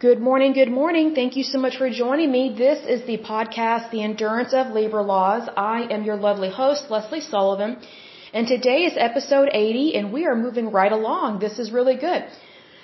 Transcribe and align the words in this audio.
Good 0.00 0.20
morning, 0.20 0.54
good 0.54 0.72
morning. 0.72 1.14
Thank 1.14 1.36
you 1.36 1.44
so 1.44 1.56
much 1.56 1.76
for 1.76 1.88
joining 1.88 2.32
me. 2.32 2.52
This 2.58 2.84
is 2.84 3.06
the 3.06 3.18
podcast, 3.18 3.92
The 3.92 4.02
Endurance 4.02 4.52
of 4.52 4.72
Labor 4.72 5.02
Laws. 5.02 5.48
I 5.56 5.82
am 5.88 6.02
your 6.02 6.16
lovely 6.16 6.50
host, 6.50 6.90
Lesley 6.90 7.20
Sullivan. 7.20 7.78
And 8.32 8.48
today 8.48 8.86
is 8.86 8.94
episode 8.96 9.50
80 9.52 9.94
and 9.94 10.12
we 10.12 10.26
are 10.26 10.34
moving 10.34 10.72
right 10.72 10.90
along. 10.90 11.38
This 11.38 11.60
is 11.60 11.70
really 11.70 11.94
good. 11.94 12.24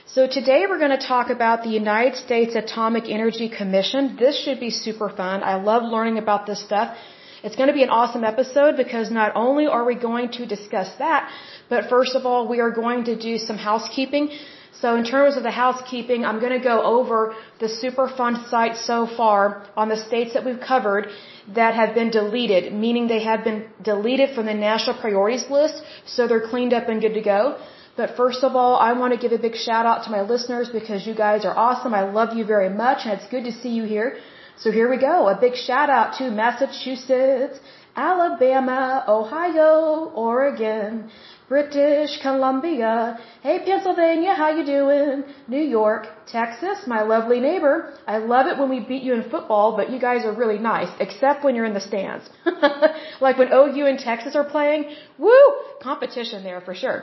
So 0.06 0.28
today 0.28 0.66
we're 0.68 0.78
going 0.78 0.96
to 0.96 1.04
talk 1.04 1.30
about 1.30 1.64
the 1.64 1.70
United 1.70 2.14
States 2.14 2.54
Atomic 2.54 3.08
Energy 3.08 3.48
Commission. 3.48 4.16
This 4.16 4.40
should 4.44 4.60
be 4.60 4.70
super 4.70 5.08
fun. 5.08 5.42
I 5.42 5.56
love 5.56 5.82
learning 5.82 6.18
about 6.18 6.46
this 6.46 6.62
stuff. 6.62 6.96
It's 7.42 7.56
going 7.56 7.70
to 7.70 7.74
be 7.74 7.82
an 7.82 7.90
awesome 7.90 8.22
episode 8.22 8.76
because 8.76 9.10
not 9.10 9.32
only 9.34 9.66
are 9.66 9.84
we 9.84 9.96
going 9.96 10.30
to 10.38 10.46
discuss 10.46 10.94
that, 10.98 11.28
but 11.68 11.90
first 11.90 12.14
of 12.14 12.24
all, 12.24 12.46
we 12.46 12.60
are 12.60 12.70
going 12.70 13.04
to 13.06 13.16
do 13.16 13.36
some 13.36 13.58
housekeeping. 13.58 14.30
So 14.72 14.96
in 14.96 15.04
terms 15.04 15.36
of 15.36 15.42
the 15.42 15.50
housekeeping, 15.50 16.24
I'm 16.24 16.40
going 16.40 16.52
to 16.52 16.64
go 16.72 16.82
over 16.82 17.34
the 17.58 17.66
Superfund 17.66 18.48
sites 18.48 18.84
so 18.84 19.06
far 19.06 19.66
on 19.76 19.88
the 19.88 19.96
states 19.96 20.32
that 20.34 20.44
we've 20.44 20.60
covered 20.60 21.08
that 21.54 21.74
have 21.74 21.94
been 21.94 22.10
deleted, 22.10 22.72
meaning 22.72 23.08
they 23.08 23.24
have 23.24 23.42
been 23.44 23.64
deleted 23.82 24.34
from 24.34 24.46
the 24.46 24.54
national 24.54 24.96
priorities 24.98 25.50
list, 25.50 25.82
so 26.06 26.28
they're 26.28 26.48
cleaned 26.48 26.72
up 26.72 26.88
and 26.88 27.00
good 27.00 27.14
to 27.14 27.20
go. 27.20 27.58
But 27.96 28.16
first 28.16 28.42
of 28.44 28.56
all, 28.56 28.76
I 28.76 28.92
want 28.92 29.12
to 29.14 29.20
give 29.22 29.32
a 29.32 29.42
big 29.46 29.56
shout 29.56 29.84
out 29.84 30.04
to 30.04 30.10
my 30.10 30.22
listeners 30.22 30.68
because 30.70 31.06
you 31.06 31.14
guys 31.14 31.44
are 31.44 31.56
awesome. 31.56 31.92
I 31.92 32.04
love 32.18 32.36
you 32.36 32.44
very 32.44 32.70
much 32.70 32.98
and 33.04 33.12
it's 33.16 33.28
good 33.34 33.44
to 33.44 33.52
see 33.52 33.70
you 33.78 33.84
here. 33.84 34.18
So 34.56 34.70
here 34.70 34.88
we 34.88 34.98
go. 34.98 35.28
A 35.28 35.38
big 35.38 35.56
shout 35.56 35.90
out 35.90 36.16
to 36.18 36.30
Massachusetts, 36.30 37.58
Alabama, 37.96 39.04
Ohio, 39.08 40.12
Oregon, 40.14 41.10
British 41.50 42.12
Columbia. 42.22 43.18
Hey 43.42 43.58
Pennsylvania, 43.64 44.34
how 44.34 44.50
you 44.56 44.64
doing? 44.64 45.24
New 45.48 45.64
York, 45.78 46.06
Texas, 46.24 46.86
my 46.86 47.02
lovely 47.02 47.40
neighbor. 47.40 47.92
I 48.06 48.18
love 48.18 48.46
it 48.46 48.56
when 48.56 48.68
we 48.74 48.78
beat 48.78 49.02
you 49.02 49.14
in 49.14 49.24
football, 49.28 49.76
but 49.76 49.90
you 49.90 49.98
guys 49.98 50.24
are 50.24 50.32
really 50.32 50.60
nice, 50.60 50.92
except 51.00 51.42
when 51.42 51.56
you're 51.56 51.70
in 51.70 51.74
the 51.74 51.86
stands. 51.90 52.30
like 53.20 53.36
when 53.36 53.48
OU 53.52 53.84
and 53.92 53.98
Texas 53.98 54.36
are 54.36 54.44
playing, 54.44 54.94
woo, 55.18 55.48
competition 55.82 56.44
there 56.44 56.60
for 56.60 56.72
sure. 56.72 56.98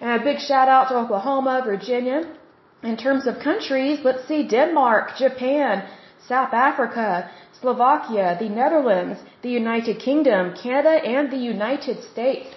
And 0.00 0.22
a 0.22 0.24
big 0.24 0.38
shout 0.40 0.68
out 0.70 0.88
to 0.88 0.96
Oklahoma, 0.96 1.60
Virginia. 1.62 2.20
In 2.82 2.96
terms 2.96 3.26
of 3.26 3.40
countries, 3.40 3.98
let's 4.02 4.26
see, 4.26 4.42
Denmark, 4.48 5.18
Japan, 5.18 5.86
South 6.26 6.54
Africa, 6.54 7.30
Slovakia, 7.60 8.38
the 8.40 8.48
Netherlands, 8.48 9.20
the 9.42 9.50
United 9.50 9.98
Kingdom, 9.98 10.54
Canada, 10.56 10.94
and 11.16 11.30
the 11.30 11.42
United 11.54 12.02
States. 12.10 12.48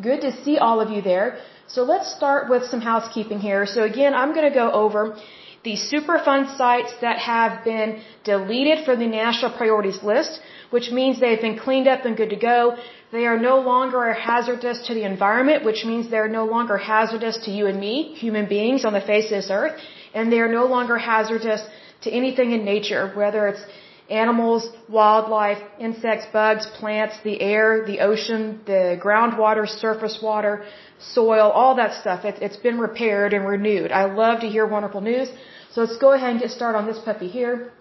Good 0.00 0.22
to 0.22 0.32
see 0.42 0.58
all 0.58 0.80
of 0.80 0.90
you 0.90 1.02
there. 1.02 1.38
So 1.68 1.84
let's 1.84 2.12
start 2.12 2.50
with 2.50 2.64
some 2.64 2.80
housekeeping 2.80 3.38
here. 3.38 3.64
So 3.64 3.84
again, 3.84 4.12
I'm 4.12 4.34
going 4.34 4.48
to 4.50 4.54
go 4.54 4.70
over 4.72 5.16
the 5.62 5.76
Superfund 5.76 6.56
sites 6.58 6.92
that 7.00 7.18
have 7.18 7.64
been 7.64 8.02
deleted 8.24 8.84
from 8.84 8.98
the 8.98 9.06
national 9.06 9.52
priorities 9.56 10.02
list, 10.02 10.40
which 10.70 10.90
means 10.90 11.20
they've 11.20 11.40
been 11.40 11.58
cleaned 11.58 11.86
up 11.86 12.04
and 12.04 12.16
good 12.16 12.30
to 12.30 12.36
go. 12.36 12.76
They 13.12 13.26
are 13.26 13.38
no 13.38 13.60
longer 13.60 14.12
hazardous 14.12 14.86
to 14.88 14.94
the 14.94 15.04
environment, 15.04 15.64
which 15.64 15.84
means 15.84 16.10
they're 16.10 16.28
no 16.28 16.44
longer 16.44 16.76
hazardous 16.76 17.38
to 17.44 17.50
you 17.52 17.66
and 17.68 17.78
me, 17.78 18.14
human 18.14 18.46
beings 18.46 18.84
on 18.84 18.92
the 18.92 19.00
face 19.00 19.26
of 19.26 19.36
this 19.38 19.50
earth, 19.50 19.80
and 20.12 20.30
they 20.30 20.40
are 20.40 20.52
no 20.60 20.66
longer 20.66 20.98
hazardous 20.98 21.62
to 22.02 22.10
anything 22.10 22.50
in 22.50 22.64
nature, 22.64 23.12
whether 23.14 23.46
it's 23.46 23.64
animals, 24.10 24.68
wildlife, 24.88 25.62
insects, 25.78 26.26
bugs, 26.32 26.66
plants, 26.78 27.14
the 27.24 27.40
air, 27.40 27.84
the 27.86 28.00
ocean, 28.00 28.60
the 28.66 29.00
groundwater, 29.02 29.66
surface 29.66 30.18
water, 30.22 30.64
soil, 30.98 31.50
all 31.50 31.74
that 31.76 32.00
stuff. 32.00 32.24
It, 32.24 32.42
it's 32.42 32.56
been 32.56 32.78
repaired 32.78 33.32
and 33.32 33.46
renewed. 33.46 33.90
I 33.92 34.04
love 34.04 34.40
to 34.40 34.48
hear 34.48 34.66
wonderful 34.66 35.00
news. 35.00 35.28
So 35.72 35.80
let's 35.82 35.96
go 35.96 36.12
ahead 36.12 36.30
and 36.30 36.40
get 36.40 36.50
started 36.50 36.78
on 36.78 36.86
this 36.86 36.98
puppy 36.98 37.28
here. 37.28 37.72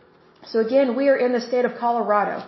So 0.45 0.59
again, 0.59 0.95
we 0.95 1.09
are 1.09 1.17
in 1.17 1.33
the 1.33 1.41
state 1.41 1.66
of 1.66 1.75
Colorado. 1.77 2.45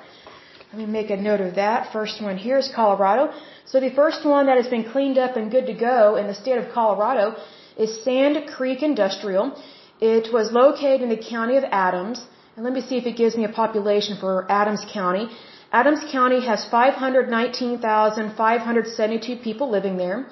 Let 0.71 0.77
me 0.77 0.85
make 0.85 1.09
a 1.09 1.17
note 1.17 1.41
of 1.41 1.55
that. 1.55 1.93
First 1.93 2.21
one 2.21 2.37
here 2.37 2.57
is 2.57 2.69
Colorado. 2.73 3.33
So 3.65 3.79
the 3.79 3.91
first 3.91 4.25
one 4.25 4.47
that 4.47 4.57
has 4.57 4.67
been 4.67 4.83
cleaned 4.83 5.17
up 5.17 5.37
and 5.37 5.51
good 5.51 5.67
to 5.67 5.73
go 5.73 6.15
in 6.17 6.27
the 6.27 6.33
state 6.33 6.57
of 6.57 6.73
Colorado 6.73 7.35
is 7.77 8.03
Sand 8.03 8.35
Creek 8.55 8.83
Industrial. 8.83 9.45
It 10.01 10.33
was 10.33 10.51
located 10.51 11.01
in 11.01 11.09
the 11.09 11.23
county 11.35 11.55
of 11.57 11.63
Adams. 11.71 12.25
And 12.55 12.63
let 12.63 12.73
me 12.73 12.79
see 12.79 12.97
if 12.97 13.05
it 13.05 13.17
gives 13.17 13.35
me 13.35 13.43
a 13.43 13.49
population 13.49 14.15
for 14.17 14.49
Adams 14.49 14.85
County. 14.91 15.27
Adams 15.73 15.99
County 16.09 16.39
has 16.45 16.63
519,572 16.71 19.35
people 19.47 19.69
living 19.69 19.97
there. 19.97 20.25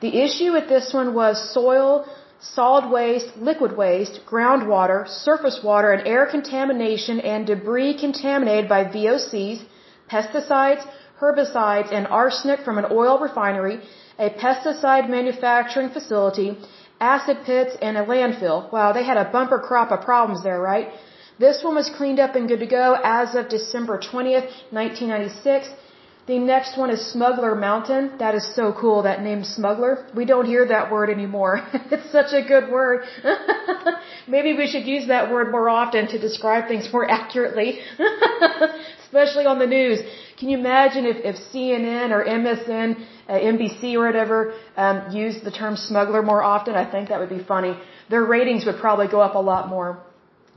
The 0.00 0.22
issue 0.24 0.52
with 0.52 0.70
this 0.70 0.94
one 0.94 1.12
was 1.12 1.52
soil, 1.52 2.06
solid 2.40 2.90
waste, 2.90 3.36
liquid 3.36 3.76
waste, 3.76 4.20
groundwater, 4.26 5.06
surface 5.06 5.60
water, 5.62 5.92
and 5.92 6.08
air 6.08 6.24
contamination 6.24 7.20
and 7.20 7.46
debris 7.46 7.98
contaminated 8.00 8.66
by 8.66 8.84
VOCs, 8.84 9.62
pesticides, 10.10 10.82
herbicides, 11.20 11.92
and 11.92 12.06
arsenic 12.06 12.60
from 12.60 12.78
an 12.78 12.86
oil 12.90 13.18
refinery, 13.18 13.82
a 14.18 14.30
pesticide 14.30 15.10
manufacturing 15.10 15.90
facility, 15.90 16.56
acid 16.98 17.36
pits, 17.44 17.76
and 17.82 17.98
a 17.98 18.06
landfill. 18.06 18.72
Wow, 18.72 18.92
they 18.94 19.04
had 19.04 19.18
a 19.18 19.28
bumper 19.30 19.58
crop 19.58 19.92
of 19.92 20.00
problems 20.00 20.42
there, 20.42 20.62
right? 20.62 20.88
This 21.40 21.64
one 21.64 21.74
was 21.74 21.88
cleaned 21.88 22.20
up 22.20 22.34
and 22.36 22.46
good 22.46 22.60
to 22.60 22.66
go 22.66 22.98
as 23.02 23.34
of 23.34 23.48
December 23.48 23.98
20th, 23.98 24.48
1996. 24.78 25.70
The 26.26 26.38
next 26.38 26.76
one 26.76 26.90
is 26.90 27.00
Smuggler 27.12 27.54
Mountain. 27.54 28.18
That 28.18 28.34
is 28.34 28.44
so 28.54 28.74
cool, 28.78 29.04
that 29.04 29.22
name 29.22 29.42
Smuggler. 29.42 29.94
We 30.14 30.26
don't 30.26 30.44
hear 30.44 30.66
that 30.66 30.92
word 30.92 31.08
anymore. 31.08 31.54
it's 31.94 32.12
such 32.12 32.34
a 32.34 32.42
good 32.46 32.70
word. 32.70 33.06
Maybe 34.28 34.52
we 34.54 34.66
should 34.66 34.84
use 34.84 35.06
that 35.08 35.32
word 35.32 35.50
more 35.50 35.70
often 35.70 36.08
to 36.08 36.18
describe 36.18 36.68
things 36.68 36.92
more 36.92 37.10
accurately. 37.20 37.80
Especially 39.04 39.46
on 39.46 39.58
the 39.58 39.66
news. 39.78 39.98
Can 40.38 40.50
you 40.50 40.58
imagine 40.58 41.06
if, 41.06 41.16
if 41.24 41.36
CNN 41.50 42.10
or 42.10 42.22
MSN, 42.22 42.88
uh, 43.30 43.32
NBC 43.32 43.94
or 43.94 44.04
whatever, 44.04 44.52
um, 44.76 45.10
used 45.10 45.42
the 45.42 45.50
term 45.50 45.74
smuggler 45.76 46.22
more 46.22 46.42
often? 46.42 46.74
I 46.74 46.84
think 46.92 47.08
that 47.08 47.18
would 47.18 47.30
be 47.30 47.42
funny. 47.42 47.72
Their 48.10 48.26
ratings 48.26 48.66
would 48.66 48.78
probably 48.78 49.08
go 49.08 49.20
up 49.20 49.36
a 49.36 49.44
lot 49.52 49.70
more. 49.70 50.04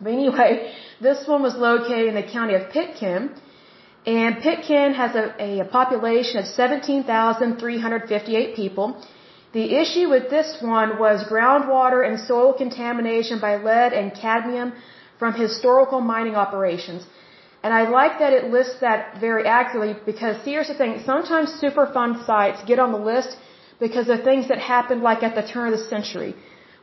But 0.02 0.14
anyway, 0.14 0.74
this 1.02 1.28
one 1.28 1.42
was 1.42 1.56
located 1.56 2.08
in 2.08 2.16
the 2.16 2.24
county 2.24 2.54
of 2.56 2.70
Pitkin. 2.72 3.32
And 4.06 4.42
Pitkin 4.42 4.94
has 4.94 5.16
a, 5.16 5.62
a 5.62 5.66
population 5.66 6.40
of 6.40 6.46
17,358 6.46 8.56
people. 8.56 8.98
The 9.54 9.76
issue 9.82 10.10
with 10.10 10.30
this 10.30 10.62
one 10.62 11.00
was 11.00 11.24
groundwater 11.30 12.06
and 12.08 12.20
soil 12.20 12.54
contamination 12.54 13.40
by 13.40 13.56
lead 13.58 13.94
and 13.94 14.14
cadmium 14.14 14.74
from 15.20 15.34
historical 15.34 16.02
mining 16.02 16.36
operations. 16.36 17.06
And 17.64 17.74
I 17.74 17.88
like 17.88 18.20
that 18.20 18.34
it 18.34 18.52
lists 18.52 18.82
that 18.82 19.22
very 19.22 19.46
accurately 19.46 19.96
because 20.06 20.36
here's 20.44 20.68
the 20.68 20.74
thing, 20.74 21.00
sometimes 21.06 21.54
Superfund 21.62 22.26
sites 22.26 22.62
get 22.66 22.80
on 22.80 22.92
the 22.92 22.98
list 22.98 23.38
because 23.80 24.10
of 24.10 24.24
things 24.24 24.50
that 24.50 24.60
happened 24.60 25.02
like 25.02 25.24
at 25.24 25.36
the 25.36 25.44
turn 25.54 25.72
of 25.72 25.80
the 25.80 25.86
century 25.86 26.36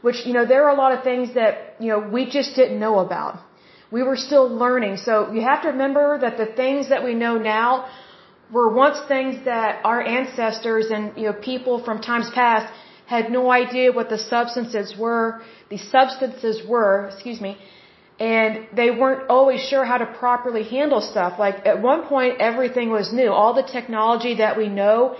which, 0.02 0.26
you 0.26 0.32
know, 0.32 0.46
there 0.46 0.64
are 0.66 0.74
a 0.76 0.80
lot 0.84 0.92
of 0.96 1.04
things 1.04 1.34
that, 1.34 1.76
you 1.78 1.88
know, 1.88 2.00
we 2.16 2.28
just 2.38 2.54
didn't 2.54 2.78
know 2.78 2.98
about. 3.00 3.38
We 3.90 4.02
were 4.02 4.16
still 4.16 4.48
learning. 4.48 4.98
So 4.98 5.32
you 5.32 5.42
have 5.42 5.62
to 5.62 5.68
remember 5.68 6.18
that 6.18 6.36
the 6.36 6.46
things 6.46 6.88
that 6.88 7.02
we 7.04 7.14
know 7.14 7.38
now 7.38 7.88
were 8.52 8.68
once 8.72 8.98
things 9.08 9.44
that 9.44 9.80
our 9.84 10.00
ancestors 10.02 10.86
and, 10.90 11.16
you 11.16 11.26
know, 11.26 11.32
people 11.32 11.82
from 11.84 12.00
times 12.00 12.30
past 12.30 12.72
had 13.06 13.30
no 13.30 13.50
idea 13.50 13.92
what 13.92 14.08
the 14.08 14.18
substances 14.18 14.94
were, 14.96 15.42
the 15.68 15.78
substances 15.78 16.56
were, 16.66 17.08
excuse 17.12 17.40
me, 17.40 17.58
and 18.20 18.66
they 18.76 18.90
weren't 18.90 19.28
always 19.28 19.60
sure 19.70 19.84
how 19.84 19.98
to 19.98 20.06
properly 20.06 20.62
handle 20.62 21.00
stuff. 21.00 21.38
Like 21.38 21.66
at 21.66 21.80
one 21.82 22.02
point 22.06 22.40
everything 22.40 22.90
was 22.90 23.12
new. 23.12 23.30
All 23.32 23.54
the 23.54 23.68
technology 23.78 24.34
that 24.36 24.56
we 24.56 24.68
know 24.68 25.16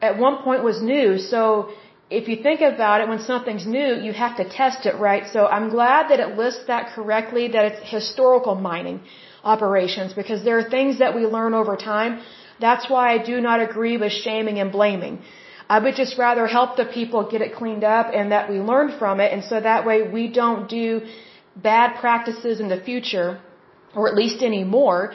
at 0.00 0.18
one 0.18 0.42
point 0.42 0.64
was 0.64 0.82
new. 0.82 1.18
So 1.18 1.70
if 2.18 2.28
you 2.28 2.36
think 2.46 2.60
about 2.60 3.00
it, 3.00 3.08
when 3.08 3.20
something's 3.20 3.66
new, 3.66 3.88
you 4.06 4.12
have 4.12 4.36
to 4.40 4.44
test 4.60 4.84
it, 4.90 4.96
right? 5.08 5.24
So 5.34 5.46
I'm 5.46 5.68
glad 5.70 6.10
that 6.10 6.20
it 6.24 6.36
lists 6.36 6.64
that 6.66 6.84
correctly, 6.94 7.48
that 7.48 7.64
it's 7.70 7.90
historical 7.96 8.54
mining 8.56 9.00
operations, 9.44 10.12
because 10.20 10.42
there 10.46 10.58
are 10.58 10.68
things 10.76 10.98
that 10.98 11.14
we 11.14 11.22
learn 11.36 11.54
over 11.54 11.76
time. 11.76 12.20
That's 12.66 12.90
why 12.90 13.04
I 13.14 13.18
do 13.32 13.40
not 13.40 13.60
agree 13.68 13.96
with 13.96 14.12
shaming 14.12 14.58
and 14.58 14.72
blaming. 14.72 15.22
I 15.74 15.78
would 15.78 15.94
just 15.94 16.18
rather 16.18 16.46
help 16.48 16.76
the 16.76 16.84
people 16.98 17.30
get 17.32 17.40
it 17.46 17.54
cleaned 17.54 17.84
up 17.84 18.06
and 18.12 18.32
that 18.32 18.50
we 18.50 18.58
learn 18.72 18.88
from 18.98 19.20
it, 19.20 19.32
and 19.32 19.44
so 19.50 19.60
that 19.60 19.86
way 19.86 20.02
we 20.16 20.26
don't 20.40 20.68
do 20.68 20.86
bad 21.56 22.00
practices 22.00 22.58
in 22.58 22.68
the 22.68 22.80
future, 22.88 23.40
or 23.94 24.08
at 24.10 24.16
least 24.22 24.42
anymore. 24.42 25.14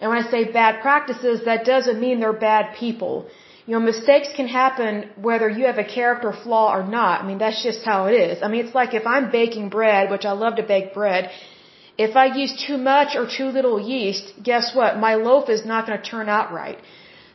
And 0.00 0.10
when 0.10 0.18
I 0.24 0.30
say 0.30 0.40
bad 0.50 0.80
practices, 0.80 1.44
that 1.44 1.66
doesn't 1.66 2.00
mean 2.00 2.18
they're 2.20 2.44
bad 2.52 2.74
people. 2.76 3.28
You 3.70 3.76
know, 3.78 3.86
mistakes 3.86 4.30
can 4.36 4.48
happen 4.48 4.92
whether 5.26 5.48
you 5.48 5.66
have 5.66 5.78
a 5.78 5.88
character 5.98 6.30
flaw 6.44 6.64
or 6.76 6.82
not. 6.82 7.22
I 7.22 7.24
mean, 7.28 7.38
that's 7.42 7.62
just 7.62 7.84
how 7.90 7.98
it 8.08 8.14
is. 8.28 8.42
I 8.42 8.48
mean, 8.48 8.62
it's 8.64 8.74
like 8.74 8.94
if 9.00 9.06
I'm 9.06 9.26
baking 9.30 9.68
bread, 9.68 10.10
which 10.10 10.24
I 10.30 10.32
love 10.32 10.56
to 10.56 10.64
bake 10.70 10.88
bread, 10.92 11.30
if 12.06 12.16
I 12.22 12.24
use 12.40 12.52
too 12.66 12.78
much 12.92 13.14
or 13.18 13.28
too 13.38 13.48
little 13.58 13.78
yeast, 13.92 14.32
guess 14.42 14.74
what? 14.78 14.98
My 14.98 15.14
loaf 15.26 15.48
is 15.56 15.64
not 15.64 15.86
going 15.86 16.00
to 16.00 16.10
turn 16.14 16.28
out 16.28 16.50
right. 16.52 16.78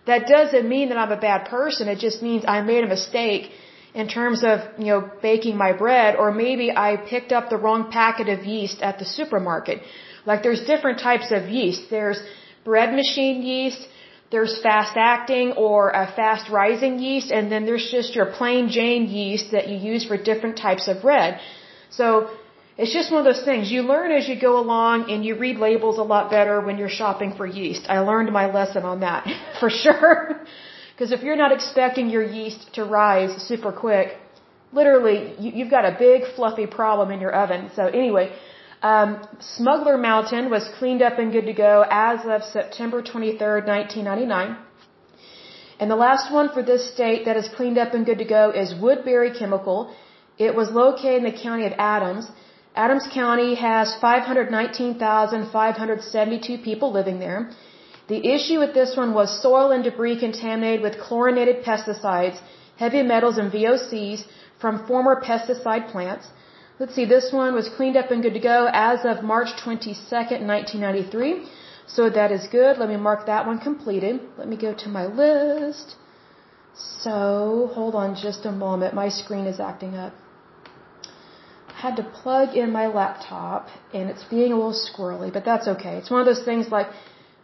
That 0.07 0.27
doesn't 0.27 0.67
mean 0.67 0.89
that 0.89 0.97
I'm 0.97 1.13
a 1.19 1.21
bad 1.29 1.47
person. 1.55 1.87
It 1.87 1.99
just 2.07 2.21
means 2.21 2.43
I 2.45 2.59
made 2.73 2.83
a 2.83 2.91
mistake 2.97 3.51
in 3.93 4.09
terms 4.09 4.43
of, 4.43 4.59
you 4.77 4.91
know, 4.91 5.09
baking 5.21 5.55
my 5.55 5.71
bread, 5.71 6.17
or 6.17 6.33
maybe 6.33 6.69
I 6.69 6.97
picked 6.97 7.31
up 7.31 7.49
the 7.49 7.61
wrong 7.65 7.89
packet 7.99 8.27
of 8.27 8.43
yeast 8.43 8.81
at 8.81 8.99
the 8.99 9.05
supermarket. 9.05 9.83
Like 10.25 10.43
there's 10.43 10.65
different 10.65 10.99
types 10.99 11.31
of 11.31 11.47
yeast. 11.47 11.83
There's 11.89 12.19
bread 12.65 12.93
machine 12.93 13.41
yeast, 13.41 13.87
there's 14.31 14.61
fast 14.61 14.97
acting 14.97 15.51
or 15.53 15.91
a 15.91 16.07
fast 16.15 16.49
rising 16.49 16.99
yeast, 16.99 17.31
and 17.31 17.51
then 17.51 17.65
there's 17.65 17.89
just 17.91 18.15
your 18.15 18.25
plain 18.25 18.69
Jane 18.69 19.05
yeast 19.07 19.51
that 19.51 19.67
you 19.69 19.77
use 19.77 20.05
for 20.05 20.17
different 20.17 20.57
types 20.57 20.87
of 20.87 21.01
bread. 21.01 21.39
So 21.89 22.29
it's 22.77 22.93
just 22.93 23.11
one 23.11 23.25
of 23.25 23.25
those 23.31 23.45
things. 23.45 23.71
You 23.71 23.83
learn 23.83 24.11
as 24.11 24.27
you 24.27 24.39
go 24.39 24.59
along 24.59 25.11
and 25.11 25.23
you 25.23 25.35
read 25.37 25.57
labels 25.57 25.97
a 25.97 26.03
lot 26.03 26.29
better 26.29 26.59
when 26.59 26.77
you're 26.77 26.89
shopping 26.89 27.33
for 27.37 27.45
yeast. 27.45 27.85
I 27.87 27.99
learned 27.99 28.31
my 28.33 28.51
lesson 28.51 28.83
on 28.83 28.99
that 29.01 29.25
for 29.59 29.69
sure. 29.69 30.41
Because 30.91 31.11
if 31.11 31.21
you're 31.23 31.35
not 31.35 31.51
expecting 31.51 32.09
your 32.09 32.23
yeast 32.23 32.73
to 32.73 32.83
rise 32.83 33.41
super 33.43 33.71
quick, 33.71 34.17
literally 34.73 35.35
you, 35.39 35.51
you've 35.57 35.71
got 35.71 35.85
a 35.85 35.95
big 35.97 36.23
fluffy 36.35 36.67
problem 36.67 37.11
in 37.11 37.19
your 37.19 37.33
oven. 37.33 37.69
So 37.75 37.85
anyway, 37.87 38.35
um, 38.81 39.25
Smuggler 39.39 39.97
Mountain 39.97 40.49
was 40.49 40.67
cleaned 40.77 41.01
up 41.01 41.17
and 41.19 41.31
good 41.31 41.45
to 41.45 41.53
go 41.53 41.85
as 41.89 42.25
of 42.25 42.43
September 42.43 43.01
23rd, 43.01 43.67
1999. 43.67 44.57
And 45.79 45.89
the 45.91 45.95
last 45.95 46.29
one 46.31 46.49
for 46.53 46.61
this 46.63 46.91
state 46.93 47.25
that 47.25 47.37
is 47.37 47.47
cleaned 47.49 47.77
up 47.77 47.93
and 47.93 48.05
good 48.05 48.19
to 48.19 48.25
go 48.25 48.51
is 48.51 48.73
Woodbury 48.73 49.31
Chemical. 49.37 49.93
It 50.37 50.55
was 50.55 50.71
located 50.71 51.23
in 51.23 51.31
the 51.31 51.31
county 51.31 51.65
of 51.65 51.73
Adams. 51.77 52.27
Adams 52.75 53.07
County 53.13 53.55
has 53.55 53.95
519,572 54.01 56.57
people 56.59 56.91
living 56.91 57.19
there. 57.19 57.49
The 58.07 58.27
issue 58.35 58.59
with 58.59 58.73
this 58.73 58.95
one 58.95 59.13
was 59.13 59.41
soil 59.41 59.71
and 59.71 59.83
debris 59.83 60.19
contaminated 60.19 60.81
with 60.81 60.99
chlorinated 60.99 61.63
pesticides, 61.63 62.39
heavy 62.77 63.01
metals, 63.01 63.37
and 63.37 63.51
VOCs 63.51 64.23
from 64.59 64.85
former 64.87 65.21
pesticide 65.21 65.91
plants. 65.91 66.27
Let's 66.79 66.93
see, 66.95 67.05
this 67.05 67.31
one 67.31 67.53
was 67.53 67.69
cleaned 67.69 67.97
up 67.97 68.11
and 68.11 68.21
good 68.21 68.33
to 68.33 68.39
go 68.39 68.69
as 68.71 69.05
of 69.05 69.23
March 69.23 69.49
22nd, 69.63 70.41
1993. 70.55 71.47
So 71.87 72.09
that 72.09 72.31
is 72.31 72.47
good. 72.47 72.77
Let 72.77 72.89
me 72.89 72.97
mark 72.97 73.25
that 73.27 73.45
one 73.45 73.59
completed. 73.59 74.19
Let 74.37 74.47
me 74.49 74.57
go 74.57 74.73
to 74.73 74.89
my 74.89 75.05
list. 75.05 75.95
So, 76.73 77.71
hold 77.73 77.95
on 77.95 78.15
just 78.15 78.45
a 78.45 78.51
moment. 78.51 78.93
My 78.93 79.07
screen 79.07 79.45
is 79.45 79.59
acting 79.59 79.95
up 79.95 80.13
I 81.75 81.81
had 81.89 81.95
to 81.97 82.03
plug 82.03 82.55
in 82.55 82.71
my 82.71 82.87
laptop 82.87 83.67
and 83.93 84.09
it's 84.09 84.23
being 84.23 84.51
a 84.53 84.55
little 84.55 84.79
squirrely, 84.87 85.31
but 85.31 85.43
that's 85.43 85.67
okay. 85.67 85.97
It's 85.97 86.09
one 86.09 86.21
of 86.21 86.25
those 86.25 86.43
things 86.43 86.69
like 86.69 86.87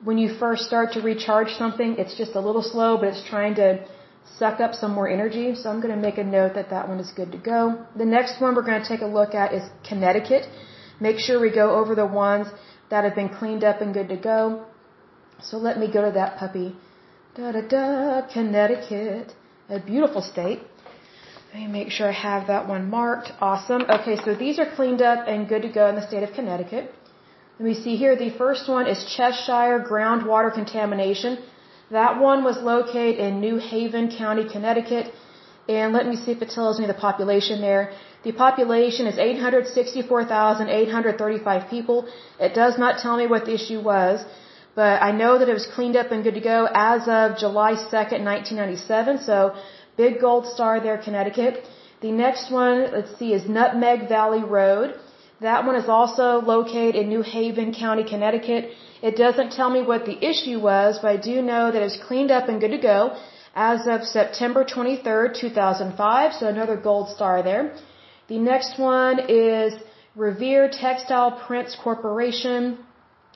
when 0.04 0.18
you 0.18 0.34
first 0.36 0.64
start 0.64 0.94
to 0.94 1.02
recharge 1.02 1.52
something, 1.64 1.98
it's 1.98 2.16
just 2.18 2.36
a 2.36 2.40
little 2.40 2.64
slow, 2.64 2.98
but 2.98 3.10
it's 3.10 3.24
trying 3.30 3.56
to 3.56 3.86
suck 4.38 4.60
up 4.60 4.74
some 4.74 4.92
more 4.94 5.08
energy. 5.08 5.56
So 5.56 5.70
I'm 5.70 5.82
going 5.82 5.96
to 5.96 6.02
make 6.08 6.18
a 6.18 6.24
note 6.24 6.54
that 6.56 6.70
that 6.70 6.88
one 6.88 7.00
is 7.00 7.12
good 7.12 7.32
to 7.32 7.38
go. 7.38 7.86
The 7.96 8.06
next 8.06 8.42
one 8.42 8.56
we're 8.56 8.70
going 8.72 8.82
to 8.82 8.88
take 8.88 9.02
a 9.02 9.12
look 9.20 9.34
at 9.36 9.54
is 9.54 9.64
Connecticut. 9.88 10.48
Make 11.00 11.20
sure 11.20 11.40
we 11.40 11.52
go 11.52 11.76
over 11.76 11.96
the 11.96 12.06
ones 12.06 12.48
that 12.90 13.04
have 13.04 13.16
been 13.16 13.30
cleaned 13.30 13.64
up 13.64 13.82
and 13.82 13.94
good 13.94 14.10
to 14.10 14.18
go. 14.18 14.66
So 15.42 15.58
let 15.58 15.80
me 15.80 15.88
go 15.92 16.02
to 16.06 16.12
that 16.12 16.38
puppy. 16.38 16.76
Da 17.36 17.52
da 17.52 17.62
da, 17.62 18.28
Connecticut. 18.34 19.34
A 19.70 19.80
beautiful 19.80 20.22
state. 20.22 20.60
Let 21.54 21.60
me 21.64 21.68
make 21.68 21.92
sure 21.92 22.08
I 22.08 22.18
have 22.30 22.48
that 22.48 22.68
one 22.68 22.90
marked. 22.90 23.32
Awesome. 23.40 23.84
Okay, 23.98 24.18
so 24.24 24.36
these 24.36 24.60
are 24.60 24.70
cleaned 24.76 25.02
up 25.02 25.28
and 25.28 25.48
good 25.48 25.64
to 25.64 25.70
go 25.70 25.88
in 25.88 25.96
the 25.96 26.06
state 26.08 26.24
of 26.24 26.34
Connecticut. 26.34 26.94
Let 27.60 27.66
me 27.70 27.74
see 27.74 27.96
here. 27.96 28.16
The 28.16 28.32
first 28.38 28.70
one 28.70 28.88
is 28.88 29.00
Cheshire 29.16 29.86
groundwater 29.90 30.54
contamination. 30.54 31.38
That 32.00 32.14
one 32.20 32.40
was 32.50 32.58
located 32.74 33.20
in 33.26 33.32
New 33.42 33.58
Haven 33.58 34.06
County, 34.22 34.46
Connecticut. 34.56 35.06
And 35.68 35.94
let 35.94 36.06
me 36.10 36.16
see 36.16 36.32
if 36.32 36.42
it 36.42 36.50
tells 36.50 36.80
me 36.82 36.88
the 36.88 37.00
population 37.08 37.62
there. 37.62 37.92
The 38.24 38.32
population 38.32 39.06
is 39.12 39.18
864,835 39.18 41.70
people. 41.70 42.08
It 42.40 42.54
does 42.54 42.78
not 42.84 43.00
tell 43.04 43.18
me 43.18 43.28
what 43.28 43.46
the 43.46 43.54
issue 43.60 43.82
was, 43.82 44.24
but 44.76 45.02
I 45.02 45.12
know 45.12 45.38
that 45.40 45.50
it 45.50 45.58
was 45.62 45.68
cleaned 45.76 45.98
up 46.02 46.12
and 46.12 46.24
good 46.24 46.36
to 46.36 46.46
go 46.56 46.60
as 46.74 47.02
of 47.08 47.38
July 47.38 47.74
2nd, 47.74 48.24
1997. 48.34 49.20
So 49.30 49.54
Big 49.98 50.22
Gold 50.22 50.46
Star 50.48 50.80
there, 50.80 50.98
Connecticut. 50.98 51.68
The 52.02 52.12
next 52.12 52.52
one, 52.52 52.92
let's 52.92 53.14
see, 53.20 53.34
is 53.34 53.48
Nutmeg 53.58 54.08
Valley 54.08 54.44
Road. 54.44 54.96
That 55.42 55.66
one 55.66 55.76
is 55.76 55.90
also 55.90 56.40
located 56.56 56.96
in 56.96 57.10
New 57.10 57.22
Haven 57.22 57.74
County, 57.74 58.04
Connecticut. 58.14 58.72
It 59.02 59.18
doesn't 59.18 59.52
tell 59.52 59.70
me 59.70 59.82
what 59.82 60.06
the 60.06 60.18
issue 60.32 60.60
was, 60.60 61.00
but 61.02 61.12
I 61.12 61.18
do 61.18 61.42
know 61.42 61.72
that 61.72 61.82
it's 61.82 61.98
cleaned 62.08 62.32
up 62.32 62.50
and 62.50 62.62
good 62.62 62.72
to 62.72 62.78
go 62.78 63.18
as 63.56 63.88
of 63.88 64.04
September 64.04 64.64
23rd, 64.64 65.34
2005. 65.40 66.34
So 66.34 66.46
another 66.48 66.78
gold 66.78 67.10
star 67.10 67.42
there. 67.42 67.74
The 68.28 68.38
next 68.38 68.78
one 68.78 69.20
is 69.28 69.74
Revere 70.16 70.70
Textile 70.70 71.32
Prints 71.46 71.76
Corporation. 71.84 72.78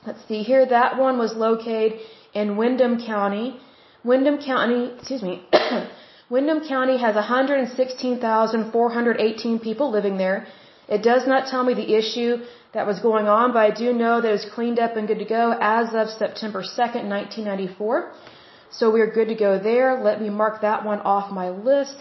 Let's 0.06 0.24
see 0.28 0.42
here. 0.42 0.64
That 0.66 0.98
one 0.98 1.18
was 1.18 1.34
located 1.34 1.98
in 2.32 2.56
Windham 2.56 3.04
County. 3.04 3.58
Windham 4.04 4.38
County, 4.38 4.92
excuse 4.96 5.22
me. 5.22 5.42
Windham 6.30 6.60
County 6.66 6.96
has 6.98 7.14
116,418 7.14 9.58
people 9.58 9.90
living 9.90 10.16
there. 10.16 10.46
It 10.88 11.02
does 11.02 11.26
not 11.26 11.48
tell 11.48 11.64
me 11.64 11.74
the 11.74 11.94
issue 11.94 12.38
that 12.76 12.86
was 12.86 12.98
going 13.00 13.26
on, 13.26 13.52
but 13.54 13.62
I 13.68 13.72
do 13.82 13.88
know 14.02 14.14
that 14.20 14.30
it's 14.36 14.48
cleaned 14.56 14.78
up 14.78 14.96
and 14.96 15.08
good 15.10 15.20
to 15.24 15.30
go 15.40 15.44
as 15.76 15.94
of 16.00 16.06
September 16.22 16.62
2nd, 16.62 17.04
1994. 17.18 18.12
So 18.78 18.90
we're 18.96 19.12
good 19.18 19.28
to 19.28 19.38
go 19.46 19.52
there. 19.70 19.88
Let 20.08 20.20
me 20.24 20.28
mark 20.28 20.60
that 20.60 20.84
one 20.84 21.00
off 21.00 21.32
my 21.42 21.48
list. 21.70 21.98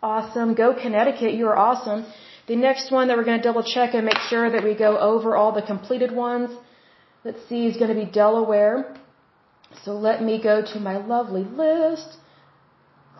Awesome. 0.00 0.54
Go 0.54 0.68
Connecticut. 0.84 1.32
You 1.34 1.46
are 1.48 1.58
awesome. 1.68 2.06
The 2.46 2.54
next 2.54 2.92
one 2.92 3.08
that 3.08 3.16
we're 3.16 3.28
going 3.30 3.40
to 3.42 3.48
double 3.50 3.64
check 3.64 3.94
and 3.94 4.04
make 4.06 4.20
sure 4.30 4.46
that 4.54 4.62
we 4.62 4.74
go 4.86 4.92
over 5.12 5.34
all 5.34 5.52
the 5.52 5.66
completed 5.72 6.12
ones. 6.12 6.50
Let's 7.24 7.42
see, 7.48 7.66
is 7.66 7.76
going 7.76 7.92
to 7.94 8.00
be 8.04 8.08
Delaware. 8.22 8.96
So 9.84 9.92
let 10.08 10.22
me 10.22 10.40
go 10.50 10.56
to 10.72 10.78
my 10.78 10.96
lovely 11.14 11.42
list 11.42 12.18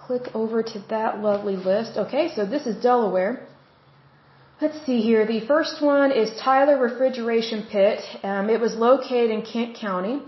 click 0.06 0.26
over 0.34 0.62
to 0.62 0.78
that 0.90 1.20
lovely 1.20 1.56
list. 1.56 1.92
Okay, 1.96 2.30
so 2.36 2.44
this 2.44 2.66
is 2.66 2.82
Delaware. 2.82 3.46
Let's 4.62 4.78
see 4.86 5.00
here. 5.00 5.26
The 5.26 5.40
first 5.48 5.82
one 5.82 6.12
is 6.12 6.30
Tyler 6.38 6.78
Refrigeration 6.78 7.66
Pit. 7.68 7.98
Um, 8.22 8.48
it 8.48 8.60
was 8.60 8.76
located 8.76 9.32
in 9.32 9.42
Kent 9.42 9.74
County. 9.74 10.22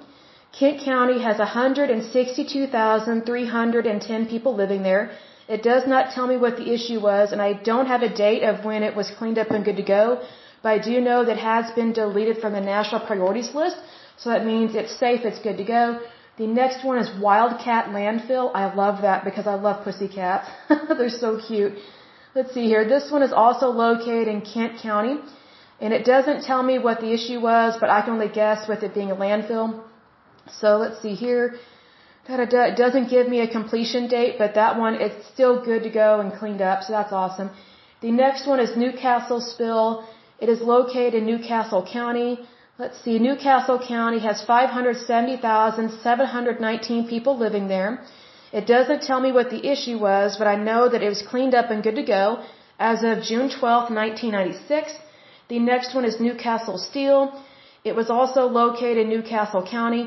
Kent 0.58 0.80
County 0.84 1.22
has 1.22 1.38
162,310 1.38 4.26
people 4.26 4.56
living 4.56 4.82
there. 4.82 5.12
It 5.48 5.62
does 5.62 5.86
not 5.86 6.10
tell 6.12 6.26
me 6.26 6.36
what 6.36 6.56
the 6.56 6.72
issue 6.72 6.98
was, 6.98 7.30
and 7.30 7.40
I 7.40 7.52
don't 7.52 7.86
have 7.86 8.02
a 8.02 8.12
date 8.12 8.42
of 8.42 8.64
when 8.64 8.82
it 8.82 8.96
was 8.96 9.12
cleaned 9.12 9.38
up 9.38 9.52
and 9.52 9.64
good 9.64 9.76
to 9.76 9.84
go, 9.84 10.20
but 10.60 10.70
I 10.70 10.78
do 10.78 11.00
know 11.00 11.24
that 11.24 11.38
has 11.38 11.70
been 11.76 11.92
deleted 11.92 12.38
from 12.38 12.52
the 12.52 12.60
national 12.60 13.02
priorities 13.06 13.54
list, 13.54 13.76
so 14.16 14.30
that 14.30 14.44
means 14.44 14.74
it's 14.74 14.98
safe, 14.98 15.24
it's 15.24 15.38
good 15.38 15.58
to 15.58 15.64
go. 15.64 16.00
The 16.36 16.48
next 16.48 16.82
one 16.84 16.98
is 16.98 17.08
Wildcat 17.20 17.90
Landfill. 17.90 18.50
I 18.52 18.74
love 18.74 19.02
that 19.02 19.22
because 19.24 19.46
I 19.46 19.54
love 19.54 19.84
pussycats. 19.84 20.48
They're 20.98 21.10
so 21.10 21.38
cute. 21.38 21.74
Let's 22.36 22.52
see 22.52 22.66
here. 22.72 22.84
This 22.86 23.10
one 23.10 23.22
is 23.22 23.32
also 23.32 23.70
located 23.70 24.28
in 24.28 24.42
Kent 24.42 24.78
County. 24.82 25.18
And 25.80 25.94
it 25.98 26.04
doesn't 26.04 26.42
tell 26.48 26.62
me 26.70 26.78
what 26.86 27.00
the 27.00 27.10
issue 27.18 27.40
was, 27.40 27.78
but 27.80 27.88
I 27.88 28.02
can 28.02 28.12
only 28.16 28.28
guess 28.28 28.68
with 28.68 28.82
it 28.86 28.92
being 28.92 29.10
a 29.10 29.16
landfill. 29.16 29.80
So 30.60 30.76
let's 30.82 31.00
see 31.00 31.14
here. 31.14 31.54
It 32.28 32.76
doesn't 32.76 33.08
give 33.08 33.26
me 33.34 33.40
a 33.40 33.48
completion 33.58 34.08
date, 34.08 34.34
but 34.42 34.52
that 34.54 34.76
one, 34.84 34.94
it's 35.06 35.20
still 35.32 35.54
good 35.64 35.82
to 35.84 35.90
go 36.02 36.08
and 36.20 36.30
cleaned 36.40 36.60
up, 36.60 36.82
so 36.82 36.92
that's 36.92 37.14
awesome. 37.22 37.48
The 38.02 38.10
next 38.10 38.46
one 38.46 38.60
is 38.60 38.76
Newcastle 38.76 39.40
Spill. 39.40 40.04
It 40.38 40.50
is 40.50 40.60
located 40.60 41.14
in 41.14 41.24
Newcastle 41.24 41.82
County. 41.90 42.38
Let's 42.78 43.02
see, 43.02 43.18
Newcastle 43.18 43.78
County 43.78 44.18
has 44.18 44.44
570,719 44.44 47.08
people 47.08 47.38
living 47.38 47.68
there. 47.68 48.04
It 48.58 48.66
doesn't 48.74 49.02
tell 49.08 49.20
me 49.24 49.30
what 49.36 49.50
the 49.54 49.62
issue 49.72 49.98
was, 50.08 50.36
but 50.40 50.46
I 50.54 50.56
know 50.68 50.82
that 50.92 51.02
it 51.06 51.10
was 51.14 51.22
cleaned 51.30 51.54
up 51.60 51.70
and 51.72 51.82
good 51.86 51.96
to 52.02 52.06
go 52.18 52.24
as 52.90 53.02
of 53.10 53.24
June 53.30 53.48
12, 53.50 53.90
1996. 53.90 54.94
The 55.48 55.58
next 55.58 55.94
one 55.96 56.06
is 56.10 56.20
Newcastle 56.26 56.78
Steel. 56.78 57.18
It 57.84 57.94
was 58.00 58.08
also 58.18 58.46
located 58.60 58.96
in 59.02 59.10
Newcastle 59.10 59.64
County. 59.74 60.04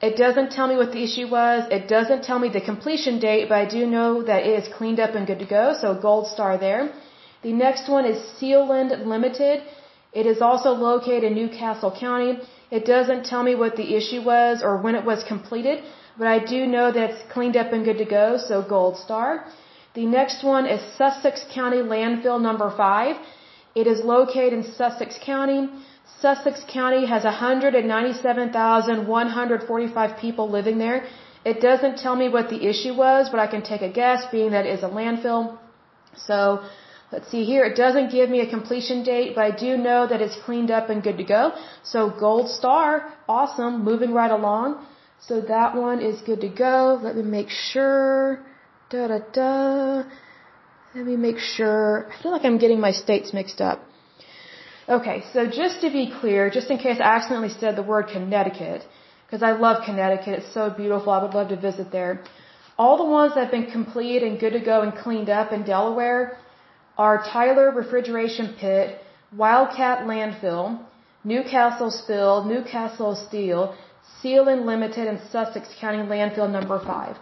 It 0.00 0.14
doesn't 0.16 0.52
tell 0.56 0.68
me 0.72 0.76
what 0.76 0.92
the 0.92 1.02
issue 1.08 1.26
was. 1.28 1.64
It 1.78 1.88
doesn't 1.88 2.22
tell 2.28 2.38
me 2.38 2.48
the 2.48 2.64
completion 2.70 3.18
date, 3.18 3.48
but 3.48 3.58
I 3.64 3.66
do 3.76 3.84
know 3.96 4.22
that 4.30 4.46
it 4.46 4.54
is 4.60 4.72
cleaned 4.78 5.00
up 5.00 5.16
and 5.16 5.26
good 5.26 5.40
to 5.40 5.50
go, 5.58 5.64
so 5.82 5.94
gold 6.08 6.28
star 6.34 6.56
there. 6.56 6.82
The 7.42 7.52
next 7.52 7.88
one 7.96 8.04
is 8.12 8.18
Sealand 8.38 8.92
Limited. 9.14 9.62
It 10.20 10.26
is 10.26 10.40
also 10.40 10.70
located 10.90 11.24
in 11.24 11.34
Newcastle 11.34 11.94
County. 12.06 12.32
It 12.70 12.84
doesn't 12.84 13.24
tell 13.24 13.42
me 13.42 13.54
what 13.56 13.74
the 13.74 13.88
issue 14.00 14.22
was 14.22 14.62
or 14.62 14.76
when 14.84 14.94
it 14.94 15.04
was 15.04 15.24
completed, 15.24 15.82
but 16.18 16.26
I 16.26 16.38
do 16.52 16.66
know 16.66 16.90
that 16.92 17.10
it's 17.10 17.22
cleaned 17.32 17.56
up 17.56 17.72
and 17.72 17.84
good 17.84 17.98
to 17.98 18.04
go, 18.04 18.36
so 18.48 18.62
gold 18.62 18.96
star. 18.98 19.44
The 19.94 20.06
next 20.06 20.44
one 20.44 20.66
is 20.66 20.80
Sussex 20.96 21.44
County 21.58 21.82
Landfill 21.92 22.40
number 22.40 22.70
5. 22.76 23.16
It 23.74 23.86
is 23.86 24.04
located 24.04 24.52
in 24.52 24.62
Sussex 24.78 25.18
County. 25.24 25.68
Sussex 26.20 26.64
County 26.66 27.06
has 27.06 27.24
197,145 27.24 30.16
people 30.24 30.50
living 30.50 30.78
there. 30.78 31.06
It 31.44 31.60
doesn't 31.60 31.98
tell 31.98 32.16
me 32.16 32.28
what 32.28 32.48
the 32.50 32.66
issue 32.70 32.94
was, 32.94 33.28
but 33.30 33.40
I 33.40 33.46
can 33.46 33.62
take 33.62 33.82
a 33.82 33.88
guess, 34.00 34.26
being 34.32 34.50
that 34.50 34.66
it 34.66 34.70
is 34.78 34.82
a 34.82 34.88
landfill. 34.88 35.56
So 36.16 36.62
let's 37.12 37.30
see 37.30 37.44
here. 37.44 37.64
It 37.64 37.76
doesn't 37.76 38.10
give 38.10 38.28
me 38.28 38.40
a 38.40 38.50
completion 38.56 39.04
date, 39.04 39.36
but 39.36 39.44
I 39.44 39.52
do 39.66 39.76
know 39.76 40.06
that 40.10 40.20
it's 40.20 40.36
cleaned 40.46 40.70
up 40.70 40.90
and 40.90 41.02
good 41.02 41.18
to 41.18 41.24
go. 41.24 41.52
So 41.84 42.10
gold 42.10 42.50
star, 42.50 43.12
awesome, 43.28 43.84
moving 43.84 44.12
right 44.12 44.30
along. 44.30 44.84
So 45.20 45.40
that 45.40 45.74
one 45.74 46.00
is 46.00 46.20
good 46.22 46.40
to 46.42 46.48
go. 46.48 46.98
Let 47.02 47.16
me 47.16 47.22
make 47.22 47.50
sure. 47.50 48.40
Da 48.90 49.08
da 49.08 49.18
da. 49.32 50.04
Let 50.94 51.04
me 51.04 51.16
make 51.16 51.38
sure. 51.38 52.08
I 52.10 52.22
feel 52.22 52.32
like 52.32 52.44
I'm 52.44 52.58
getting 52.58 52.80
my 52.80 52.92
states 52.92 53.32
mixed 53.32 53.60
up. 53.60 53.80
Okay, 54.88 55.22
so 55.34 55.46
just 55.46 55.82
to 55.82 55.90
be 55.90 56.10
clear, 56.20 56.48
just 56.48 56.70
in 56.70 56.78
case 56.78 56.98
I 56.98 57.16
accidentally 57.16 57.50
said 57.50 57.76
the 57.76 57.82
word 57.82 58.06
Connecticut, 58.08 58.86
because 59.26 59.42
I 59.42 59.52
love 59.52 59.84
Connecticut, 59.84 60.38
it's 60.38 60.54
so 60.54 60.70
beautiful, 60.70 61.12
I 61.12 61.22
would 61.22 61.34
love 61.34 61.48
to 61.50 61.56
visit 61.56 61.92
there. 61.92 62.22
All 62.78 62.96
the 62.96 63.04
ones 63.04 63.34
that 63.34 63.42
have 63.42 63.50
been 63.50 63.70
completed 63.70 64.22
and 64.22 64.40
good 64.40 64.54
to 64.54 64.60
go 64.60 64.80
and 64.80 64.94
cleaned 64.94 65.28
up 65.28 65.52
in 65.52 65.64
Delaware 65.64 66.38
are 66.96 67.22
Tyler 67.22 67.70
Refrigeration 67.70 68.54
Pit, 68.58 68.98
Wildcat 69.36 70.06
Landfill, 70.06 70.80
Newcastle 71.22 71.90
Spill, 71.90 72.44
Newcastle 72.44 73.14
Steel, 73.14 73.76
Sealand 74.22 74.64
Limited, 74.64 75.06
in 75.06 75.20
Sussex 75.30 75.68
County 75.80 75.98
Landfill 75.98 76.50
number 76.50 76.78
5. 76.78 77.16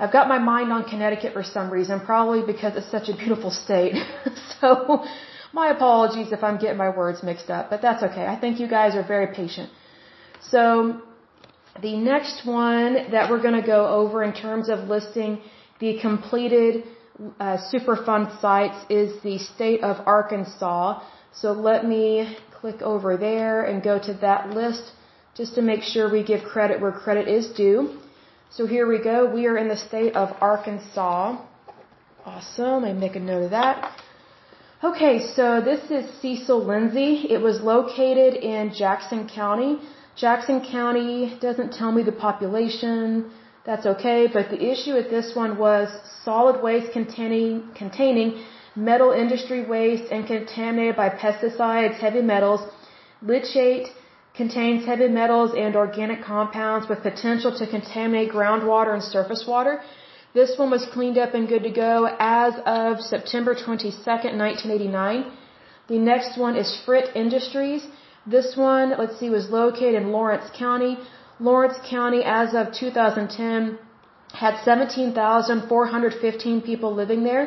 I've 0.00 0.12
got 0.12 0.28
my 0.28 0.38
mind 0.38 0.72
on 0.72 0.84
Connecticut 0.84 1.32
for 1.32 1.42
some 1.42 1.70
reason, 1.70 2.00
probably 2.00 2.42
because 2.46 2.76
it's 2.76 2.90
such 2.90 3.08
a 3.08 3.16
beautiful 3.16 3.50
state. 3.50 3.94
so, 4.60 5.04
my 5.52 5.70
apologies 5.70 6.30
if 6.32 6.42
I'm 6.44 6.58
getting 6.58 6.76
my 6.76 6.90
words 6.90 7.22
mixed 7.22 7.50
up, 7.50 7.70
but 7.70 7.82
that's 7.82 8.02
okay. 8.02 8.26
I 8.26 8.36
think 8.36 8.60
you 8.60 8.68
guys 8.68 8.94
are 8.94 9.06
very 9.06 9.28
patient. 9.34 9.70
So, 10.40 11.02
the 11.82 11.96
next 11.96 12.46
one 12.46 13.10
that 13.12 13.30
we're 13.30 13.42
going 13.42 13.60
to 13.60 13.66
go 13.66 13.86
over 13.86 14.22
in 14.22 14.32
terms 14.32 14.68
of 14.68 14.88
listing 14.88 15.40
the 15.80 15.98
completed 16.00 16.84
uh, 17.40 17.58
Superfund 17.72 18.40
sites 18.40 18.78
is 18.88 19.20
the 19.22 19.38
state 19.38 19.82
of 19.82 20.06
Arkansas. 20.06 21.02
So 21.32 21.52
let 21.52 21.84
me 21.84 22.36
click 22.60 22.82
over 22.82 23.16
there 23.16 23.62
and 23.62 23.82
go 23.82 23.98
to 23.98 24.14
that 24.14 24.50
list 24.50 24.92
just 25.38 25.54
to 25.54 25.62
make 25.62 25.82
sure 25.92 26.10
we 26.10 26.22
give 26.30 26.42
credit 26.54 26.80
where 26.82 26.90
credit 27.04 27.28
is 27.28 27.46
due. 27.62 27.96
So 28.50 28.66
here 28.66 28.86
we 28.92 28.98
go. 29.10 29.16
We 29.38 29.46
are 29.46 29.56
in 29.56 29.68
the 29.68 29.80
state 29.88 30.14
of 30.22 30.36
Arkansas. 30.40 31.40
Awesome. 32.26 32.84
I 32.84 32.92
make 32.92 33.14
a 33.14 33.20
note 33.20 33.44
of 33.44 33.50
that. 33.52 33.76
Okay, 34.82 35.14
so 35.36 35.60
this 35.60 35.82
is 35.96 36.04
Cecil 36.20 36.64
Lindsey. 36.70 37.12
It 37.34 37.40
was 37.40 37.60
located 37.60 38.34
in 38.54 38.74
Jackson 38.74 39.28
County. 39.28 39.78
Jackson 40.16 40.58
County 40.76 41.38
doesn't 41.40 41.72
tell 41.72 41.92
me 41.92 42.02
the 42.02 42.16
population. 42.26 43.30
That's 43.64 43.86
okay, 43.94 44.26
but 44.26 44.50
the 44.50 44.60
issue 44.72 44.94
with 44.94 45.08
this 45.08 45.36
one 45.36 45.56
was 45.56 45.88
solid 46.24 46.60
waste 46.62 46.90
containing, 46.92 47.70
containing 47.76 48.42
metal 48.74 49.12
industry 49.12 49.64
waste 49.64 50.10
and 50.10 50.26
contaminated 50.26 50.96
by 50.96 51.08
pesticides, 51.10 51.94
heavy 51.94 52.22
metals, 52.22 52.60
leachate 53.22 53.88
contains 54.40 54.80
heavy 54.90 55.08
metals 55.20 55.50
and 55.64 55.72
organic 55.84 56.20
compounds 56.32 56.84
with 56.88 57.00
potential 57.10 57.50
to 57.60 57.64
contaminate 57.76 58.28
groundwater 58.36 58.92
and 58.96 59.04
surface 59.16 59.42
water. 59.52 59.74
This 60.38 60.50
one 60.60 60.70
was 60.76 60.84
cleaned 60.94 61.18
up 61.24 61.32
and 61.38 61.44
good 61.52 61.64
to 61.68 61.74
go 61.86 61.92
as 62.20 62.52
of 62.80 63.00
September 63.14 63.52
22nd, 63.54 64.32
1989. 64.46 65.24
The 65.92 65.98
next 66.12 66.32
one 66.46 66.54
is 66.62 66.68
Frit 66.84 67.06
Industries. 67.24 67.82
This 68.34 68.48
one, 68.70 68.86
let's 69.02 69.16
see, 69.18 69.30
was 69.38 69.46
located 69.60 69.96
in 70.02 70.12
Lawrence 70.16 70.48
County. 70.64 70.92
Lawrence 71.48 71.78
County, 71.96 72.22
as 72.40 72.48
of 72.60 72.64
2010, 72.72 73.78
had 74.42 74.54
17,415 74.64 76.60
people 76.70 76.90
living 77.02 77.20
there. 77.30 77.44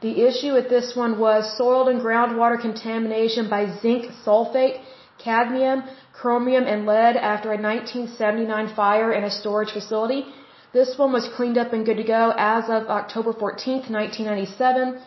The 0.00 0.14
issue 0.28 0.52
with 0.58 0.68
this 0.76 0.88
one 0.96 1.12
was 1.26 1.40
soil 1.58 1.88
and 1.90 2.00
groundwater 2.00 2.58
contamination 2.60 3.48
by 3.54 3.62
zinc 3.82 4.02
sulfate, 4.24 4.76
cadmium, 5.18 5.82
chromium, 6.12 6.64
and 6.64 6.86
lead 6.86 7.16
after 7.16 7.52
a 7.52 7.60
1979 7.60 8.74
fire 8.74 9.12
in 9.12 9.24
a 9.24 9.30
storage 9.30 9.72
facility. 9.72 10.24
This 10.72 10.98
one 10.98 11.12
was 11.12 11.28
cleaned 11.36 11.58
up 11.58 11.72
and 11.72 11.86
good 11.86 11.96
to 11.96 12.04
go 12.04 12.34
as 12.36 12.64
of 12.76 12.88
October 13.00 13.32
14, 13.32 13.84
1997. 13.88 15.00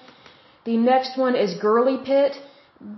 The 0.65 0.77
next 0.77 1.17
one 1.17 1.35
is 1.35 1.53
Gurley 1.65 1.99
Pit. 2.03 2.33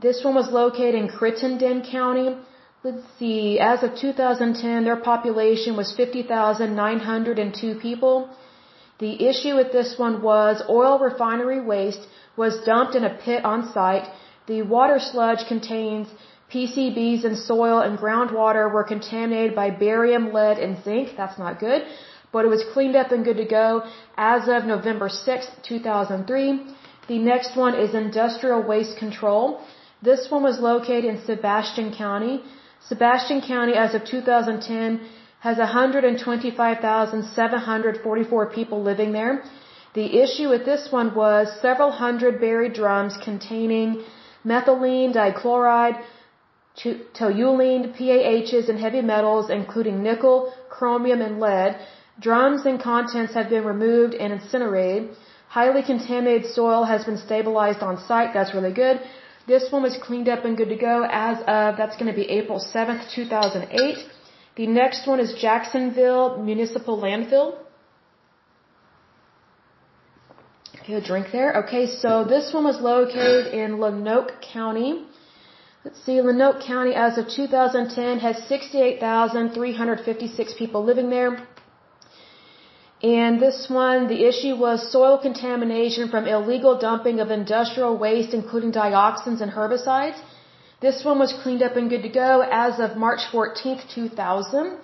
This 0.06 0.24
one 0.24 0.36
was 0.36 0.50
located 0.52 0.96
in 0.96 1.08
Crittenden 1.10 1.82
County. 1.84 2.36
Let's 2.84 3.06
see, 3.20 3.60
as 3.60 3.84
of 3.84 3.96
2010, 3.96 4.84
their 4.86 4.96
population 4.96 5.76
was 5.76 5.94
50,902 5.96 7.76
people. 7.76 8.30
The 9.00 9.14
issue 9.30 9.56
with 9.56 9.72
this 9.72 9.98
one 9.98 10.22
was 10.22 10.64
oil 10.70 10.98
refinery 11.00 11.62
waste 11.62 12.04
was 12.38 12.64
dumped 12.66 12.96
in 12.96 13.04
a 13.04 13.16
pit 13.26 13.44
on 13.44 13.72
site. 13.74 14.08
The 14.48 14.62
water 14.62 15.00
sludge 15.00 15.46
contains 15.48 16.08
PCBs 16.54 17.24
and 17.24 17.38
soil 17.38 17.80
and 17.80 17.98
groundwater 17.98 18.70
were 18.72 18.84
contaminated 18.84 19.56
by 19.56 19.70
barium, 19.70 20.34
lead, 20.34 20.58
and 20.58 20.84
zinc. 20.84 21.16
That's 21.16 21.40
not 21.40 21.60
good. 21.60 21.86
But 22.34 22.44
it 22.46 22.50
was 22.50 22.64
cleaned 22.74 22.96
up 22.96 23.12
and 23.12 23.24
good 23.24 23.38
to 23.38 23.46
go 23.46 23.84
as 24.18 24.48
of 24.48 24.66
November 24.66 25.10
6, 25.10 25.48
2003. 25.64 26.60
The 27.08 27.18
next 27.18 27.56
one 27.56 27.74
is 27.76 27.94
industrial 27.94 28.64
waste 28.64 28.98
control. 28.98 29.62
This 30.02 30.30
one 30.30 30.44
was 30.44 30.60
located 30.60 31.06
in 31.06 31.22
Sebastian 31.26 31.94
County. 31.94 32.44
Sebastian 32.88 33.42
County, 33.42 33.74
as 33.74 33.94
of 33.94 34.04
2010, 34.06 35.00
has 35.40 35.58
125,744 35.58 38.46
people 38.58 38.82
living 38.82 39.12
there. 39.12 39.44
The 39.94 40.22
issue 40.24 40.50
with 40.50 40.66
this 40.66 40.92
one 40.92 41.14
was 41.16 41.48
several 41.62 41.92
hundred 41.92 42.40
buried 42.40 42.74
drums 42.74 43.18
containing 43.24 44.04
methylene 44.46 45.14
dichloride, 45.14 46.02
toluene, 46.78 47.94
PAHs, 47.98 48.70
and 48.70 48.80
heavy 48.80 49.02
metals, 49.02 49.50
including 49.50 50.04
nickel, 50.04 50.54
chromium, 50.70 51.22
and 51.22 51.40
lead. 51.40 51.80
Drums 52.20 52.66
and 52.66 52.82
contents 52.82 53.34
have 53.34 53.50
been 53.50 53.66
removed 53.66 54.14
and 54.14 54.34
incinerated. 54.34 55.10
Highly 55.48 55.84
contaminated 55.84 56.52
soil 56.52 56.84
has 56.84 57.04
been 57.04 57.18
stabilized 57.18 57.82
on 57.82 57.98
site. 58.08 58.34
That's 58.34 58.54
really 58.54 58.74
good. 58.74 59.02
This 59.48 59.72
one 59.72 59.84
was 59.84 59.98
cleaned 59.98 60.30
up 60.30 60.46
and 60.46 60.56
good 60.56 60.70
to 60.70 60.78
go 60.78 61.06
as 61.12 61.40
of, 61.40 61.78
that's 61.78 61.98
going 61.98 62.12
to 62.12 62.16
be 62.16 62.30
April 62.30 62.60
7th, 62.60 63.14
2008. 63.14 63.98
The 64.56 64.68
next 64.68 65.08
one 65.08 65.20
is 65.20 65.34
Jacksonville 65.42 66.38
Municipal 66.38 66.98
Landfill. 66.98 67.58
Okay, 70.82 70.94
a 70.94 71.02
drink 71.02 71.28
there. 71.32 71.64
Okay, 71.64 71.86
so 71.88 72.24
this 72.24 72.54
one 72.54 72.64
was 72.64 72.80
located 72.80 73.54
in 73.54 73.78
Lonoke 73.78 74.42
County. 74.42 75.06
Let's 75.84 76.00
see, 76.06 76.22
Lonoke 76.22 76.64
County 76.64 76.94
as 76.94 77.18
of 77.18 77.28
2010 77.28 78.20
has 78.20 78.38
68,356 78.48 80.54
people 80.54 80.84
living 80.84 81.10
there. 81.10 81.48
And 83.02 83.42
this 83.42 83.68
one, 83.68 84.08
the 84.08 84.26
issue 84.26 84.56
was 84.56 84.92
soil 84.92 85.18
contamination 85.18 86.10
from 86.10 86.28
illegal 86.28 86.78
dumping 86.78 87.20
of 87.20 87.32
industrial 87.32 87.98
waste, 87.98 88.36
including 88.36 88.72
dioxins 88.72 89.42
and 89.42 89.52
herbicides. 89.52 90.22
This 90.82 91.04
one 91.04 91.18
was 91.18 91.34
cleaned 91.42 91.64
up 91.64 91.76
and 91.76 91.90
good 91.90 92.04
to 92.04 92.10
go 92.10 92.42
as 92.42 92.80
of 92.80 92.96
March 92.96 93.22
14th, 93.32 93.90
2000. 93.96 94.78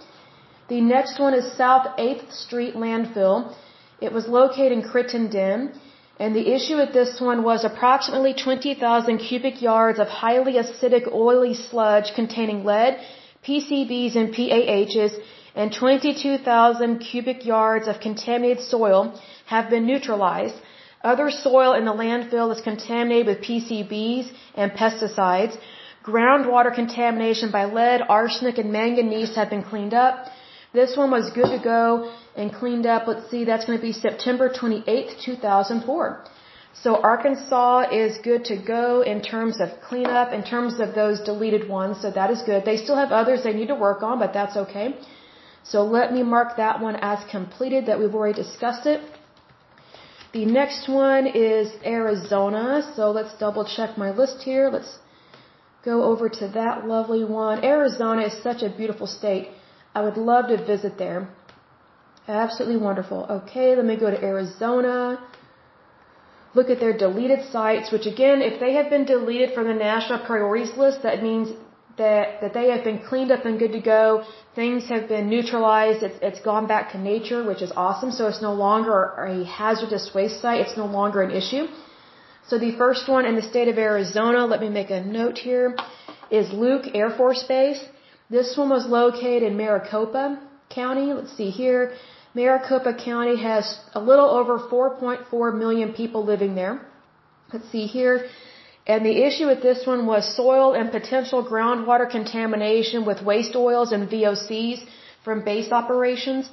The 0.67 0.81
next 0.81 1.19
one 1.19 1.35
is 1.35 1.55
South 1.55 1.95
8th 1.99 2.31
Street 2.31 2.73
Landfill. 2.73 3.53
It 4.01 4.11
was 4.11 4.27
located 4.27 4.71
in 4.71 4.81
Crittenden. 4.81 5.73
And 6.19 6.35
the 6.35 6.47
issue 6.55 6.77
with 6.77 6.93
this 6.93 7.21
one 7.21 7.43
was 7.43 7.63
approximately 7.63 8.33
20,000 8.33 9.17
cubic 9.19 9.61
yards 9.61 9.99
of 9.99 10.07
highly 10.07 10.53
acidic 10.53 11.11
oily 11.13 11.53
sludge 11.53 12.13
containing 12.15 12.63
lead, 12.63 12.99
PCBs, 13.47 14.15
and 14.15 14.33
PAHs 14.33 15.13
and 15.55 15.73
22,000 15.73 16.99
cubic 16.99 17.45
yards 17.45 17.87
of 17.87 17.99
contaminated 17.99 18.63
soil 18.63 19.19
have 19.45 19.69
been 19.69 19.85
neutralized. 19.85 20.55
Other 21.03 21.29
soil 21.29 21.73
in 21.73 21.85
the 21.85 21.93
landfill 22.03 22.51
is 22.55 22.61
contaminated 22.61 23.27
with 23.27 23.41
PCBs 23.47 24.31
and 24.55 24.71
pesticides. 24.71 25.55
Groundwater 26.03 26.73
contamination 26.73 27.51
by 27.51 27.65
lead, 27.65 28.01
arsenic, 28.07 28.57
and 28.57 28.71
manganese 28.71 29.35
have 29.35 29.49
been 29.49 29.63
cleaned 29.63 29.93
up. 29.93 30.27
This 30.79 30.95
one 31.01 31.09
was 31.17 31.25
good 31.37 31.49
to 31.55 31.61
go 31.75 31.83
and 32.39 32.53
cleaned 32.59 32.85
up. 32.95 33.07
Let's 33.11 33.27
see, 33.31 33.43
that's 33.49 33.65
going 33.67 33.79
to 33.79 33.85
be 33.89 33.93
September 34.07 34.47
28th, 34.47 35.13
2004. 35.25 36.23
So 36.83 36.89
Arkansas 37.11 37.89
is 38.03 38.19
good 38.29 38.43
to 38.51 38.55
go 38.75 39.01
in 39.11 39.19
terms 39.33 39.55
of 39.63 39.69
cleanup, 39.87 40.33
in 40.37 40.43
terms 40.53 40.79
of 40.79 40.93
those 40.93 41.19
deleted 41.29 41.67
ones. 41.67 41.95
So 42.03 42.11
that 42.19 42.29
is 42.35 42.43
good. 42.43 42.63
They 42.63 42.77
still 42.85 42.99
have 43.03 43.11
others 43.21 43.43
they 43.43 43.55
need 43.59 43.69
to 43.75 43.79
work 43.87 44.03
on, 44.03 44.19
but 44.19 44.33
that's 44.39 44.55
okay. 44.63 44.87
So 45.71 45.83
let 45.97 46.13
me 46.15 46.21
mark 46.35 46.57
that 46.57 46.79
one 46.87 46.97
as 47.11 47.19
completed 47.37 47.87
that 47.87 47.97
we've 47.99 48.13
already 48.19 48.37
discussed 48.43 48.85
it. 48.85 49.01
The 50.37 50.45
next 50.45 50.87
one 50.87 51.25
is 51.25 51.67
Arizona. 51.97 52.67
So 52.95 53.09
let's 53.09 53.33
double 53.45 53.65
check 53.65 53.97
my 53.97 54.11
list 54.11 54.43
here. 54.43 54.69
Let's 54.69 54.93
go 55.83 56.03
over 56.03 56.29
to 56.41 56.45
that 56.59 56.85
lovely 56.85 57.23
one. 57.23 57.65
Arizona 57.65 58.21
is 58.29 58.35
such 58.49 58.61
a 58.61 58.69
beautiful 58.81 59.07
state. 59.07 59.47
I 59.97 60.01
would 60.05 60.17
love 60.31 60.45
to 60.53 60.57
visit 60.73 60.93
there. 61.03 61.21
Absolutely 62.27 62.79
wonderful. 62.89 63.19
Okay, 63.37 63.69
let 63.77 63.85
me 63.91 63.95
go 64.03 64.09
to 64.15 64.19
Arizona. 64.31 64.95
look 66.57 66.69
at 66.73 66.79
their 66.83 66.95
deleted 67.05 67.41
sites, 67.55 67.87
which 67.93 68.05
again, 68.13 68.37
if 68.49 68.55
they 68.63 68.73
have 68.77 68.89
been 68.95 69.05
deleted 69.15 69.49
from 69.55 69.65
the 69.71 69.77
national 69.89 70.19
priorities 70.29 70.73
list, 70.83 70.97
that 71.07 71.17
means 71.27 71.47
that, 72.01 72.41
that 72.41 72.53
they 72.57 72.67
have 72.73 72.83
been 72.89 72.99
cleaned 73.09 73.31
up 73.35 73.43
and 73.49 73.57
good 73.63 73.73
to 73.79 73.83
go. 73.97 74.05
Things 74.59 74.81
have 74.93 75.05
been 75.13 75.25
neutralized. 75.33 75.99
It's, 76.07 76.19
it's 76.29 76.41
gone 76.51 76.65
back 76.73 76.85
to 76.93 76.99
nature, 77.13 77.41
which 77.49 77.63
is 77.67 77.71
awesome. 77.87 78.11
So 78.17 78.23
it's 78.31 78.43
no 78.49 78.53
longer 78.67 78.97
a 79.33 79.43
hazardous 79.59 80.05
waste 80.17 80.39
site. 80.43 80.61
It's 80.65 80.77
no 80.83 80.87
longer 80.99 81.19
an 81.27 81.33
issue. 81.41 81.65
So 82.49 82.59
the 82.67 82.73
first 82.83 83.03
one 83.15 83.25
in 83.29 83.35
the 83.41 83.47
state 83.53 83.69
of 83.73 83.77
Arizona, 83.89 84.45
let 84.53 84.61
me 84.65 84.69
make 84.79 84.91
a 84.99 85.01
note 85.19 85.37
here, 85.49 85.67
is 86.39 86.45
Luke 86.65 86.85
Air 87.01 87.11
Force 87.19 87.43
Base. 87.55 87.83
This 88.29 88.57
one 88.57 88.69
was 88.69 88.85
located 88.85 89.43
in 89.43 89.55
Maricopa 89.55 90.39
County. 90.69 91.13
Let's 91.13 91.35
see 91.37 91.49
here. 91.49 91.93
Maricopa 92.33 92.93
County 92.93 93.37
has 93.41 93.79
a 93.93 94.01
little 94.01 94.29
over 94.29 94.59
4.4 94.59 95.57
million 95.57 95.93
people 95.93 96.25
living 96.25 96.53
there. 96.55 96.81
Let's 97.53 97.69
see 97.71 97.85
here. 97.85 98.27
And 98.85 99.05
the 99.05 99.15
issue 99.27 99.47
with 99.47 99.61
this 99.61 99.85
one 99.85 100.05
was 100.05 100.35
soil 100.35 100.73
and 100.73 100.91
potential 100.91 101.45
groundwater 101.53 102.09
contamination 102.09 103.05
with 103.05 103.21
waste 103.21 103.55
oils 103.55 103.91
and 103.91 104.09
VOCs 104.09 104.79
from 105.23 105.43
base 105.43 105.71
operations. 105.71 106.49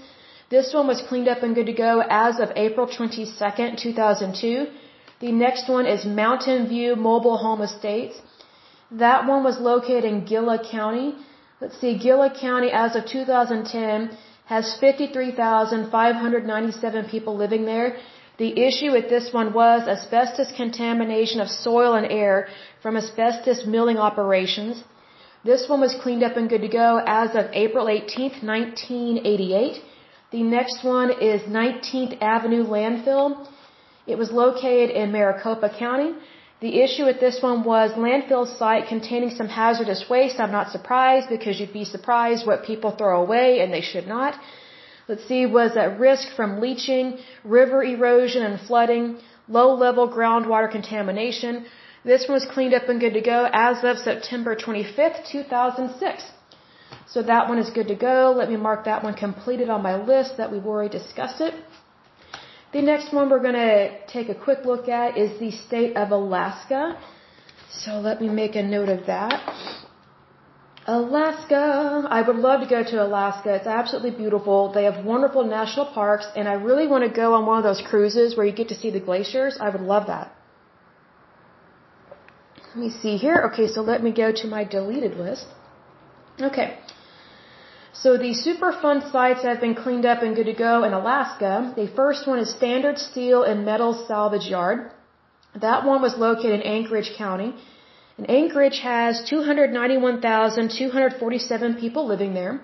This 0.50 0.72
one 0.72 0.86
was 0.86 1.02
cleaned 1.08 1.28
up 1.28 1.42
and 1.42 1.54
good 1.54 1.66
to 1.66 1.72
go 1.72 2.02
as 2.08 2.38
of 2.38 2.50
April 2.56 2.86
22nd, 2.86 3.78
2002. 3.78 4.66
The 5.20 5.32
next 5.32 5.68
one 5.68 5.86
is 5.86 6.04
Mountain 6.04 6.68
View 6.68 6.96
Mobile 6.96 7.36
Home 7.36 7.62
Estates. 7.62 8.20
That 8.90 9.26
one 9.26 9.42
was 9.42 9.58
located 9.58 10.04
in 10.04 10.24
Gila 10.24 10.58
County. 10.70 11.14
Let's 11.64 11.80
see, 11.80 11.96
Gila 11.96 12.28
County 12.38 12.70
as 12.70 12.94
of 12.94 13.06
2010 13.06 14.10
has 14.44 14.76
53,597 14.80 17.08
people 17.08 17.36
living 17.38 17.64
there. 17.64 17.96
The 18.36 18.52
issue 18.66 18.92
with 18.92 19.08
this 19.08 19.32
one 19.32 19.54
was 19.54 19.88
asbestos 19.88 20.52
contamination 20.58 21.40
of 21.40 21.48
soil 21.48 21.94
and 21.94 22.12
air 22.12 22.48
from 22.82 22.98
asbestos 22.98 23.64
milling 23.64 23.96
operations. 23.96 24.84
This 25.42 25.66
one 25.66 25.80
was 25.80 25.94
cleaned 26.02 26.22
up 26.22 26.36
and 26.36 26.50
good 26.50 26.60
to 26.60 26.68
go 26.68 27.00
as 27.06 27.34
of 27.34 27.46
April 27.54 27.88
18, 27.88 28.42
1988. 28.42 29.82
The 30.32 30.42
next 30.42 30.84
one 30.84 31.12
is 31.32 31.40
19th 31.60 32.20
Avenue 32.20 32.66
Landfill. 32.66 33.46
It 34.06 34.18
was 34.18 34.30
located 34.30 34.90
in 34.90 35.12
Maricopa 35.12 35.70
County. 35.78 36.12
The 36.60 36.80
issue 36.80 37.04
with 37.04 37.20
this 37.20 37.42
one 37.42 37.64
was 37.64 37.92
landfill 37.92 38.46
site 38.58 38.88
containing 38.88 39.30
some 39.30 39.48
hazardous 39.48 40.08
waste. 40.08 40.40
I'm 40.40 40.52
not 40.52 40.70
surprised 40.70 41.28
because 41.28 41.60
you'd 41.60 41.72
be 41.72 41.84
surprised 41.84 42.46
what 42.46 42.64
people 42.64 42.90
throw 42.92 43.20
away 43.22 43.60
and 43.60 43.72
they 43.72 43.82
should 43.82 44.06
not 44.06 44.34
let's 45.08 45.26
see, 45.26 45.46
was 45.46 45.76
at 45.76 45.98
risk 45.98 46.28
from 46.36 46.60
leaching, 46.60 47.18
river 47.44 47.82
erosion 47.82 48.42
and 48.42 48.60
flooding, 48.60 49.18
low 49.48 49.74
level 49.74 50.08
groundwater 50.08 50.70
contamination. 50.70 51.66
This 52.04 52.28
one 52.28 52.34
was 52.34 52.46
cleaned 52.46 52.74
up 52.74 52.88
and 52.88 53.00
good 53.00 53.14
to 53.14 53.20
go 53.20 53.48
as 53.52 53.84
of 53.84 53.98
September 53.98 54.54
25th, 54.56 55.26
2006. 55.26 56.30
So 57.06 57.22
that 57.22 57.48
one 57.48 57.58
is 57.58 57.70
good 57.70 57.88
to 57.88 57.94
go. 57.94 58.34
Let 58.36 58.48
me 58.50 58.56
mark 58.56 58.84
that 58.84 59.02
one 59.02 59.14
completed 59.14 59.68
on 59.68 59.82
my 59.82 59.96
list 60.02 60.36
that 60.36 60.50
we've 60.50 60.66
already 60.66 60.98
discussed 60.98 61.40
it. 61.40 61.54
The 62.74 62.82
next 62.82 63.12
one 63.12 63.30
we're 63.30 63.46
going 63.48 63.62
to 63.70 64.06
take 64.08 64.28
a 64.28 64.34
quick 64.34 64.64
look 64.64 64.88
at 64.88 65.16
is 65.16 65.38
the 65.38 65.52
state 65.52 65.96
of 65.96 66.10
Alaska. 66.10 66.98
So 67.70 68.00
let 68.00 68.20
me 68.20 68.28
make 68.28 68.56
a 68.56 68.64
note 68.64 68.88
of 68.88 69.06
that. 69.06 69.34
Alaska. 70.86 72.06
I 72.18 72.20
would 72.22 72.36
love 72.36 72.62
to 72.62 72.66
go 72.66 72.82
to 72.82 72.96
Alaska. 73.04 73.54
It's 73.54 73.68
absolutely 73.68 74.10
beautiful. 74.10 74.72
They 74.72 74.84
have 74.84 75.04
wonderful 75.04 75.44
national 75.44 75.86
parks, 76.00 76.26
and 76.36 76.48
I 76.48 76.54
really 76.54 76.88
want 76.88 77.04
to 77.08 77.12
go 77.22 77.34
on 77.34 77.46
one 77.46 77.58
of 77.58 77.64
those 77.64 77.82
cruises 77.90 78.36
where 78.36 78.44
you 78.44 78.52
get 78.52 78.68
to 78.68 78.74
see 78.74 78.90
the 78.90 79.04
glaciers. 79.08 79.56
I 79.60 79.70
would 79.70 79.80
love 79.80 80.08
that. 80.08 80.34
Let 82.68 82.76
me 82.76 82.90
see 82.90 83.16
here. 83.16 83.36
Okay, 83.52 83.68
so 83.68 83.82
let 83.82 84.02
me 84.02 84.10
go 84.10 84.32
to 84.32 84.46
my 84.48 84.64
deleted 84.64 85.16
list. 85.16 85.46
Okay. 86.40 86.78
So 88.02 88.10
the 88.18 88.34
Superfund 88.44 89.00
sites 89.12 89.42
have 89.44 89.60
been 89.60 89.76
cleaned 89.76 90.04
up 90.04 90.24
and 90.24 90.34
good 90.34 90.46
to 90.46 90.52
go 90.52 90.82
in 90.82 90.92
Alaska. 90.92 91.72
The 91.76 91.86
first 91.86 92.26
one 92.26 92.40
is 92.40 92.50
Standard 92.50 92.98
Steel 92.98 93.44
and 93.44 93.64
Metal 93.64 93.94
Salvage 94.08 94.48
Yard. 94.54 94.90
That 95.66 95.84
one 95.86 96.02
was 96.02 96.18
located 96.18 96.54
in 96.58 96.62
Anchorage 96.62 97.12
County. 97.16 97.54
And 98.18 98.28
Anchorage 98.28 98.80
has 98.80 99.22
291,247 99.30 101.76
people 101.76 102.06
living 102.06 102.34
there. 102.34 102.60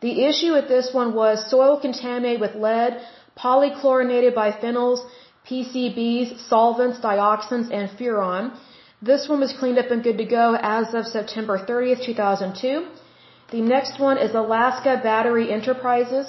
The 0.00 0.24
issue 0.24 0.54
with 0.54 0.68
this 0.68 0.94
one 1.00 1.12
was 1.14 1.50
soil 1.50 1.78
contaminated 1.78 2.40
with 2.40 2.54
lead, 2.54 2.98
polychlorinated 3.38 4.32
biphenyls, 4.34 5.06
PCBs, 5.48 6.48
solvents, 6.48 6.98
dioxins, 7.00 7.70
and 7.70 7.90
furan. 7.98 8.52
This 9.02 9.28
one 9.28 9.40
was 9.40 9.52
cleaned 9.52 9.78
up 9.78 9.90
and 9.90 10.02
good 10.02 10.16
to 10.16 10.24
go 10.24 10.56
as 10.60 10.94
of 10.94 11.06
September 11.06 11.58
30th, 11.58 12.02
2002. 12.06 12.86
The 13.50 13.60
next 13.60 14.00
one 14.00 14.18
is 14.18 14.34
Alaska 14.34 15.00
Battery 15.02 15.52
Enterprises. 15.52 16.28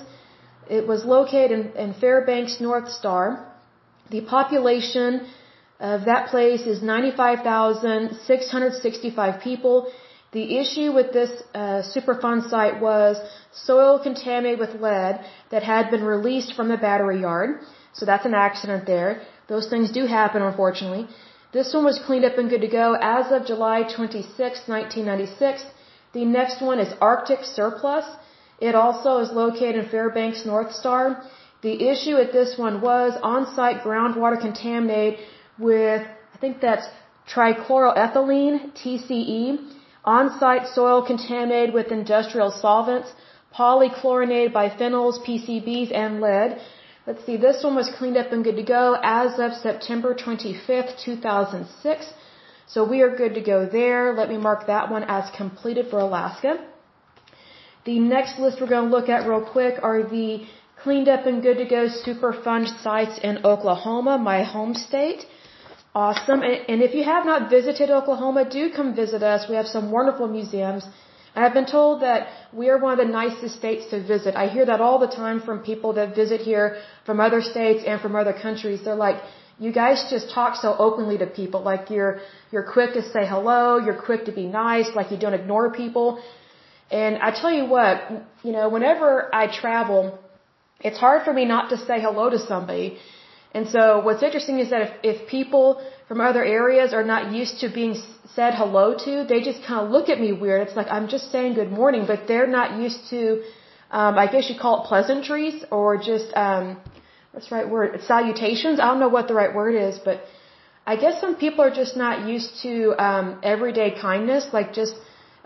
It 0.69 0.87
was 0.87 1.03
located 1.03 1.51
in, 1.51 1.71
in 1.75 1.93
Fairbanks 1.93 2.61
North 2.61 2.91
Star. 2.91 3.43
The 4.11 4.21
population 4.21 5.25
of 5.79 6.05
that 6.05 6.27
place 6.27 6.67
is 6.67 6.81
95,665 6.81 9.41
people. 9.41 9.91
The 10.31 10.57
issue 10.57 10.93
with 10.93 11.13
this 11.13 11.31
uh, 11.55 11.81
Superfund 11.93 12.49
site 12.49 12.81
was 12.81 13.17
soil 13.51 13.99
contaminated 13.99 14.59
with 14.59 14.75
lead 14.81 15.23
that 15.49 15.63
had 15.63 15.89
been 15.89 16.03
released 16.03 16.53
from 16.53 16.67
the 16.67 16.77
battery 16.77 17.21
yard. 17.21 17.61
So 17.93 18.05
that's 18.05 18.25
an 18.25 18.35
accident 18.35 18.85
there. 18.85 19.21
Those 19.47 19.69
things 19.69 19.89
do 19.91 20.05
happen, 20.05 20.41
unfortunately. 20.41 21.07
This 21.53 21.73
one 21.73 21.85
was 21.85 21.97
cleaned 22.05 22.25
up 22.25 22.37
and 22.37 22.49
good 22.49 22.59
to 22.61 22.67
go 22.67 22.97
as 23.01 23.31
of 23.31 23.45
July 23.47 23.83
26, 23.83 24.67
1996. 24.67 25.63
The 26.17 26.25
next 26.25 26.61
one 26.69 26.79
is 26.79 26.91
Arctic 26.99 27.41
Surplus. 27.57 28.05
It 28.67 28.73
also 28.83 29.11
is 29.23 29.29
located 29.41 29.75
in 29.81 29.85
Fairbanks 29.93 30.45
North 30.51 30.71
Star. 30.81 31.01
The 31.61 31.75
issue 31.91 32.15
with 32.19 32.31
this 32.37 32.51
one 32.65 32.75
was 32.81 33.11
on-site 33.31 33.81
groundwater 33.83 34.39
contaminated 34.47 35.19
with, 35.59 36.01
I 36.33 36.37
think 36.43 36.59
that's 36.59 36.87
trichloroethylene, 37.33 38.55
TCE, 38.79 39.37
on-site 40.15 40.65
soil 40.77 40.99
contaminated 41.11 41.75
with 41.75 41.91
industrial 41.99 42.49
solvents, 42.49 43.09
polychlorinated 43.55 44.53
biphenyls, 44.59 45.15
PCBs, 45.27 45.91
and 46.03 46.19
lead. 46.19 46.59
Let's 47.05 47.23
see, 47.27 47.37
this 47.37 47.63
one 47.63 47.75
was 47.75 47.91
cleaned 47.97 48.17
up 48.17 48.31
and 48.31 48.43
good 48.43 48.59
to 48.63 48.67
go 48.79 48.97
as 49.03 49.37
of 49.37 49.53
September 49.53 50.15
25th, 50.15 50.97
2006. 51.05 52.13
So 52.73 52.83
we 52.83 53.01
are 53.01 53.15
good 53.15 53.33
to 53.35 53.41
go 53.41 53.65
there. 53.65 54.13
Let 54.13 54.29
me 54.29 54.37
mark 54.37 54.67
that 54.67 54.91
one 54.91 55.03
as 55.03 55.29
completed 55.41 55.85
for 55.89 55.99
Alaska. 55.99 56.51
The 57.85 57.99
next 57.99 58.39
list 58.39 58.59
we're 58.59 58.67
going 58.75 58.89
to 58.89 58.95
look 58.97 59.07
at 59.07 59.25
real 59.25 59.45
quick 59.55 59.75
are 59.81 60.03
the 60.03 60.45
cleaned 60.83 61.07
up 61.07 61.25
and 61.25 61.41
good 61.41 61.57
to 61.63 61.65
go 61.65 61.87
Superfund 62.05 62.67
sites 62.83 63.19
in 63.23 63.45
Oklahoma, 63.45 64.17
my 64.17 64.43
home 64.43 64.73
state. 64.73 65.25
Awesome. 65.95 66.41
And 66.43 66.81
if 66.87 66.93
you 66.93 67.03
have 67.05 67.25
not 67.25 67.49
visited 67.49 67.89
Oklahoma, 67.89 68.43
do 68.57 68.69
come 68.77 68.93
visit 68.93 69.23
us. 69.23 69.49
We 69.49 69.55
have 69.55 69.67
some 69.67 69.89
wonderful 69.89 70.27
museums. 70.27 70.83
I 71.35 71.41
have 71.43 71.53
been 71.53 71.65
told 71.65 72.01
that 72.01 72.27
we 72.51 72.69
are 72.69 72.77
one 72.77 72.99
of 72.99 72.99
the 73.05 73.11
nicest 73.11 73.55
states 73.55 73.85
to 73.91 74.03
visit. 74.13 74.35
I 74.35 74.47
hear 74.47 74.65
that 74.65 74.81
all 74.81 74.99
the 74.99 75.13
time 75.23 75.39
from 75.39 75.59
people 75.71 75.93
that 75.93 76.15
visit 76.15 76.41
here 76.41 76.77
from 77.05 77.19
other 77.19 77.41
states 77.41 77.83
and 77.87 78.01
from 78.01 78.15
other 78.15 78.33
countries. 78.33 78.83
They're 78.83 79.03
like, 79.07 79.19
you 79.59 79.71
guys 79.71 80.05
just 80.09 80.29
talk 80.29 80.55
so 80.55 80.75
openly 80.77 81.17
to 81.17 81.25
people. 81.25 81.61
Like 81.61 81.89
you're, 81.89 82.19
you're 82.51 82.67
quick 82.75 82.93
to 82.93 83.01
say 83.01 83.25
hello. 83.25 83.77
You're 83.77 84.01
quick 84.09 84.25
to 84.25 84.31
be 84.31 84.45
nice. 84.45 84.89
Like 84.95 85.11
you 85.11 85.17
don't 85.17 85.33
ignore 85.33 85.71
people. 85.71 86.21
And 86.91 87.17
I 87.17 87.31
tell 87.31 87.51
you 87.51 87.65
what, 87.65 88.01
you 88.43 88.51
know, 88.51 88.69
whenever 88.69 89.33
I 89.33 89.47
travel, 89.47 90.19
it's 90.79 90.97
hard 90.97 91.25
for 91.25 91.33
me 91.33 91.45
not 91.45 91.69
to 91.71 91.77
say 91.77 91.99
hello 91.99 92.29
to 92.29 92.39
somebody. 92.39 92.97
And 93.53 93.67
so 93.67 93.99
what's 94.05 94.23
interesting 94.23 94.59
is 94.59 94.69
that 94.69 94.81
if, 94.81 94.91
if 95.03 95.27
people 95.27 95.81
from 96.07 96.21
other 96.21 96.43
areas 96.43 96.93
are 96.93 97.03
not 97.03 97.31
used 97.31 97.59
to 97.61 97.69
being 97.69 97.95
said 98.35 98.53
hello 98.53 98.95
to, 99.05 99.25
they 99.27 99.41
just 99.41 99.63
kind 99.63 99.85
of 99.85 99.91
look 99.91 100.09
at 100.09 100.19
me 100.21 100.31
weird. 100.31 100.67
It's 100.67 100.75
like 100.75 100.87
I'm 100.89 101.07
just 101.07 101.31
saying 101.31 101.55
good 101.55 101.71
morning, 101.71 102.05
but 102.05 102.27
they're 102.27 102.47
not 102.59 102.79
used 102.79 103.09
to, 103.09 103.43
um, 103.89 104.17
I 104.17 104.27
guess 104.31 104.49
you 104.49 104.55
call 104.59 104.83
it 104.83 104.87
pleasantries 104.87 105.65
or 105.71 105.97
just, 105.97 106.29
um, 106.35 106.77
what's 107.37 107.49
the 107.49 107.55
right 107.55 107.69
word? 107.69 108.01
Salutations. 108.13 108.79
I 108.79 108.85
don't 108.89 108.99
know 108.99 109.13
what 109.17 109.27
the 109.31 109.35
right 109.41 109.53
word 109.53 109.75
is, 109.75 109.99
but 110.03 110.21
I 110.91 110.95
guess 111.01 111.21
some 111.21 111.35
people 111.35 111.61
are 111.63 111.75
just 111.81 111.95
not 111.95 112.27
used 112.27 112.51
to 112.63 112.73
um, 113.07 113.25
everyday 113.43 113.89
kindness, 114.07 114.43
like 114.57 114.73
just, 114.73 114.95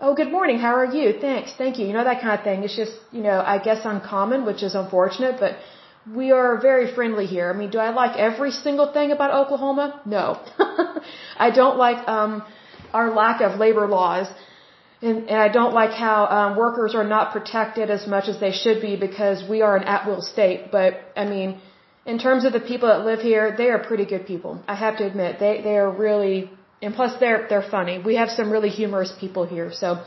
oh, 0.00 0.14
good 0.14 0.32
morning, 0.36 0.58
how 0.58 0.74
are 0.82 0.90
you? 0.98 1.06
Thanks, 1.26 1.50
thank 1.62 1.78
you. 1.78 1.84
You 1.88 1.92
know 1.92 2.04
that 2.04 2.22
kind 2.22 2.34
of 2.38 2.44
thing. 2.48 2.62
It's 2.66 2.78
just, 2.82 2.94
you 3.16 3.22
know, 3.22 3.38
I 3.54 3.58
guess 3.66 3.80
uncommon, 3.84 4.46
which 4.46 4.62
is 4.62 4.74
unfortunate, 4.74 5.34
but 5.38 5.58
we 6.18 6.30
are 6.32 6.58
very 6.68 6.86
friendly 6.94 7.26
here. 7.26 7.50
I 7.52 7.54
mean, 7.60 7.68
do 7.68 7.78
I 7.78 7.90
like 7.90 8.16
every 8.28 8.52
single 8.52 8.88
thing 8.96 9.12
about 9.16 9.34
Oklahoma? 9.40 10.00
No. 10.06 10.24
I 11.46 11.50
don't 11.50 11.76
like 11.76 12.08
um, 12.08 12.42
our 12.94 13.10
lack 13.10 13.42
of 13.42 13.60
labor 13.60 13.86
laws. 13.86 14.28
And, 15.02 15.28
and 15.28 15.38
I 15.46 15.48
don't 15.48 15.74
like 15.74 15.92
how 16.06 16.18
um, 16.38 16.56
workers 16.56 16.94
are 16.94 17.08
not 17.16 17.32
protected 17.32 17.90
as 17.90 18.06
much 18.06 18.28
as 18.32 18.40
they 18.40 18.52
should 18.52 18.80
be 18.80 18.94
because 18.96 19.46
we 19.52 19.60
are 19.60 19.76
an 19.76 19.84
at-will 19.96 20.22
state. 20.22 20.70
But 20.70 21.00
I 21.16 21.24
mean, 21.34 21.60
in 22.04 22.18
terms 22.18 22.44
of 22.44 22.52
the 22.52 22.60
people 22.60 22.88
that 22.88 23.04
live 23.04 23.20
here, 23.20 23.54
they 23.56 23.68
are 23.70 23.78
pretty 23.78 24.04
good 24.04 24.26
people. 24.26 24.62
I 24.66 24.74
have 24.74 24.96
to 24.98 25.04
admit, 25.06 25.38
they 25.38 25.60
they 25.62 25.76
are 25.76 25.90
really, 25.90 26.50
and 26.80 26.94
plus 26.94 27.18
they're 27.20 27.46
they're 27.48 27.68
funny. 27.76 27.98
We 27.98 28.16
have 28.16 28.30
some 28.30 28.50
really 28.50 28.70
humorous 28.70 29.12
people 29.20 29.44
here. 29.46 29.70
So, 29.72 30.02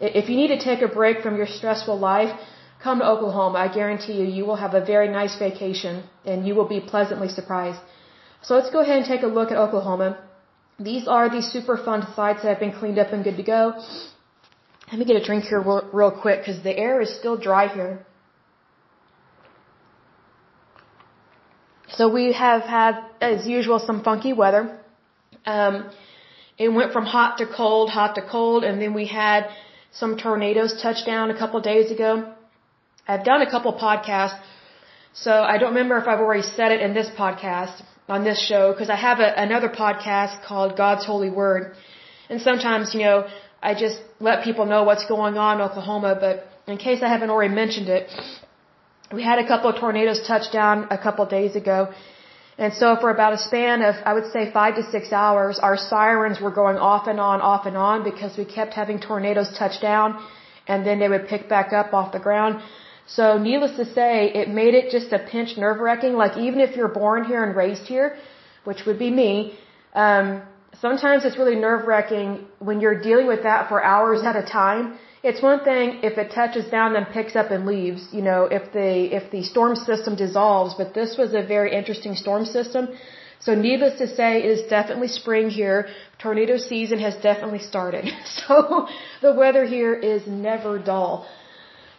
if 0.00 0.28
you 0.30 0.36
need 0.36 0.52
to 0.56 0.60
take 0.68 0.82
a 0.82 0.88
break 0.88 1.20
from 1.20 1.36
your 1.36 1.46
stressful 1.46 1.98
life, 1.98 2.32
come 2.82 2.98
to 3.00 3.06
Oklahoma. 3.06 3.58
I 3.58 3.68
guarantee 3.68 4.14
you, 4.20 4.26
you 4.38 4.46
will 4.46 4.60
have 4.64 4.74
a 4.74 4.84
very 4.84 5.08
nice 5.08 5.36
vacation, 5.38 6.04
and 6.24 6.46
you 6.46 6.54
will 6.54 6.68
be 6.76 6.80
pleasantly 6.80 7.28
surprised. 7.28 7.80
So 8.42 8.54
let's 8.54 8.70
go 8.70 8.80
ahead 8.80 8.98
and 8.98 9.06
take 9.06 9.22
a 9.22 9.26
look 9.38 9.50
at 9.50 9.58
Oklahoma. 9.58 10.18
These 10.78 11.08
are 11.08 11.28
the 11.28 11.42
Superfund 11.52 12.14
sites 12.14 12.42
that 12.42 12.48
have 12.48 12.60
been 12.60 12.72
cleaned 12.80 12.98
up 12.98 13.12
and 13.12 13.24
good 13.24 13.38
to 13.38 13.42
go. 13.42 13.60
Let 14.90 14.98
me 15.00 15.04
get 15.04 15.16
a 15.20 15.24
drink 15.24 15.44
here 15.44 15.60
real, 15.60 15.88
real 15.92 16.10
quick 16.10 16.40
because 16.40 16.62
the 16.62 16.76
air 16.76 17.00
is 17.00 17.18
still 17.18 17.36
dry 17.36 17.66
here. 17.68 18.06
So 21.96 22.08
we 22.08 22.32
have 22.34 22.62
had, 22.62 22.94
as 23.20 23.46
usual, 23.46 23.78
some 23.78 24.02
funky 24.02 24.32
weather. 24.34 24.62
Um, 25.46 25.90
it 26.58 26.68
went 26.68 26.92
from 26.92 27.06
hot 27.06 27.38
to 27.38 27.46
cold, 27.46 27.88
hot 27.90 28.14
to 28.16 28.22
cold, 28.22 28.64
and 28.64 28.80
then 28.82 28.92
we 28.92 29.06
had 29.06 29.48
some 29.92 30.18
tornadoes 30.18 30.72
touch 30.82 31.06
down 31.06 31.30
a 31.30 31.38
couple 31.38 31.60
days 31.60 31.90
ago. 31.90 32.10
I've 33.08 33.24
done 33.24 33.40
a 33.40 33.50
couple 33.50 33.72
podcasts, 33.72 34.40
so 35.14 35.32
I 35.32 35.56
don't 35.58 35.72
remember 35.74 35.96
if 35.96 36.06
I've 36.06 36.20
already 36.20 36.42
said 36.42 36.70
it 36.72 36.80
in 36.82 36.92
this 36.92 37.08
podcast, 37.22 37.82
on 38.08 38.24
this 38.24 38.40
show, 38.48 38.72
because 38.72 38.90
I 38.90 38.96
have 38.96 39.20
a, 39.20 39.32
another 39.46 39.70
podcast 39.70 40.44
called 40.44 40.76
God's 40.76 41.04
Holy 41.06 41.30
Word. 41.30 41.76
And 42.28 42.42
sometimes, 42.42 42.92
you 42.94 43.00
know, 43.00 43.26
I 43.62 43.74
just 43.74 43.98
let 44.20 44.44
people 44.44 44.66
know 44.66 44.82
what's 44.82 45.06
going 45.06 45.38
on 45.38 45.60
in 45.60 45.62
Oklahoma, 45.62 46.16
but 46.20 46.46
in 46.66 46.76
case 46.76 47.00
I 47.02 47.08
haven't 47.08 47.30
already 47.30 47.54
mentioned 47.54 47.88
it, 47.88 48.10
we 49.12 49.22
had 49.22 49.38
a 49.38 49.46
couple 49.46 49.70
of 49.70 49.76
tornadoes 49.76 50.20
touch 50.26 50.52
down 50.52 50.88
a 50.90 50.98
couple 50.98 51.24
of 51.24 51.30
days 51.30 51.54
ago. 51.56 51.92
And 52.58 52.72
so 52.72 52.96
for 52.96 53.10
about 53.10 53.34
a 53.34 53.38
span 53.38 53.82
of, 53.82 53.94
I 54.04 54.14
would 54.14 54.32
say 54.32 54.50
five 54.50 54.76
to 54.76 54.82
six 54.90 55.12
hours, 55.12 55.58
our 55.58 55.76
sirens 55.76 56.40
were 56.40 56.50
going 56.50 56.78
off 56.78 57.06
and 57.06 57.20
on, 57.20 57.40
off 57.40 57.66
and 57.66 57.76
on 57.76 58.02
because 58.02 58.36
we 58.36 58.44
kept 58.44 58.72
having 58.72 58.98
tornadoes 58.98 59.50
touch 59.58 59.80
down 59.80 60.24
and 60.66 60.86
then 60.86 60.98
they 60.98 61.08
would 61.08 61.28
pick 61.28 61.48
back 61.48 61.72
up 61.72 61.92
off 61.92 62.12
the 62.12 62.18
ground. 62.18 62.62
So 63.06 63.38
needless 63.38 63.76
to 63.76 63.84
say, 63.84 64.32
it 64.32 64.48
made 64.48 64.74
it 64.74 64.90
just 64.90 65.12
a 65.12 65.18
pinch 65.18 65.56
nerve 65.56 65.80
wracking. 65.80 66.14
Like 66.14 66.36
even 66.38 66.60
if 66.60 66.76
you're 66.76 66.94
born 67.02 67.24
here 67.24 67.44
and 67.44 67.54
raised 67.54 67.86
here, 67.86 68.16
which 68.64 68.84
would 68.86 68.98
be 68.98 69.10
me, 69.10 69.56
um, 69.94 70.42
sometimes 70.80 71.24
it's 71.24 71.38
really 71.38 71.56
nerve 71.56 71.86
wracking 71.86 72.46
when 72.58 72.80
you're 72.80 73.00
dealing 73.00 73.26
with 73.26 73.42
that 73.44 73.68
for 73.68 73.84
hours 73.84 74.22
at 74.24 74.34
a 74.34 74.42
time 74.42 74.98
it's 75.28 75.42
one 75.42 75.60
thing 75.68 76.00
if 76.08 76.18
it 76.22 76.28
touches 76.32 76.66
down 76.76 76.94
then 76.94 77.06
picks 77.16 77.34
up 77.40 77.50
and 77.50 77.66
leaves, 77.66 78.02
you 78.12 78.22
know, 78.28 78.40
if 78.58 78.72
the 78.72 78.90
if 79.18 79.30
the 79.30 79.42
storm 79.52 79.74
system 79.90 80.16
dissolves, 80.24 80.74
but 80.80 80.94
this 80.94 81.16
was 81.20 81.34
a 81.34 81.42
very 81.54 81.70
interesting 81.80 82.14
storm 82.14 82.44
system. 82.44 82.88
So 83.46 83.54
needless 83.54 83.98
to 83.98 84.06
say, 84.18 84.30
it 84.44 84.50
is 84.56 84.62
definitely 84.76 85.08
spring 85.08 85.50
here. 85.50 85.88
Tornado 86.18 86.56
season 86.56 86.98
has 87.06 87.14
definitely 87.16 87.62
started. 87.72 88.04
So 88.46 88.88
the 89.22 89.32
weather 89.40 89.64
here 89.76 89.94
is 90.12 90.26
never 90.26 90.78
dull. 90.78 91.26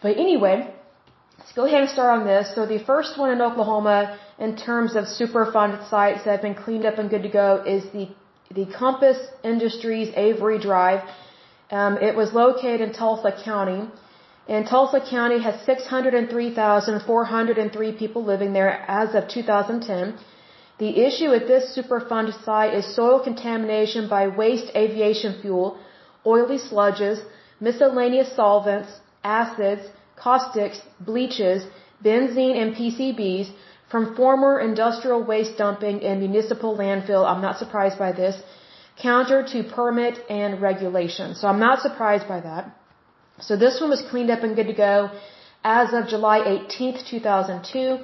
But 0.02 0.14
anyway, 0.26 0.56
let's 1.38 1.54
go 1.60 1.66
ahead 1.66 1.82
and 1.82 1.90
start 1.90 2.12
on 2.20 2.26
this. 2.26 2.54
So 2.56 2.66
the 2.66 2.80
first 2.92 3.18
one 3.22 3.32
in 3.32 3.42
Oklahoma 3.42 4.18
in 4.40 4.56
terms 4.56 4.96
of 4.96 5.04
Superfund 5.20 5.90
sites 5.90 6.24
that 6.24 6.32
have 6.36 6.42
been 6.42 6.60
cleaned 6.66 6.86
up 6.86 6.98
and 7.00 7.10
good 7.10 7.24
to 7.24 7.34
go 7.44 7.50
is 7.76 7.84
the 7.98 8.08
the 8.60 8.66
Compass 8.66 9.20
Industries 9.44 10.10
Avery 10.16 10.58
Drive. 10.58 11.02
Um, 11.70 11.98
it 11.98 12.16
was 12.16 12.34
located 12.34 12.82
in 12.82 12.94
Tulsa 12.94 13.32
County. 13.44 13.90
And 14.48 14.66
Tulsa 14.66 15.02
County 15.02 15.40
has 15.42 15.60
603,403 15.66 17.92
people 17.92 18.24
living 18.24 18.54
there 18.54 18.86
as 18.88 19.14
of 19.14 19.28
2010. 19.28 20.18
The 20.80 21.06
issue 21.08 21.34
at 21.34 21.48
this 21.48 21.76
Superfund 21.76 22.32
site 22.46 22.74
is 22.74 22.96
soil 22.96 23.20
contamination 23.20 24.08
by 24.08 24.28
waste 24.28 24.72
aviation 24.76 25.42
fuel, 25.42 25.78
oily 26.26 26.60
sludges, 26.60 27.20
miscellaneous 27.60 28.34
solvents, 28.36 29.00
acids, 29.24 29.82
caustics, 30.16 30.82
bleaches, 31.00 31.66
benzene 32.04 32.62
and 32.62 32.76
PCBs 32.76 33.50
from 33.90 34.16
former 34.16 34.60
industrial 34.60 35.24
waste 35.24 35.58
dumping 35.58 36.04
and 36.04 36.20
municipal 36.20 36.78
landfill. 36.78 37.26
I'm 37.26 37.42
not 37.42 37.58
surprised 37.58 37.98
by 37.98 38.12
this 38.12 38.44
counter 39.02 39.44
to 39.54 39.64
permit 39.64 40.20
and 40.30 40.62
regulation. 40.62 41.34
So 41.36 41.48
I'm 41.48 41.60
not 41.60 41.82
surprised 41.82 42.28
by 42.28 42.42
that. 42.42 42.76
So 43.40 43.56
this 43.56 43.80
one 43.80 43.90
was 43.90 44.02
cleaned 44.02 44.30
up 44.32 44.44
and 44.44 44.56
good 44.56 44.68
to 44.68 44.74
go 44.74 45.12
as 45.64 45.94
of 45.94 46.08
July 46.08 46.40
18th, 46.40 47.08
2002. 47.08 48.00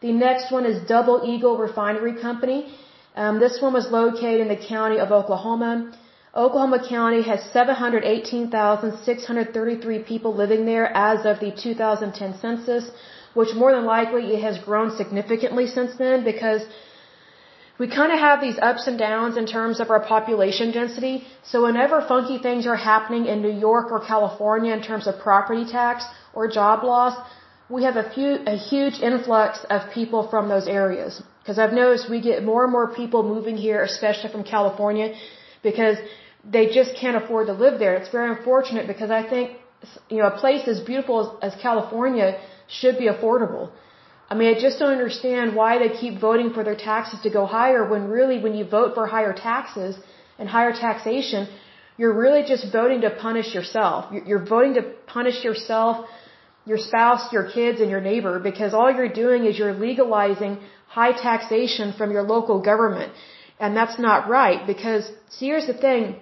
The 0.00 0.12
next 0.12 0.52
one 0.52 0.66
is 0.66 0.86
Double 0.86 1.22
Eagle 1.24 1.56
Refinery 1.56 2.20
Company. 2.20 2.74
Um, 3.16 3.40
this 3.40 3.62
one 3.62 3.72
was 3.72 3.90
located 3.90 4.40
in 4.40 4.48
the 4.48 4.56
county 4.56 4.98
of 4.98 5.12
Oklahoma. 5.12 5.92
Oklahoma 6.34 6.84
County 6.86 7.22
has 7.22 7.40
718,633 7.52 10.02
people 10.02 10.34
living 10.34 10.66
there 10.66 10.92
as 11.10 11.24
of 11.24 11.38
the 11.38 11.52
2010 11.52 12.34
census, 12.40 12.90
which 13.34 13.54
more 13.54 13.72
than 13.72 13.84
likely 13.84 14.34
it 14.34 14.42
has 14.42 14.58
grown 14.58 14.90
significantly 14.96 15.68
since 15.68 15.94
then 15.96 16.24
because 16.24 16.62
we 17.78 17.88
kind 17.88 18.12
of 18.12 18.18
have 18.20 18.40
these 18.40 18.58
ups 18.62 18.86
and 18.86 18.98
downs 18.98 19.36
in 19.36 19.46
terms 19.46 19.80
of 19.80 19.90
our 19.90 20.00
population 20.00 20.70
density. 20.70 21.24
So 21.42 21.64
whenever 21.64 22.00
funky 22.00 22.38
things 22.38 22.66
are 22.66 22.76
happening 22.76 23.26
in 23.26 23.42
New 23.42 23.56
York 23.68 23.90
or 23.90 24.00
California 24.00 24.72
in 24.72 24.82
terms 24.82 25.06
of 25.08 25.18
property 25.18 25.64
tax 25.64 26.04
or 26.34 26.46
job 26.46 26.84
loss, 26.84 27.16
we 27.68 27.82
have 27.82 27.96
a 27.96 28.08
few, 28.14 28.38
a 28.46 28.56
huge 28.56 29.00
influx 29.00 29.64
of 29.70 29.90
people 29.92 30.28
from 30.28 30.48
those 30.48 30.68
areas. 30.68 31.20
Because 31.40 31.58
I've 31.58 31.72
noticed 31.72 32.08
we 32.08 32.20
get 32.20 32.44
more 32.44 32.62
and 32.64 32.72
more 32.72 32.94
people 32.94 33.22
moving 33.22 33.56
here, 33.56 33.82
especially 33.82 34.30
from 34.30 34.44
California, 34.44 35.14
because 35.62 35.96
they 36.44 36.66
just 36.78 36.94
can't 36.94 37.16
afford 37.22 37.48
to 37.48 37.54
live 37.54 37.78
there. 37.78 37.94
It's 37.96 38.10
very 38.10 38.30
unfortunate 38.36 38.86
because 38.86 39.10
I 39.10 39.28
think, 39.28 39.56
you 40.08 40.18
know, 40.18 40.28
a 40.28 40.36
place 40.38 40.68
as 40.68 40.80
beautiful 40.80 41.38
as, 41.42 41.54
as 41.54 41.60
California 41.60 42.38
should 42.68 42.98
be 42.98 43.08
affordable. 43.08 43.72
I 44.30 44.34
mean, 44.34 44.48
I 44.54 44.60
just 44.60 44.78
don't 44.78 44.92
understand 44.92 45.54
why 45.54 45.78
they 45.78 45.90
keep 45.90 46.18
voting 46.18 46.52
for 46.54 46.64
their 46.64 46.76
taxes 46.76 47.20
to 47.22 47.30
go 47.30 47.44
higher 47.46 47.88
when 47.88 48.08
really 48.08 48.38
when 48.44 48.54
you 48.54 48.64
vote 48.64 48.94
for 48.94 49.06
higher 49.06 49.34
taxes 49.34 49.96
and 50.38 50.48
higher 50.48 50.72
taxation, 50.72 51.48
you're 51.98 52.16
really 52.24 52.42
just 52.42 52.72
voting 52.72 53.02
to 53.02 53.10
punish 53.10 53.54
yourself. 53.54 54.12
You're 54.26 54.44
voting 54.44 54.74
to 54.74 54.82
punish 55.06 55.44
yourself, 55.44 56.06
your 56.64 56.78
spouse, 56.78 57.32
your 57.32 57.50
kids, 57.50 57.80
and 57.80 57.90
your 57.90 58.00
neighbor 58.00 58.40
because 58.40 58.72
all 58.74 58.90
you're 58.90 59.12
doing 59.24 59.44
is 59.44 59.58
you're 59.58 59.74
legalizing 59.74 60.58
high 60.88 61.12
taxation 61.12 61.92
from 61.92 62.10
your 62.10 62.22
local 62.22 62.60
government. 62.60 63.12
And 63.60 63.76
that's 63.76 63.98
not 63.98 64.28
right 64.28 64.66
because, 64.66 65.04
see, 65.30 65.46
here's 65.46 65.66
the 65.66 65.74
thing. 65.74 66.16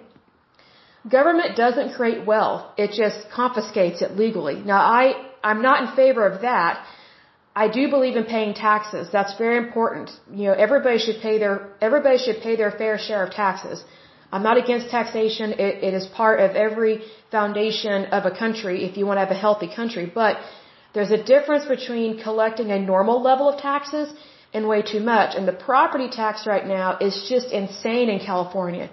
Government 1.09 1.55
doesn't 1.55 1.93
create 1.93 2.25
wealth. 2.25 2.63
It 2.77 2.91
just 2.91 3.29
confiscates 3.31 4.01
it 4.01 4.15
legally. 4.15 4.57
Now, 4.61 4.81
I, 5.01 5.03
I'm 5.43 5.61
not 5.61 5.77
in 5.83 5.95
favor 5.95 6.25
of 6.27 6.41
that. 6.41 6.85
I 7.55 7.67
do 7.67 7.89
believe 7.89 8.15
in 8.15 8.25
paying 8.25 8.53
taxes. 8.55 9.09
That's 9.11 9.37
very 9.37 9.57
important. 9.57 10.09
You 10.31 10.45
know, 10.47 10.53
everybody 10.53 10.97
should 10.97 11.19
pay 11.21 11.37
their 11.37 11.69
everybody 11.81 12.17
should 12.17 12.41
pay 12.41 12.55
their 12.55 12.71
fair 12.71 12.97
share 12.97 13.23
of 13.25 13.31
taxes. 13.31 13.83
I'm 14.31 14.41
not 14.41 14.57
against 14.57 14.89
taxation. 14.89 15.53
It, 15.53 15.83
it 15.87 15.93
is 15.93 16.07
part 16.07 16.39
of 16.39 16.55
every 16.55 17.03
foundation 17.29 18.05
of 18.17 18.25
a 18.25 18.31
country 18.43 18.83
if 18.85 18.97
you 18.97 19.05
want 19.05 19.17
to 19.17 19.25
have 19.25 19.35
a 19.39 19.41
healthy 19.47 19.69
country. 19.79 20.11
But 20.21 20.37
there's 20.95 21.11
a 21.11 21.21
difference 21.33 21.65
between 21.65 22.19
collecting 22.19 22.71
a 22.71 22.79
normal 22.79 23.21
level 23.21 23.47
of 23.49 23.59
taxes 23.61 24.11
and 24.53 24.67
way 24.67 24.81
too 24.81 24.99
much. 24.99 25.35
And 25.35 25.47
the 25.47 25.59
property 25.69 26.09
tax 26.09 26.47
right 26.47 26.65
now 26.65 26.97
is 26.99 27.25
just 27.29 27.51
insane 27.51 28.09
in 28.09 28.19
California. 28.19 28.89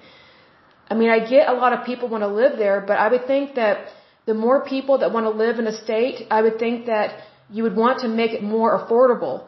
I 0.90 0.94
mean, 0.94 1.10
I 1.10 1.20
get 1.34 1.48
a 1.48 1.52
lot 1.52 1.72
of 1.72 1.86
people 1.86 2.08
want 2.08 2.22
to 2.22 2.32
live 2.42 2.58
there, 2.58 2.80
but 2.80 2.98
I 2.98 3.08
would 3.08 3.26
think 3.26 3.54
that 3.54 3.88
the 4.26 4.34
more 4.34 4.64
people 4.64 4.98
that 4.98 5.12
want 5.12 5.24
to 5.24 5.34
live 5.44 5.58
in 5.58 5.66
a 5.66 5.76
state, 5.84 6.26
I 6.30 6.42
would 6.42 6.58
think 6.58 6.86
that 6.86 7.22
you 7.50 7.62
would 7.64 7.76
want 7.76 8.00
to 8.00 8.08
make 8.08 8.32
it 8.32 8.42
more 8.42 8.70
affordable. 8.78 9.46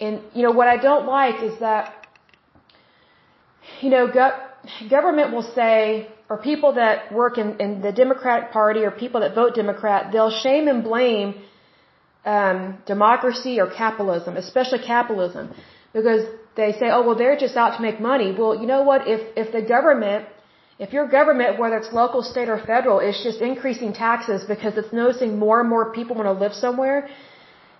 And, 0.00 0.20
you 0.34 0.42
know, 0.42 0.52
what 0.52 0.68
I 0.68 0.76
don't 0.76 1.06
like 1.06 1.42
is 1.42 1.58
that, 1.60 2.06
you 3.80 3.90
know, 3.90 4.06
go, 4.12 4.30
government 4.88 5.32
will 5.32 5.48
say, 5.54 6.08
or 6.28 6.38
people 6.38 6.74
that 6.74 7.12
work 7.12 7.38
in, 7.38 7.60
in 7.60 7.80
the 7.80 7.92
Democratic 7.92 8.52
Party 8.52 8.80
or 8.80 8.90
people 8.90 9.20
that 9.20 9.34
vote 9.34 9.54
Democrat, 9.54 10.12
they'll 10.12 10.30
shame 10.30 10.68
and 10.68 10.82
blame 10.82 11.34
um, 12.24 12.78
democracy 12.86 13.60
or 13.60 13.68
capitalism, 13.68 14.36
especially 14.36 14.78
capitalism, 14.78 15.54
because 15.92 16.22
they 16.56 16.72
say, 16.72 16.88
oh, 16.90 17.02
well, 17.06 17.16
they're 17.16 17.36
just 17.36 17.56
out 17.56 17.76
to 17.76 17.82
make 17.82 18.00
money. 18.00 18.34
Well, 18.36 18.54
you 18.60 18.66
know 18.66 18.82
what? 18.82 19.06
If, 19.06 19.20
if 19.36 19.52
the 19.52 19.62
government 19.62 20.26
if 20.84 20.92
your 20.96 21.06
government, 21.18 21.58
whether 21.60 21.76
it's 21.82 21.92
local, 21.92 22.22
state, 22.22 22.48
or 22.54 22.58
federal, 22.72 22.98
is 23.08 23.16
just 23.22 23.40
increasing 23.50 23.92
taxes 23.92 24.44
because 24.52 24.78
it's 24.80 24.92
noticing 25.00 25.38
more 25.38 25.60
and 25.60 25.68
more 25.74 25.92
people 25.98 26.16
want 26.20 26.28
to 26.32 26.38
live 26.44 26.54
somewhere, 26.66 26.98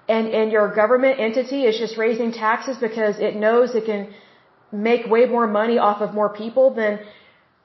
and, 0.09 0.29
and 0.39 0.53
your 0.57 0.67
government 0.81 1.19
entity 1.29 1.61
is 1.71 1.79
just 1.85 1.97
raising 1.97 2.31
taxes 2.33 2.77
because 2.89 3.19
it 3.29 3.35
knows 3.45 3.75
it 3.75 3.87
can 3.87 4.03
make 4.89 5.07
way 5.15 5.25
more 5.37 5.47
money 5.47 5.79
off 5.79 6.01
of 6.07 6.15
more 6.21 6.31
people, 6.43 6.75
then, 6.75 7.01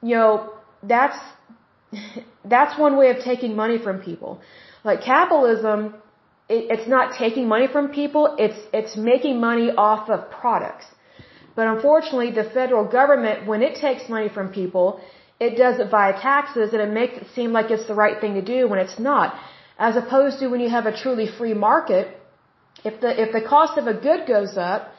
you 0.02 0.16
know, 0.16 0.32
that's, 0.84 1.18
that's 2.56 2.80
one 2.80 2.96
way 2.98 3.10
of 3.10 3.18
taking 3.32 3.56
money 3.56 3.78
from 3.78 4.00
people. 4.10 4.42
Like 4.84 5.02
capitalism 5.04 5.96
it, 6.48 6.68
it's 6.74 6.88
not 6.88 7.18
taking 7.18 7.48
money 7.48 7.68
from 7.68 7.90
people, 7.90 8.36
it's, 8.38 8.60
it's 8.74 8.96
making 8.96 9.40
money 9.40 9.72
off 9.72 10.10
of 10.10 10.30
products. 10.30 10.86
But 11.56 11.68
unfortunately, 11.68 12.32
the 12.32 12.44
federal 12.44 12.86
government, 12.86 13.48
when 13.48 13.62
it 13.62 13.76
takes 13.76 14.10
money 14.10 14.30
from 14.30 14.50
people, 14.50 15.00
it 15.40 15.58
does 15.58 15.80
it 15.80 15.90
via 15.90 16.14
taxes 16.14 16.74
and 16.74 16.82
it 16.82 16.92
makes 16.92 17.18
it 17.18 17.28
seem 17.36 17.52
like 17.52 17.72
it's 17.72 17.88
the 17.88 17.96
right 17.96 18.20
thing 18.22 18.36
to 18.36 18.42
do 18.42 18.68
when 18.68 18.80
it's 18.80 19.00
not. 19.00 19.36
As 19.78 19.96
opposed 19.98 20.40
to 20.40 20.48
when 20.48 20.62
you 20.62 20.70
have 20.70 20.86
a 20.86 20.96
truly 20.96 21.28
free 21.28 21.54
market, 21.54 22.18
if 22.84 23.02
the, 23.02 23.22
if 23.22 23.32
the 23.34 23.42
cost 23.42 23.78
of 23.78 23.88
a 23.88 23.94
good 23.94 24.26
goes 24.28 24.58
up, 24.58 24.92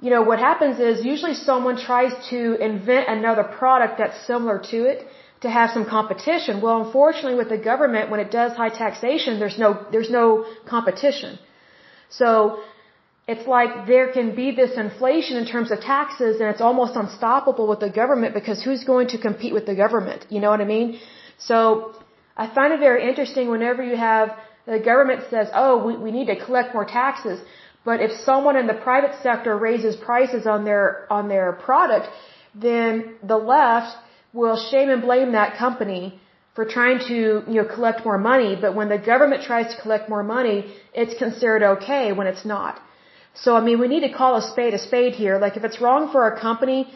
you 0.00 0.10
know, 0.10 0.22
what 0.22 0.38
happens 0.38 0.80
is 0.80 1.04
usually 1.04 1.34
someone 1.34 1.76
tries 1.76 2.12
to 2.30 2.56
invent 2.56 3.08
another 3.08 3.44
product 3.44 3.98
that's 3.98 4.26
similar 4.26 4.58
to 4.70 4.84
it 4.84 5.06
to 5.42 5.50
have 5.50 5.70
some 5.70 5.84
competition. 5.84 6.60
Well, 6.60 6.84
unfortunately 6.84 7.36
with 7.36 7.48
the 7.48 7.58
government, 7.58 8.10
when 8.10 8.20
it 8.20 8.30
does 8.30 8.52
high 8.56 8.70
taxation, 8.70 9.38
there's 9.38 9.58
no, 9.58 9.86
there's 9.92 10.10
no 10.10 10.46
competition. 10.66 11.38
So, 12.08 12.60
it's 13.28 13.46
like 13.46 13.86
there 13.86 14.12
can 14.12 14.34
be 14.34 14.50
this 14.50 14.76
inflation 14.76 15.36
in 15.36 15.46
terms 15.46 15.70
of 15.70 15.80
taxes 15.80 16.40
and 16.40 16.48
it's 16.48 16.60
almost 16.60 16.96
unstoppable 16.96 17.66
with 17.68 17.80
the 17.80 17.90
government 17.90 18.34
because 18.34 18.62
who's 18.62 18.84
going 18.84 19.08
to 19.08 19.18
compete 19.18 19.52
with 19.52 19.66
the 19.66 19.74
government? 19.74 20.26
You 20.28 20.40
know 20.40 20.50
what 20.50 20.60
I 20.60 20.64
mean? 20.64 20.98
So, 21.38 21.94
I 22.36 22.46
find 22.54 22.72
it 22.72 22.80
very 22.80 23.08
interesting 23.08 23.50
whenever 23.50 23.82
you 23.82 23.96
have 23.96 24.36
the 24.66 24.78
government 24.78 25.24
says, 25.28 25.48
oh, 25.54 25.84
we, 25.84 25.96
we 25.96 26.10
need 26.12 26.26
to 26.26 26.36
collect 26.44 26.72
more 26.72 26.84
taxes. 26.84 27.40
But 27.84 28.00
if 28.00 28.12
someone 28.24 28.56
in 28.56 28.66
the 28.66 28.74
private 28.74 29.14
sector 29.22 29.56
raises 29.56 29.96
prices 29.96 30.46
on 30.46 30.64
their, 30.64 31.06
on 31.10 31.28
their 31.28 31.52
product, 31.52 32.08
then 32.54 33.16
the 33.22 33.36
left 33.36 33.96
will 34.32 34.56
shame 34.56 34.88
and 34.88 35.02
blame 35.02 35.32
that 35.32 35.56
company 35.56 36.20
for 36.54 36.64
trying 36.64 37.00
to, 37.08 37.42
you 37.48 37.58
know, 37.60 37.64
collect 37.64 38.04
more 38.04 38.18
money. 38.18 38.56
But 38.60 38.74
when 38.76 38.88
the 38.88 38.98
government 38.98 39.42
tries 39.42 39.74
to 39.74 39.80
collect 39.82 40.08
more 40.08 40.22
money, 40.22 40.72
it's 40.94 41.14
considered 41.18 41.62
okay 41.78 42.12
when 42.12 42.26
it's 42.26 42.44
not. 42.44 42.80
So, 43.34 43.56
I 43.56 43.60
mean, 43.60 43.78
we 43.80 43.88
need 43.88 44.00
to 44.00 44.12
call 44.12 44.36
a 44.36 44.42
spade 44.42 44.74
a 44.74 44.78
spade 44.78 45.14
here. 45.14 45.38
Like, 45.38 45.56
if 45.56 45.64
it's 45.64 45.80
wrong 45.80 46.10
for 46.12 46.26
a 46.28 46.40
company 46.40 46.92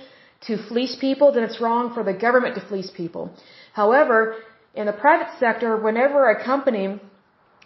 to 0.46 0.56
fleece 0.68 0.96
people, 0.96 1.32
then 1.32 1.42
it's 1.44 1.60
wrong 1.60 1.94
for 1.94 2.02
the 2.02 2.12
government 2.12 2.54
to 2.56 2.60
fleece 2.60 2.90
people. 2.90 3.32
However, 3.72 4.36
in 4.74 4.86
the 4.86 4.92
private 4.92 5.28
sector, 5.38 5.76
whenever 5.76 6.28
a 6.28 6.44
company 6.44 7.00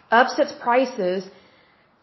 upsets 0.09 0.53
prices, 0.53 1.29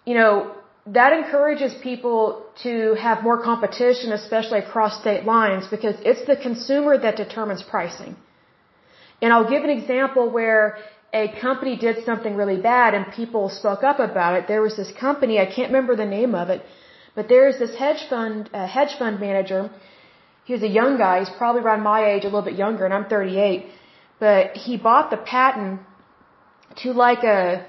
you 0.05 0.15
know, 0.15 0.55
that 0.87 1.13
encourages 1.13 1.75
people 1.83 2.47
to 2.63 2.95
have 2.95 3.23
more 3.23 3.43
competition, 3.43 4.13
especially 4.13 4.59
across 4.59 5.01
state 5.01 5.25
lines, 5.25 5.67
because 5.67 5.97
it's 6.05 6.25
the 6.27 6.37
consumer 6.37 6.97
that 6.97 7.17
determines 7.17 7.63
pricing. 7.63 8.17
And 9.21 9.33
I'll 9.33 9.49
give 9.49 9.65
an 9.65 9.71
example 9.71 10.31
where 10.31 10.79
a 11.13 11.29
company 11.41 11.77
did 11.77 12.05
something 12.05 12.37
really 12.37 12.61
bad 12.61 12.95
and 12.95 13.13
people 13.13 13.49
spoke 13.49 13.83
up 13.83 13.99
about 13.99 14.35
it. 14.39 14.47
There 14.47 14.63
was 14.63 14.77
this 14.77 14.93
company, 14.93 15.39
I 15.39 15.47
can't 15.47 15.69
remember 15.73 15.97
the 15.97 16.07
name 16.07 16.35
of 16.35 16.51
it, 16.51 16.63
but 17.15 17.29
there's 17.29 17.59
this 17.59 17.75
hedge 17.75 18.09
fund, 18.09 18.51
uh, 18.53 18.67
hedge 18.67 18.95
fund 18.99 19.19
manager. 19.21 19.71
He 20.45 20.53
was 20.53 20.63
a 20.63 20.69
young 20.69 20.99
guy. 20.99 21.21
He's 21.21 21.31
probably 21.39 21.63
around 21.63 21.83
my 21.83 22.01
age, 22.13 22.25
a 22.25 22.27
little 22.27 22.43
bit 22.43 22.55
younger, 22.55 22.85
and 22.85 22.95
I'm 22.95 23.07
38. 23.07 23.67
But 24.21 24.57
he 24.57 24.77
bought 24.77 25.11
the 25.11 25.17
patent 25.17 25.81
to 26.83 26.93
like 26.93 27.23
a, 27.25 27.67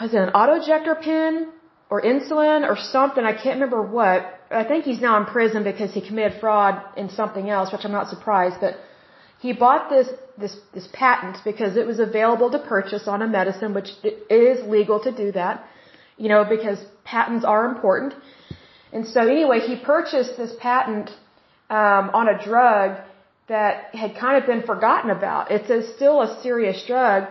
was 0.00 0.12
it 0.14 0.18
an 0.18 0.30
auto-injector 0.30 0.96
pen 0.96 1.52
or 1.90 2.00
insulin 2.00 2.68
or 2.68 2.76
something. 2.76 3.24
I 3.24 3.32
can't 3.32 3.56
remember 3.60 3.82
what. 3.82 4.18
I 4.50 4.64
think 4.64 4.84
he's 4.84 5.00
now 5.00 5.18
in 5.20 5.26
prison 5.26 5.64
because 5.64 5.92
he 5.92 6.00
committed 6.00 6.40
fraud 6.40 6.82
in 6.96 7.10
something 7.10 7.50
else, 7.50 7.72
which 7.72 7.84
I'm 7.84 7.92
not 7.92 8.08
surprised. 8.08 8.56
But 8.60 8.76
he 9.40 9.52
bought 9.52 9.90
this 9.90 10.08
this 10.38 10.54
this 10.74 10.88
patent 10.92 11.36
because 11.44 11.76
it 11.76 11.86
was 11.86 11.98
available 11.98 12.50
to 12.50 12.58
purchase 12.58 13.08
on 13.08 13.22
a 13.22 13.28
medicine, 13.38 13.74
which 13.74 13.90
it 14.02 14.16
is 14.30 14.66
legal 14.76 15.00
to 15.06 15.12
do 15.22 15.32
that. 15.32 15.64
You 16.16 16.28
know, 16.28 16.44
because 16.44 16.78
patents 17.04 17.44
are 17.44 17.64
important. 17.72 18.12
And 18.92 19.06
so 19.06 19.20
anyway, 19.36 19.60
he 19.60 19.76
purchased 19.76 20.36
this 20.36 20.52
patent 20.60 21.10
um, 21.70 22.04
on 22.20 22.28
a 22.28 22.36
drug 22.44 22.98
that 23.48 23.94
had 23.94 24.16
kind 24.16 24.36
of 24.40 24.46
been 24.46 24.62
forgotten 24.62 25.10
about. 25.10 25.50
It's 25.50 25.70
a, 25.70 25.80
still 25.96 26.20
a 26.22 26.40
serious 26.42 26.84
drug, 26.86 27.28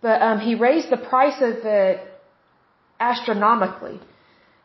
but 0.00 0.22
um, 0.22 0.38
he 0.40 0.54
raised 0.54 0.88
the 0.90 0.96
price 0.96 1.40
of 1.40 1.56
it 1.64 2.00
astronomically. 2.98 4.00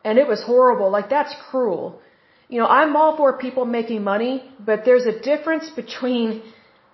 And 0.03 0.17
it 0.17 0.27
was 0.27 0.41
horrible. 0.43 0.89
Like, 0.91 1.09
that's 1.09 1.33
cruel. 1.49 1.99
You 2.47 2.59
know, 2.59 2.67
I'm 2.67 2.95
all 2.95 3.17
for 3.17 3.37
people 3.37 3.65
making 3.65 4.03
money, 4.03 4.43
but 4.59 4.85
there's 4.85 5.05
a 5.05 5.19
difference 5.19 5.69
between, 5.81 6.43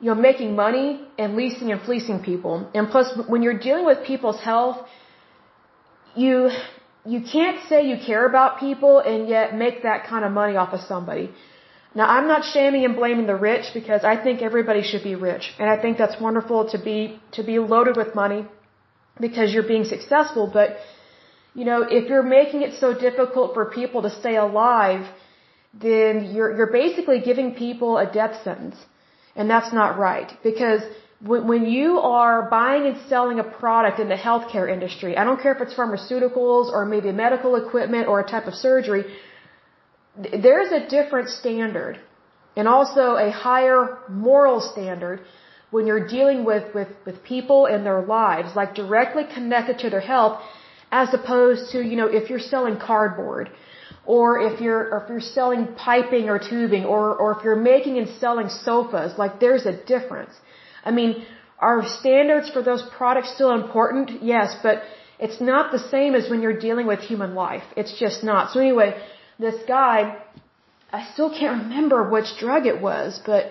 you 0.01 0.07
know, 0.09 0.19
making 0.29 0.55
money 0.55 0.87
and 1.17 1.35
leasing 1.35 1.71
and 1.71 1.81
fleecing 1.81 2.19
people. 2.29 2.69
And 2.73 2.89
plus, 2.89 3.07
when 3.27 3.43
you're 3.43 3.59
dealing 3.67 3.85
with 3.85 3.99
people's 4.11 4.41
health, 4.49 4.77
you, 6.15 6.49
you 7.05 7.21
can't 7.35 7.59
say 7.69 7.87
you 7.87 7.97
care 8.05 8.25
about 8.25 8.59
people 8.59 8.99
and 8.99 9.29
yet 9.29 9.55
make 9.55 9.83
that 9.83 10.07
kind 10.07 10.25
of 10.25 10.31
money 10.31 10.55
off 10.55 10.73
of 10.73 10.81
somebody. 10.81 11.31
Now, 11.93 12.05
I'm 12.15 12.27
not 12.27 12.43
shaming 12.53 12.83
and 12.85 12.95
blaming 12.95 13.27
the 13.27 13.35
rich 13.35 13.65
because 13.73 14.03
I 14.03 14.15
think 14.23 14.41
everybody 14.41 14.81
should 14.81 15.03
be 15.03 15.15
rich. 15.15 15.53
And 15.59 15.69
I 15.69 15.77
think 15.81 15.97
that's 15.97 16.19
wonderful 16.19 16.69
to 16.69 16.77
be, 16.89 17.19
to 17.33 17.43
be 17.43 17.59
loaded 17.59 17.95
with 17.97 18.15
money 18.15 18.45
because 19.19 19.53
you're 19.53 19.67
being 19.75 19.85
successful, 19.85 20.49
but 20.51 20.77
you 21.53 21.65
know, 21.65 21.81
if 21.81 22.09
you're 22.09 22.23
making 22.23 22.61
it 22.61 22.79
so 22.79 22.97
difficult 22.97 23.53
for 23.53 23.65
people 23.65 24.01
to 24.03 24.09
stay 24.09 24.37
alive, 24.37 25.05
then 25.73 26.31
you're, 26.33 26.55
you're 26.55 26.71
basically 26.71 27.19
giving 27.19 27.55
people 27.55 27.97
a 27.97 28.11
death 28.11 28.41
sentence. 28.43 28.77
And 29.35 29.49
that's 29.49 29.71
not 29.73 29.97
right. 29.97 30.31
Because 30.43 30.81
when, 31.23 31.47
when 31.47 31.65
you 31.65 31.99
are 31.99 32.49
buying 32.49 32.85
and 32.87 32.97
selling 33.07 33.39
a 33.39 33.43
product 33.43 33.99
in 33.99 34.09
the 34.09 34.15
healthcare 34.15 34.71
industry, 34.71 35.17
I 35.17 35.23
don't 35.23 35.41
care 35.41 35.53
if 35.53 35.61
it's 35.61 35.73
pharmaceuticals 35.73 36.71
or 36.71 36.85
maybe 36.85 37.11
medical 37.11 37.55
equipment 37.55 38.07
or 38.07 38.19
a 38.19 38.27
type 38.27 38.47
of 38.47 38.55
surgery, 38.55 39.05
there's 40.17 40.71
a 40.71 40.87
different 40.87 41.29
standard 41.29 41.99
and 42.55 42.67
also 42.67 43.15
a 43.15 43.31
higher 43.31 43.99
moral 44.09 44.59
standard 44.59 45.21
when 45.69 45.87
you're 45.87 46.05
dealing 46.07 46.43
with, 46.43 46.73
with, 46.75 46.89
with 47.05 47.23
people 47.23 47.65
and 47.65 47.85
their 47.85 48.01
lives, 48.01 48.55
like 48.55 48.75
directly 48.75 49.23
connected 49.33 49.79
to 49.79 49.89
their 49.89 50.01
health 50.01 50.41
as 50.91 51.13
opposed 51.13 51.71
to, 51.71 51.81
you 51.81 51.95
know, 51.95 52.07
if 52.07 52.29
you're 52.29 52.39
selling 52.39 52.77
cardboard 52.77 53.49
or 54.15 54.25
if 54.47 54.55
you're 54.63 54.83
or 54.93 54.97
if 55.01 55.09
you're 55.11 55.27
selling 55.39 55.63
piping 55.89 56.25
or 56.31 56.37
tubing 56.51 56.83
or 56.93 57.03
or 57.21 57.27
if 57.35 57.39
you're 57.45 57.63
making 57.73 57.93
and 58.01 58.07
selling 58.23 58.49
sofas, 58.65 59.11
like 59.23 59.33
there's 59.43 59.65
a 59.73 59.75
difference. 59.93 60.33
I 60.89 60.91
mean, 60.97 61.11
are 61.67 61.77
standards 62.01 62.49
for 62.55 62.61
those 62.69 62.83
products 62.97 63.29
still 63.37 63.53
important? 63.61 64.07
Yes, 64.33 64.49
but 64.65 64.75
it's 65.25 65.39
not 65.51 65.71
the 65.75 65.83
same 65.95 66.11
as 66.19 66.29
when 66.31 66.41
you're 66.43 66.61
dealing 66.67 66.87
with 66.91 66.99
human 67.11 67.31
life. 67.45 67.65
It's 67.81 67.93
just 68.03 68.19
not. 68.31 68.51
So 68.51 68.59
anyway, 68.67 68.89
this 69.45 69.57
guy, 69.77 69.97
I 70.99 71.01
still 71.13 71.31
can't 71.39 71.57
remember 71.63 71.99
which 72.15 72.29
drug 72.45 72.63
it 72.73 72.79
was, 72.89 73.19
but 73.31 73.43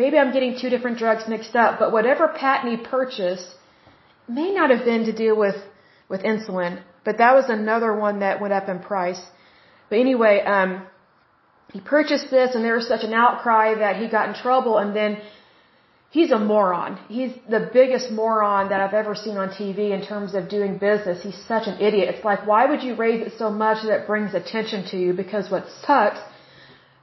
maybe 0.00 0.16
I'm 0.20 0.32
getting 0.36 0.52
two 0.60 0.70
different 0.74 0.96
drugs 1.04 1.24
mixed 1.34 1.56
up, 1.64 1.72
but 1.82 1.92
whatever 1.96 2.28
patent 2.44 2.68
he 2.74 2.78
purchased 2.96 3.48
may 4.40 4.50
not 4.58 4.70
have 4.74 4.84
been 4.90 5.04
to 5.10 5.14
deal 5.24 5.36
with 5.46 5.58
with 6.12 6.22
insulin. 6.32 6.74
But 7.08 7.18
that 7.22 7.34
was 7.38 7.46
another 7.58 7.92
one 8.06 8.16
that 8.24 8.40
went 8.44 8.54
up 8.60 8.68
in 8.74 8.78
price. 8.92 9.22
But 9.88 9.98
anyway, 9.98 10.40
um, 10.40 10.86
he 11.72 11.80
purchased 11.80 12.30
this 12.30 12.54
and 12.54 12.64
there 12.64 12.74
was 12.74 12.88
such 12.88 13.04
an 13.04 13.12
outcry 13.12 13.74
that 13.74 13.96
he 13.96 14.08
got 14.08 14.28
in 14.28 14.34
trouble 14.34 14.78
and 14.78 14.94
then 14.94 15.20
he's 16.10 16.30
a 16.30 16.38
moron. 16.38 16.98
He's 17.08 17.32
the 17.48 17.68
biggest 17.72 18.10
moron 18.10 18.70
that 18.70 18.80
I've 18.80 18.94
ever 18.94 19.14
seen 19.14 19.36
on 19.36 19.48
TV 19.50 19.90
in 19.98 20.02
terms 20.04 20.34
of 20.34 20.48
doing 20.48 20.78
business. 20.78 21.22
He's 21.22 21.40
such 21.46 21.66
an 21.66 21.80
idiot. 21.80 22.14
It's 22.14 22.24
like, 22.24 22.46
why 22.46 22.66
would 22.66 22.82
you 22.82 22.94
raise 22.96 23.20
it 23.26 23.32
so 23.38 23.50
much 23.50 23.86
that 23.86 24.06
brings 24.06 24.34
attention 24.34 24.84
to 24.90 24.96
you? 24.96 25.12
Because 25.12 25.50
what 25.50 25.66
sucks 25.86 26.20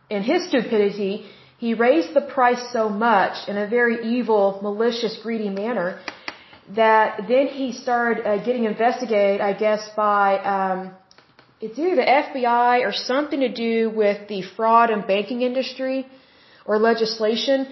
in 0.09 0.23
his 0.23 0.47
stupidity, 0.47 1.25
he 1.57 1.73
raised 1.73 2.13
the 2.13 2.21
price 2.21 2.63
so 2.71 2.89
much 2.89 3.47
in 3.47 3.57
a 3.57 3.67
very 3.67 4.17
evil, 4.17 4.59
malicious, 4.61 5.17
greedy 5.21 5.49
manner 5.49 5.99
that 6.75 7.21
then 7.27 7.47
he 7.47 7.71
started 7.71 8.25
uh, 8.25 8.43
getting 8.43 8.65
investigated, 8.65 9.39
I 9.39 9.53
guess, 9.53 9.87
by 9.95 10.39
um, 10.39 10.95
it's 11.61 11.79
either 11.79 11.95
the 11.95 12.09
FBI 12.23 12.85
or 12.85 12.91
something 12.91 13.39
to 13.39 13.49
do 13.49 13.89
with 13.89 14.27
the 14.27 14.41
fraud 14.41 14.89
and 14.89 15.07
banking 15.07 15.41
industry 15.41 16.05
or 16.65 16.77
legislation. 16.77 17.67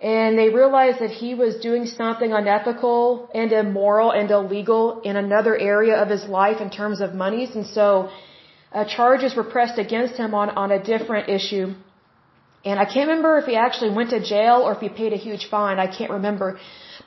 And 0.00 0.38
they 0.38 0.48
realized 0.48 1.00
that 1.00 1.10
he 1.10 1.34
was 1.34 1.56
doing 1.56 1.86
something 1.86 2.32
unethical 2.32 3.30
and 3.34 3.52
immoral 3.52 4.10
and 4.12 4.30
illegal 4.30 5.00
in 5.00 5.16
another 5.16 5.56
area 5.56 5.96
of 5.96 6.08
his 6.08 6.24
life 6.24 6.60
in 6.60 6.70
terms 6.70 7.00
of 7.00 7.14
monies. 7.14 7.54
And 7.56 7.66
so 7.66 8.10
uh, 8.72 8.84
charges 8.84 9.34
were 9.34 9.44
pressed 9.44 9.78
against 9.78 10.16
him 10.16 10.34
on, 10.34 10.50
on 10.50 10.70
a 10.70 10.82
different 10.82 11.28
issue. 11.28 11.74
And 12.64 12.78
I 12.78 12.84
can't 12.84 13.08
remember 13.08 13.38
if 13.38 13.46
he 13.46 13.56
actually 13.56 13.90
went 13.90 14.10
to 14.10 14.20
jail 14.20 14.56
or 14.64 14.72
if 14.72 14.80
he 14.80 14.88
paid 14.88 15.12
a 15.12 15.16
huge 15.16 15.48
fine. 15.48 15.78
I 15.78 15.86
can't 15.86 16.10
remember. 16.10 16.58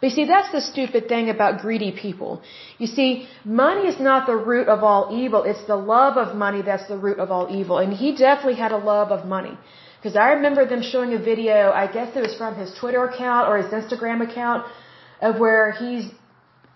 But 0.02 0.10
you 0.10 0.16
see, 0.16 0.26
that's 0.26 0.52
the 0.52 0.62
stupid 0.62 1.08
thing 1.08 1.30
about 1.30 1.62
greedy 1.62 1.92
people. 1.92 2.42
You 2.80 2.88
see, 2.88 3.28
money 3.46 3.88
is 3.88 4.00
not 4.00 4.26
the 4.26 4.36
root 4.36 4.68
of 4.68 4.84
all 4.84 5.04
evil. 5.24 5.44
It's 5.44 5.66
the 5.68 5.76
love 5.76 6.18
of 6.18 6.36
money 6.36 6.64
that's 6.64 6.88
the 6.88 6.98
root 6.98 7.20
of 7.20 7.30
all 7.30 7.48
evil. 7.56 7.78
And 7.78 7.94
he 7.94 8.16
definitely 8.16 8.56
had 8.56 8.72
a 8.72 8.78
love 8.94 9.12
of 9.12 9.28
money. 9.28 9.56
Because 9.98 10.16
I 10.16 10.30
remember 10.38 10.66
them 10.66 10.82
showing 10.82 11.14
a 11.14 11.20
video, 11.20 11.72
I 11.72 11.86
guess 11.86 12.16
it 12.16 12.22
was 12.22 12.36
from 12.36 12.56
his 12.56 12.74
Twitter 12.80 13.04
account 13.06 13.48
or 13.48 13.58
his 13.62 13.72
Instagram 13.80 14.28
account, 14.28 14.66
of 15.22 15.40
where 15.40 15.72
he's 15.74 16.06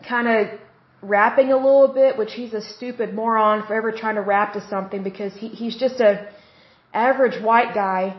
kind 0.07 0.27
of 0.27 0.59
rapping 1.01 1.51
a 1.51 1.55
little 1.55 1.87
bit, 1.87 2.19
which 2.19 2.33
he's 2.33 2.53
a 2.53 2.61
stupid 2.61 3.15
moron 3.15 3.65
for 3.65 3.73
ever 3.73 3.91
trying 3.91 4.15
to 4.15 4.21
rap 4.21 4.53
to 4.53 4.61
something 4.67 5.01
because 5.01 5.33
he, 5.33 5.47
he's 5.47 5.75
just 5.75 5.99
a 5.99 6.27
average 6.93 7.41
white 7.43 7.73
guy 7.73 8.15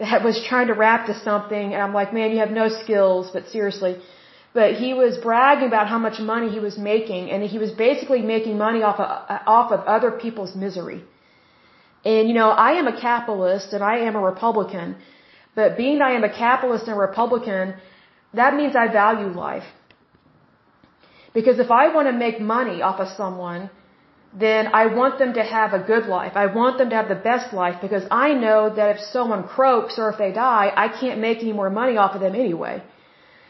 that 0.00 0.24
was 0.24 0.44
trying 0.48 0.66
to 0.66 0.74
rap 0.74 1.06
to 1.06 1.14
something. 1.20 1.72
And 1.72 1.80
I'm 1.80 1.94
like, 1.94 2.12
man, 2.12 2.32
you 2.32 2.38
have 2.38 2.50
no 2.50 2.68
skills, 2.68 3.30
but 3.32 3.46
seriously. 3.50 4.02
But 4.54 4.74
he 4.74 4.92
was 4.92 5.16
bragging 5.16 5.68
about 5.68 5.88
how 5.88 5.98
much 5.98 6.18
money 6.20 6.50
he 6.50 6.60
was 6.60 6.76
making, 6.76 7.30
and 7.30 7.42
he 7.42 7.58
was 7.58 7.70
basically 7.70 8.20
making 8.20 8.58
money 8.58 8.82
off 8.82 9.00
of, 9.00 9.08
off 9.46 9.72
of 9.72 9.80
other 9.86 10.10
people's 10.10 10.54
misery. 10.54 11.02
And 12.04 12.28
you 12.28 12.34
know, 12.34 12.50
I 12.50 12.72
am 12.80 12.86
a 12.86 13.00
capitalist 13.00 13.72
and 13.72 13.82
I 13.82 13.98
am 14.08 14.16
a 14.16 14.20
Republican, 14.20 14.96
but 15.54 15.76
being 15.76 16.02
I 16.02 16.12
am 16.12 16.24
a 16.24 16.32
capitalist 16.44 16.86
and 16.88 16.96
a 16.96 17.00
Republican, 17.00 17.74
that 18.34 18.54
means 18.54 18.74
I 18.76 18.88
value 18.88 19.28
life. 19.28 19.68
Because 21.32 21.58
if 21.58 21.70
I 21.70 21.94
want 21.94 22.08
to 22.08 22.12
make 22.12 22.40
money 22.40 22.82
off 22.82 23.00
of 23.00 23.08
someone, 23.08 23.70
then 24.34 24.68
I 24.72 24.86
want 24.86 25.18
them 25.18 25.34
to 25.34 25.42
have 25.42 25.72
a 25.74 25.78
good 25.78 26.06
life. 26.06 26.32
I 26.34 26.46
want 26.46 26.78
them 26.78 26.90
to 26.90 26.96
have 26.96 27.08
the 27.08 27.22
best 27.30 27.52
life 27.52 27.76
because 27.80 28.04
I 28.10 28.32
know 28.32 28.74
that 28.74 28.96
if 28.96 29.00
someone 29.00 29.44
croaks 29.44 29.98
or 29.98 30.08
if 30.10 30.18
they 30.18 30.32
die, 30.32 30.72
I 30.74 30.88
can't 30.88 31.20
make 31.20 31.38
any 31.40 31.52
more 31.52 31.70
money 31.70 31.96
off 31.96 32.14
of 32.14 32.20
them 32.20 32.34
anyway. 32.34 32.82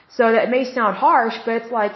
So 0.09 0.33
that 0.33 0.51
may 0.51 0.65
sound 0.65 0.97
harsh, 0.97 1.37
but 1.45 1.55
it's 1.63 1.73
like, 1.73 1.93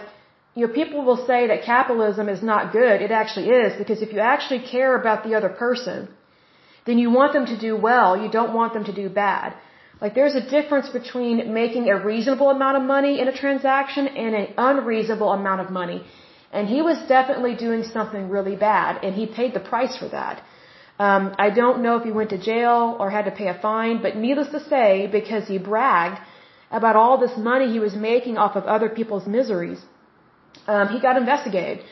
you 0.55 0.65
know, 0.65 0.73
people 0.73 1.05
will 1.05 1.25
say 1.27 1.47
that 1.47 1.63
capitalism 1.63 2.29
is 2.29 2.41
not 2.41 2.71
good. 2.71 3.01
It 3.01 3.11
actually 3.11 3.49
is 3.49 3.77
because 3.77 4.01
if 4.01 4.11
you 4.13 4.19
actually 4.19 4.59
care 4.59 4.99
about 4.99 5.23
the 5.23 5.35
other 5.35 5.49
person, 5.49 6.07
then 6.85 6.97
you 6.97 7.09
want 7.11 7.33
them 7.33 7.45
to 7.45 7.57
do 7.57 7.75
well. 7.75 8.19
You 8.23 8.29
don't 8.29 8.53
want 8.53 8.73
them 8.73 8.85
to 8.85 8.93
do 8.93 9.07
bad. 9.09 9.53
Like 10.01 10.13
there's 10.15 10.35
a 10.35 10.45
difference 10.55 10.89
between 10.89 11.53
making 11.53 11.89
a 11.89 11.97
reasonable 12.11 12.49
amount 12.49 12.77
of 12.77 12.83
money 12.83 13.19
in 13.19 13.27
a 13.27 13.35
transaction 13.43 14.07
and 14.07 14.35
an 14.35 14.47
unreasonable 14.57 15.31
amount 15.31 15.61
of 15.61 15.69
money. 15.69 16.03
And 16.51 16.67
he 16.67 16.81
was 16.81 16.97
definitely 17.07 17.55
doing 17.55 17.83
something 17.83 18.29
really 18.29 18.55
bad, 18.55 19.03
and 19.03 19.13
he 19.13 19.25
paid 19.25 19.53
the 19.53 19.59
price 19.59 19.97
for 19.97 20.07
that. 20.09 20.41
Um, 20.97 21.35
I 21.37 21.49
don't 21.49 21.83
know 21.83 21.97
if 21.97 22.03
he 22.03 22.11
went 22.11 22.29
to 22.31 22.37
jail 22.37 22.95
or 22.99 23.09
had 23.09 23.25
to 23.25 23.31
pay 23.31 23.47
a 23.47 23.53
fine, 23.53 24.01
but 24.01 24.15
needless 24.15 24.49
to 24.49 24.61
say, 24.73 25.07
because 25.07 25.47
he 25.47 25.57
bragged 25.57 26.19
about 26.71 26.95
all 26.95 27.17
this 27.17 27.37
money 27.37 27.71
he 27.71 27.79
was 27.79 27.95
making 27.95 28.37
off 28.37 28.55
of 28.55 28.65
other 28.65 28.89
people's 28.89 29.27
miseries, 29.27 29.79
um, 30.67 30.89
he 30.89 30.99
got 30.99 31.17
investigated. 31.17 31.83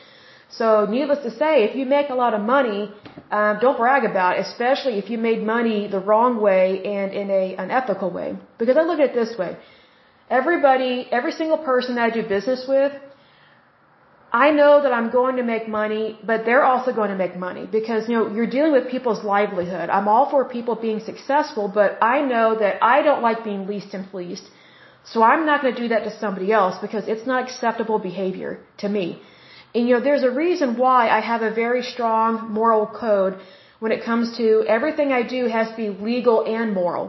So, 0.48 0.86
needless 0.88 1.22
to 1.24 1.30
say, 1.30 1.64
if 1.64 1.74
you 1.74 1.86
make 1.86 2.08
a 2.08 2.14
lot 2.14 2.32
of 2.32 2.40
money, 2.40 2.92
um, 3.32 3.58
don't 3.60 3.76
brag 3.76 4.04
about 4.04 4.38
it, 4.38 4.46
especially 4.46 4.98
if 4.98 5.10
you 5.10 5.18
made 5.18 5.42
money 5.42 5.88
the 5.88 5.98
wrong 5.98 6.40
way 6.40 6.84
and 6.84 7.12
in 7.12 7.30
a 7.30 7.56
unethical 7.56 8.10
way. 8.10 8.36
Because 8.58 8.76
I 8.76 8.82
look 8.82 9.00
at 9.00 9.10
it 9.10 9.14
this 9.14 9.36
way: 9.36 9.56
everybody, 10.30 11.08
every 11.10 11.32
single 11.32 11.58
person 11.58 11.96
that 11.96 12.04
I 12.04 12.10
do 12.10 12.22
business 12.22 12.64
with, 12.68 12.92
I 14.32 14.50
know 14.50 14.82
that 14.82 14.92
I'm 14.92 15.10
going 15.10 15.36
to 15.36 15.42
make 15.42 15.68
money, 15.68 16.18
but 16.30 16.44
they're 16.44 16.64
also 16.64 16.92
going 16.92 17.10
to 17.10 17.16
make 17.16 17.36
money 17.36 17.66
because, 17.66 18.08
you 18.08 18.14
know, 18.16 18.26
you're 18.34 18.52
dealing 18.56 18.72
with 18.72 18.88
people's 18.88 19.24
livelihood. 19.24 19.88
I'm 19.88 20.08
all 20.08 20.30
for 20.30 20.44
people 20.44 20.74
being 20.74 21.00
successful, 21.00 21.68
but 21.68 21.98
I 22.02 22.20
know 22.22 22.58
that 22.58 22.74
I 22.82 23.02
don't 23.02 23.22
like 23.22 23.44
being 23.44 23.66
least 23.66 23.94
and 23.94 24.08
fleeced. 24.10 24.48
So 25.12 25.22
I'm 25.22 25.46
not 25.46 25.62
going 25.62 25.74
to 25.74 25.80
do 25.80 25.88
that 25.94 26.04
to 26.04 26.12
somebody 26.18 26.52
else 26.52 26.76
because 26.84 27.04
it's 27.06 27.26
not 27.26 27.44
acceptable 27.46 27.98
behavior 27.98 28.58
to 28.78 28.88
me. 28.88 29.06
And, 29.74 29.86
you 29.86 29.94
know, 29.94 30.02
there's 30.08 30.26
a 30.30 30.30
reason 30.30 30.76
why 30.78 31.08
I 31.08 31.20
have 31.20 31.42
a 31.42 31.52
very 31.54 31.82
strong 31.82 32.52
moral 32.60 32.86
code 32.86 33.38
when 33.78 33.92
it 33.92 34.04
comes 34.04 34.36
to 34.38 34.64
everything 34.76 35.12
I 35.12 35.22
do 35.22 35.46
has 35.56 35.68
to 35.70 35.76
be 35.76 35.88
legal 36.10 36.44
and 36.44 36.72
moral. 36.72 37.06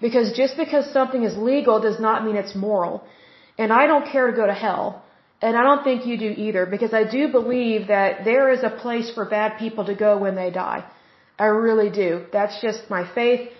Because 0.00 0.32
just 0.42 0.56
because 0.56 0.84
something 0.92 1.24
is 1.24 1.36
legal 1.36 1.80
does 1.80 1.98
not 1.98 2.24
mean 2.24 2.36
it's 2.36 2.54
moral. 2.54 3.04
And 3.58 3.72
I 3.72 3.86
don't 3.86 4.06
care 4.06 4.26
to 4.30 4.36
go 4.36 4.46
to 4.46 4.58
hell. 4.66 5.02
And 5.42 5.56
I 5.56 5.62
don't 5.68 5.84
think 5.84 6.06
you 6.06 6.16
do 6.16 6.32
either, 6.46 6.64
because 6.64 6.94
I 6.94 7.04
do 7.04 7.28
believe 7.28 7.88
that 7.88 8.24
there 8.24 8.50
is 8.54 8.62
a 8.62 8.70
place 8.70 9.10
for 9.14 9.24
bad 9.26 9.58
people 9.58 9.84
to 9.86 9.94
go 9.94 10.16
when 10.16 10.34
they 10.34 10.50
die. 10.50 10.84
I 11.38 11.46
really 11.46 11.90
do. 11.90 12.24
That's 12.32 12.60
just 12.62 12.88
my 12.88 13.02
faith. 13.14 13.50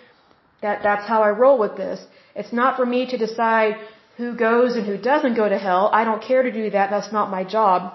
That, 0.63 0.83
that's 0.83 1.07
how 1.07 1.23
I 1.23 1.31
roll 1.31 1.59
with 1.59 1.77
this. 1.77 2.01
It's 2.35 2.53
not 2.53 2.77
for 2.77 2.87
me 2.87 3.07
to 3.11 3.17
decide 3.19 3.77
who 4.17 4.35
goes 4.35 4.77
and 4.77 4.87
who 4.87 4.97
doesn't 4.97 5.35
go 5.35 5.49
to 5.49 5.59
hell. 5.59 5.91
I 5.93 6.05
don't 6.05 6.23
care 6.23 6.43
to 6.43 6.53
do 6.53 6.71
that. 6.71 6.91
That's 6.91 7.13
not 7.13 7.31
my 7.31 7.45
job. 7.45 7.93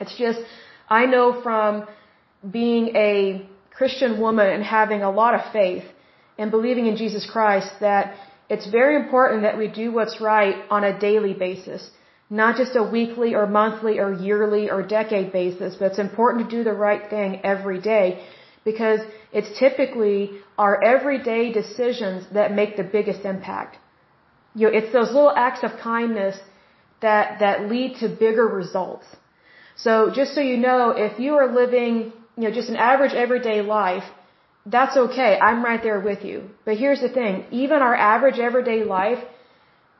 It's 0.00 0.16
just, 0.16 0.40
I 0.88 1.06
know 1.06 1.40
from 1.42 1.86
being 2.58 2.96
a 2.96 3.46
Christian 3.70 4.20
woman 4.20 4.48
and 4.48 4.62
having 4.62 5.02
a 5.02 5.10
lot 5.10 5.34
of 5.34 5.52
faith 5.52 5.84
and 6.38 6.50
believing 6.50 6.86
in 6.86 6.96
Jesus 6.96 7.28
Christ 7.30 7.70
that 7.80 8.16
it's 8.48 8.68
very 8.70 8.96
important 8.96 9.42
that 9.42 9.56
we 9.56 9.68
do 9.68 9.92
what's 9.92 10.20
right 10.20 10.56
on 10.70 10.84
a 10.84 10.98
daily 10.98 11.32
basis 11.32 11.90
not 12.30 12.56
just 12.56 12.74
a 12.74 12.82
weekly 12.82 13.34
or 13.34 13.46
monthly 13.46 13.98
or 13.98 14.12
yearly 14.12 14.70
or 14.70 14.82
decade 14.82 15.32
basis, 15.32 15.76
but 15.76 15.86
it's 15.90 15.98
important 15.98 16.48
to 16.48 16.56
do 16.56 16.64
the 16.64 16.72
right 16.72 17.08
thing 17.10 17.40
every 17.44 17.80
day 17.80 18.24
because 18.64 19.00
it's 19.32 19.58
typically 19.58 20.30
our 20.56 20.82
everyday 20.82 21.52
decisions 21.52 22.26
that 22.32 22.52
make 22.52 22.76
the 22.76 22.84
biggest 22.96 23.24
impact. 23.24 23.78
You 24.54 24.68
know, 24.68 24.78
it's 24.78 24.92
those 24.92 25.12
little 25.12 25.34
acts 25.34 25.62
of 25.62 25.72
kindness 25.82 26.36
that, 27.02 27.40
that 27.40 27.68
lead 27.68 27.96
to 28.00 28.08
bigger 28.08 28.46
results. 28.46 29.06
So 29.76 30.10
just 30.14 30.34
so 30.34 30.40
you 30.40 30.56
know, 30.56 30.90
if 30.90 31.18
you 31.18 31.34
are 31.34 31.48
living, 31.52 32.12
you 32.36 32.44
know, 32.44 32.52
just 32.60 32.68
an 32.68 32.76
average 32.76 33.12
everyday 33.12 33.60
life, 33.62 34.04
that's 34.66 34.96
okay. 34.96 35.38
I'm 35.38 35.62
right 35.64 35.82
there 35.82 36.00
with 36.00 36.24
you. 36.24 36.36
But 36.64 36.78
here's 36.78 37.00
the 37.00 37.08
thing, 37.08 37.44
even 37.50 37.82
our 37.82 37.94
average 37.94 38.38
everyday 38.38 38.84
life 38.84 39.22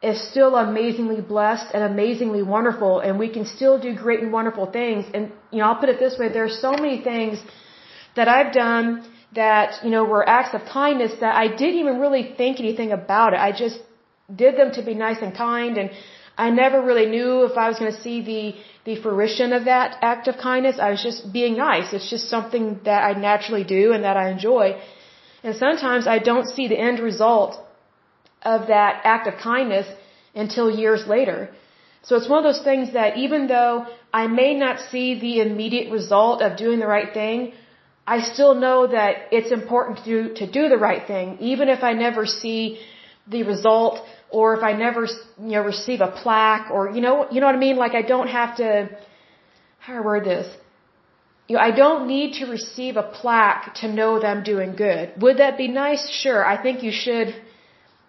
is 0.03 0.17
still 0.31 0.55
amazingly 0.57 1.21
blessed 1.21 1.67
and 1.75 1.83
amazingly 1.83 2.43
wonderful 2.43 3.01
and 3.01 3.19
we 3.19 3.29
can 3.37 3.45
still 3.47 3.79
do 3.87 3.95
great 3.95 4.21
and 4.21 4.33
wonderful 4.33 4.67
things. 4.71 5.05
And, 5.15 5.33
you 5.51 5.59
know, 5.59 5.67
I'll 5.67 5.81
put 5.85 5.89
it 5.89 5.99
this 5.99 6.19
way, 6.19 6.29
there 6.29 6.45
are 6.45 6.57
so 6.67 6.73
many 6.73 7.01
things 7.03 7.39
that 8.17 8.29
I've 8.29 8.53
done 8.53 9.05
that, 9.35 9.85
you 9.85 9.91
know, 9.91 10.05
were 10.05 10.27
acts 10.29 10.55
of 10.55 10.65
kindness 10.67 11.13
that 11.21 11.35
I 11.35 11.49
didn't 11.49 11.79
even 11.85 11.99
really 11.99 12.35
think 12.37 12.61
anything 12.61 12.93
about 12.93 13.33
it. 13.35 13.41
I 13.41 13.53
just 13.53 13.79
did 14.35 14.57
them 14.57 14.73
to 14.73 14.83
be 14.83 14.95
nice 14.95 15.21
and 15.21 15.35
kind 15.35 15.77
and 15.77 15.91
I 16.37 16.51
never 16.51 16.83
really 16.83 17.07
knew 17.07 17.45
if 17.45 17.57
I 17.57 17.69
was 17.69 17.79
going 17.79 17.93
to 17.93 18.01
see 18.01 18.21
the, 18.23 18.55
the 18.85 19.01
fruition 19.01 19.53
of 19.53 19.67
that 19.67 19.99
act 20.03 20.27
of 20.27 20.37
kindness. 20.37 20.79
I 20.81 20.91
was 20.91 21.03
just 21.03 21.33
being 21.33 21.57
nice. 21.57 21.93
It's 21.93 22.11
just 22.11 22.29
something 22.29 22.81
that 22.85 23.05
I 23.05 23.13
naturally 23.19 23.63
do 23.63 23.93
and 23.93 24.03
that 24.03 24.17
I 24.17 24.31
enjoy. 24.31 24.81
And 25.45 25.55
sometimes 25.55 26.07
I 26.09 26.19
don't 26.19 26.49
see 26.49 26.67
the 26.69 26.79
end 26.79 26.99
result 26.99 27.59
of 28.43 28.67
that 28.69 29.01
act 29.05 29.29
of 29.29 29.37
kindness 29.37 29.87
until 30.35 30.69
years 30.71 31.07
later. 31.07 31.51
So 32.03 32.17
it's 32.17 32.29
one 32.29 32.45
of 32.45 32.45
those 32.45 32.65
things 32.65 32.93
that 32.95 33.17
even 33.17 33.47
though 33.47 33.87
I 34.13 34.27
may 34.27 34.55
not 34.55 34.81
see 34.81 35.19
the 35.21 35.41
immediate 35.41 35.91
result 35.91 36.43
of 36.43 36.57
doing 36.57 36.81
the 36.81 36.87
right 36.87 37.15
thing, 37.15 37.53
I 38.07 38.21
still 38.21 38.55
know 38.55 38.87
that 38.87 39.29
it's 39.33 39.51
important 39.51 39.99
to 39.99 40.05
do, 40.05 40.35
to 40.35 40.47
do 40.51 40.69
the 40.69 40.77
right 40.77 41.07
thing, 41.07 41.39
even 41.41 41.69
if 41.69 41.83
I 41.83 41.93
never 41.95 42.27
see 42.27 42.79
the 43.27 43.43
result 43.45 44.01
or 44.31 44.57
if 44.57 44.63
I 44.63 44.73
never, 44.73 45.07
you 45.39 45.53
know, 45.53 45.63
receive 45.63 46.01
a 46.01 46.09
plaque 46.09 46.71
or, 46.71 46.91
you 46.91 47.01
know, 47.01 47.27
you 47.31 47.41
know 47.41 47.47
what 47.47 47.55
I 47.55 47.59
mean? 47.59 47.77
Like 47.77 47.95
I 47.95 48.03
don't 48.03 48.29
have 48.29 48.57
to, 48.57 48.91
how 49.79 49.95
do 49.95 49.99
I 50.01 50.03
word 50.03 50.25
this? 50.25 50.47
You 51.49 51.57
know, 51.57 51.63
I 51.63 51.71
don't 51.71 52.07
need 52.07 52.35
to 52.41 52.47
receive 52.47 52.97
a 52.97 53.03
plaque 53.03 53.75
to 53.77 53.89
know 53.89 54.19
that 54.21 54.27
I'm 54.27 54.43
doing 54.43 54.77
good. 54.77 55.13
Would 55.23 55.39
that 55.39 55.57
be 55.57 55.69
nice? 55.69 56.11
Sure. 56.11 56.45
I 56.45 56.63
think 56.63 56.83
you 56.83 56.93
should 56.93 57.35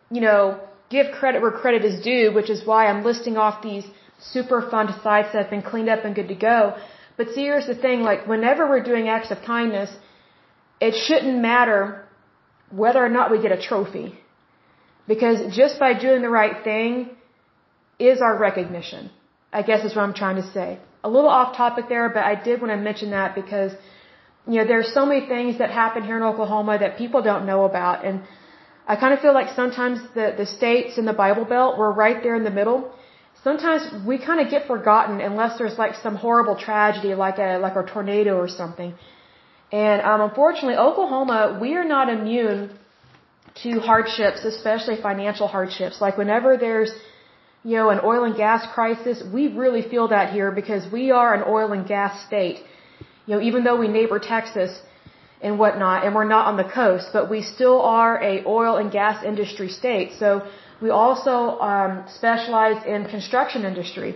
you 0.09 0.21
know, 0.21 0.59
give 0.89 1.07
credit 1.19 1.41
where 1.41 1.51
credit 1.51 1.83
is 1.83 2.01
due, 2.03 2.33
which 2.33 2.49
is 2.49 2.65
why 2.65 2.87
I'm 2.87 3.03
listing 3.03 3.37
off 3.37 3.63
these 3.63 3.85
Superfund 4.33 5.03
sites 5.03 5.29
that 5.33 5.41
have 5.43 5.49
been 5.49 5.61
cleaned 5.61 5.89
up 5.89 6.05
and 6.05 6.15
good 6.15 6.29
to 6.29 6.35
go. 6.35 6.77
But 7.17 7.29
see, 7.33 7.43
here's 7.43 7.67
the 7.67 7.75
thing, 7.75 8.01
like 8.01 8.27
whenever 8.27 8.67
we're 8.69 8.83
doing 8.83 9.07
acts 9.07 9.31
of 9.31 9.41
kindness, 9.41 9.89
it 10.81 10.93
shouldn't 11.05 11.39
matter 11.41 12.05
whether 12.69 13.03
or 13.03 13.09
not 13.09 13.31
we 13.31 13.41
get 13.41 13.51
a 13.51 13.61
trophy. 13.61 14.07
Because 15.07 15.55
just 15.55 15.79
by 15.79 15.93
doing 15.93 16.21
the 16.21 16.29
right 16.29 16.63
thing 16.63 17.09
is 17.99 18.21
our 18.21 18.37
recognition. 18.37 19.11
I 19.53 19.61
guess 19.61 19.85
is 19.85 19.95
what 19.95 20.03
I'm 20.03 20.13
trying 20.13 20.35
to 20.43 20.47
say. 20.51 20.79
A 21.03 21.09
little 21.09 21.29
off 21.29 21.55
topic 21.55 21.85
there, 21.87 22.09
but 22.09 22.23
I 22.23 22.35
did 22.47 22.61
want 22.61 22.71
to 22.71 22.77
mention 22.77 23.11
that 23.11 23.35
because, 23.35 23.71
you 24.47 24.55
know, 24.59 24.65
there's 24.71 24.91
so 24.93 25.05
many 25.05 25.27
things 25.27 25.59
that 25.59 25.69
happen 25.71 26.03
here 26.03 26.17
in 26.17 26.23
Oklahoma 26.23 26.77
that 26.79 26.97
people 26.97 27.21
don't 27.21 27.45
know 27.45 27.63
about. 27.63 28.03
And 28.03 28.23
I 28.87 28.95
kind 28.97 29.13
of 29.13 29.19
feel 29.19 29.33
like 29.33 29.55
sometimes 29.55 29.99
the, 30.15 30.33
the 30.37 30.45
states 30.45 30.97
in 30.97 31.05
the 31.05 31.13
Bible 31.13 31.45
Belt, 31.45 31.77
we're 31.77 31.91
right 31.91 32.21
there 32.21 32.35
in 32.35 32.43
the 32.43 32.55
middle. 32.59 32.91
Sometimes 33.47 33.83
we 34.09 34.15
kind 34.27 34.39
of 34.43 34.47
get 34.53 34.61
forgotten 34.73 35.15
unless 35.29 35.53
there's 35.59 35.77
like 35.83 35.93
some 36.05 36.15
horrible 36.25 36.55
tragedy, 36.67 37.13
like 37.25 37.37
a, 37.47 37.51
like 37.65 37.75
a 37.81 37.83
tornado 37.93 38.33
or 38.45 38.47
something. 38.61 38.91
And, 39.71 39.99
um, 40.09 40.19
unfortunately, 40.29 40.77
Oklahoma, 40.87 41.59
we 41.63 41.69
are 41.79 41.87
not 41.95 42.05
immune 42.17 42.61
to 43.63 43.71
hardships, 43.91 44.39
especially 44.53 44.95
financial 45.09 45.47
hardships. 45.55 46.01
Like 46.05 46.17
whenever 46.21 46.57
there's, 46.65 46.91
you 47.63 47.75
know, 47.77 47.89
an 47.95 47.99
oil 48.11 48.23
and 48.29 48.35
gas 48.35 48.61
crisis, 48.73 49.17
we 49.37 49.43
really 49.63 49.83
feel 49.93 50.07
that 50.15 50.33
here 50.33 50.49
because 50.61 50.83
we 50.97 51.03
are 51.11 51.31
an 51.37 51.43
oil 51.57 51.71
and 51.77 51.87
gas 51.95 52.13
state. 52.25 52.57
You 53.27 53.35
know, 53.35 53.41
even 53.49 53.63
though 53.63 53.77
we 53.83 53.87
neighbor 53.99 54.19
Texas, 54.35 54.71
and 55.41 55.59
whatnot, 55.59 56.03
and 56.03 56.15
we're 56.15 56.31
not 56.37 56.47
on 56.47 56.57
the 56.57 56.69
coast, 56.81 57.09
but 57.13 57.29
we 57.29 57.41
still 57.43 57.79
are 57.81 58.13
a 58.31 58.43
oil 58.45 58.77
and 58.77 58.91
gas 58.91 59.23
industry 59.23 59.69
state. 59.69 60.13
So 60.17 60.29
we 60.81 60.89
also 60.89 61.59
um, 61.59 62.03
specialize 62.07 62.85
in 62.85 63.05
construction 63.05 63.65
industry. 63.65 64.15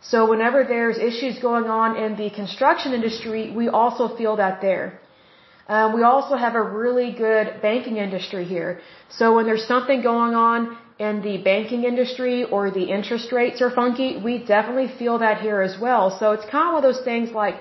So 0.00 0.28
whenever 0.30 0.64
there's 0.64 0.98
issues 0.98 1.38
going 1.38 1.68
on 1.80 1.96
in 1.96 2.16
the 2.16 2.30
construction 2.30 2.92
industry, 2.92 3.50
we 3.50 3.68
also 3.68 4.14
feel 4.16 4.36
that 4.36 4.60
there. 4.60 5.00
Um, 5.68 5.94
we 5.94 6.02
also 6.04 6.36
have 6.36 6.54
a 6.54 6.62
really 6.62 7.10
good 7.12 7.60
banking 7.60 7.96
industry 7.96 8.44
here. 8.44 8.80
So 9.18 9.34
when 9.34 9.46
there's 9.46 9.66
something 9.66 10.00
going 10.02 10.34
on 10.34 10.78
in 10.98 11.22
the 11.22 11.38
banking 11.38 11.82
industry 11.84 12.44
or 12.44 12.70
the 12.70 12.84
interest 12.84 13.32
rates 13.32 13.60
are 13.60 13.70
funky, 13.70 14.16
we 14.16 14.38
definitely 14.38 14.88
feel 14.98 15.18
that 15.18 15.40
here 15.40 15.60
as 15.60 15.76
well. 15.78 16.16
So 16.18 16.32
it's 16.32 16.44
kind 16.44 16.68
of 16.68 16.74
one 16.74 16.84
of 16.84 16.88
those 16.90 17.04
things 17.04 17.32
like, 17.32 17.56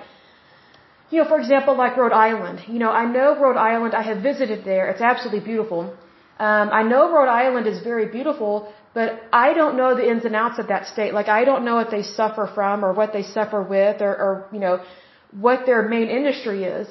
you 1.09 1.17
know, 1.23 1.27
for 1.27 1.39
example, 1.39 1.75
like 1.75 1.97
Rhode 1.97 2.11
Island. 2.29 2.59
You 2.67 2.79
know, 2.79 2.91
I 2.91 3.05
know 3.05 3.39
Rhode 3.39 3.57
Island. 3.57 3.95
I 3.95 4.03
have 4.03 4.21
visited 4.21 4.65
there. 4.65 4.89
It's 4.91 5.01
absolutely 5.01 5.43
beautiful. 5.51 5.95
Um, 6.39 6.69
I 6.71 6.83
know 6.83 7.11
Rhode 7.13 7.29
Island 7.29 7.65
is 7.67 7.79
very 7.81 8.07
beautiful, 8.07 8.73
but 8.93 9.23
I 9.31 9.53
don't 9.53 9.77
know 9.77 9.95
the 9.95 10.07
ins 10.09 10.25
and 10.25 10.35
outs 10.35 10.59
of 10.59 10.67
that 10.67 10.87
state. 10.87 11.13
Like 11.13 11.29
I 11.29 11.45
don't 11.45 11.63
know 11.63 11.75
what 11.75 11.91
they 11.91 12.03
suffer 12.03 12.49
from 12.53 12.83
or 12.83 12.91
what 12.93 13.13
they 13.13 13.23
suffer 13.23 13.61
with 13.61 14.01
or, 14.01 14.13
or 14.25 14.47
you 14.51 14.59
know, 14.59 14.83
what 15.31 15.65
their 15.65 15.81
main 15.81 16.09
industry 16.09 16.63
is. 16.63 16.87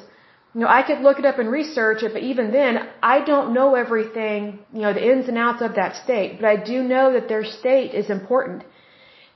You 0.54 0.60
know, 0.60 0.68
I 0.68 0.82
could 0.82 1.00
look 1.00 1.18
it 1.18 1.24
up 1.24 1.38
and 1.38 1.50
research 1.50 2.02
it, 2.04 2.12
but 2.12 2.22
even 2.22 2.52
then, 2.52 2.88
I 3.02 3.24
don't 3.24 3.52
know 3.52 3.74
everything, 3.74 4.60
you 4.72 4.82
know, 4.82 4.92
the 4.94 5.04
ins 5.12 5.28
and 5.28 5.36
outs 5.36 5.62
of 5.62 5.74
that 5.74 5.96
state. 5.96 6.40
But 6.40 6.46
I 6.46 6.56
do 6.56 6.82
know 6.82 7.12
that 7.14 7.28
their 7.28 7.44
state 7.44 7.92
is 7.92 8.08
important. 8.08 8.64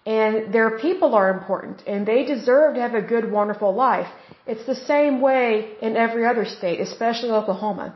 And 0.06 0.54
their 0.54 0.78
people 0.78 1.14
are 1.14 1.28
important. 1.30 1.82
And 1.86 2.06
they 2.06 2.24
deserve 2.24 2.76
to 2.76 2.80
have 2.80 2.94
a 2.94 3.02
good, 3.02 3.30
wonderful 3.30 3.74
life. 3.74 4.06
It's 4.46 4.64
the 4.64 4.76
same 4.76 5.20
way 5.20 5.72
in 5.82 5.96
every 5.96 6.24
other 6.24 6.44
state, 6.44 6.80
especially 6.80 7.30
Oklahoma. 7.30 7.94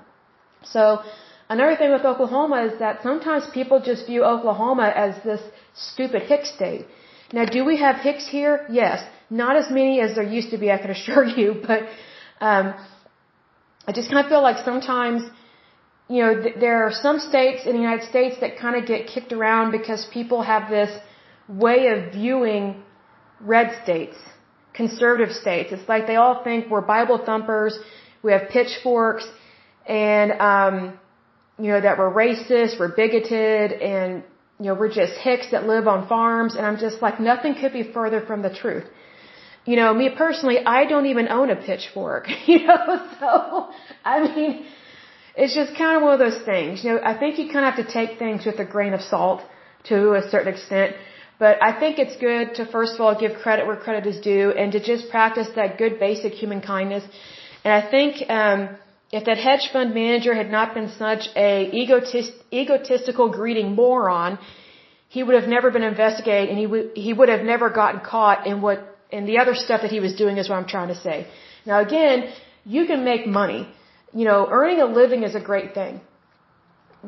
So, 0.64 1.02
Another 1.54 1.76
thing 1.76 1.92
with 1.92 2.04
Oklahoma 2.12 2.58
is 2.68 2.74
that 2.78 3.02
sometimes 3.02 3.44
people 3.58 3.78
just 3.90 4.06
view 4.06 4.22
Oklahoma 4.34 4.86
as 5.04 5.12
this 5.28 5.42
stupid 5.74 6.22
hick 6.30 6.46
state. 6.46 6.86
Now, 7.36 7.44
do 7.56 7.60
we 7.70 7.76
have 7.84 7.96
hicks 7.96 8.26
here? 8.36 8.54
Yes. 8.70 8.98
Not 9.42 9.56
as 9.62 9.68
many 9.78 10.00
as 10.04 10.14
there 10.16 10.28
used 10.38 10.50
to 10.54 10.58
be, 10.62 10.70
I 10.76 10.78
can 10.84 10.90
assure 10.96 11.26
you, 11.40 11.48
but 11.70 11.80
um, 12.50 12.66
I 13.86 13.92
just 13.98 14.08
kind 14.10 14.24
of 14.24 14.30
feel 14.32 14.42
like 14.48 14.64
sometimes, 14.70 15.20
you 16.08 16.22
know, 16.22 16.32
th- 16.42 16.56
there 16.64 16.78
are 16.86 16.94
some 17.06 17.18
states 17.18 17.66
in 17.66 17.72
the 17.76 17.82
United 17.88 18.08
States 18.08 18.36
that 18.40 18.56
kind 18.64 18.76
of 18.78 18.86
get 18.92 19.06
kicked 19.14 19.32
around 19.38 19.72
because 19.78 20.06
people 20.18 20.40
have 20.52 20.70
this 20.70 20.92
way 21.48 21.88
of 21.94 22.12
viewing 22.12 22.82
red 23.40 23.68
states, 23.82 24.16
conservative 24.72 25.32
states. 25.42 25.68
It's 25.76 25.88
like 25.94 26.06
they 26.06 26.16
all 26.16 26.42
think 26.44 26.70
we're 26.70 26.86
Bible 26.96 27.18
thumpers, 27.28 27.78
we 28.22 28.32
have 28.32 28.48
pitchforks, 28.56 29.26
and 29.86 30.32
um, 30.52 30.76
you 31.62 31.68
know, 31.72 31.80
that 31.86 31.96
we're 32.00 32.14
racist, 32.24 32.80
we're 32.80 32.94
bigoted, 33.02 33.68
and, 33.92 34.24
you 34.58 34.66
know, 34.68 34.74
we're 34.80 34.94
just 35.02 35.14
hicks 35.26 35.48
that 35.52 35.62
live 35.72 35.86
on 35.94 36.08
farms. 36.08 36.56
And 36.56 36.66
I'm 36.68 36.78
just 36.86 37.00
like, 37.04 37.20
nothing 37.20 37.54
could 37.60 37.72
be 37.80 37.84
further 37.98 38.20
from 38.28 38.42
the 38.46 38.52
truth. 38.62 38.86
You 39.64 39.76
know, 39.76 39.94
me 39.94 40.08
personally, 40.24 40.58
I 40.78 40.80
don't 40.92 41.06
even 41.12 41.28
own 41.28 41.50
a 41.56 41.58
pitchfork, 41.68 42.24
you 42.50 42.66
know, 42.66 42.84
so, 43.20 43.30
I 44.04 44.16
mean, 44.26 44.66
it's 45.36 45.54
just 45.54 45.78
kind 45.82 45.94
of 45.96 46.02
one 46.02 46.14
of 46.18 46.22
those 46.26 46.40
things. 46.50 46.82
You 46.82 46.88
know, 46.90 47.00
I 47.12 47.14
think 47.20 47.38
you 47.38 47.46
kind 47.54 47.64
of 47.64 47.74
have 47.74 47.80
to 47.86 47.90
take 47.98 48.18
things 48.18 48.44
with 48.44 48.58
a 48.66 48.68
grain 48.74 48.92
of 48.92 49.02
salt 49.12 49.40
to 49.90 49.96
a 50.20 50.22
certain 50.32 50.52
extent. 50.54 50.96
But 51.38 51.62
I 51.62 51.72
think 51.78 52.00
it's 52.00 52.16
good 52.28 52.56
to 52.56 52.66
first 52.76 52.94
of 52.96 53.00
all 53.02 53.14
give 53.24 53.32
credit 53.44 53.68
where 53.68 53.76
credit 53.76 54.04
is 54.12 54.18
due 54.20 54.50
and 54.50 54.72
to 54.72 54.80
just 54.80 55.10
practice 55.10 55.48
that 55.54 55.78
good 55.78 56.00
basic 56.00 56.32
human 56.32 56.60
kindness. 56.60 57.04
And 57.64 57.72
I 57.72 57.82
think, 57.94 58.12
um, 58.28 58.60
if 59.18 59.26
that 59.26 59.38
hedge 59.46 59.68
fund 59.72 59.94
manager 59.94 60.34
had 60.34 60.50
not 60.50 60.74
been 60.74 60.90
such 60.98 61.28
a 61.36 61.70
egotist, 61.80 62.32
egotistical, 62.60 63.28
greeting 63.28 63.74
moron, 63.74 64.38
he 65.08 65.22
would 65.22 65.36
have 65.40 65.48
never 65.56 65.70
been 65.70 65.86
investigated, 65.94 66.48
and 66.48 66.58
he 66.58 66.66
would 66.66 66.96
he 67.06 67.12
would 67.12 67.28
have 67.34 67.44
never 67.52 67.68
gotten 67.80 68.00
caught 68.00 68.46
in 68.46 68.62
what 68.66 68.78
in 69.10 69.26
the 69.30 69.36
other 69.42 69.54
stuff 69.54 69.82
that 69.82 69.92
he 69.96 70.00
was 70.06 70.14
doing. 70.22 70.38
Is 70.38 70.48
what 70.48 70.56
I'm 70.56 70.70
trying 70.76 70.88
to 70.94 71.00
say. 71.06 71.26
Now 71.66 71.80
again, 71.80 72.32
you 72.64 72.86
can 72.86 73.04
make 73.04 73.26
money. 73.26 73.60
You 74.20 74.24
know, 74.28 74.40
earning 74.60 74.80
a 74.80 74.88
living 75.00 75.22
is 75.28 75.34
a 75.34 75.44
great 75.50 75.74
thing. 75.74 76.00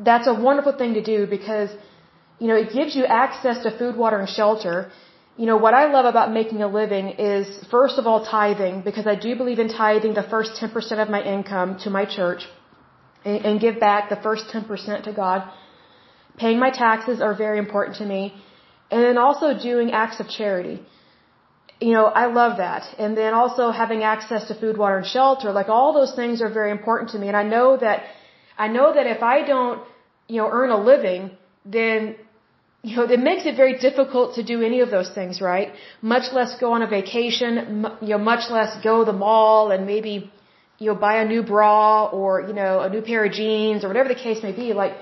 That's 0.09 0.27
a 0.27 0.33
wonderful 0.33 0.73
thing 0.81 0.93
to 0.95 1.03
do 1.03 1.25
because, 1.25 1.69
you 2.39 2.47
know, 2.47 2.55
it 2.63 2.71
gives 2.77 2.95
you 2.95 3.05
access 3.05 3.63
to 3.63 3.71
food, 3.79 3.95
water, 3.95 4.19
and 4.19 4.29
shelter 4.29 4.91
you 5.37 5.45
know, 5.45 5.57
what 5.57 5.73
I 5.73 5.91
love 5.91 6.05
about 6.05 6.31
making 6.31 6.61
a 6.61 6.67
living 6.67 7.09
is, 7.19 7.45
first 7.69 7.97
of 7.97 8.07
all, 8.07 8.25
tithing, 8.25 8.81
because 8.81 9.05
I 9.05 9.15
do 9.15 9.35
believe 9.35 9.59
in 9.59 9.67
tithing 9.67 10.13
the 10.13 10.23
first 10.23 10.51
10% 10.61 11.01
of 11.03 11.09
my 11.09 11.21
income 11.21 11.77
to 11.79 11.89
my 11.89 12.05
church 12.05 12.43
and, 13.25 13.45
and 13.45 13.59
give 13.59 13.79
back 13.79 14.09
the 14.09 14.15
first 14.15 14.45
10% 14.53 15.03
to 15.03 15.11
God. 15.11 15.43
Paying 16.37 16.59
my 16.59 16.69
taxes 16.69 17.21
are 17.21 17.35
very 17.35 17.59
important 17.59 17.97
to 17.97 18.05
me. 18.05 18.33
And 18.91 19.03
then 19.03 19.17
also 19.17 19.47
doing 19.57 19.91
acts 19.91 20.19
of 20.21 20.29
charity. 20.29 20.81
You 21.81 21.93
know, 21.93 22.05
I 22.05 22.27
love 22.27 22.57
that. 22.57 22.83
And 22.97 23.17
then 23.17 23.33
also 23.33 23.71
having 23.71 24.03
access 24.03 24.47
to 24.47 24.55
food, 24.55 24.77
water, 24.77 24.97
and 24.97 25.05
shelter. 25.05 25.51
Like 25.51 25.67
all 25.67 25.91
those 25.93 26.15
things 26.15 26.41
are 26.41 26.49
very 26.49 26.71
important 26.71 27.11
to 27.11 27.19
me. 27.19 27.27
And 27.27 27.35
I 27.35 27.43
know 27.43 27.75
that, 27.75 28.03
I 28.57 28.69
know 28.69 28.93
that 28.93 29.05
if 29.05 29.21
I 29.21 29.41
don't, 29.41 29.81
you 30.29 30.37
know, 30.41 30.49
earn 30.49 30.69
a 30.69 30.81
living, 30.81 31.31
then 31.65 32.15
you 32.85 32.95
know, 32.95 33.05
it 33.17 33.21
makes 33.29 33.43
it 33.49 33.55
very 33.63 33.75
difficult 33.87 34.35
to 34.37 34.43
do 34.51 34.57
any 34.69 34.79
of 34.85 34.89
those 34.95 35.09
things, 35.17 35.41
right? 35.51 35.69
Much 36.13 36.25
less 36.37 36.51
go 36.63 36.67
on 36.77 36.81
a 36.87 36.89
vacation, 36.99 37.53
you 38.07 38.13
know, 38.13 38.23
much 38.31 38.43
less 38.57 38.71
go 38.87 38.93
to 38.99 39.05
the 39.11 39.17
mall 39.25 39.71
and 39.73 39.87
maybe, 39.93 40.13
you 40.77 40.87
know, 40.89 40.97
buy 41.07 41.15
a 41.23 41.25
new 41.33 41.41
bra 41.53 42.05
or, 42.19 42.29
you 42.47 42.55
know, 42.59 42.73
a 42.87 42.89
new 42.95 43.01
pair 43.09 43.21
of 43.25 43.31
jeans 43.39 43.83
or 43.83 43.87
whatever 43.91 44.09
the 44.15 44.21
case 44.27 44.43
may 44.47 44.51
be. 44.63 44.67
Like, 44.83 44.93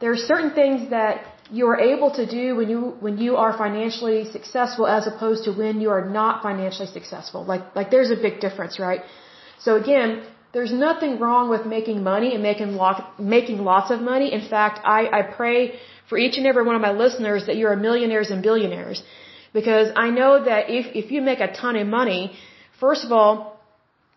there 0.00 0.10
are 0.14 0.22
certain 0.32 0.52
things 0.60 0.90
that 0.90 1.24
you 1.50 1.64
are 1.72 1.80
able 1.92 2.10
to 2.20 2.24
do 2.38 2.56
when 2.58 2.68
you, 2.74 2.80
when 3.06 3.16
you 3.16 3.32
are 3.36 3.52
financially 3.64 4.20
successful 4.36 4.86
as 4.86 5.06
opposed 5.06 5.44
to 5.46 5.52
when 5.62 5.80
you 5.80 5.90
are 5.96 6.04
not 6.20 6.42
financially 6.42 6.90
successful. 6.98 7.40
Like, 7.52 7.64
like 7.78 7.90
there's 7.90 8.12
a 8.18 8.20
big 8.26 8.40
difference, 8.40 8.78
right? 8.78 9.02
So 9.66 9.76
again, 9.82 10.10
there's 10.54 10.72
nothing 10.72 11.18
wrong 11.18 11.48
with 11.54 11.64
making 11.66 12.02
money 12.02 12.34
and 12.34 12.42
making 12.42 12.74
lot, 12.82 13.18
making 13.18 13.58
lots 13.72 13.90
of 13.90 14.00
money. 14.12 14.32
In 14.38 14.44
fact, 14.54 14.80
I, 14.84 15.00
I 15.18 15.22
pray 15.22 15.58
for 16.08 16.18
each 16.18 16.36
and 16.38 16.46
every 16.46 16.64
one 16.64 16.76
of 16.76 16.82
my 16.82 16.92
listeners 16.92 17.46
that 17.46 17.56
you're 17.56 17.74
millionaires 17.76 18.30
and 18.30 18.42
billionaires. 18.42 19.02
Because 19.52 19.88
I 19.94 20.10
know 20.10 20.44
that 20.44 20.70
if, 20.78 20.86
if 20.94 21.10
you 21.12 21.20
make 21.20 21.40
a 21.40 21.50
ton 21.52 21.76
of 21.76 21.86
money, 21.86 22.22
first 22.80 23.04
of 23.04 23.12
all, 23.12 23.60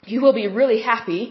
you 0.05 0.21
will 0.21 0.33
be 0.33 0.47
really 0.47 0.81
happy. 0.81 1.21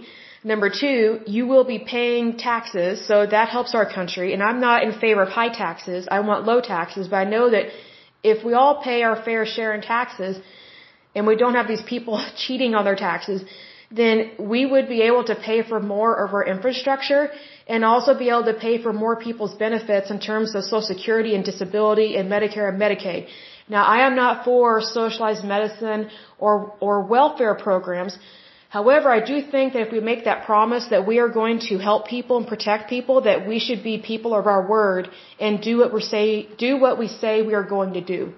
Number 0.44 0.70
two, 0.70 1.20
you 1.26 1.46
will 1.46 1.64
be 1.64 1.78
paying 1.78 2.36
taxes, 2.36 3.06
so 3.06 3.26
that 3.26 3.48
helps 3.48 3.74
our 3.74 3.86
country. 3.98 4.32
And 4.32 4.42
I'm 4.42 4.60
not 4.60 4.84
in 4.84 4.92
favor 4.92 5.22
of 5.22 5.28
high 5.28 5.52
taxes. 5.64 6.06
I 6.10 6.20
want 6.20 6.44
low 6.44 6.60
taxes, 6.60 7.08
but 7.08 7.16
I 7.16 7.24
know 7.24 7.50
that 7.50 7.66
if 8.22 8.44
we 8.44 8.52
all 8.54 8.82
pay 8.82 9.02
our 9.02 9.16
fair 9.28 9.44
share 9.44 9.74
in 9.74 9.80
taxes, 9.80 10.38
and 11.14 11.26
we 11.26 11.36
don't 11.36 11.54
have 11.54 11.66
these 11.66 11.82
people 11.82 12.22
cheating 12.36 12.74
on 12.74 12.84
their 12.84 13.00
taxes, 13.08 13.42
then 13.90 14.32
we 14.38 14.66
would 14.66 14.88
be 14.88 15.02
able 15.02 15.24
to 15.24 15.34
pay 15.34 15.62
for 15.62 15.80
more 15.80 16.14
of 16.24 16.34
our 16.34 16.44
infrastructure 16.44 17.30
and 17.66 17.84
also 17.84 18.18
be 18.18 18.28
able 18.28 18.44
to 18.44 18.54
pay 18.54 18.82
for 18.82 18.92
more 18.92 19.16
people's 19.16 19.54
benefits 19.54 20.10
in 20.10 20.18
terms 20.18 20.54
of 20.54 20.64
Social 20.64 20.82
Security 20.82 21.34
and 21.34 21.44
disability 21.44 22.16
and 22.16 22.30
Medicare 22.30 22.68
and 22.68 22.80
Medicaid. 22.80 23.28
Now, 23.68 23.84
I 23.84 24.06
am 24.06 24.14
not 24.14 24.44
for 24.44 24.80
socialized 24.80 25.44
medicine 25.44 26.10
or, 26.38 26.74
or 26.80 27.02
welfare 27.02 27.54
programs. 27.54 28.18
However, 28.68 29.10
I 29.10 29.20
do 29.24 29.42
think 29.42 29.72
that 29.72 29.82
if 29.86 29.92
we 29.92 30.00
make 30.00 30.24
that 30.24 30.44
promise 30.44 30.86
that 30.90 31.06
we 31.06 31.18
are 31.18 31.28
going 31.28 31.60
to 31.70 31.78
help 31.78 32.06
people 32.06 32.36
and 32.36 32.46
protect 32.46 32.90
people, 32.90 33.22
that 33.22 33.46
we 33.46 33.58
should 33.58 33.82
be 33.82 33.98
people 33.98 34.34
of 34.34 34.46
our 34.46 34.68
word 34.68 35.08
and 35.40 35.60
do 35.60 35.78
what 35.78 35.92
we 35.92 36.00
say, 36.00 36.48
do 36.58 36.76
what 36.78 36.98
we 36.98 37.08
say 37.08 37.42
we 37.42 37.54
are 37.54 37.68
going 37.76 37.94
to 37.94 38.00
do. 38.00 38.32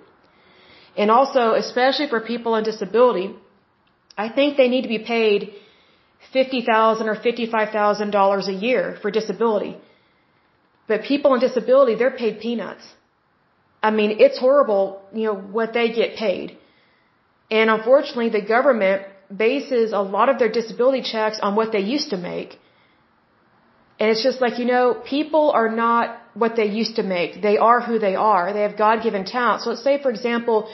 And 0.96 1.10
also, 1.10 1.52
especially 1.52 2.08
for 2.08 2.20
people 2.20 2.54
on 2.54 2.62
disability, 2.62 3.34
I 4.24 4.28
think 4.36 4.56
they 4.60 4.68
need 4.74 4.84
to 4.88 4.94
be 4.96 5.02
paid 5.16 5.40
fifty 6.36 6.60
thousand 6.70 7.08
or 7.12 7.16
fifty-five 7.26 7.68
thousand 7.78 8.10
dollars 8.18 8.48
a 8.54 8.56
year 8.68 8.84
for 9.02 9.10
disability. 9.18 9.74
But 10.88 11.02
people 11.12 11.32
on 11.34 11.40
disability, 11.48 11.94
they're 12.00 12.18
paid 12.24 12.40
peanuts. 12.46 12.84
I 13.88 13.90
mean, 13.98 14.10
it's 14.24 14.38
horrible, 14.46 14.84
you 15.18 15.26
know, 15.26 15.36
what 15.58 15.72
they 15.72 15.86
get 16.00 16.16
paid. 16.16 16.56
And 17.58 17.70
unfortunately, 17.70 18.30
the 18.38 18.46
government 18.54 19.02
bases 19.44 19.92
a 19.92 20.00
lot 20.16 20.28
of 20.32 20.38
their 20.40 20.52
disability 20.60 21.02
checks 21.12 21.38
on 21.40 21.54
what 21.58 21.70
they 21.74 21.84
used 21.96 22.10
to 22.14 22.18
make. 22.30 22.58
And 24.00 24.10
it's 24.10 24.24
just 24.28 24.40
like, 24.40 24.58
you 24.58 24.64
know, 24.64 24.84
people 25.14 25.50
are 25.60 25.70
not 25.84 26.04
what 26.34 26.56
they 26.56 26.66
used 26.80 26.96
to 26.96 27.04
make. 27.16 27.40
They 27.48 27.56
are 27.58 27.80
who 27.88 27.98
they 27.98 28.14
are. 28.14 28.52
They 28.52 28.62
have 28.62 28.76
God-given 28.76 29.24
talent. 29.26 29.62
So 29.62 29.70
let's 29.70 29.84
say, 29.88 29.94
for 30.02 30.10
example, 30.10 30.68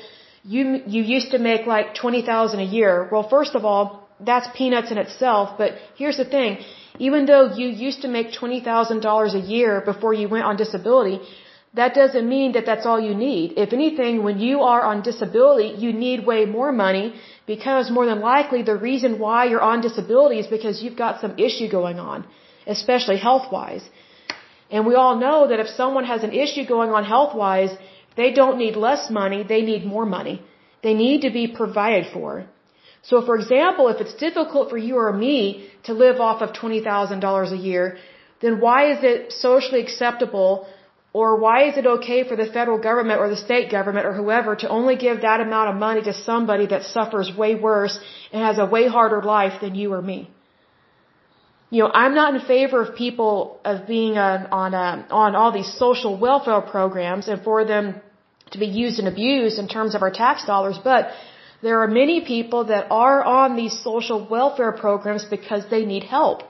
you, 0.44 0.82
you 0.86 1.02
used 1.02 1.30
to 1.32 1.38
make 1.38 1.66
like 1.66 1.94
20,000 1.94 2.60
a 2.60 2.62
year. 2.62 3.08
Well, 3.10 3.28
first 3.28 3.54
of 3.54 3.64
all, 3.64 4.08
that's 4.20 4.48
peanuts 4.56 4.90
in 4.90 4.98
itself. 4.98 5.56
But 5.58 5.72
here's 5.96 6.18
the 6.18 6.24
thing. 6.24 6.58
Even 6.98 7.26
though 7.26 7.54
you 7.54 7.66
used 7.68 8.02
to 8.02 8.08
make 8.08 8.32
$20,000 8.32 9.34
a 9.34 9.38
year 9.38 9.80
before 9.80 10.14
you 10.14 10.28
went 10.28 10.44
on 10.44 10.56
disability, 10.56 11.20
that 11.74 11.94
doesn't 11.94 12.28
mean 12.28 12.52
that 12.52 12.66
that's 12.66 12.86
all 12.86 13.00
you 13.00 13.14
need. 13.14 13.54
If 13.56 13.72
anything, 13.72 14.22
when 14.22 14.38
you 14.38 14.60
are 14.60 14.82
on 14.82 15.02
disability, 15.02 15.70
you 15.84 15.92
need 15.92 16.24
way 16.24 16.44
more 16.44 16.70
money 16.70 17.14
because 17.46 17.90
more 17.90 18.06
than 18.06 18.20
likely 18.20 18.62
the 18.62 18.76
reason 18.76 19.18
why 19.18 19.46
you're 19.46 19.66
on 19.72 19.80
disability 19.80 20.38
is 20.38 20.46
because 20.46 20.82
you've 20.82 20.96
got 20.96 21.20
some 21.20 21.34
issue 21.36 21.68
going 21.68 21.98
on, 21.98 22.24
especially 22.66 23.16
health-wise. 23.16 23.84
And 24.70 24.86
we 24.86 24.94
all 24.94 25.16
know 25.16 25.48
that 25.48 25.58
if 25.58 25.68
someone 25.68 26.04
has 26.04 26.22
an 26.22 26.32
issue 26.32 26.64
going 26.64 26.90
on 26.90 27.04
health-wise, 27.04 27.76
they 28.16 28.30
don't 28.32 28.58
need 28.58 28.76
less 28.76 29.10
money, 29.10 29.42
they 29.42 29.62
need 29.62 29.84
more 29.84 30.06
money. 30.06 30.42
They 30.82 30.94
need 30.94 31.22
to 31.22 31.30
be 31.30 31.46
provided 31.48 32.06
for. 32.12 32.44
So 33.02 33.22
for 33.26 33.34
example, 33.36 33.88
if 33.88 34.00
it's 34.00 34.14
difficult 34.14 34.70
for 34.70 34.78
you 34.78 34.96
or 34.96 35.12
me 35.12 35.68
to 35.84 35.92
live 35.92 36.20
off 36.20 36.42
of 36.42 36.52
$20,000 36.52 37.52
a 37.52 37.56
year, 37.56 37.98
then 38.40 38.60
why 38.60 38.92
is 38.92 38.98
it 39.02 39.32
socially 39.32 39.80
acceptable 39.82 40.66
or 41.12 41.36
why 41.38 41.68
is 41.68 41.76
it 41.76 41.86
okay 41.86 42.20
for 42.28 42.36
the 42.36 42.46
federal 42.46 42.78
government 42.78 43.20
or 43.20 43.28
the 43.28 43.36
state 43.36 43.70
government 43.70 44.04
or 44.04 44.12
whoever 44.12 44.56
to 44.56 44.68
only 44.68 44.96
give 44.96 45.20
that 45.22 45.40
amount 45.40 45.70
of 45.70 45.76
money 45.76 46.02
to 46.02 46.12
somebody 46.12 46.66
that 46.66 46.82
suffers 46.82 47.30
way 47.42 47.54
worse 47.54 47.98
and 48.32 48.42
has 48.42 48.58
a 48.58 48.66
way 48.66 48.88
harder 48.88 49.22
life 49.22 49.60
than 49.60 49.74
you 49.74 49.92
or 49.92 50.02
me? 50.02 50.28
You 51.74 51.80
know, 51.82 51.90
I'm 52.02 52.14
not 52.14 52.34
in 52.36 52.40
favor 52.54 52.80
of 52.82 52.94
people 53.04 53.60
of 53.70 53.76
being 53.94 54.16
on 54.16 54.40
on, 54.62 54.74
uh, 54.80 55.22
on 55.22 55.30
all 55.38 55.50
these 55.60 55.70
social 55.84 56.12
welfare 56.26 56.60
programs 56.74 57.26
and 57.30 57.42
for 57.46 57.64
them 57.70 57.84
to 58.52 58.58
be 58.64 58.68
used 58.82 59.00
and 59.00 59.08
abused 59.14 59.58
in 59.62 59.66
terms 59.76 59.96
of 59.96 60.02
our 60.06 60.12
tax 60.24 60.44
dollars, 60.50 60.78
but 60.90 61.02
there 61.66 61.80
are 61.82 61.88
many 62.02 62.18
people 62.32 62.62
that 62.72 62.84
are 63.04 63.18
on 63.40 63.56
these 63.60 63.74
social 63.88 64.20
welfare 64.34 64.74
programs 64.84 65.24
because 65.36 65.64
they 65.74 65.84
need 65.92 66.04
help. 66.04 66.44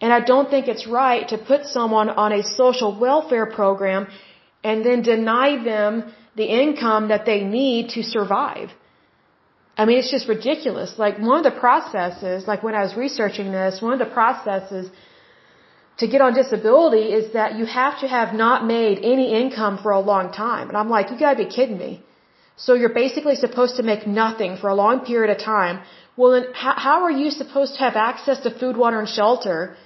And 0.00 0.12
I 0.18 0.20
don't 0.32 0.48
think 0.52 0.68
it's 0.74 0.86
right 0.86 1.26
to 1.32 1.38
put 1.50 1.66
someone 1.78 2.08
on 2.24 2.30
a 2.40 2.42
social 2.44 2.92
welfare 3.06 3.46
program 3.58 4.06
and 4.62 4.86
then 4.86 5.02
deny 5.02 5.48
them 5.72 5.92
the 6.36 6.48
income 6.62 7.08
that 7.08 7.24
they 7.30 7.40
need 7.58 7.90
to 7.96 8.02
survive. 8.16 8.70
I 9.82 9.84
mean, 9.86 9.98
it's 10.00 10.12
just 10.16 10.28
ridiculous. 10.36 10.90
Like 11.04 11.14
one 11.30 11.38
of 11.42 11.46
the 11.50 11.58
processes, 11.64 12.46
like 12.50 12.60
when 12.66 12.74
I 12.80 12.82
was 12.86 12.94
researching 13.04 13.48
this, 13.58 13.82
one 13.86 13.94
of 13.96 14.02
the 14.04 14.12
processes 14.20 14.84
to 16.00 16.06
get 16.12 16.20
on 16.26 16.34
disability 16.42 17.04
is 17.20 17.32
that 17.38 17.56
you 17.58 17.64
have 17.80 17.94
to 18.02 18.06
have 18.16 18.30
not 18.44 18.58
made 18.76 18.98
any 19.14 19.26
income 19.40 19.78
for 19.82 19.90
a 20.00 20.02
long 20.12 20.26
time. 20.44 20.68
And 20.70 20.76
I'm 20.80 20.90
like, 20.96 21.10
you 21.10 21.18
gotta 21.18 21.40
be 21.44 21.50
kidding 21.56 21.78
me. 21.86 21.92
So 22.64 22.74
you're 22.80 22.96
basically 23.04 23.36
supposed 23.44 23.74
to 23.78 23.84
make 23.92 24.06
nothing 24.06 24.56
for 24.60 24.68
a 24.74 24.76
long 24.82 25.00
period 25.10 25.30
of 25.34 25.38
time. 25.54 25.80
Well, 26.16 26.30
then 26.34 26.46
how, 26.62 26.74
how 26.86 26.98
are 27.06 27.16
you 27.22 27.30
supposed 27.42 27.72
to 27.76 27.80
have 27.86 27.96
access 28.10 28.38
to 28.44 28.50
food, 28.60 28.76
water, 28.76 28.98
and 29.04 29.08
shelter 29.08 29.76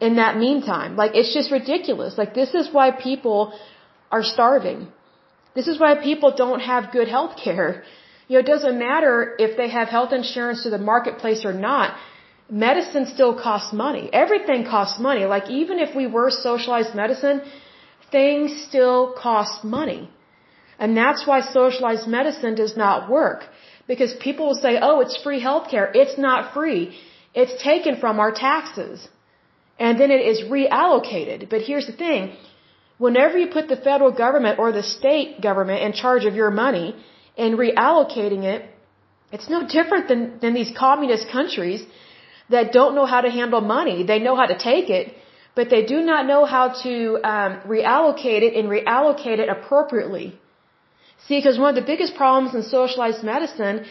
in 0.00 0.16
that 0.22 0.36
meantime? 0.46 0.96
Like, 1.02 1.12
it's 1.14 1.32
just 1.38 1.52
ridiculous. 1.58 2.18
Like, 2.22 2.34
this 2.40 2.54
is 2.60 2.72
why 2.78 2.86
people 2.90 3.40
are 4.10 4.24
starving. 4.34 4.88
This 5.54 5.68
is 5.68 5.78
why 5.78 5.90
people 6.10 6.34
don't 6.44 6.60
have 6.72 6.90
good 6.98 7.08
health 7.16 7.36
care. 7.44 7.84
You 8.28 8.34
know, 8.34 8.40
it 8.40 8.46
doesn't 8.46 8.78
matter 8.78 9.36
if 9.38 9.56
they 9.56 9.68
have 9.68 9.88
health 9.88 10.12
insurance 10.12 10.62
to 10.64 10.70
the 10.70 10.78
marketplace 10.78 11.44
or 11.44 11.52
not. 11.52 11.96
Medicine 12.48 13.06
still 13.06 13.34
costs 13.46 13.72
money. 13.72 14.08
Everything 14.12 14.64
costs 14.64 14.98
money. 15.00 15.24
Like, 15.24 15.48
even 15.50 15.78
if 15.78 15.94
we 15.94 16.06
were 16.06 16.30
socialized 16.30 16.94
medicine, 16.94 17.40
things 18.10 18.48
still 18.68 19.14
cost 19.26 19.64
money. 19.64 20.08
And 20.78 20.96
that's 20.96 21.26
why 21.26 21.40
socialized 21.40 22.06
medicine 22.06 22.54
does 22.54 22.76
not 22.76 23.10
work. 23.10 23.40
Because 23.86 24.12
people 24.14 24.46
will 24.48 24.62
say, 24.66 24.78
oh, 24.80 25.00
it's 25.00 25.16
free 25.22 25.40
healthcare. 25.40 25.90
It's 25.94 26.18
not 26.18 26.52
free. 26.52 26.96
It's 27.34 27.62
taken 27.62 27.96
from 27.96 28.18
our 28.18 28.32
taxes. 28.32 29.08
And 29.78 30.00
then 30.00 30.10
it 30.10 30.22
is 30.32 30.42
reallocated. 30.56 31.48
But 31.48 31.62
here's 31.62 31.86
the 31.86 31.92
thing. 31.92 32.36
Whenever 32.98 33.38
you 33.38 33.48
put 33.48 33.68
the 33.68 33.76
federal 33.76 34.10
government 34.10 34.58
or 34.58 34.72
the 34.72 34.82
state 34.82 35.40
government 35.40 35.82
in 35.82 35.92
charge 35.92 36.24
of 36.24 36.34
your 36.34 36.50
money 36.50 36.96
and 37.36 37.58
reallocating 37.58 38.42
it, 38.54 38.60
it's 39.32 39.48
no 39.48 39.66
different 39.66 40.08
than, 40.08 40.38
than 40.40 40.54
these 40.54 40.72
communist 40.76 41.28
countries 41.28 41.84
that 42.48 42.72
don't 42.72 42.94
know 42.94 43.06
how 43.06 43.20
to 43.20 43.30
handle 43.30 43.60
money. 43.60 44.04
They 44.04 44.18
know 44.18 44.36
how 44.36 44.46
to 44.46 44.58
take 44.58 44.88
it, 44.88 45.14
but 45.54 45.68
they 45.68 45.84
do 45.84 46.00
not 46.00 46.26
know 46.26 46.44
how 46.44 46.66
to 46.84 46.94
um, 47.32 47.60
reallocate 47.74 48.42
it 48.48 48.54
and 48.58 48.68
reallocate 48.68 49.38
it 49.44 49.48
appropriately. 49.48 50.38
See, 51.26 51.38
because 51.38 51.58
one 51.58 51.70
of 51.70 51.78
the 51.82 51.88
biggest 51.92 52.14
problems 52.14 52.54
in 52.54 52.62
socialized 52.62 53.22
medicine 53.24 53.86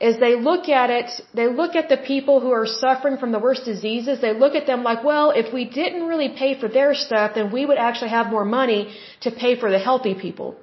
is 0.00 0.18
they 0.18 0.34
look 0.34 0.68
at 0.68 0.88
it, 0.98 1.08
they 1.34 1.46
look 1.46 1.76
at 1.76 1.88
the 1.90 1.98
people 1.98 2.40
who 2.40 2.50
are 2.50 2.66
suffering 2.66 3.18
from 3.18 3.32
the 3.32 3.38
worst 3.38 3.64
diseases, 3.66 4.20
they 4.20 4.32
look 4.32 4.54
at 4.54 4.66
them 4.66 4.82
like, 4.82 5.04
well, 5.04 5.30
if 5.30 5.52
we 5.52 5.66
didn't 5.66 6.06
really 6.12 6.30
pay 6.30 6.58
for 6.58 6.68
their 6.68 6.94
stuff, 6.94 7.32
then 7.34 7.52
we 7.52 7.66
would 7.66 7.76
actually 7.76 8.08
have 8.10 8.28
more 8.28 8.46
money 8.46 8.80
to 9.20 9.30
pay 9.30 9.60
for 9.60 9.70
the 9.70 9.78
healthy 9.78 10.14
people. 10.14 10.56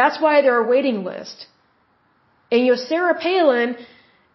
That's 0.00 0.18
why 0.24 0.34
there 0.42 0.56
are 0.60 0.66
waiting 0.74 0.98
lists. 1.10 1.46
And 2.50 2.60
you 2.64 2.72
know, 2.72 2.80
Sarah 2.92 3.18
Palin, 3.26 3.76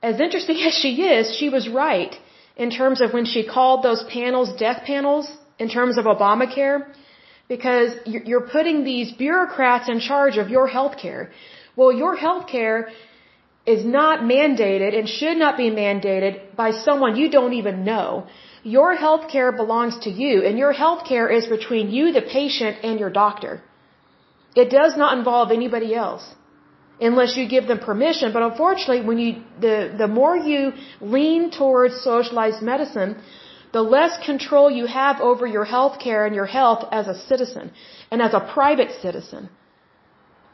as 0.09 0.19
interesting 0.25 0.57
as 0.69 0.73
she 0.81 0.91
is, 1.15 1.35
she 1.39 1.49
was 1.57 1.67
right 1.83 2.15
in 2.63 2.69
terms 2.79 2.99
of 3.03 3.13
when 3.17 3.27
she 3.33 3.41
called 3.55 3.79
those 3.87 4.03
panels 4.17 4.49
death 4.65 4.81
panels 4.91 5.25
in 5.63 5.69
terms 5.77 5.97
of 5.99 6.05
Obamacare 6.13 6.77
because 7.53 7.89
you're 8.29 8.47
putting 8.57 8.83
these 8.91 9.09
bureaucrats 9.23 9.89
in 9.93 9.99
charge 10.09 10.37
of 10.43 10.49
your 10.55 10.67
health 10.75 10.95
care. 11.05 11.23
Well, 11.75 11.91
your 12.03 12.15
health 12.25 12.45
care 12.55 12.77
is 13.73 13.81
not 13.85 14.21
mandated 14.35 14.97
and 14.97 15.07
should 15.17 15.37
not 15.37 15.57
be 15.63 15.69
mandated 15.69 16.33
by 16.61 16.69
someone 16.85 17.15
you 17.21 17.27
don't 17.37 17.55
even 17.61 17.83
know. 17.89 18.07
Your 18.77 18.91
health 18.95 19.25
care 19.33 19.51
belongs 19.51 19.97
to 20.05 20.09
you, 20.21 20.33
and 20.47 20.57
your 20.63 20.73
health 20.83 21.01
care 21.11 21.27
is 21.37 21.45
between 21.57 21.91
you, 21.95 22.11
the 22.17 22.25
patient, 22.39 22.77
and 22.83 22.99
your 22.99 23.09
doctor. 23.09 23.53
It 24.55 24.69
does 24.69 24.97
not 24.97 25.17
involve 25.17 25.51
anybody 25.51 25.95
else 25.95 26.23
unless 26.99 27.35
you 27.37 27.47
give 27.47 27.67
them 27.67 27.79
permission. 27.79 28.33
But 28.33 28.43
unfortunately, 28.43 29.01
when 29.01 29.17
you 29.17 29.43
the 29.59 29.93
the 29.97 30.07
more 30.07 30.35
you 30.35 30.73
lean 30.99 31.51
towards 31.51 32.01
socialized 32.01 32.61
medicine, 32.61 33.15
the 33.71 33.81
less 33.81 34.13
control 34.25 34.69
you 34.69 34.85
have 34.85 35.21
over 35.21 35.47
your 35.47 35.65
health 35.65 35.99
care 35.99 36.25
and 36.25 36.35
your 36.35 36.45
health 36.45 36.85
as 36.91 37.07
a 37.07 37.17
citizen 37.29 37.71
and 38.11 38.21
as 38.21 38.33
a 38.33 38.39
private 38.39 38.91
citizen. 39.01 39.49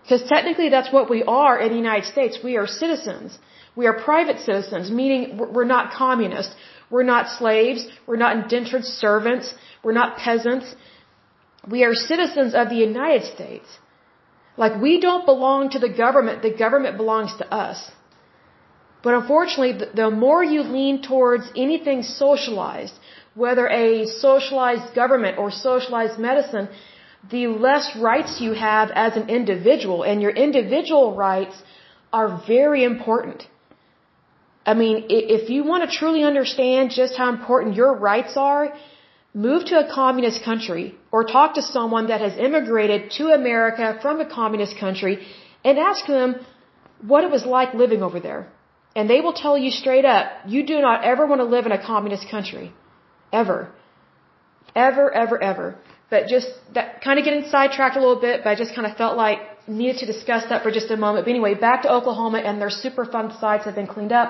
Because 0.04 0.24
technically 0.24 0.70
that's 0.70 0.92
what 0.94 1.10
we 1.10 1.24
are 1.24 1.60
in 1.60 1.70
the 1.72 1.78
United 1.78 2.06
States. 2.06 2.40
We 2.44 2.56
are 2.56 2.68
citizens. 2.68 3.38
We 3.76 3.88
are 3.88 3.94
private 3.94 4.40
citizens, 4.40 4.90
meaning 4.90 5.38
we're 5.38 5.72
not 5.76 5.92
communists. 5.92 6.56
We're 6.90 7.04
not 7.04 7.28
slaves. 7.38 7.86
We're 8.08 8.22
not 8.26 8.38
indentured 8.38 8.86
servants. 8.86 9.54
We're 9.84 9.98
not 10.02 10.18
peasants. 10.18 10.74
We 11.70 11.84
are 11.84 11.94
citizens 11.94 12.56
of 12.56 12.70
the 12.70 12.78
United 12.78 13.26
States. 13.36 13.68
Like 14.64 14.82
we 14.82 15.00
don't 15.00 15.26
belong 15.26 15.70
to 15.76 15.80
the 15.80 15.94
government. 16.04 16.42
The 16.42 16.56
government 16.66 16.98
belongs 16.98 17.34
to 17.42 17.46
us. 17.66 17.80
But 19.04 19.14
unfortunately, 19.14 19.74
the 20.02 20.10
more 20.10 20.44
you 20.44 20.62
lean 20.64 21.02
towards 21.02 21.46
anything 21.56 22.02
socialized, 22.04 22.96
whether 23.36 23.68
a 23.68 24.06
socialized 24.06 24.96
government 24.96 25.38
or 25.38 25.52
socialized 25.52 26.18
medicine, 26.20 26.68
the 27.32 27.48
less 27.48 27.96
rights 27.96 28.42
you 28.42 28.54
have 28.54 28.90
as 29.06 29.16
an 29.16 29.30
individual. 29.30 30.04
And 30.04 30.22
your 30.22 30.32
individual 30.48 31.16
rights 31.16 31.56
are 32.12 32.42
very 32.48 32.84
important. 32.84 33.48
I 34.66 34.74
mean, 34.74 35.06
if 35.10 35.50
you 35.50 35.64
want 35.64 35.90
to 35.90 35.98
truly 35.98 36.24
understand 36.24 36.92
just 36.92 37.16
how 37.16 37.30
important 37.30 37.76
your 37.76 37.94
rights 37.96 38.36
are, 38.36 38.74
move 39.46 39.66
to 39.72 39.76
a 39.80 39.88
communist 39.94 40.44
country 40.50 40.86
or 41.12 41.24
talk 41.24 41.50
to 41.58 41.64
someone 41.78 42.06
that 42.12 42.22
has 42.28 42.36
immigrated 42.48 43.02
to 43.18 43.26
America 43.40 43.88
from 44.04 44.20
a 44.20 44.28
communist 44.38 44.76
country 44.84 45.16
and 45.64 45.78
ask 45.90 46.08
them 46.08 46.30
what 47.12 47.24
it 47.26 47.32
was 47.36 47.46
like 47.58 47.74
living 47.84 48.02
over 48.08 48.20
there. 48.20 48.42
And 48.96 49.08
they 49.14 49.22
will 49.26 49.38
tell 49.44 49.58
you 49.64 49.70
straight 49.82 50.06
up, 50.06 50.26
you 50.54 50.62
do 50.72 50.78
not 50.88 51.04
ever 51.12 51.28
want 51.32 51.42
to 51.46 51.50
live 51.56 51.68
in 51.68 51.74
a 51.80 51.82
communist 51.92 52.26
country. 52.36 52.68
Ever. 53.42 53.60
Ever, 54.76 55.06
ever, 55.24 55.38
ever. 55.52 55.68
But 56.10 56.28
just 56.36 56.50
that 56.74 57.02
kind 57.06 57.20
of 57.20 57.26
getting 57.28 57.44
sidetracked 57.56 57.96
a 58.00 58.02
little 58.06 58.22
bit, 58.28 58.44
but 58.44 58.50
I 58.50 58.56
just 58.64 58.74
kind 58.74 58.88
of 58.90 58.98
felt 58.98 59.16
like 59.18 59.40
needed 59.68 59.98
to 60.04 60.08
discuss 60.14 60.44
that 60.50 60.64
for 60.64 60.72
just 60.72 60.90
a 60.90 60.98
moment. 61.06 61.26
But 61.26 61.32
anyway, 61.32 61.54
back 61.54 61.84
to 61.84 61.92
Oklahoma 61.98 62.40
and 62.40 62.62
their 62.62 62.74
Superfund 62.84 63.40
sites 63.40 63.66
have 63.66 63.76
been 63.76 63.92
cleaned 63.96 64.14
up. 64.22 64.30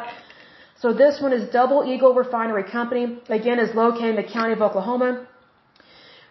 So 0.82 0.93
this 0.93 1.19
one 1.19 1.34
is 1.34 1.49
Double 1.49 1.84
Eagle 1.91 2.13
Refinery 2.13 2.63
Company. 2.63 3.19
Again, 3.30 3.59
is 3.59 3.73
located 3.73 4.11
in 4.15 4.15
the 4.17 4.30
county 4.32 4.53
of 4.53 4.61
Oklahoma. 4.61 5.25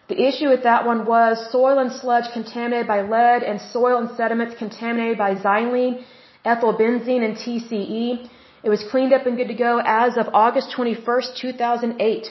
The 0.07 0.21
issue 0.25 0.47
with 0.47 0.63
that 0.63 0.85
one 0.85 1.05
was 1.05 1.51
soil 1.51 1.79
and 1.79 1.91
sludge 1.91 2.31
contaminated 2.31 2.87
by 2.87 3.01
lead 3.01 3.43
and 3.43 3.59
soil 3.59 3.97
and 3.97 4.15
sediments 4.15 4.55
contaminated 4.57 5.17
by 5.17 5.35
xylene, 5.35 6.03
ethylbenzene, 6.45 7.23
and 7.27 7.35
TCE. 7.35 8.29
It 8.63 8.69
was 8.69 8.85
cleaned 8.89 9.11
up 9.11 9.25
and 9.25 9.35
good 9.35 9.49
to 9.49 9.53
go 9.53 9.81
as 9.83 10.15
of 10.15 10.27
August 10.33 10.73
21st, 10.77 11.35
2008. 11.35 12.27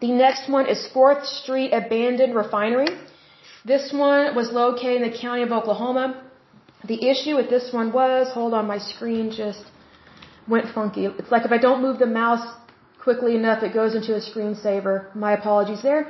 The 0.00 0.12
next 0.12 0.48
one 0.48 0.66
is 0.66 0.88
4th 0.94 1.26
Street 1.26 1.72
Abandoned 1.72 2.34
Refinery. 2.34 2.88
This 3.66 3.92
one 3.92 4.34
was 4.34 4.50
located 4.52 5.02
in 5.02 5.10
the 5.10 5.18
county 5.18 5.42
of 5.42 5.52
Oklahoma. 5.52 6.25
The 6.86 6.98
issue 7.12 7.34
with 7.36 7.48
this 7.50 7.72
one 7.72 7.92
was, 7.92 8.28
hold 8.32 8.52
on, 8.54 8.66
my 8.66 8.78
screen 8.78 9.30
just 9.30 9.64
went 10.48 10.66
funky. 10.74 11.06
It's 11.06 11.30
like 11.30 11.44
if 11.44 11.52
I 11.52 11.58
don't 11.58 11.82
move 11.82 11.98
the 11.98 12.12
mouse 12.22 12.46
quickly 13.02 13.34
enough, 13.34 13.62
it 13.62 13.72
goes 13.72 13.94
into 13.94 14.14
a 14.14 14.22
screensaver. 14.28 14.94
My 15.14 15.32
apologies 15.32 15.82
there. 15.82 16.02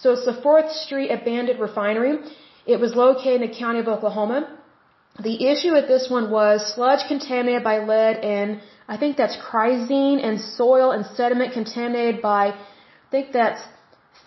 So 0.00 0.12
it's 0.14 0.24
the 0.24 0.38
4th 0.46 0.70
Street 0.84 1.10
Abandoned 1.10 1.60
Refinery. 1.60 2.14
It 2.66 2.78
was 2.84 2.94
located 2.94 3.42
in 3.42 3.50
the 3.50 3.54
county 3.62 3.80
of 3.80 3.88
Oklahoma. 3.88 4.38
The 5.18 5.36
issue 5.52 5.72
with 5.72 5.88
this 5.88 6.08
one 6.08 6.30
was 6.30 6.74
sludge 6.74 7.06
contaminated 7.08 7.64
by 7.64 7.78
lead 7.78 8.16
and 8.34 8.60
I 8.88 8.96
think 8.96 9.16
that's 9.16 9.36
chrysene 9.48 10.18
and 10.26 10.40
soil 10.40 10.92
and 10.92 11.04
sediment 11.04 11.52
contaminated 11.52 12.22
by 12.22 12.42
I 12.48 13.10
think 13.10 13.32
that's 13.32 13.62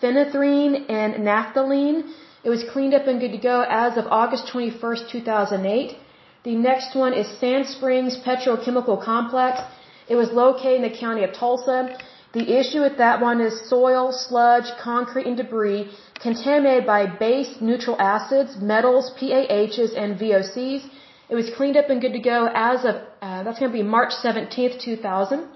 phenanthrene 0.00 0.90
and 0.90 1.14
naphthalene. 1.28 2.12
It 2.44 2.50
was 2.50 2.62
cleaned 2.72 2.94
up 2.98 3.06
and 3.06 3.20
good 3.20 3.32
to 3.32 3.42
go 3.52 3.58
as 3.84 3.96
of 3.96 4.06
August 4.20 4.44
21st, 4.52 5.10
2008. 5.10 5.96
The 6.44 6.54
next 6.54 6.94
one 6.94 7.14
is 7.14 7.26
Sand 7.40 7.66
Springs 7.66 8.18
Petrochemical 8.26 9.02
Complex. 9.02 9.62
It 10.08 10.16
was 10.16 10.30
located 10.30 10.76
in 10.80 10.82
the 10.88 10.96
county 11.04 11.24
of 11.24 11.32
Tulsa. 11.32 11.78
The 12.34 12.46
issue 12.60 12.82
with 12.82 12.98
that 12.98 13.22
one 13.22 13.40
is 13.40 13.54
soil, 13.70 14.12
sludge, 14.12 14.68
concrete, 14.78 15.26
and 15.26 15.38
debris 15.38 15.88
contaminated 16.20 16.84
by 16.84 17.06
base 17.06 17.52
neutral 17.62 17.96
acids, 17.98 18.58
metals, 18.60 19.10
PAHs, 19.18 19.94
and 20.02 20.18
VOCs. 20.20 20.82
It 21.30 21.34
was 21.34 21.48
cleaned 21.56 21.78
up 21.78 21.88
and 21.88 22.02
good 22.02 22.12
to 22.12 22.24
go 22.34 22.50
as 22.52 22.84
of, 22.84 22.96
uh, 23.22 23.42
that's 23.44 23.58
going 23.58 23.72
to 23.72 23.78
be 23.82 23.82
March 23.82 24.12
17th, 24.22 24.80
2000. 24.80 25.48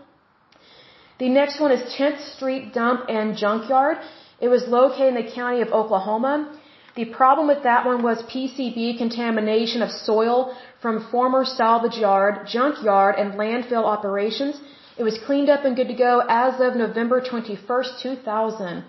The 1.18 1.28
next 1.28 1.60
one 1.60 1.72
is 1.72 1.82
10th 1.98 2.20
Street 2.36 2.72
Dump 2.72 3.00
and 3.10 3.36
Junkyard. 3.36 3.98
It 4.40 4.48
was 4.48 4.66
located 4.68 5.08
in 5.14 5.18
the 5.22 5.30
county 5.30 5.60
of 5.60 5.68
Oklahoma. 5.80 6.58
The 6.98 7.04
problem 7.04 7.46
with 7.46 7.62
that 7.62 7.86
one 7.86 8.02
was 8.02 8.24
PCB 8.30 8.98
contamination 8.98 9.82
of 9.82 9.90
soil 9.92 10.38
from 10.82 10.94
former 11.12 11.44
salvage 11.44 11.98
yard, 12.06 12.48
junkyard, 12.54 13.14
and 13.20 13.34
landfill 13.42 13.84
operations. 13.84 14.56
It 15.00 15.04
was 15.04 15.16
cleaned 15.26 15.48
up 15.48 15.64
and 15.64 15.76
good 15.76 15.90
to 15.94 15.98
go 16.08 16.14
as 16.28 16.54
of 16.66 16.74
November 16.74 17.20
21st, 17.20 18.02
2000. 18.02 18.84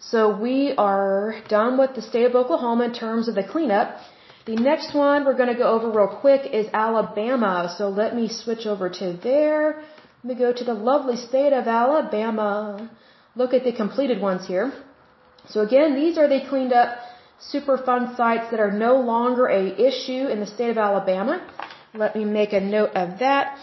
So 0.00 0.36
we 0.46 0.74
are 0.76 1.36
done 1.48 1.78
with 1.78 1.94
the 1.94 2.02
state 2.02 2.26
of 2.30 2.34
Oklahoma 2.34 2.86
in 2.86 2.92
terms 2.92 3.28
of 3.28 3.36
the 3.36 3.44
cleanup. 3.44 4.00
The 4.46 4.56
next 4.56 4.92
one 4.92 5.24
we're 5.24 5.40
going 5.42 5.54
to 5.54 5.62
go 5.64 5.70
over 5.74 5.88
real 5.98 6.12
quick 6.24 6.52
is 6.60 6.66
Alabama. 6.72 7.72
So 7.78 7.88
let 7.88 8.16
me 8.16 8.26
switch 8.26 8.66
over 8.66 8.90
to 9.00 9.12
there. 9.28 9.80
Let 10.24 10.28
me 10.32 10.34
go 10.44 10.52
to 10.52 10.64
the 10.64 10.74
lovely 10.74 11.16
state 11.16 11.52
of 11.52 11.68
Alabama. 11.68 12.90
Look 13.36 13.54
at 13.54 13.62
the 13.62 13.72
completed 13.72 14.20
ones 14.20 14.44
here. 14.44 14.72
So 15.46 15.60
again, 15.60 15.94
these 15.94 16.18
are 16.18 16.26
the 16.26 16.40
cleaned 16.50 16.72
up 16.72 16.98
Superfund 17.52 18.16
sites 18.16 18.50
that 18.50 18.60
are 18.60 18.70
no 18.70 18.96
longer 18.96 19.46
a 19.46 19.64
issue 19.88 20.28
in 20.28 20.40
the 20.40 20.46
state 20.46 20.70
of 20.70 20.78
Alabama. 20.78 21.34
Let 21.94 22.16
me 22.16 22.24
make 22.24 22.52
a 22.52 22.60
note 22.60 22.90
of 22.94 23.18
that. 23.20 23.58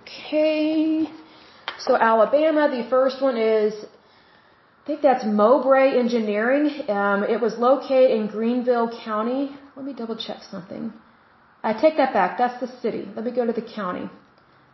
Okay. 0.00 1.08
So 1.78 1.96
Alabama, 1.96 2.68
the 2.70 2.88
first 2.88 3.22
one 3.22 3.36
is, 3.36 3.74
I 4.82 4.86
think 4.86 5.02
that's 5.02 5.24
Mowbray 5.24 5.98
Engineering. 5.98 6.66
Um, 6.88 7.24
it 7.24 7.40
was 7.40 7.56
located 7.58 8.10
in 8.10 8.26
Greenville 8.26 8.90
County. 9.04 9.56
Let 9.76 9.84
me 9.84 9.92
double 9.92 10.16
check 10.16 10.42
something. 10.50 10.92
I 11.62 11.72
take 11.72 11.96
that 11.96 12.12
back. 12.12 12.36
That's 12.38 12.60
the 12.60 12.70
city. 12.82 13.08
Let 13.16 13.24
me 13.24 13.30
go 13.30 13.46
to 13.46 13.52
the 13.52 13.62
county. 13.62 14.10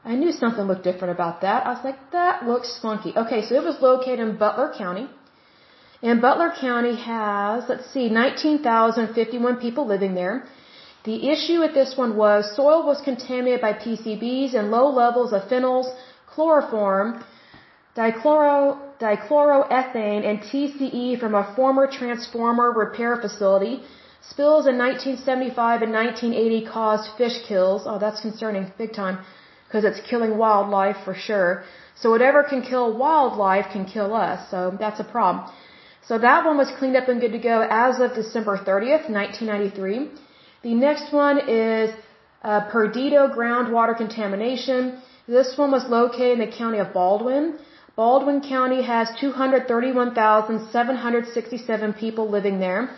I 0.05 0.14
knew 0.16 0.33
something 0.33 0.64
looked 0.64 0.83
different 0.83 1.14
about 1.14 1.43
that. 1.43 1.66
I 1.66 1.71
was 1.75 1.85
like, 1.85 1.99
that 2.12 2.47
looks 2.47 2.79
funky. 2.81 3.12
Okay, 3.16 3.43
so 3.47 3.55
it 3.55 3.62
was 3.62 3.81
located 3.81 4.21
in 4.21 4.37
Butler 4.37 4.73
County. 4.77 5.09
And 6.03 6.20
Butler 6.22 6.53
County 6.59 6.96
has, 6.96 7.68
let's 7.68 7.90
see, 7.92 8.09
19,051 8.09 9.57
people 9.57 9.86
living 9.86 10.14
there. 10.14 10.44
The 11.05 11.28
issue 11.30 11.61
with 11.61 11.74
this 11.74 11.96
one 11.96 12.16
was 12.16 12.55
soil 12.57 12.86
was 12.86 13.01
contaminated 13.03 13.61
by 13.61 13.72
PCBs 13.74 14.55
and 14.55 14.70
low 14.70 14.88
levels 14.88 15.32
of 15.32 15.42
phenols, 15.51 15.88
chloroform, 16.26 17.22
dichloro, 17.96 18.78
dichloroethane, 18.98 20.24
and 20.28 20.40
TCE 20.40 21.18
from 21.18 21.34
a 21.34 21.53
former 21.57 21.86
transformer 21.86 22.72
repair 22.72 23.16
facility. 23.16 23.82
Spills 24.22 24.66
in 24.66 24.76
1975 24.78 25.82
and 25.82 25.92
1980 25.92 26.66
caused 26.66 27.11
fish 27.16 27.42
kills. 27.48 27.82
Oh, 27.86 27.98
that's 27.98 28.20
concerning, 28.20 28.70
big 28.78 28.92
time, 28.92 29.18
because 29.66 29.84
it's 29.84 30.01
killing 30.09 30.36
wildlife 30.36 30.96
for 31.05 31.14
sure. 31.14 31.64
So 31.96 32.11
whatever 32.11 32.42
can 32.42 32.62
kill 32.62 32.96
wildlife 32.96 33.66
can 33.72 33.84
kill 33.84 34.14
us, 34.14 34.51
so 34.51 34.76
that's 34.78 35.01
a 35.01 35.05
problem. 35.05 35.51
So 36.09 36.18
that 36.18 36.44
one 36.44 36.57
was 36.57 36.70
cleaned 36.78 36.96
up 36.96 37.09
and 37.09 37.20
good 37.20 37.32
to 37.32 37.38
go 37.38 37.66
as 37.70 38.01
of 38.01 38.14
December 38.14 38.57
30th, 38.57 39.09
1993. 39.09 40.09
The 40.62 40.74
next 40.74 41.12
one 41.12 41.38
is 41.48 41.94
uh, 42.42 42.61
Perdido 42.72 43.28
groundwater 43.28 43.96
contamination. 43.96 45.01
This 45.26 45.57
one 45.57 45.70
was 45.70 45.88
located 45.88 46.38
in 46.38 46.46
the 46.46 46.53
county 46.62 46.78
of 46.78 46.92
Baldwin. 46.92 47.59
Baldwin 47.96 48.40
County 48.40 48.82
has 48.82 49.09
231,767 49.20 51.92
people 51.94 52.30
living 52.30 52.61
there. 52.61 52.90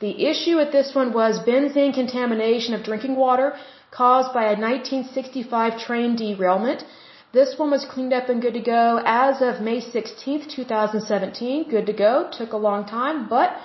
The 0.00 0.26
issue 0.30 0.56
with 0.56 0.72
this 0.72 0.94
one 0.94 1.12
was 1.12 1.38
benzene 1.48 1.94
contamination 1.94 2.74
of 2.74 2.82
drinking 2.82 3.14
water 3.16 3.54
caused 3.90 4.34
by 4.34 4.44
a 4.44 4.56
1965 4.58 5.78
train 5.86 6.16
derailment. 6.16 6.84
This 7.32 7.58
one 7.58 7.70
was 7.70 7.84
cleaned 7.86 8.12
up 8.12 8.28
and 8.28 8.42
good 8.42 8.54
to 8.54 8.60
go 8.60 9.00
as 9.06 9.40
of 9.40 9.62
May 9.62 9.80
16th, 9.80 10.54
2017. 10.54 11.70
Good 11.70 11.86
to 11.86 11.94
go. 11.94 12.28
Took 12.30 12.52
a 12.52 12.58
long 12.68 12.84
time, 12.84 13.26
but 13.28 13.56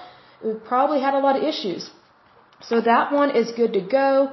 it 0.41 0.63
probably 0.63 1.01
had 1.01 1.13
a 1.13 1.19
lot 1.19 1.35
of 1.35 1.43
issues. 1.43 1.89
So 2.61 2.79
that 2.81 3.11
one 3.11 3.31
is 3.35 3.51
good 3.51 3.73
to 3.73 3.81
go. 3.81 4.31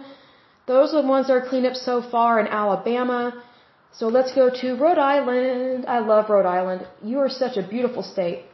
Those 0.66 0.94
are 0.94 1.02
the 1.02 1.08
ones 1.08 1.26
that 1.26 1.34
are 1.34 1.46
cleaned 1.48 1.66
up 1.66 1.74
so 1.74 2.00
far 2.00 2.38
in 2.38 2.46
Alabama. 2.46 3.42
So 3.92 4.06
let's 4.06 4.32
go 4.32 4.50
to 4.60 4.76
Rhode 4.76 4.98
Island. 4.98 5.84
I 5.86 5.98
love 5.98 6.30
Rhode 6.30 6.46
Island. 6.46 6.86
You 7.02 7.18
are 7.18 7.28
such 7.28 7.56
a 7.56 7.66
beautiful 7.74 8.02
state. 8.02 8.44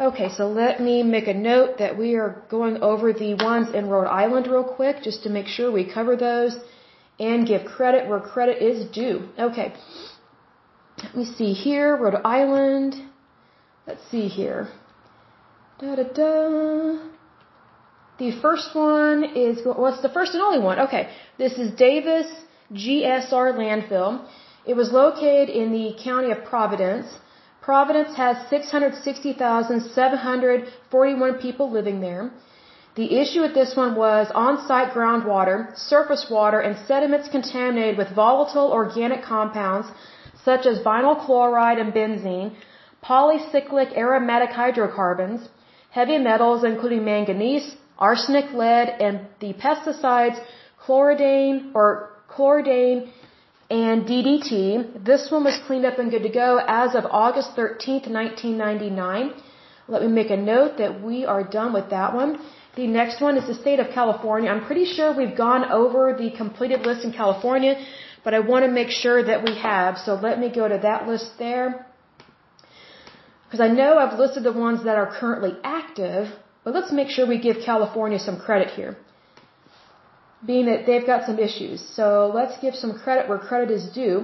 Okay, 0.00 0.28
so 0.36 0.48
let 0.48 0.80
me 0.80 1.02
make 1.02 1.28
a 1.28 1.34
note 1.34 1.78
that 1.78 1.96
we 1.96 2.14
are 2.14 2.42
going 2.48 2.76
over 2.82 3.12
the 3.12 3.34
ones 3.34 3.74
in 3.74 3.88
Rhode 3.88 4.06
Island 4.06 4.46
real 4.46 4.64
quick 4.64 5.02
just 5.02 5.22
to 5.24 5.30
make 5.30 5.46
sure 5.46 5.70
we 5.70 5.84
cover 5.84 6.16
those 6.16 6.56
and 7.18 7.46
give 7.46 7.64
credit 7.64 8.08
where 8.08 8.20
credit 8.20 8.62
is 8.62 8.86
due. 8.90 9.28
Okay. 9.38 9.72
Let 11.02 11.16
me 11.16 11.24
see 11.24 11.52
here, 11.52 11.96
Rhode 11.96 12.20
Island. 12.24 12.94
Let's 13.86 14.02
see 14.10 14.28
here. 14.28 14.68
Da 15.80 15.96
da 15.96 16.02
da. 16.02 16.98
The 18.18 18.32
first 18.42 18.74
one 18.74 19.24
is, 19.36 19.64
well, 19.64 19.96
the 20.02 20.08
first 20.08 20.34
and 20.34 20.42
only 20.42 20.58
one. 20.58 20.80
Okay. 20.80 21.08
This 21.38 21.52
is 21.52 21.70
Davis 21.72 22.26
GSR 22.72 23.54
landfill. 23.62 24.26
It 24.66 24.74
was 24.74 24.90
located 24.92 25.48
in 25.48 25.70
the 25.72 25.94
county 26.02 26.32
of 26.32 26.44
Providence. 26.44 27.06
Providence 27.62 28.16
has 28.16 28.36
660,741 28.48 31.38
people 31.38 31.70
living 31.70 32.00
there. 32.00 32.32
The 32.98 33.14
issue 33.22 33.42
with 33.42 33.54
this 33.54 33.76
one 33.76 33.94
was 33.94 34.26
on-site 34.34 34.92
groundwater, 34.92 35.58
surface 35.90 36.24
water, 36.28 36.58
and 36.58 36.74
sediments 36.88 37.28
contaminated 37.28 37.96
with 37.96 38.08
volatile 38.22 38.72
organic 38.72 39.22
compounds 39.22 39.86
such 40.44 40.66
as 40.66 40.80
vinyl 40.80 41.16
chloride 41.24 41.78
and 41.78 41.92
benzene, 41.98 42.56
polycyclic 43.04 43.96
aromatic 43.96 44.50
hydrocarbons, 44.50 45.48
heavy 45.90 46.18
metals 46.18 46.64
including 46.64 47.04
manganese, 47.04 47.76
arsenic, 48.00 48.52
lead, 48.52 48.88
and 49.06 49.20
the 49.38 49.52
pesticides 49.62 50.40
chloridane 50.84 51.70
or 51.76 52.10
chloridane 52.28 53.08
and 53.70 54.06
DDT. 54.10 55.04
This 55.04 55.30
one 55.30 55.44
was 55.44 55.56
cleaned 55.68 55.86
up 55.86 56.00
and 56.00 56.10
good 56.10 56.24
to 56.24 56.34
go 56.44 56.60
as 56.66 56.96
of 56.96 57.04
August 57.24 57.50
13th, 57.54 58.08
1999. 58.10 59.34
Let 59.86 60.02
me 60.02 60.08
make 60.08 60.30
a 60.30 60.36
note 60.36 60.78
that 60.78 61.00
we 61.00 61.24
are 61.24 61.44
done 61.44 61.72
with 61.72 61.90
that 61.90 62.12
one. 62.12 62.40
The 62.78 62.86
next 62.86 63.20
one 63.20 63.36
is 63.36 63.46
the 63.48 63.58
state 63.62 63.80
of 63.80 63.88
California. 63.92 64.48
I'm 64.48 64.64
pretty 64.64 64.84
sure 64.94 65.06
we've 65.12 65.36
gone 65.36 65.62
over 65.78 66.02
the 66.20 66.30
completed 66.42 66.86
list 66.88 67.04
in 67.06 67.12
California, 67.12 67.72
but 68.24 68.34
I 68.34 68.40
want 68.50 68.66
to 68.66 68.70
make 68.80 68.90
sure 69.02 69.18
that 69.30 69.42
we 69.46 69.54
have. 69.70 69.98
So 70.04 70.14
let 70.26 70.38
me 70.42 70.48
go 70.58 70.68
to 70.74 70.78
that 70.88 71.08
list 71.08 71.28
there. 71.40 71.68
Because 73.44 73.62
I 73.68 73.70
know 73.78 73.90
I've 73.98 74.16
listed 74.22 74.44
the 74.44 74.52
ones 74.66 74.84
that 74.84 74.96
are 75.02 75.10
currently 75.20 75.54
active, 75.64 76.28
but 76.62 76.72
let's 76.72 76.92
make 76.92 77.10
sure 77.14 77.26
we 77.26 77.40
give 77.48 77.56
California 77.70 78.20
some 78.28 78.38
credit 78.46 78.70
here. 78.78 78.92
Being 80.46 80.66
that 80.66 80.86
they've 80.86 81.08
got 81.12 81.26
some 81.26 81.40
issues. 81.48 81.78
So 81.98 82.30
let's 82.32 82.56
give 82.64 82.76
some 82.76 82.92
credit 83.04 83.28
where 83.28 83.40
credit 83.50 83.72
is 83.78 83.86
due. 84.02 84.16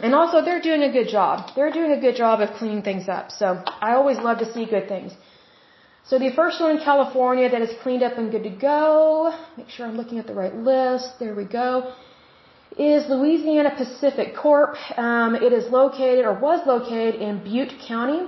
And 0.00 0.12
also, 0.12 0.42
they're 0.44 0.64
doing 0.70 0.82
a 0.82 0.92
good 0.98 1.08
job. 1.18 1.52
They're 1.54 1.76
doing 1.80 1.92
a 1.92 2.00
good 2.06 2.16
job 2.16 2.40
of 2.40 2.48
cleaning 2.58 2.82
things 2.82 3.08
up. 3.08 3.30
So 3.30 3.62
I 3.80 3.92
always 3.94 4.18
love 4.18 4.38
to 4.44 4.52
see 4.52 4.64
good 4.64 4.88
things. 4.88 5.12
So 6.04 6.18
the 6.18 6.32
first 6.32 6.60
one 6.60 6.72
in 6.76 6.82
California 6.82 7.48
that 7.48 7.62
is 7.62 7.70
cleaned 7.82 8.02
up 8.02 8.18
and 8.18 8.32
good 8.32 8.42
to 8.42 8.50
go, 8.50 9.32
make 9.56 9.68
sure 9.68 9.86
I'm 9.86 9.96
looking 9.96 10.18
at 10.18 10.26
the 10.26 10.34
right 10.34 10.52
list, 10.54 11.20
there 11.20 11.36
we 11.36 11.44
go, 11.44 11.94
is 12.76 13.08
Louisiana 13.08 13.70
Pacific 13.76 14.34
Corp. 14.34 14.74
Um, 14.98 15.36
it 15.36 15.52
is 15.52 15.70
located 15.70 16.24
or 16.24 16.34
was 16.34 16.66
located 16.66 17.14
in 17.14 17.38
Butte 17.44 17.74
County. 17.86 18.26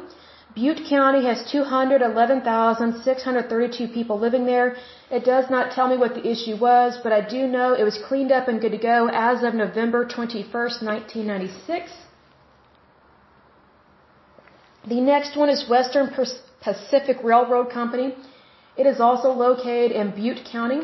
Butte 0.54 0.84
County 0.88 1.24
has 1.26 1.42
211,632 1.50 3.88
people 3.88 4.20
living 4.20 4.46
there. 4.46 4.76
It 5.10 5.24
does 5.24 5.50
not 5.50 5.72
tell 5.72 5.88
me 5.88 5.96
what 5.96 6.14
the 6.14 6.24
issue 6.24 6.56
was, 6.56 6.96
but 7.02 7.12
I 7.12 7.22
do 7.28 7.48
know 7.48 7.72
it 7.72 7.82
was 7.82 7.98
cleaned 8.06 8.30
up 8.30 8.46
and 8.46 8.60
good 8.60 8.70
to 8.70 8.78
go 8.78 9.08
as 9.12 9.42
of 9.42 9.54
November 9.54 10.06
21st, 10.06 10.80
1996. 10.82 11.90
The 14.86 15.00
next 15.00 15.36
one 15.36 15.48
is 15.48 15.68
Western 15.68 16.10
Pacific 16.64 17.18
Railroad 17.22 17.70
Company. 17.70 18.14
It 18.76 18.86
is 18.86 18.98
also 18.98 19.30
located 19.30 19.92
in 19.92 20.12
Butte 20.18 20.44
County. 20.50 20.80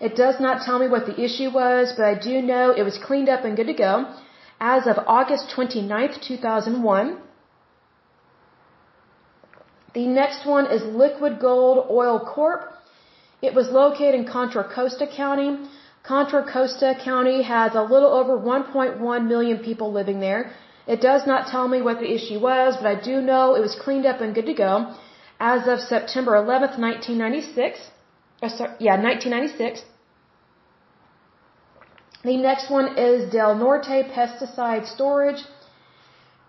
It 0.00 0.14
does 0.14 0.38
not 0.40 0.62
tell 0.62 0.78
me 0.78 0.88
what 0.88 1.06
the 1.06 1.18
issue 1.26 1.50
was, 1.50 1.92
but 1.96 2.04
I 2.04 2.14
do 2.14 2.40
know 2.50 2.64
it 2.70 2.84
was 2.90 2.98
cleaned 3.06 3.28
up 3.28 3.44
and 3.44 3.56
good 3.56 3.66
to 3.66 3.74
go 3.74 3.92
as 4.60 4.86
of 4.86 4.96
August 5.06 5.52
29th, 5.54 6.20
2001. 6.22 7.18
The 9.94 10.06
next 10.06 10.46
one 10.46 10.66
is 10.70 10.82
Liquid 10.84 11.40
Gold 11.40 11.86
Oil 11.90 12.18
Corp. 12.20 12.62
It 13.42 13.54
was 13.54 13.68
located 13.70 14.14
in 14.14 14.26
Contra 14.26 14.64
Costa 14.64 15.06
County. 15.06 15.50
Contra 16.02 16.42
Costa 16.52 16.94
County 17.02 17.42
has 17.42 17.74
a 17.74 17.82
little 17.82 18.12
over 18.20 18.38
1.1 18.38 19.26
million 19.26 19.58
people 19.58 19.92
living 19.92 20.20
there. 20.20 20.52
It 20.86 21.00
does 21.00 21.26
not 21.26 21.48
tell 21.48 21.66
me 21.66 21.82
what 21.82 21.98
the 21.98 22.10
issue 22.18 22.38
was, 22.38 22.76
but 22.76 22.86
I 22.86 22.94
do 22.94 23.20
know 23.20 23.54
it 23.54 23.60
was 23.60 23.74
cleaned 23.74 24.06
up 24.06 24.20
and 24.20 24.34
good 24.34 24.46
to 24.46 24.54
go 24.54 24.94
as 25.38 25.68
of 25.68 25.80
September 25.80 26.32
11th, 26.32 26.78
1996. 26.78 27.90
Uh, 28.42 28.48
sorry, 28.48 28.70
yeah, 28.80 29.00
1996. 29.00 29.84
The 32.24 32.36
next 32.36 32.70
one 32.70 32.98
is 32.98 33.30
Del 33.30 33.54
Norte 33.54 34.08
Pesticide 34.14 34.86
Storage. 34.86 35.40
It 35.40 35.46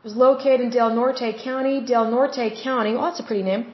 was 0.04 0.16
located 0.16 0.62
in 0.62 0.70
Del 0.70 0.96
Norte 0.96 1.36
County. 1.44 1.82
Del 1.86 2.10
Norte 2.10 2.54
County, 2.64 2.96
oh, 2.96 3.02
that's 3.02 3.20
a 3.20 3.24
pretty 3.24 3.44
name. 3.44 3.74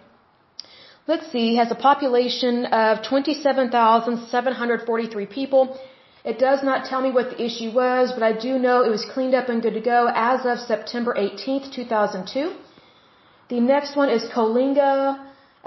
Let's 1.06 1.30
see, 1.32 1.58
has 1.58 1.70
a 1.70 1.76
population 1.76 2.66
of 2.66 3.04
27,743 3.04 5.26
people. 5.26 5.78
It 6.24 6.40
does 6.40 6.64
not 6.64 6.86
tell 6.86 7.02
me 7.02 7.12
what 7.12 7.32
the 7.32 7.44
issue 7.44 7.72
was, 7.72 8.14
but 8.14 8.24
I 8.24 8.32
do 8.32 8.58
know 8.58 8.84
it 8.84 8.90
was 8.90 9.04
cleaned 9.14 9.36
up 9.36 9.50
and 9.50 9.62
good 9.62 9.74
to 9.74 9.82
go 9.82 10.10
as 10.16 10.46
of 10.46 10.60
September 10.60 11.14
18th, 11.14 11.74
2002. 11.74 12.54
The 13.54 13.60
next 13.60 13.96
one 13.96 14.10
is 14.10 14.24
Coalinga 14.36 14.92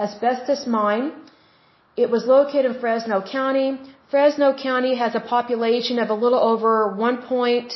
Asbestos 0.05 0.66
Mine. 0.66 1.12
It 1.97 2.09
was 2.14 2.22
located 2.26 2.64
in 2.70 2.74
Fresno 2.80 3.18
County. 3.34 3.68
Fresno 4.11 4.49
County 4.68 4.97
has 5.03 5.14
a 5.14 5.20
population 5.20 6.01
of 6.05 6.11
a 6.11 6.16
little 6.24 6.43
over 6.53 6.72
1. 6.97 7.18
Point, 7.28 7.70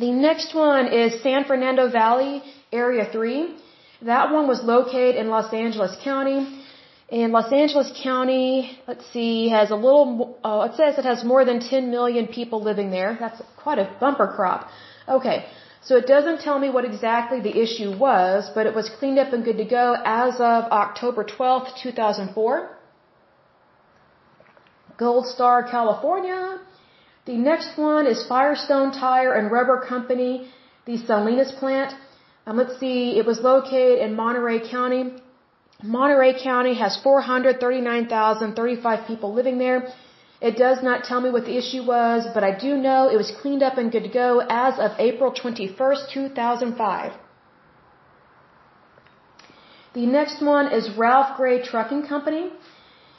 The 0.00 0.10
next 0.10 0.54
one 0.54 0.86
is 0.92 1.22
San 1.22 1.44
Fernando 1.44 1.90
Valley, 1.90 2.42
Area 2.72 3.04
3. 3.12 3.56
That 4.02 4.32
one 4.32 4.48
was 4.48 4.62
located 4.64 5.16
in 5.16 5.28
Los 5.28 5.52
Angeles 5.52 5.94
County. 6.02 6.62
And 7.10 7.32
Los 7.32 7.52
Angeles 7.52 7.92
County, 8.02 8.78
let's 8.88 9.06
see, 9.12 9.50
has 9.50 9.70
a 9.70 9.76
little, 9.76 10.38
oh, 10.42 10.62
it 10.62 10.74
says 10.74 10.98
it 10.98 11.04
has 11.04 11.22
more 11.22 11.44
than 11.44 11.60
10 11.60 11.90
million 11.90 12.26
people 12.26 12.62
living 12.62 12.90
there. 12.90 13.16
That's 13.20 13.40
quite 13.56 13.78
a 13.78 13.94
bumper 14.00 14.28
crop. 14.34 14.68
Okay, 15.06 15.44
so 15.82 15.96
it 15.96 16.06
doesn't 16.06 16.40
tell 16.40 16.58
me 16.58 16.70
what 16.70 16.86
exactly 16.86 17.40
the 17.40 17.54
issue 17.64 17.96
was, 17.96 18.50
but 18.54 18.66
it 18.66 18.74
was 18.74 18.88
cleaned 18.98 19.18
up 19.18 19.34
and 19.34 19.44
good 19.44 19.58
to 19.58 19.66
go 19.66 19.94
as 20.04 20.34
of 20.36 20.64
October 20.72 21.22
12th, 21.24 21.76
2004. 21.82 22.73
Gold 24.96 25.26
Star, 25.26 25.68
California. 25.68 26.60
The 27.26 27.36
next 27.36 27.76
one 27.78 28.06
is 28.06 28.24
Firestone 28.26 28.92
Tire 28.92 29.32
and 29.32 29.50
Rubber 29.50 29.80
Company, 29.88 30.46
the 30.86 30.98
Salinas 30.98 31.50
plant. 31.52 31.94
Um, 32.46 32.58
let's 32.58 32.78
see, 32.78 33.18
it 33.18 33.24
was 33.24 33.40
located 33.40 34.00
in 34.00 34.14
Monterey 34.14 34.60
County. 34.68 35.14
Monterey 35.82 36.34
County 36.42 36.74
has 36.74 36.98
439,035 37.02 39.06
people 39.06 39.32
living 39.32 39.56
there. 39.58 39.88
It 40.40 40.56
does 40.56 40.82
not 40.82 41.04
tell 41.04 41.20
me 41.20 41.30
what 41.30 41.44
the 41.46 41.56
issue 41.56 41.84
was, 41.84 42.26
but 42.34 42.44
I 42.44 42.50
do 42.66 42.76
know 42.76 43.08
it 43.08 43.16
was 43.16 43.32
cleaned 43.40 43.62
up 43.62 43.78
and 43.78 43.90
good 43.90 44.02
to 44.02 44.10
go 44.10 44.42
as 44.50 44.78
of 44.78 44.90
April 44.98 45.32
21st, 45.32 46.12
2005. 46.12 47.12
The 49.94 50.06
next 50.06 50.42
one 50.42 50.70
is 50.72 50.90
Ralph 50.98 51.38
Gray 51.38 51.62
Trucking 51.62 52.06
Company. 52.06 52.50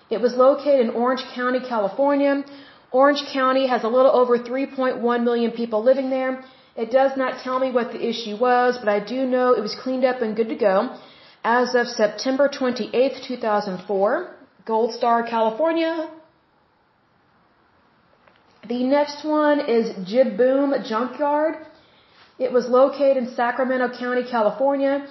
It 0.09 0.21
was 0.21 0.35
located 0.35 0.81
in 0.81 0.89
Orange 0.91 1.23
County, 1.33 1.59
California. 1.59 2.43
Orange 2.91 3.23
County 3.33 3.67
has 3.67 3.83
a 3.83 3.87
little 3.87 4.11
over 4.11 4.37
3.1 4.37 5.23
million 5.23 5.51
people 5.51 5.83
living 5.83 6.09
there. 6.09 6.43
It 6.75 6.91
does 6.91 7.17
not 7.17 7.41
tell 7.43 7.59
me 7.59 7.71
what 7.71 7.91
the 7.91 8.05
issue 8.11 8.35
was, 8.37 8.77
but 8.77 8.89
I 8.89 8.99
do 8.99 9.25
know 9.25 9.53
it 9.53 9.61
was 9.61 9.75
cleaned 9.75 10.05
up 10.05 10.21
and 10.21 10.35
good 10.35 10.49
to 10.49 10.55
go 10.55 10.95
as 11.43 11.75
of 11.75 11.87
September 11.87 12.47
28, 12.49 13.23
2004, 13.27 14.35
Gold 14.65 14.93
Star, 14.93 15.23
California. 15.23 16.09
The 18.67 18.83
next 18.83 19.23
one 19.23 19.59
is 19.59 19.93
Jib-Boom 20.09 20.73
Junkyard. 20.83 21.55
It 22.39 22.51
was 22.51 22.67
located 22.67 23.17
in 23.17 23.35
Sacramento 23.35 23.89
County, 23.97 24.23
California. 24.23 25.07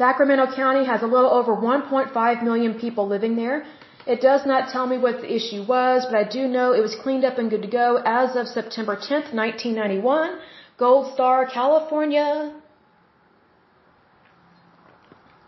Sacramento 0.00 0.46
County 0.56 0.84
has 0.86 1.02
a 1.02 1.10
little 1.14 1.32
over 1.38 1.52
1.5 1.54 2.42
million 2.42 2.72
people 2.84 3.06
living 3.06 3.36
there. 3.36 3.66
It 4.06 4.22
does 4.22 4.46
not 4.46 4.70
tell 4.72 4.86
me 4.86 4.96
what 4.96 5.20
the 5.20 5.30
issue 5.38 5.62
was, 5.74 6.06
but 6.06 6.16
I 6.22 6.26
do 6.36 6.48
know 6.48 6.72
it 6.72 6.80
was 6.88 6.94
cleaned 7.02 7.26
up 7.28 7.36
and 7.36 7.50
good 7.50 7.60
to 7.68 7.68
go 7.68 7.88
as 8.06 8.34
of 8.34 8.48
September 8.48 8.96
10th, 8.96 9.34
1991. 9.34 10.38
Gold 10.78 11.12
Star, 11.12 11.44
California. 11.44 12.54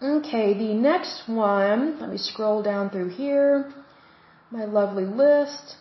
Okay, 0.03 0.53
the 0.53 0.75
next 0.75 1.27
one, 1.27 1.99
let 1.99 2.11
me 2.11 2.19
scroll 2.19 2.63
down 2.63 2.91
through 2.91 3.09
here. 3.09 3.73
My 4.51 4.67
lovely 4.67 5.07
list. 5.07 5.77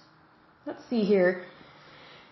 Let's 0.66 0.86
see 0.90 1.04
here. 1.04 1.44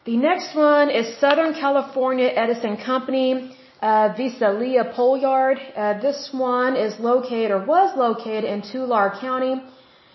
The 0.05 0.15
next 0.15 0.55
one 0.55 0.89
is 0.89 1.17
Southern 1.19 1.53
California 1.53 2.29
Edison 2.33 2.77
Company, 2.77 3.57
uh, 3.81 4.13
Visalia 4.15 4.83
Pole 4.95 5.17
Yard. 5.17 5.59
Uh, 5.75 5.99
this 5.99 6.29
one 6.33 6.75
is 6.75 6.99
located 6.99 7.51
or 7.51 7.65
was 7.65 7.97
located 7.97 8.43
in 8.43 8.61
Tulare 8.61 9.15
County. 9.19 9.61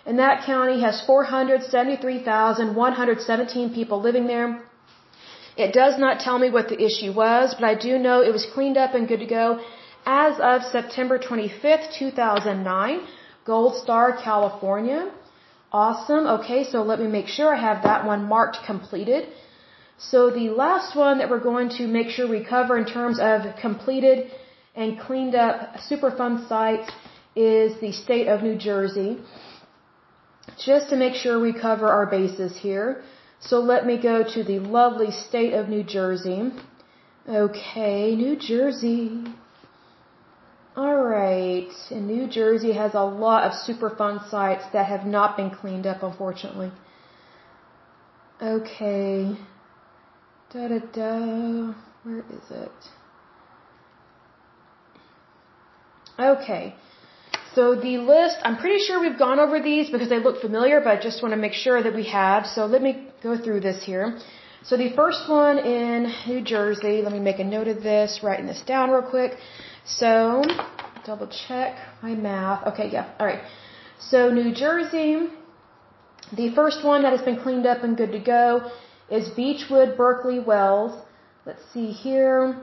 And 0.07 0.19
that 0.19 0.45
county 0.45 0.83
has 0.83 1.01
473,117 1.07 3.75
people 3.75 4.01
living 4.01 4.27
there. 4.27 4.63
It 5.57 5.73
does 5.73 5.99
not 5.99 6.21
tell 6.21 6.39
me 6.39 6.51
what 6.51 6.69
the 6.69 6.79
issue 6.89 7.13
was, 7.13 7.55
but 7.55 7.65
I 7.65 7.75
do 7.75 7.99
know 7.99 8.21
it 8.21 8.33
was 8.33 8.45
cleaned 8.55 8.77
up 8.77 8.95
and 8.95 9.09
good 9.09 9.21
to 9.21 9.27
go 9.27 9.61
as 10.05 10.39
of 10.41 10.63
September 10.71 11.19
25th, 11.19 11.97
2009, 11.99 13.01
Gold 13.47 13.77
Star, 13.77 14.15
California. 14.17 15.11
Awesome. 15.73 16.27
Okay, 16.39 16.65
so 16.65 16.83
let 16.83 17.01
me 17.01 17.07
make 17.07 17.29
sure 17.29 17.55
I 17.55 17.61
have 17.61 17.83
that 17.85 18.05
one 18.05 18.25
marked 18.25 18.59
completed. 18.67 19.29
So 19.99 20.31
the 20.31 20.51
last 20.51 20.97
one 20.97 21.19
that 21.19 21.31
we're 21.31 21.47
going 21.53 21.69
to 21.79 21.87
make 21.87 22.09
sure 22.09 22.29
we 22.29 22.45
cover 22.45 22.77
in 22.77 22.85
terms 22.85 23.19
of 23.21 23.57
completed 23.61 24.31
and 24.75 24.99
cleaned 24.99 25.35
up 25.35 25.77
Superfund 25.89 26.49
sites 26.49 26.91
is 27.37 27.81
the 27.81 27.93
state 27.93 28.27
of 28.27 28.43
New 28.43 28.57
Jersey. 28.57 29.19
Just 30.59 30.91
to 30.91 30.97
make 30.97 31.15
sure 31.15 31.41
we 31.41 31.53
cover 31.53 31.87
our 31.89 32.07
bases 32.07 32.57
here. 32.57 33.03
So 33.41 33.61
let 33.61 33.87
me 33.87 33.97
go 34.01 34.25
to 34.35 34.45
the 34.45 34.59
lovely 34.59 35.11
state 35.11 35.55
of 35.55 35.69
New 35.69 35.85
Jersey. 35.85 36.51
Okay, 37.29 38.15
New 38.17 38.37
Jersey. 38.37 39.25
Alright, 40.77 41.73
and 41.91 42.09
New 42.09 42.27
Jersey 42.27 42.73
has 42.73 42.95
a 42.95 43.05
lot 43.05 43.45
of 43.45 43.53
Superfund 43.53 44.29
sites 44.29 44.65
that 44.73 44.87
have 44.87 45.07
not 45.07 45.37
been 45.37 45.51
cleaned 45.51 45.87
up, 45.87 46.03
unfortunately. 46.03 46.73
Okay. 48.43 49.37
Da 50.55 50.69
da 50.69 50.79
da. 50.97 51.75
Where 52.05 52.25
is 52.37 52.49
it? 52.65 52.79
Okay. 56.17 56.77
So 57.57 57.75
the 57.75 57.99
list, 57.99 58.37
I'm 58.45 58.57
pretty 58.59 58.79
sure 58.85 59.01
we've 59.01 59.19
gone 59.19 59.41
over 59.41 59.61
these 59.61 59.91
because 59.91 60.09
they 60.09 60.21
look 60.21 60.41
familiar, 60.41 60.81
but 60.81 60.91
I 60.97 61.01
just 61.01 61.23
want 61.23 61.33
to 61.33 61.41
make 61.47 61.55
sure 61.55 61.83
that 61.83 61.93
we 61.93 62.05
have. 62.05 62.47
So 62.47 62.67
let 62.67 62.83
me 62.83 62.93
go 63.21 63.37
through 63.37 63.61
this 63.69 63.83
here. 63.83 64.17
So 64.63 64.77
the 64.77 64.91
first 64.95 65.29
one 65.29 65.59
in 65.59 66.13
New 66.29 66.41
Jersey, 66.41 67.03
let 67.03 67.13
me 67.13 67.19
make 67.19 67.41
a 67.41 67.49
note 67.57 67.67
of 67.67 67.83
this, 67.83 68.21
writing 68.23 68.47
this 68.47 68.63
down 68.63 68.91
real 68.91 69.03
quick. 69.03 69.33
So, 69.85 70.43
double 71.05 71.27
check 71.49 71.77
my 72.01 72.15
math. 72.15 72.67
Okay, 72.69 72.91
yeah, 72.93 73.13
alright. 73.19 73.43
So, 73.99 74.31
New 74.31 74.55
Jersey, 74.55 75.29
the 76.33 76.55
first 76.55 76.85
one 76.85 77.03
that 77.03 77.13
has 77.13 77.23
been 77.23 77.41
cleaned 77.41 77.67
up 77.67 77.83
and 77.83 77.97
good 77.97 78.13
to 78.13 78.21
go 78.21 78.71
is 79.11 79.29
Beachwood 79.31 79.97
Berkeley 79.97 80.41
Wells. 80.41 80.95
Let's 81.47 81.63
see 81.73 81.91
here. 81.91 82.57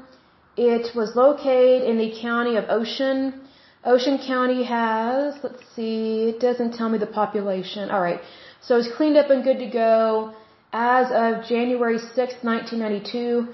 It 0.57 0.95
was 0.95 1.15
located 1.15 1.83
in 1.89 1.97
the 1.97 2.19
county 2.19 2.55
of 2.57 2.65
Ocean. 2.69 3.41
Ocean 3.83 4.19
County 4.19 4.63
has, 4.63 5.35
let's 5.43 5.63
see, 5.75 6.29
it 6.29 6.39
doesn't 6.39 6.73
tell 6.73 6.89
me 6.89 6.97
the 6.97 7.07
population. 7.07 7.89
Alright. 7.89 8.21
So 8.61 8.77
it's 8.77 8.91
cleaned 8.95 9.17
up 9.17 9.29
and 9.29 9.43
good 9.43 9.59
to 9.59 9.67
go 9.67 10.33
as 10.73 11.07
of 11.11 11.45
January 11.45 11.97
6, 11.97 12.15
1992. 12.15 13.47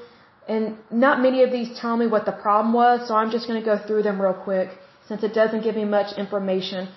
And 0.49 0.77
not 0.91 1.21
many 1.21 1.43
of 1.43 1.51
these 1.51 1.77
tell 1.79 1.97
me 1.97 2.07
what 2.07 2.25
the 2.25 2.31
problem 2.31 2.73
was, 2.73 3.07
so 3.07 3.15
I'm 3.15 3.31
just 3.31 3.47
going 3.47 3.59
to 3.59 3.65
go 3.65 3.77
through 3.77 4.03
them 4.03 4.21
real 4.21 4.33
quick 4.33 4.69
since 5.07 5.23
it 5.23 5.33
doesn't 5.33 5.61
give 5.61 5.75
me 5.75 5.85
much 5.85 6.17
information. 6.17 6.89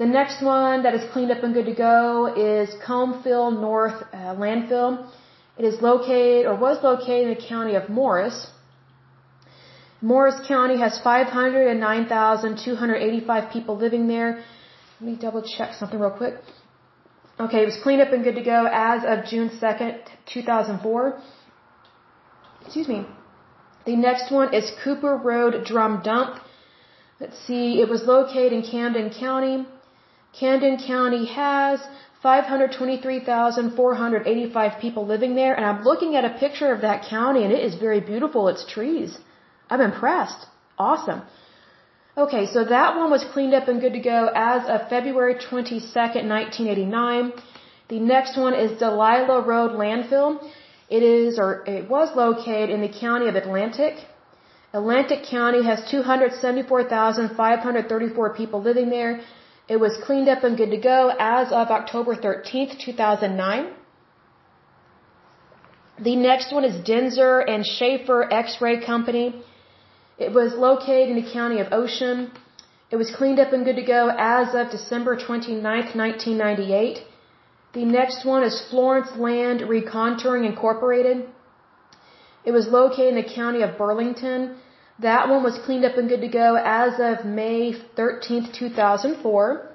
The 0.00 0.06
next 0.06 0.40
one 0.40 0.82
that 0.84 0.94
is 0.94 1.02
cleaned 1.12 1.30
up 1.30 1.42
and 1.44 1.52
good 1.52 1.66
to 1.66 1.74
go 1.74 2.32
is 2.34 2.74
Combe 2.86 3.22
Fill 3.22 3.50
North 3.50 4.02
uh, 4.14 4.34
Landfill. 4.42 5.06
It 5.58 5.66
is 5.66 5.82
located 5.82 6.46
or 6.46 6.54
was 6.56 6.82
located 6.82 7.28
in 7.28 7.34
the 7.34 7.40
county 7.46 7.74
of 7.74 7.90
Morris. 7.90 8.46
Morris 10.00 10.40
County 10.48 10.78
has 10.78 10.98
509,285 11.04 13.52
people 13.52 13.76
living 13.76 14.08
there. 14.08 14.42
Let 15.00 15.10
me 15.10 15.16
double 15.20 15.42
check 15.42 15.74
something 15.74 16.00
real 16.00 16.16
quick. 16.22 16.36
Okay, 17.38 17.60
it 17.60 17.66
was 17.66 17.76
cleaned 17.82 18.00
up 18.00 18.10
and 18.14 18.24
good 18.24 18.36
to 18.36 18.42
go 18.42 18.66
as 18.72 19.04
of 19.04 19.26
June 19.26 19.50
2nd, 19.50 19.98
2004. 20.32 21.20
Excuse 22.62 22.88
me. 22.88 23.04
The 23.84 23.96
next 23.96 24.32
one 24.32 24.54
is 24.54 24.72
Cooper 24.82 25.18
Road 25.18 25.66
Drum 25.66 26.00
Dump. 26.02 26.40
Let's 27.20 27.38
see, 27.46 27.82
it 27.82 27.88
was 27.90 28.04
located 28.04 28.54
in 28.54 28.62
Camden 28.62 29.10
County. 29.10 29.66
Camden 30.38 30.78
County 30.78 31.26
has 31.26 31.80
523,485 32.22 34.78
people 34.80 35.04
living 35.06 35.34
there, 35.34 35.54
and 35.54 35.64
I'm 35.64 35.82
looking 35.82 36.14
at 36.16 36.24
a 36.24 36.30
picture 36.38 36.72
of 36.72 36.82
that 36.82 37.06
county, 37.08 37.42
and 37.44 37.52
it 37.52 37.64
is 37.64 37.74
very 37.76 38.00
beautiful. 38.00 38.48
It's 38.48 38.64
trees. 38.66 39.18
I'm 39.70 39.80
impressed. 39.80 40.46
Awesome. 40.78 41.22
Okay, 42.16 42.46
so 42.46 42.64
that 42.64 42.96
one 42.96 43.10
was 43.10 43.24
cleaned 43.32 43.54
up 43.54 43.68
and 43.68 43.80
good 43.80 43.92
to 43.94 44.00
go 44.00 44.28
as 44.34 44.68
of 44.68 44.88
February 44.88 45.36
22nd, 45.36 46.28
1989. 46.28 47.32
The 47.88 48.00
next 48.00 48.36
one 48.36 48.54
is 48.54 48.78
Delilah 48.78 49.42
Road 49.42 49.72
Landfill. 49.72 50.38
It 50.88 51.02
is, 51.02 51.38
or 51.38 51.64
it 51.66 51.88
was 51.88 52.14
located 52.14 52.70
in 52.70 52.82
the 52.82 52.88
county 52.88 53.28
of 53.28 53.36
Atlantic. 53.36 54.04
Atlantic 54.72 55.24
County 55.24 55.64
has 55.64 55.82
274,534 55.90 58.34
people 58.34 58.60
living 58.60 58.90
there. 58.90 59.20
It 59.74 59.78
was 59.78 59.96
cleaned 60.04 60.28
up 60.28 60.42
and 60.46 60.56
good 60.60 60.72
to 60.72 60.80
go 60.92 61.12
as 61.16 61.52
of 61.52 61.70
October 61.78 62.16
13th, 62.16 62.72
2009. 62.84 63.68
The 66.08 66.16
next 66.16 66.52
one 66.56 66.64
is 66.64 66.76
Denzer 66.88 67.34
and 67.52 67.64
Schafer 67.64 68.18
X-Ray 68.42 68.84
Company. 68.84 69.26
It 70.18 70.32
was 70.38 70.54
located 70.54 71.10
in 71.10 71.18
the 71.22 71.30
county 71.32 71.60
of 71.60 71.68
Ocean. 71.72 72.32
It 72.90 72.96
was 72.96 73.12
cleaned 73.18 73.38
up 73.38 73.52
and 73.52 73.64
good 73.64 73.76
to 73.76 73.86
go 73.96 74.02
as 74.18 74.56
of 74.60 74.72
December 74.72 75.14
29th, 75.16 75.94
1998. 75.94 77.02
The 77.74 77.84
next 77.84 78.24
one 78.24 78.42
is 78.42 78.60
Florence 78.70 79.12
Land 79.16 79.60
Recontouring 79.60 80.46
Incorporated. 80.52 81.28
It 82.44 82.50
was 82.50 82.66
located 82.66 83.10
in 83.14 83.22
the 83.22 83.32
county 83.40 83.62
of 83.62 83.78
Burlington. 83.78 84.56
That 85.02 85.28
one 85.30 85.42
was 85.42 85.58
cleaned 85.64 85.86
up 85.86 85.96
and 85.96 86.08
good 86.08 86.20
to 86.20 86.28
go 86.28 86.56
as 86.56 87.00
of 87.00 87.24
May 87.24 87.72
13th, 87.96 88.52
2004. 88.52 89.66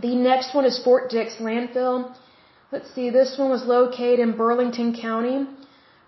The 0.00 0.14
next 0.14 0.54
one 0.54 0.64
is 0.64 0.78
Fort 0.84 1.10
Dix 1.10 1.34
Landfill. 1.40 2.14
Let's 2.70 2.94
see, 2.94 3.10
this 3.10 3.36
one 3.36 3.50
was 3.50 3.64
located 3.64 4.20
in 4.20 4.36
Burlington 4.36 4.94
County. 4.94 5.48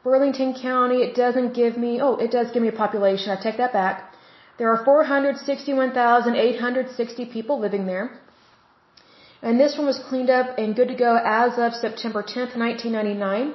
Burlington 0.05 0.55
County, 0.55 1.03
it 1.03 1.17
doesn't 1.17 1.55
give 1.55 1.77
me, 1.77 2.01
oh, 2.01 2.15
it 2.17 2.31
does 2.31 2.53
give 2.53 2.63
me 2.63 2.69
a 2.69 2.79
population. 2.85 3.31
I 3.31 3.37
take 3.43 3.57
that 3.57 3.73
back. 3.73 4.15
There 4.59 4.71
are 4.73 4.85
461,860 4.85 7.27
people 7.27 7.59
living 7.59 7.87
there. 7.87 8.13
And 9.43 9.59
this 9.59 9.77
one 9.77 9.87
was 9.87 9.99
cleaned 10.09 10.31
up 10.31 10.57
and 10.59 10.77
good 10.77 10.87
to 10.89 10.95
go 10.95 11.17
as 11.17 11.59
of 11.59 11.75
September 11.75 12.23
10th, 12.23 12.57
1999. 12.57 13.55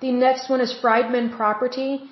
The 0.00 0.12
next 0.12 0.48
one 0.48 0.60
is 0.60 0.72
Friedman 0.80 1.30
Property. 1.30 2.08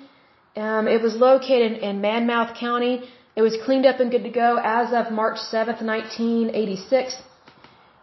Um, 0.59 0.87
it 0.89 1.01
was 1.01 1.15
located 1.15 1.77
in 1.87 2.01
Monmouth 2.01 2.55
County. 2.59 3.03
It 3.37 3.41
was 3.41 3.55
cleaned 3.65 3.85
up 3.85 4.01
and 4.01 4.11
good 4.11 4.23
to 4.23 4.29
go 4.29 4.59
as 4.61 4.91
of 4.91 5.09
March 5.11 5.37
7th, 5.53 5.81
1986. 5.81 7.15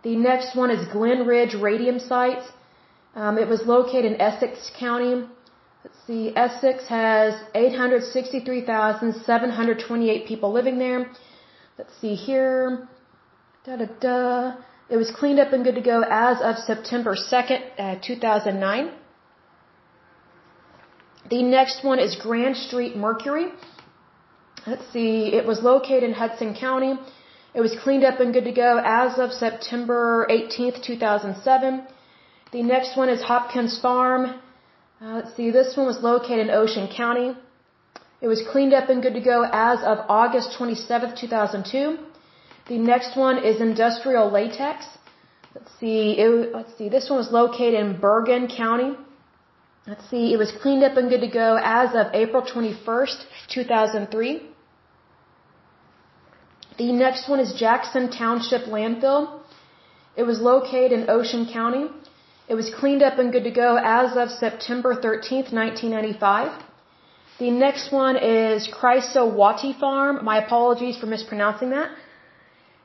The 0.02 0.16
next 0.16 0.56
one 0.56 0.70
is 0.70 0.88
Glen 0.88 1.26
Ridge 1.26 1.54
Radium 1.54 1.98
Sites. 1.98 2.50
Um, 3.14 3.36
it 3.36 3.48
was 3.48 3.66
located 3.66 4.06
in 4.06 4.18
Essex 4.20 4.70
County. 4.78 5.26
Let's 5.84 5.98
see, 6.06 6.34
Essex 6.34 6.86
has 6.88 7.34
863,728 7.54 10.26
people 10.26 10.50
living 10.50 10.78
there. 10.78 11.10
Let's 11.76 11.92
see 12.00 12.14
here. 12.14 12.88
Da 13.64 13.76
da 13.76 13.84
da. 14.00 14.54
It 14.88 14.96
was 14.96 15.10
cleaned 15.10 15.40
up 15.40 15.52
and 15.52 15.62
good 15.62 15.74
to 15.74 15.82
go 15.82 16.02
as 16.08 16.40
of 16.40 16.56
September 16.56 17.14
2nd, 17.14 17.60
uh, 17.78 17.96
2009. 18.02 18.92
The 21.28 21.42
next 21.42 21.82
one 21.82 21.98
is 21.98 22.14
Grand 22.14 22.56
Street 22.56 22.96
Mercury. 22.96 23.48
Let's 24.64 24.86
see, 24.92 25.34
it 25.38 25.44
was 25.44 25.60
located 25.60 26.04
in 26.04 26.12
Hudson 26.12 26.54
County. 26.54 26.94
It 27.52 27.60
was 27.60 27.74
cleaned 27.82 28.04
up 28.04 28.20
and 28.20 28.32
good 28.32 28.44
to 28.44 28.52
go 28.52 28.80
as 28.84 29.18
of 29.18 29.32
September 29.32 30.26
18th, 30.30 30.82
2007. 30.82 31.86
The 32.52 32.62
next 32.62 32.96
one 32.96 33.08
is 33.08 33.22
Hopkins 33.22 33.78
Farm. 33.80 34.40
Uh, 35.00 35.14
let's 35.16 35.34
see, 35.36 35.50
this 35.50 35.76
one 35.76 35.86
was 35.86 36.00
located 36.00 36.46
in 36.46 36.50
Ocean 36.50 36.88
County. 36.94 37.36
It 38.20 38.28
was 38.28 38.42
cleaned 38.52 38.72
up 38.72 38.88
and 38.88 39.02
good 39.02 39.14
to 39.14 39.20
go 39.20 39.42
as 39.52 39.80
of 39.82 39.98
August 40.08 40.56
27th, 40.58 41.18
2002. 41.18 41.98
The 42.68 42.78
next 42.78 43.16
one 43.16 43.42
is 43.42 43.60
Industrial 43.60 44.30
Latex. 44.30 44.84
Let's 45.54 45.72
see, 45.80 46.12
it, 46.18 46.54
let's 46.54 46.76
see, 46.78 46.88
this 46.88 47.10
one 47.10 47.18
was 47.18 47.32
located 47.32 47.74
in 47.74 47.98
Bergen 47.98 48.46
County. 48.48 48.94
Let's 49.88 50.10
see, 50.10 50.32
it 50.32 50.36
was 50.36 50.50
cleaned 50.50 50.82
up 50.82 50.96
and 50.96 51.08
good 51.08 51.20
to 51.20 51.28
go 51.28 51.56
as 51.62 51.90
of 51.94 52.12
April 52.12 52.42
21st, 52.42 53.24
2003. 53.48 54.42
The 56.78 56.92
next 56.92 57.28
one 57.28 57.38
is 57.38 57.52
Jackson 57.52 58.10
Township 58.10 58.62
Landfill. 58.62 59.38
It 60.16 60.24
was 60.24 60.40
located 60.40 60.90
in 60.90 61.08
Ocean 61.08 61.48
County. 61.52 61.86
It 62.48 62.56
was 62.56 62.68
cleaned 62.68 63.04
up 63.04 63.20
and 63.20 63.30
good 63.30 63.44
to 63.44 63.52
go 63.52 63.76
as 63.76 64.16
of 64.16 64.30
September 64.30 64.96
13th, 64.96 65.52
1995. 65.52 66.50
The 67.38 67.52
next 67.52 67.92
one 67.92 68.16
is 68.16 68.66
Krysowaty 68.66 69.78
Farm. 69.78 70.24
My 70.24 70.44
apologies 70.44 70.96
for 70.98 71.06
mispronouncing 71.06 71.70
that. 71.70 71.90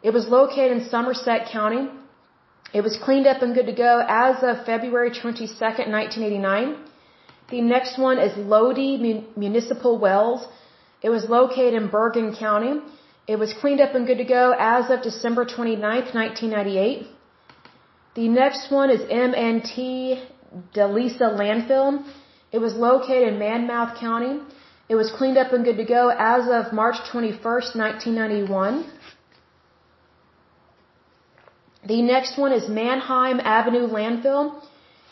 It 0.03 0.13
was 0.13 0.27
located 0.27 0.71
in 0.77 0.89
Somerset 0.89 1.49
County. 1.51 1.89
It 2.73 2.81
was 2.81 2.95
cleaned 3.03 3.25
up 3.25 3.41
and 3.41 3.55
good 3.55 3.65
to 3.65 3.73
go 3.73 4.05
as 4.07 4.43
of 4.43 4.65
February 4.67 5.09
22nd, 5.09 5.87
1989. 5.89 6.90
The 7.51 7.61
next 7.61 7.97
one 7.99 8.17
is 8.17 8.31
Lodi 8.37 8.91
Municipal 9.35 9.97
Wells. 9.99 10.47
It 11.01 11.09
was 11.09 11.25
located 11.29 11.73
in 11.73 11.87
Bergen 11.89 12.33
County. 12.33 12.79
It 13.27 13.37
was 13.37 13.53
cleaned 13.61 13.81
up 13.81 13.93
and 13.93 14.07
good 14.07 14.19
to 14.19 14.23
go 14.23 14.53
as 14.57 14.89
of 14.89 15.01
December 15.01 15.43
29, 15.43 15.81
1998. 15.81 17.07
The 18.15 18.27
next 18.29 18.71
one 18.71 18.89
is 18.89 19.01
MNT 19.01 20.23
Delisa 20.75 21.27
landfill. 21.41 22.05
It 22.53 22.59
was 22.59 22.73
located 22.73 23.33
in 23.33 23.39
Monmouth 23.39 23.99
County. 23.99 24.39
It 24.87 24.95
was 24.95 25.11
cleaned 25.11 25.37
up 25.37 25.51
and 25.51 25.65
good 25.65 25.77
to 25.77 25.85
go 25.85 26.03
as 26.09 26.47
of 26.57 26.71
March 26.71 26.97
21, 27.11 27.41
1991. 27.43 28.85
The 31.87 32.01
next 32.01 32.37
one 32.37 32.53
is 32.53 32.69
Mannheim 32.69 33.41
Avenue 33.41 33.87
landfill. 33.87 34.61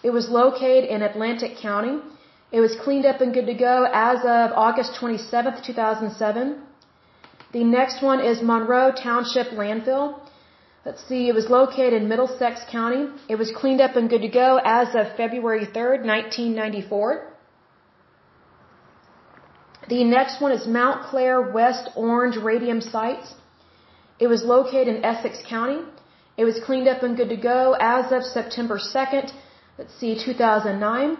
It 0.03 0.11
was 0.11 0.29
located 0.29 0.85
in 0.85 1.01
Atlantic 1.01 1.57
County. 1.57 1.99
It 2.51 2.61
was 2.61 2.75
cleaned 2.83 3.05
up 3.05 3.21
and 3.21 3.31
good 3.33 3.45
to 3.45 3.53
go 3.53 3.87
as 3.93 4.19
of 4.21 4.51
August 4.55 4.93
27th, 4.99 5.63
2007. 5.63 6.61
The 7.53 7.63
next 7.63 8.01
one 8.01 8.19
is 8.19 8.41
Monroe 8.41 8.91
Township 8.91 9.47
landfill. 9.49 10.19
Let's 10.83 11.03
see, 11.07 11.27
it 11.27 11.35
was 11.35 11.47
located 11.49 11.93
in 11.93 12.09
Middlesex 12.09 12.61
County. 12.71 13.07
It 13.27 13.35
was 13.35 13.51
cleaned 13.51 13.81
up 13.81 13.95
and 13.95 14.09
good 14.09 14.21
to 14.21 14.29
go 14.29 14.59
as 14.63 14.87
of 14.95 15.15
February 15.15 15.65
3rd, 15.67 16.05
1994. 16.05 17.33
The 19.87 20.03
next 20.03 20.41
one 20.41 20.51
is 20.51 20.65
Montclair 20.65 21.51
West 21.51 21.89
Orange 21.95 22.37
Radium 22.37 22.81
Sites. 22.81 23.35
It 24.19 24.27
was 24.27 24.43
located 24.43 24.87
in 24.87 25.05
Essex 25.05 25.43
County. 25.47 25.81
It 26.35 26.45
was 26.45 26.59
cleaned 26.65 26.87
up 26.87 27.03
and 27.03 27.15
good 27.15 27.29
to 27.29 27.37
go 27.37 27.75
as 27.79 28.11
of 28.11 28.23
September 28.23 28.79
2nd, 28.79 29.31
let's 29.77 29.93
see, 29.99 30.17
2009. 30.25 31.17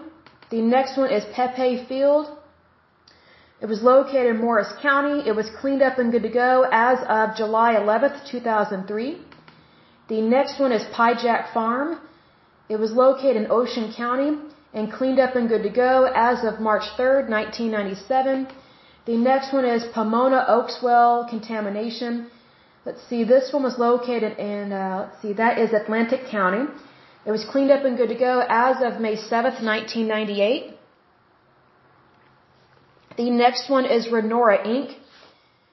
The 0.50 0.60
next 0.60 0.96
one 0.96 1.10
is 1.10 1.24
Pepe 1.32 1.84
Field. 1.88 2.26
It 3.60 3.66
was 3.66 3.82
located 3.82 4.34
in 4.34 4.38
Morris 4.38 4.72
County. 4.82 5.28
It 5.28 5.34
was 5.40 5.48
cleaned 5.60 5.82
up 5.82 5.98
and 5.98 6.10
good 6.10 6.22
to 6.24 6.28
go 6.28 6.66
as 6.72 6.98
of 7.08 7.36
July 7.36 7.74
11th, 7.74 8.28
2003. 8.30 9.18
The 10.08 10.20
next 10.20 10.58
one 10.58 10.72
is 10.72 10.82
Pijak 10.96 11.52
Farm. 11.54 12.00
It 12.68 12.78
was 12.84 12.92
located 12.92 13.36
in 13.36 13.46
Ocean 13.50 13.92
County. 13.96 14.30
and 14.72 14.92
cleaned 14.92 15.18
up 15.18 15.34
and 15.34 15.48
good 15.48 15.62
to 15.64 15.68
go 15.68 16.10
as 16.14 16.44
of 16.44 16.60
March 16.60 16.84
3rd, 16.96 17.28
1997. 17.28 18.46
The 19.06 19.16
next 19.16 19.52
one 19.52 19.64
is 19.64 19.84
Pomona 19.92 20.44
Oaks 20.46 20.78
Well 20.82 21.26
contamination. 21.28 22.30
Let's 22.86 23.02
see, 23.08 23.24
this 23.24 23.52
one 23.52 23.64
was 23.64 23.78
located 23.78 24.38
in, 24.38 24.72
uh, 24.72 25.06
let's 25.06 25.20
see, 25.22 25.32
that 25.34 25.58
is 25.58 25.72
Atlantic 25.72 26.28
County. 26.30 26.64
It 27.26 27.30
was 27.30 27.44
cleaned 27.44 27.70
up 27.70 27.84
and 27.84 27.96
good 27.96 28.08
to 28.08 28.14
go 28.14 28.42
as 28.48 28.76
of 28.82 29.00
May 29.00 29.16
7th, 29.16 29.62
1998. 29.62 30.74
The 33.16 33.30
next 33.30 33.68
one 33.68 33.84
is 33.84 34.06
Renora 34.06 34.64
Inc. 34.66 34.96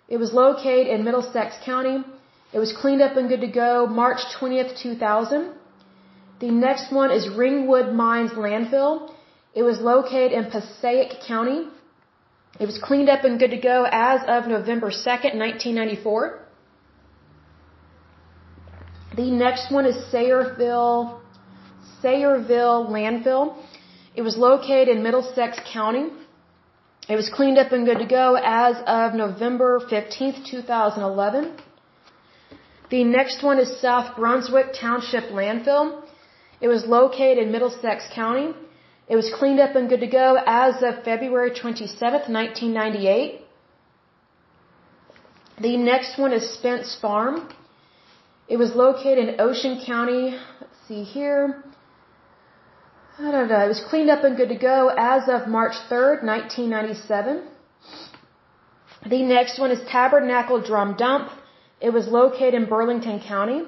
It 0.10 0.18
was 0.18 0.34
located 0.34 0.88
in 0.88 1.06
Middlesex 1.06 1.56
County. 1.64 2.04
It 2.52 2.60
was 2.60 2.74
cleaned 2.74 3.02
up 3.02 3.16
and 3.16 3.30
good 3.30 3.42
to 3.42 3.48
go 3.48 3.88
March 3.88 4.20
20th, 4.40 4.82
2000. 4.82 5.54
The 6.40 6.52
next 6.52 6.92
one 6.92 7.12
is 7.12 7.30
Ringwood 7.30 7.94
Mines 7.94 8.32
Landfill. 8.32 9.14
It 9.54 9.64
was 9.64 9.80
located 9.80 10.34
in 10.34 10.52
Passaic 10.52 11.22
County. 11.28 11.70
It 12.60 12.66
was 12.66 12.78
cleaned 12.78 13.10
up 13.10 13.24
and 13.24 13.40
good 13.40 13.52
to 13.52 13.58
go 13.58 13.88
as 13.90 14.22
of 14.28 14.48
November 14.48 14.90
2nd, 14.92 15.36
1994. 15.36 16.40
The 19.16 19.32
next 19.32 19.72
one 19.72 19.86
is 19.86 19.96
Sayreville, 20.14 21.22
Sayreville 22.04 22.90
Landfill. 22.90 23.56
It 24.16 24.22
was 24.22 24.38
located 24.38 24.90
in 24.90 25.04
Middlesex 25.04 25.60
County. 25.72 26.08
It 27.10 27.16
was 27.16 27.30
cleaned 27.30 27.58
up 27.58 27.72
and 27.72 27.86
good 27.86 28.00
to 28.00 28.06
go 28.06 28.36
as 28.36 28.76
of 28.86 29.14
November 29.14 29.80
15th, 29.80 30.46
2011. 30.46 31.58
The 32.90 33.04
next 33.04 33.44
one 33.44 33.60
is 33.60 33.80
South 33.82 34.16
Brunswick 34.16 34.74
Township 34.74 35.26
Landfill. 35.32 36.04
It 36.60 36.68
was 36.68 36.86
located 36.86 37.38
in 37.38 37.52
Middlesex 37.52 38.06
County. 38.14 38.54
It 39.08 39.16
was 39.16 39.32
cleaned 39.38 39.60
up 39.60 39.76
and 39.76 39.88
good 39.88 40.02
to 40.02 40.08
go 40.08 40.38
as 40.46 40.76
of 40.84 41.04
February 41.04 41.52
27th, 41.52 42.28
1998. 42.30 43.42
The 45.62 45.78
next 45.78 46.20
one 46.20 46.34
is 46.34 46.54
Spence 46.56 46.98
Farm. 47.02 47.50
It 48.48 48.58
was 48.58 48.76
located 48.76 49.30
in 49.30 49.42
Ocean 49.42 49.82
County. 49.86 50.38
Let's 50.60 50.88
see 50.88 51.04
here. 51.04 51.64
I 53.20 53.32
don't 53.32 53.50
know. 53.50 53.66
It 53.66 53.68
was 53.68 53.84
cleaned 53.90 54.12
up 54.12 54.24
and 54.24 54.38
good 54.38 54.50
to 54.50 54.56
go 54.56 54.90
as 54.96 55.28
of 55.28 55.48
March 55.48 55.74
3rd, 55.90 56.24
1997. 56.24 57.48
The 59.10 59.24
next 59.24 59.58
one 59.60 59.72
is 59.72 59.80
Tabernacle 59.90 60.62
Drum 60.62 60.96
Dump. 60.96 61.32
It 61.82 61.92
was 61.92 62.08
located 62.08 62.54
in 62.54 62.66
Burlington 62.66 63.20
County. 63.20 63.64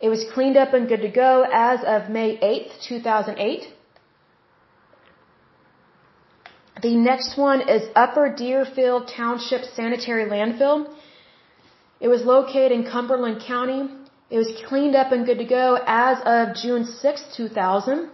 It 0.00 0.08
was 0.08 0.24
cleaned 0.32 0.56
up 0.56 0.72
and 0.72 0.88
good 0.88 1.02
to 1.02 1.10
go 1.10 1.44
as 1.52 1.80
of 1.84 2.08
May 2.08 2.38
8th, 2.38 2.82
2008. 2.88 3.74
The 6.80 6.96
next 6.96 7.36
one 7.36 7.68
is 7.68 7.82
Upper 7.94 8.34
Deerfield 8.34 9.08
Township 9.08 9.64
Sanitary 9.64 10.24
Landfill. 10.30 10.94
It 12.00 12.08
was 12.08 12.22
located 12.24 12.72
in 12.72 12.90
Cumberland 12.90 13.42
County. 13.46 13.90
It 14.30 14.38
was 14.38 14.50
cleaned 14.66 14.96
up 14.96 15.12
and 15.12 15.26
good 15.26 15.38
to 15.38 15.44
go 15.44 15.78
as 15.86 16.18
of 16.24 16.56
June 16.56 16.86
6, 16.86 17.36
2000. 17.36 18.10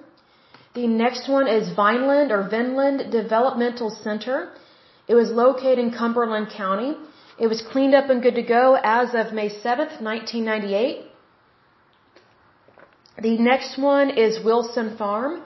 The 0.74 0.86
next 0.86 1.28
one 1.28 1.48
is 1.48 1.74
Vineland 1.74 2.30
or 2.30 2.48
Vinland 2.48 3.10
Developmental 3.10 3.90
Center. 3.90 4.50
It 5.08 5.14
was 5.14 5.30
located 5.30 5.80
in 5.80 5.90
Cumberland 5.90 6.50
County. 6.50 6.94
It 7.40 7.48
was 7.48 7.60
cleaned 7.72 7.94
up 7.94 8.08
and 8.08 8.22
good 8.22 8.36
to 8.36 8.42
go 8.42 8.78
as 8.82 9.08
of 9.14 9.32
May 9.32 9.48
7th, 9.48 10.00
1998. 10.00 11.06
The 13.20 13.36
next 13.38 13.78
one 13.78 14.10
is 14.10 14.44
Wilson 14.44 14.96
Farm. 14.96 15.42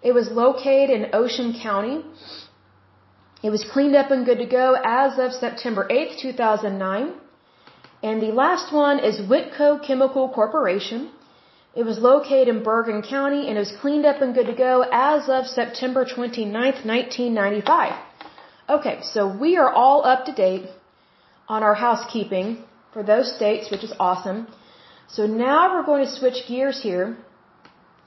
It 0.00 0.12
was 0.12 0.30
located 0.30 0.90
in 0.90 1.10
Ocean 1.12 1.58
County. 1.60 2.04
It 3.42 3.50
was 3.50 3.64
cleaned 3.72 3.96
up 3.96 4.12
and 4.12 4.24
good 4.24 4.38
to 4.38 4.46
go 4.46 4.76
as 4.84 5.18
of 5.18 5.32
September 5.32 5.88
8th, 5.90 6.20
2009. 6.20 7.14
And 8.04 8.22
the 8.22 8.32
last 8.32 8.72
one 8.72 9.00
is 9.00 9.20
Witco 9.20 9.84
Chemical 9.84 10.28
Corporation. 10.28 11.10
It 11.80 11.86
was 11.86 11.98
located 12.06 12.48
in 12.48 12.64
Bergen 12.64 13.02
County 13.02 13.42
and 13.46 13.56
it 13.56 13.64
was 13.66 13.74
cleaned 13.80 14.04
up 14.10 14.20
and 14.20 14.34
good 14.34 14.48
to 14.52 14.56
go 14.68 14.84
as 14.90 15.28
of 15.28 15.46
September 15.46 16.04
29th, 16.04 16.80
1995. 16.92 17.92
Okay, 18.76 18.96
so 19.10 19.20
we 19.42 19.50
are 19.56 19.72
all 19.72 20.04
up 20.04 20.24
to 20.24 20.32
date 20.32 20.66
on 21.46 21.62
our 21.62 21.74
housekeeping 21.74 22.64
for 22.92 23.04
those 23.04 23.28
states, 23.36 23.70
which 23.70 23.84
is 23.84 23.92
awesome. 24.00 24.48
So 25.06 25.28
now 25.28 25.72
we're 25.72 25.86
going 25.92 26.04
to 26.04 26.10
switch 26.10 26.40
gears 26.48 26.82
here 26.82 27.16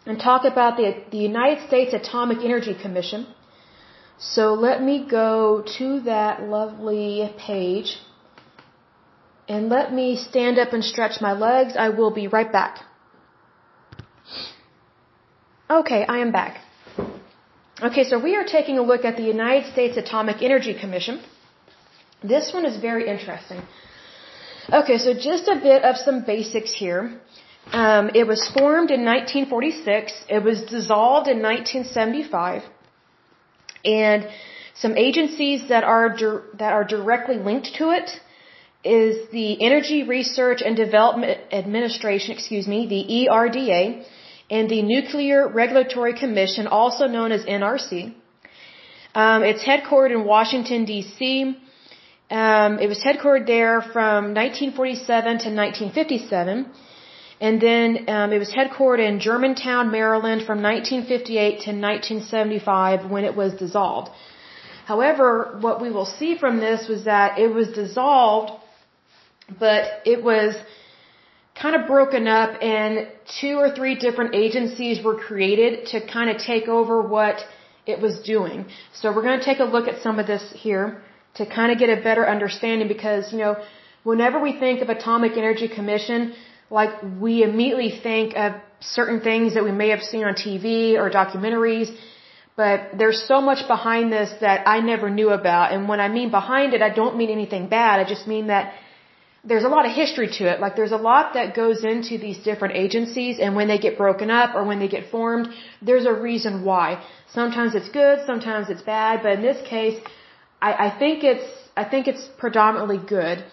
and 0.06 0.20
talk 0.20 0.44
about 0.44 0.76
the, 0.76 0.90
the 1.16 1.24
United 1.32 1.66
States 1.70 1.94
Atomic 1.94 2.40
Energy 2.44 2.76
Commission. 2.84 3.26
So 4.20 4.54
let 4.54 4.84
me 4.84 5.08
go 5.10 5.64
to 5.78 6.02
that 6.02 6.44
lovely 6.44 7.34
page 7.48 7.98
and 9.48 9.70
let 9.70 9.94
me 9.94 10.18
stand 10.18 10.60
up 10.60 10.74
and 10.74 10.84
stretch 10.84 11.22
my 11.22 11.32
legs. 11.32 11.76
I 11.78 11.88
will 11.88 12.12
be 12.12 12.28
right 12.28 12.52
back. 12.52 12.91
Okay, 15.72 16.06
I 16.06 16.18
am 16.20 16.32
back. 16.34 16.60
Okay, 17.82 18.04
so 18.04 18.20
we 18.20 18.36
are 18.36 18.44
taking 18.44 18.78
a 18.78 18.82
look 18.82 19.06
at 19.06 19.16
the 19.16 19.24
United 19.24 19.72
States 19.72 19.96
Atomic 19.96 20.42
Energy 20.42 20.74
Commission. 20.74 21.22
This 22.22 22.52
one 22.54 22.66
is 22.66 22.76
very 22.82 23.08
interesting. 23.08 23.62
Okay, 24.80 24.98
so 24.98 25.14
just 25.14 25.48
a 25.48 25.56
bit 25.56 25.84
of 25.84 25.96
some 25.96 26.26
basics 26.26 26.74
here. 26.74 27.18
Um, 27.72 28.12
it 28.14 28.28
was 28.28 28.50
formed 28.50 28.92
in 28.92 29.06
1946. 29.06 30.26
It 30.28 30.44
was 30.44 30.62
dissolved 30.64 31.30
in 31.30 31.42
1975, 31.42 32.64
and 33.86 34.28
some 34.74 34.98
agencies 34.98 35.70
that 35.70 35.86
are 35.86 36.10
that 36.56 36.74
are 36.74 36.84
directly 36.84 37.38
linked 37.38 37.76
to 37.76 37.92
it 37.92 38.10
is 38.84 39.30
the 39.30 39.50
Energy 39.70 40.04
Research 40.04 40.62
and 40.62 40.76
Development 40.76 41.40
Administration, 41.54 42.34
excuse 42.34 42.68
me, 42.68 42.88
the 42.88 43.04
ERDA, 43.20 44.04
and 44.52 44.70
the 44.70 44.82
Nuclear 44.82 45.48
Regulatory 45.48 46.14
Commission, 46.14 46.68
also 46.68 47.08
known 47.08 47.32
as 47.32 47.42
NRC. 47.46 48.14
Um, 49.16 49.44
it's 49.44 49.64
headquartered 49.64 50.12
in 50.12 50.26
Washington 50.26 50.84
D.C. 50.84 51.58
Um, 52.30 52.80
it 52.80 52.88
was 52.94 53.00
headquartered 53.08 53.48
there 53.48 53.82
from 53.82 54.34
1947 54.34 55.24
to 55.46 55.50
1957. 55.64 56.70
And 57.40 57.62
then 57.62 58.10
um, 58.10 58.32
it 58.34 58.40
was 58.40 58.52
headquartered 58.52 59.06
in 59.08 59.20
Germantown, 59.20 59.90
Maryland 59.90 60.42
from 60.46 60.62
1958 60.62 61.50
to 61.66 61.72
1975 61.72 63.10
when 63.10 63.24
it 63.24 63.36
was 63.36 63.54
dissolved. 63.54 64.12
However, 64.86 65.58
what 65.62 65.82
we 65.82 65.90
will 65.90 66.06
see 66.20 66.38
from 66.38 66.58
this 66.58 66.88
was 66.90 67.06
that 67.06 67.40
it 67.40 67.48
was 67.48 67.70
dissolved, 67.70 68.52
but 69.60 69.84
it 70.06 70.24
was 70.24 70.56
kind 71.62 71.76
of 71.76 71.88
broken 71.88 72.28
up 72.28 72.52
and 72.62 73.08
two 73.40 73.56
or 73.64 73.70
three 73.78 73.96
different 73.96 74.34
agencies 74.34 75.04
were 75.04 75.18
created 75.28 75.86
to 75.92 75.98
kind 76.18 76.30
of 76.30 76.38
take 76.52 76.68
over 76.68 77.02
what 77.02 77.38
it 77.86 78.00
was 78.06 78.20
doing. 78.22 78.66
So 78.94 79.14
we're 79.14 79.28
going 79.30 79.40
to 79.40 79.46
take 79.46 79.60
a 79.60 79.70
look 79.76 79.88
at 79.88 80.02
some 80.02 80.18
of 80.20 80.28
this 80.28 80.44
here 80.56 81.02
to 81.36 81.46
kind 81.46 81.72
of 81.72 81.78
get 81.78 81.90
a 81.98 82.02
better 82.02 82.28
understanding 82.28 82.88
because, 82.88 83.32
you 83.32 83.40
know, 83.40 83.56
whenever 84.04 84.40
we 84.40 84.54
think 84.60 84.82
of 84.82 84.90
Atomic 84.90 85.34
Energy 85.38 85.68
Commission, 85.68 86.34
like 86.70 86.92
we 87.20 87.44
immediately 87.44 87.92
think 88.08 88.36
of 88.36 88.54
certain 88.80 89.20
things 89.22 89.54
that 89.56 89.64
we 89.64 89.72
may 89.72 89.90
have 89.90 90.02
seen 90.02 90.24
on 90.24 90.34
TV 90.34 90.96
or 90.96 91.10
documentaries, 91.10 91.90
but 92.56 92.78
there's 92.98 93.22
so 93.28 93.40
much 93.42 93.68
behind 93.68 94.12
this 94.12 94.32
that 94.42 94.68
I 94.68 94.80
never 94.80 95.10
knew 95.10 95.30
about. 95.30 95.72
And 95.74 95.88
when 95.88 96.00
I 96.00 96.08
mean 96.08 96.32
behind 96.32 96.74
it, 96.74 96.82
I 96.82 96.90
don't 96.90 97.18
mean 97.18 97.30
anything 97.30 97.68
bad. 97.68 98.00
I 98.00 98.06
just 98.08 98.28
mean 98.28 98.48
that 98.48 98.74
there's 99.44 99.64
a 99.64 99.70
lot 99.76 99.86
of 99.88 99.92
history 99.92 100.28
to 100.38 100.44
it. 100.52 100.60
Like 100.60 100.76
there's 100.76 100.92
a 100.92 101.04
lot 101.12 101.34
that 101.34 101.56
goes 101.56 101.84
into 101.84 102.18
these 102.18 102.40
different 102.50 102.76
agencies 102.76 103.40
and 103.40 103.56
when 103.56 103.68
they 103.68 103.80
get 103.80 103.98
broken 103.98 104.30
up 104.30 104.56
or 104.56 104.64
when 104.64 104.80
they 104.80 104.88
get 104.88 105.10
formed, 105.10 105.48
there's 105.82 106.06
a 106.06 106.14
reason 106.14 106.64
why. 106.64 107.04
Sometimes 107.34 107.74
it's 107.74 107.90
good, 107.90 108.20
sometimes 108.26 108.70
it's 108.70 108.84
bad, 108.84 109.24
but 109.24 109.32
in 109.34 109.42
this 109.42 109.60
case, 109.68 110.00
I, 110.62 110.72
I 110.88 111.00
think 111.00 111.24
it's 111.24 111.48
I 111.76 111.86
think 111.86 112.08
it's 112.08 112.28
predominantly 112.38 113.00
good. 113.18 113.44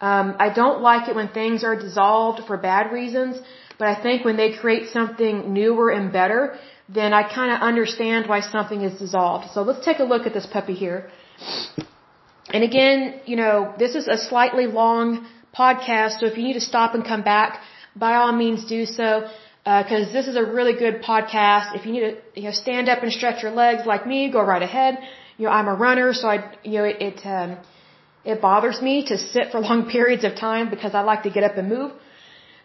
Um, 0.00 0.36
I 0.38 0.48
don't 0.52 0.80
like 0.80 1.08
it 1.08 1.16
when 1.16 1.28
things 1.28 1.64
are 1.64 1.74
dissolved 1.74 2.46
for 2.46 2.56
bad 2.56 2.92
reasons, 2.92 3.40
but 3.78 3.88
I 3.88 4.00
think 4.00 4.24
when 4.24 4.36
they 4.36 4.52
create 4.52 4.88
something 4.90 5.52
newer 5.52 5.90
and 5.90 6.12
better, 6.12 6.58
then 6.88 7.12
I 7.12 7.22
kind 7.28 7.50
of 7.52 7.60
understand 7.60 8.28
why 8.28 8.40
something 8.40 8.82
is 8.82 8.98
dissolved. 8.98 9.50
So 9.52 9.62
let's 9.62 9.84
take 9.84 9.98
a 9.98 10.04
look 10.04 10.26
at 10.26 10.32
this 10.32 10.46
puppy 10.46 10.74
here. 10.74 11.10
And 12.50 12.62
again, 12.62 13.20
you 13.26 13.36
know, 13.36 13.74
this 13.78 13.94
is 13.94 14.06
a 14.08 14.18
slightly 14.18 14.66
long 14.66 15.26
podcast, 15.56 16.20
so 16.20 16.26
if 16.26 16.36
you 16.36 16.44
need 16.44 16.54
to 16.54 16.66
stop 16.72 16.94
and 16.94 17.04
come 17.04 17.22
back, 17.22 17.60
by 17.96 18.14
all 18.16 18.32
means 18.32 18.64
do 18.66 18.86
so, 18.86 19.28
because 19.64 20.08
uh, 20.08 20.12
this 20.12 20.26
is 20.28 20.36
a 20.36 20.44
really 20.44 20.74
good 20.74 21.02
podcast. 21.02 21.74
If 21.74 21.86
you 21.86 21.92
need 21.92 22.00
to, 22.08 22.40
you 22.40 22.44
know, 22.44 22.52
stand 22.52 22.88
up 22.88 23.02
and 23.02 23.12
stretch 23.12 23.42
your 23.42 23.52
legs 23.52 23.86
like 23.86 24.06
me, 24.06 24.30
go 24.30 24.42
right 24.42 24.62
ahead 24.62 24.98
you 25.38 25.46
know, 25.46 25.52
I'm 25.52 25.68
a 25.68 25.74
runner, 25.74 26.12
so 26.14 26.28
I, 26.28 26.38
you 26.64 26.78
know, 26.78 26.84
it, 26.84 26.96
it, 27.00 27.26
um, 27.26 27.58
it 28.24 28.40
bothers 28.40 28.80
me 28.80 29.04
to 29.06 29.18
sit 29.18 29.50
for 29.52 29.60
long 29.68 29.88
periods 29.90 30.24
of 30.24 30.34
time 30.34 30.70
because 30.70 30.94
I 30.94 31.02
like 31.02 31.22
to 31.24 31.30
get 31.30 31.44
up 31.44 31.56
and 31.56 31.68
move. 31.68 31.92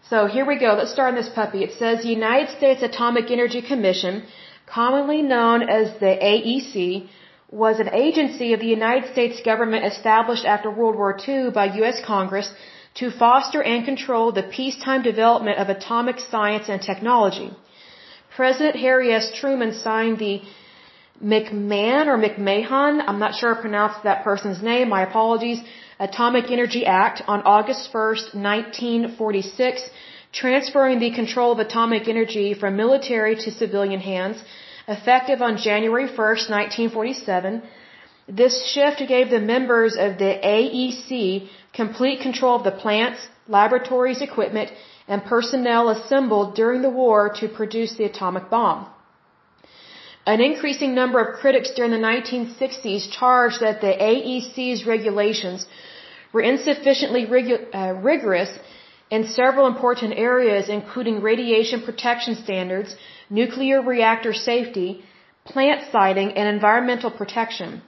So 0.09 0.25
here 0.25 0.45
we 0.45 0.57
go. 0.59 0.73
Let's 0.77 0.91
start 0.91 1.09
on 1.13 1.15
this 1.15 1.29
puppy. 1.29 1.63
It 1.63 1.73
says 1.77 2.05
United 2.05 2.49
States 2.57 2.81
Atomic 2.81 3.29
Energy 3.29 3.61
Commission 3.61 4.23
commonly 4.65 5.21
known 5.21 5.63
as 5.63 5.99
the 5.99 6.13
AEC, 6.31 7.07
was 7.51 7.79
an 7.79 7.89
agency 7.93 8.53
of 8.53 8.61
the 8.61 8.73
United 8.79 9.11
States 9.11 9.41
government 9.41 9.85
established 9.85 10.45
after 10.45 10.71
World 10.71 10.95
War 10.95 11.17
II 11.27 11.51
by 11.51 11.65
U.S. 11.81 11.99
Congress 12.05 12.51
to 12.95 13.11
foster 13.11 13.61
and 13.61 13.83
control 13.85 14.31
the 14.31 14.43
peacetime 14.43 15.01
development 15.01 15.57
of 15.57 15.67
atomic 15.67 16.19
science 16.19 16.69
and 16.69 16.81
technology. 16.81 17.51
President 18.35 18.77
Harry 18.77 19.13
S. 19.13 19.31
Truman 19.35 19.73
signed 19.73 20.17
the 20.17 20.41
McMahon 21.23 22.07
or 22.07 22.17
McMahon, 22.17 23.03
I'm 23.05 23.19
not 23.19 23.35
sure 23.35 23.55
I 23.55 23.61
pronounced 23.61 24.03
that 24.03 24.23
person's 24.23 24.63
name, 24.63 24.89
my 24.89 25.03
apologies, 25.03 25.59
Atomic 25.99 26.49
Energy 26.49 26.85
Act 26.85 27.21
on 27.27 27.41
August 27.43 27.91
1st, 27.93 28.33
1946, 28.33 29.89
transferring 30.31 30.99
the 30.99 31.11
control 31.11 31.51
of 31.51 31.59
atomic 31.59 32.07
energy 32.07 32.53
from 32.53 32.75
military 32.75 33.35
to 33.35 33.51
civilian 33.51 33.99
hands, 33.99 34.41
effective 34.87 35.41
on 35.41 35.57
January 35.57 36.07
1st, 36.07 36.49
1947. 36.49 37.61
This 38.27 38.55
shift 38.71 39.01
gave 39.07 39.29
the 39.29 39.39
members 39.39 39.95
of 39.95 40.17
the 40.17 40.33
AEC 40.55 41.49
complete 41.73 42.21
control 42.21 42.55
of 42.57 42.63
the 42.63 42.71
plants, 42.71 43.27
laboratories, 43.47 44.21
equipment, 44.21 44.71
and 45.07 45.23
personnel 45.25 45.89
assembled 45.89 46.55
during 46.55 46.81
the 46.81 46.89
war 46.89 47.29
to 47.39 47.47
produce 47.47 47.95
the 47.95 48.05
atomic 48.05 48.49
bomb. 48.49 48.87
An 50.25 50.39
increasing 50.39 50.93
number 50.93 51.19
of 51.19 51.39
critics 51.39 51.71
during 51.75 51.91
the 51.91 51.97
1960s 51.97 53.11
charged 53.11 53.59
that 53.61 53.81
the 53.81 53.93
AEC's 54.09 54.85
regulations 54.85 55.65
were 56.31 56.41
insufficiently 56.41 57.23
uh, 57.25 57.93
rigorous 57.93 58.51
in 59.15 59.27
several 59.27 59.67
important 59.67 60.13
areas, 60.31 60.69
including 60.69 61.21
radiation 61.21 61.81
protection 61.87 62.35
standards, 62.43 62.95
nuclear 63.29 63.81
reactor 63.81 64.33
safety, 64.33 64.89
plant 65.43 65.81
siting, 65.91 66.29
and 66.37 66.47
environmental 66.47 67.11
protection. 67.11 67.81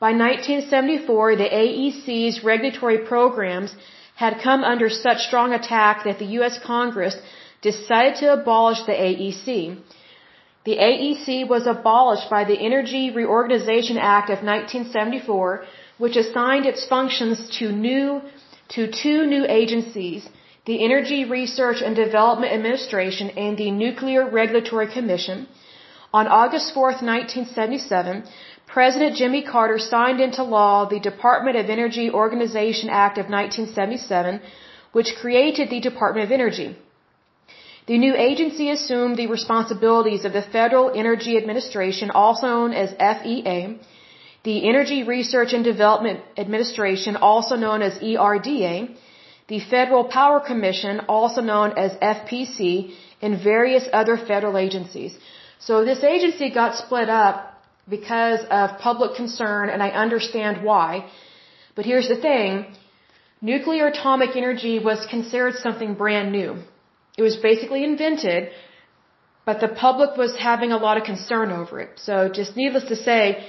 By 0.00 0.12
1974, 0.12 1.36
the 1.36 1.50
AEC's 1.62 2.42
regulatory 2.42 2.98
programs 3.12 3.76
had 4.16 4.40
come 4.46 4.64
under 4.64 4.88
such 4.88 5.26
strong 5.28 5.52
attack 5.52 6.04
that 6.04 6.18
the 6.18 6.30
U.S. 6.38 6.58
Congress 6.72 7.16
decided 7.60 8.16
to 8.20 8.32
abolish 8.32 8.80
the 8.82 8.96
AEC. 9.08 9.78
The 10.64 10.76
AEC 10.88 11.48
was 11.54 11.66
abolished 11.66 12.28
by 12.30 12.44
the 12.44 12.58
Energy 12.68 13.10
Reorganization 13.10 13.98
Act 13.98 14.30
of 14.30 14.38
1974, 14.42 15.64
which 15.98 16.16
assigned 16.16 16.66
its 16.66 16.84
functions 16.86 17.38
to 17.58 17.72
new, 17.72 18.22
to 18.74 18.90
two 18.90 19.26
new 19.26 19.44
agencies, 19.46 20.28
the 20.64 20.84
Energy 20.84 21.24
Research 21.24 21.82
and 21.82 21.96
Development 21.96 22.52
Administration 22.52 23.30
and 23.30 23.58
the 23.58 23.70
Nuclear 23.70 24.28
Regulatory 24.28 24.86
Commission. 24.86 25.48
On 26.14 26.28
August 26.28 26.72
4, 26.72 26.82
1977, 26.82 28.22
President 28.66 29.16
Jimmy 29.16 29.42
Carter 29.42 29.78
signed 29.78 30.20
into 30.20 30.44
law 30.44 30.84
the 30.84 31.00
Department 31.00 31.56
of 31.56 31.68
Energy 31.68 32.10
Organization 32.10 32.90
Act 32.90 33.18
of 33.18 33.26
1977, 33.28 34.40
which 34.92 35.16
created 35.20 35.68
the 35.68 35.80
Department 35.80 36.26
of 36.26 36.32
Energy. 36.32 36.76
The 37.86 37.98
new 37.98 38.14
agency 38.14 38.70
assumed 38.70 39.16
the 39.16 39.26
responsibilities 39.26 40.24
of 40.24 40.32
the 40.32 40.42
Federal 40.42 40.92
Energy 40.94 41.36
Administration, 41.36 42.10
also 42.10 42.46
known 42.46 42.72
as 42.72 42.92
FEA, 42.92 43.78
the 44.44 44.68
Energy 44.68 45.02
Research 45.02 45.52
and 45.52 45.64
Development 45.64 46.20
Administration, 46.36 47.16
also 47.16 47.56
known 47.56 47.82
as 47.82 47.98
ERDA, 47.98 48.94
the 49.48 49.60
Federal 49.60 50.04
Power 50.04 50.40
Commission, 50.40 51.00
also 51.08 51.40
known 51.40 51.72
as 51.76 51.92
FPC, 51.92 52.94
and 53.20 53.38
various 53.38 53.88
other 53.92 54.16
federal 54.16 54.56
agencies. 54.58 55.16
So 55.58 55.84
this 55.84 56.02
agency 56.02 56.50
got 56.50 56.76
split 56.76 57.08
up 57.08 57.36
because 57.88 58.40
of 58.50 58.78
public 58.78 59.14
concern, 59.16 59.68
and 59.68 59.82
I 59.82 59.90
understand 59.90 60.64
why. 60.64 61.06
But 61.74 61.84
here's 61.84 62.08
the 62.08 62.16
thing. 62.16 62.66
Nuclear 63.40 63.86
atomic 63.88 64.36
energy 64.36 64.78
was 64.78 65.06
considered 65.06 65.54
something 65.56 65.94
brand 65.94 66.30
new. 66.32 66.50
It 67.18 67.22
was 67.22 67.36
basically 67.36 67.82
invented, 67.84 68.50
but 69.44 69.60
the 69.60 69.68
public 69.68 70.16
was 70.16 70.36
having 70.36 70.70
a 70.72 70.76
lot 70.76 70.96
of 70.96 71.04
concern 71.04 71.50
over 71.50 71.80
it. 71.80 71.90
So 71.96 72.28
just 72.28 72.56
needless 72.56 72.84
to 72.84 72.96
say, 72.96 73.44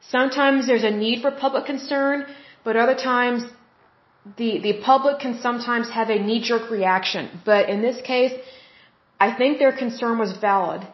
sometimes 0.00 0.66
there's 0.66 0.84
a 0.84 0.90
need 0.90 1.22
for 1.22 1.30
public 1.30 1.66
concern, 1.66 2.26
but 2.64 2.76
other 2.76 2.94
times 2.94 3.42
the, 4.36 4.60
the 4.60 4.74
public 4.82 5.18
can 5.18 5.40
sometimes 5.40 5.90
have 5.90 6.10
a 6.10 6.18
knee-jerk 6.18 6.70
reaction. 6.70 7.28
But 7.44 7.68
in 7.68 7.82
this 7.82 8.00
case, 8.02 8.32
I 9.18 9.32
think 9.38 9.58
their 9.58 9.76
concern 9.84 10.18
was 10.18 10.32
valid. 10.32 10.86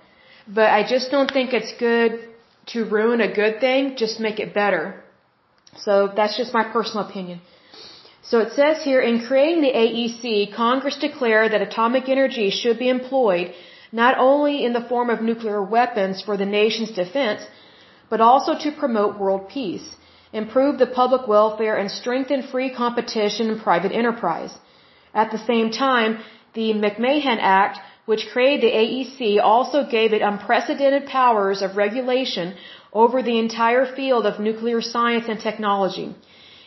But 0.46 0.70
I 0.78 0.82
just 0.94 1.10
don't 1.10 1.30
think 1.30 1.52
it's 1.52 1.72
good 1.78 2.28
to 2.72 2.84
ruin 2.84 3.20
a 3.20 3.32
good 3.32 3.60
thing, 3.60 3.96
just 3.96 4.18
make 4.20 4.38
it 4.40 4.54
better. 4.54 5.02
So 5.76 6.12
that's 6.14 6.36
just 6.36 6.52
my 6.54 6.64
personal 6.64 7.06
opinion. 7.08 7.40
So 8.22 8.40
it 8.40 8.52
says 8.52 8.82
here, 8.82 9.00
in 9.00 9.24
creating 9.26 9.62
the 9.62 9.74
AEC, 9.84 10.54
Congress 10.54 10.96
declared 10.98 11.52
that 11.52 11.62
atomic 11.62 12.08
energy 12.08 12.50
should 12.50 12.78
be 12.78 12.88
employed 12.88 13.54
not 13.90 14.18
only 14.18 14.64
in 14.66 14.72
the 14.74 14.86
form 14.92 15.08
of 15.08 15.22
nuclear 15.22 15.62
weapons 15.62 16.20
for 16.22 16.36
the 16.36 16.44
nation's 16.44 16.90
defense, 16.90 17.42
but 18.10 18.20
also 18.20 18.58
to 18.64 18.70
promote 18.72 19.18
world 19.18 19.48
peace, 19.48 19.96
improve 20.32 20.78
the 20.78 20.86
public 20.86 21.26
welfare, 21.26 21.76
and 21.76 21.90
strengthen 21.90 22.42
free 22.42 22.70
competition 22.70 23.50
and 23.50 23.60
private 23.60 23.92
enterprise. 23.92 24.52
At 25.14 25.30
the 25.30 25.38
same 25.38 25.70
time, 25.70 26.18
the 26.54 26.72
McMahon 26.74 27.38
Act, 27.40 27.78
which 28.06 28.28
created 28.32 28.62
the 28.62 28.76
AEC, 28.82 29.42
also 29.42 29.84
gave 29.84 30.12
it 30.12 30.22
unprecedented 30.22 31.06
powers 31.06 31.62
of 31.62 31.76
regulation 31.76 32.54
over 32.92 33.22
the 33.22 33.38
entire 33.38 33.86
field 33.86 34.26
of 34.26 34.40
nuclear 34.40 34.80
science 34.80 35.26
and 35.28 35.40
technology. 35.40 36.14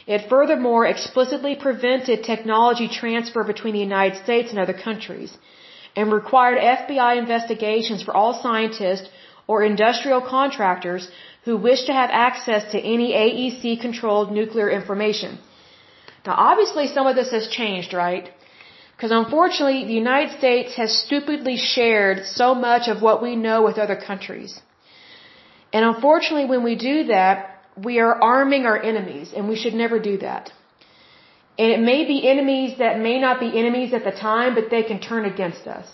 It 0.07 0.29
furthermore 0.29 0.85
explicitly 0.85 1.55
prevented 1.55 2.23
technology 2.23 2.87
transfer 2.87 3.43
between 3.43 3.73
the 3.73 3.87
United 3.91 4.23
States 4.23 4.49
and 4.51 4.59
other 4.59 4.73
countries 4.73 5.37
and 5.95 6.11
required 6.11 6.57
FBI 6.59 7.17
investigations 7.17 8.01
for 8.03 8.15
all 8.15 8.33
scientists 8.33 9.09
or 9.47 9.63
industrial 9.63 10.21
contractors 10.21 11.09
who 11.45 11.57
wish 11.57 11.85
to 11.85 11.93
have 11.93 12.09
access 12.11 12.71
to 12.71 12.79
any 12.79 13.13
AEC 13.13 13.81
controlled 13.81 14.31
nuclear 14.31 14.69
information. 14.69 15.39
Now 16.25 16.35
obviously 16.49 16.87
some 16.87 17.07
of 17.07 17.15
this 17.15 17.31
has 17.31 17.47
changed, 17.47 17.93
right? 17.93 18.29
Because 18.95 19.11
unfortunately 19.11 19.85
the 19.85 19.99
United 20.05 20.37
States 20.37 20.75
has 20.75 20.95
stupidly 21.05 21.57
shared 21.57 22.25
so 22.25 22.53
much 22.53 22.87
of 22.87 23.01
what 23.01 23.23
we 23.23 23.35
know 23.35 23.63
with 23.63 23.79
other 23.79 23.95
countries. 23.95 24.59
And 25.73 25.83
unfortunately 25.85 26.45
when 26.45 26.63
we 26.63 26.75
do 26.75 27.05
that, 27.05 27.51
we 27.77 27.99
are 27.99 28.21
arming 28.21 28.65
our 28.65 28.81
enemies, 28.81 29.31
and 29.35 29.47
we 29.47 29.55
should 29.55 29.73
never 29.73 29.97
do 29.99 30.17
that. 30.17 30.51
And 31.57 31.71
it 31.71 31.79
may 31.79 32.05
be 32.05 32.27
enemies 32.27 32.77
that 32.79 32.99
may 32.99 33.19
not 33.19 33.39
be 33.39 33.57
enemies 33.57 33.93
at 33.93 34.03
the 34.03 34.11
time, 34.11 34.55
but 34.55 34.69
they 34.69 34.83
can 34.83 34.99
turn 34.99 35.25
against 35.25 35.67
us. 35.67 35.87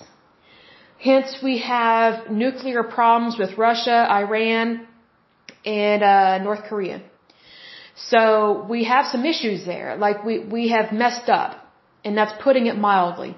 Hence, 1.00 1.38
we 1.44 1.60
have 1.60 2.32
nuclear 2.32 2.84
problems 2.84 3.38
with 3.38 3.58
Russia, 3.58 4.08
Iran, 4.10 4.88
and 5.68 6.04
uh, 6.04 6.38
North 6.48 6.64
Korea. 6.70 7.02
So 8.12 8.66
we 8.70 8.84
have 8.86 9.06
some 9.14 9.26
issues 9.26 9.66
there. 9.66 9.98
Like 9.98 10.24
we 10.24 10.40
we 10.56 10.70
have 10.70 10.92
messed 11.04 11.30
up, 11.30 11.52
and 12.06 12.18
that's 12.18 12.36
putting 12.44 12.68
it 12.68 12.78
mildly. 12.90 13.36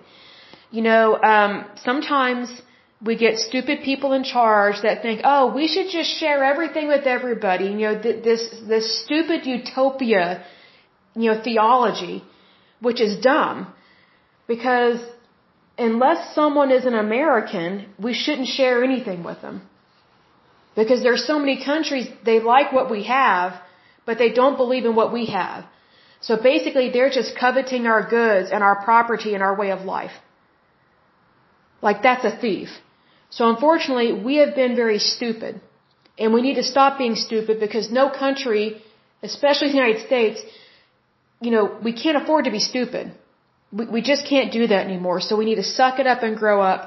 You 0.72 0.82
know, 0.90 1.06
um, 1.34 1.66
sometimes 1.88 2.50
we 3.02 3.16
get 3.16 3.40
stupid 3.40 3.80
people 3.84 4.12
in 4.14 4.24
charge 4.24 4.82
that 4.84 5.02
think, 5.02 5.22
oh, 5.24 5.54
we 5.60 5.68
should 5.68 5.90
just 5.90 6.10
share 6.20 6.44
everything 6.44 6.88
with 6.88 7.06
everybody. 7.16 7.66
You 7.66 7.80
know, 7.86 8.02
th- 8.02 8.24
this 8.24 8.44
this 8.74 8.86
stupid 9.04 9.46
utopia, 9.46 10.44
you 11.16 11.32
know, 11.32 11.42
theology, 11.50 12.24
which 12.82 13.02
is 13.08 13.20
dumb, 13.32 13.74
because 14.48 15.00
unless 15.78 16.36
someone 16.36 16.72
is 16.72 16.86
an 16.86 16.94
American, 16.94 17.86
we 17.98 18.14
shouldn't 18.14 18.50
share 18.60 18.84
anything 18.84 19.24
with 19.24 19.42
them. 19.42 19.69
Because 20.82 21.02
there's 21.06 21.26
so 21.32 21.38
many 21.44 21.56
countries 21.72 22.06
they 22.30 22.40
like 22.54 22.70
what 22.78 22.88
we 22.96 23.02
have, 23.18 23.50
but 24.08 24.18
they 24.24 24.32
don't 24.40 24.58
believe 24.64 24.86
in 24.90 24.96
what 25.00 25.10
we 25.18 25.24
have. 25.40 25.62
So 26.28 26.34
basically, 26.52 26.88
they're 26.94 27.16
just 27.20 27.32
coveting 27.46 27.84
our 27.94 28.04
goods 28.18 28.48
and 28.54 28.62
our 28.68 28.78
property 28.90 29.32
and 29.36 29.42
our 29.48 29.56
way 29.62 29.70
of 29.78 29.82
life. 29.98 30.16
Like 31.88 32.00
that's 32.08 32.26
a 32.32 32.36
thief. 32.46 32.70
So 33.38 33.50
unfortunately, 33.54 34.12
we 34.28 34.38
have 34.42 34.54
been 34.62 34.76
very 34.84 35.00
stupid. 35.00 35.62
And 36.18 36.34
we 36.34 36.42
need 36.48 36.58
to 36.62 36.68
stop 36.74 36.98
being 37.04 37.16
stupid 37.16 37.60
because 37.66 37.86
no 38.02 38.06
country, 38.24 38.64
especially 39.24 39.70
the 39.70 39.80
United 39.84 40.02
States, 40.08 40.42
you 41.46 41.52
know, 41.52 41.66
we 41.88 41.94
can't 42.02 42.18
afford 42.22 42.46
to 42.46 42.52
be 42.52 42.64
stupid. 42.72 43.14
We, 43.72 43.86
we 43.96 44.02
just 44.02 44.24
can't 44.34 44.52
do 44.60 44.68
that 44.68 44.82
anymore. 44.90 45.20
So 45.28 45.38
we 45.42 45.46
need 45.50 45.60
to 45.64 45.70
suck 45.80 46.00
it 46.04 46.08
up 46.14 46.24
and 46.24 46.36
grow 46.44 46.62
up. 46.62 46.82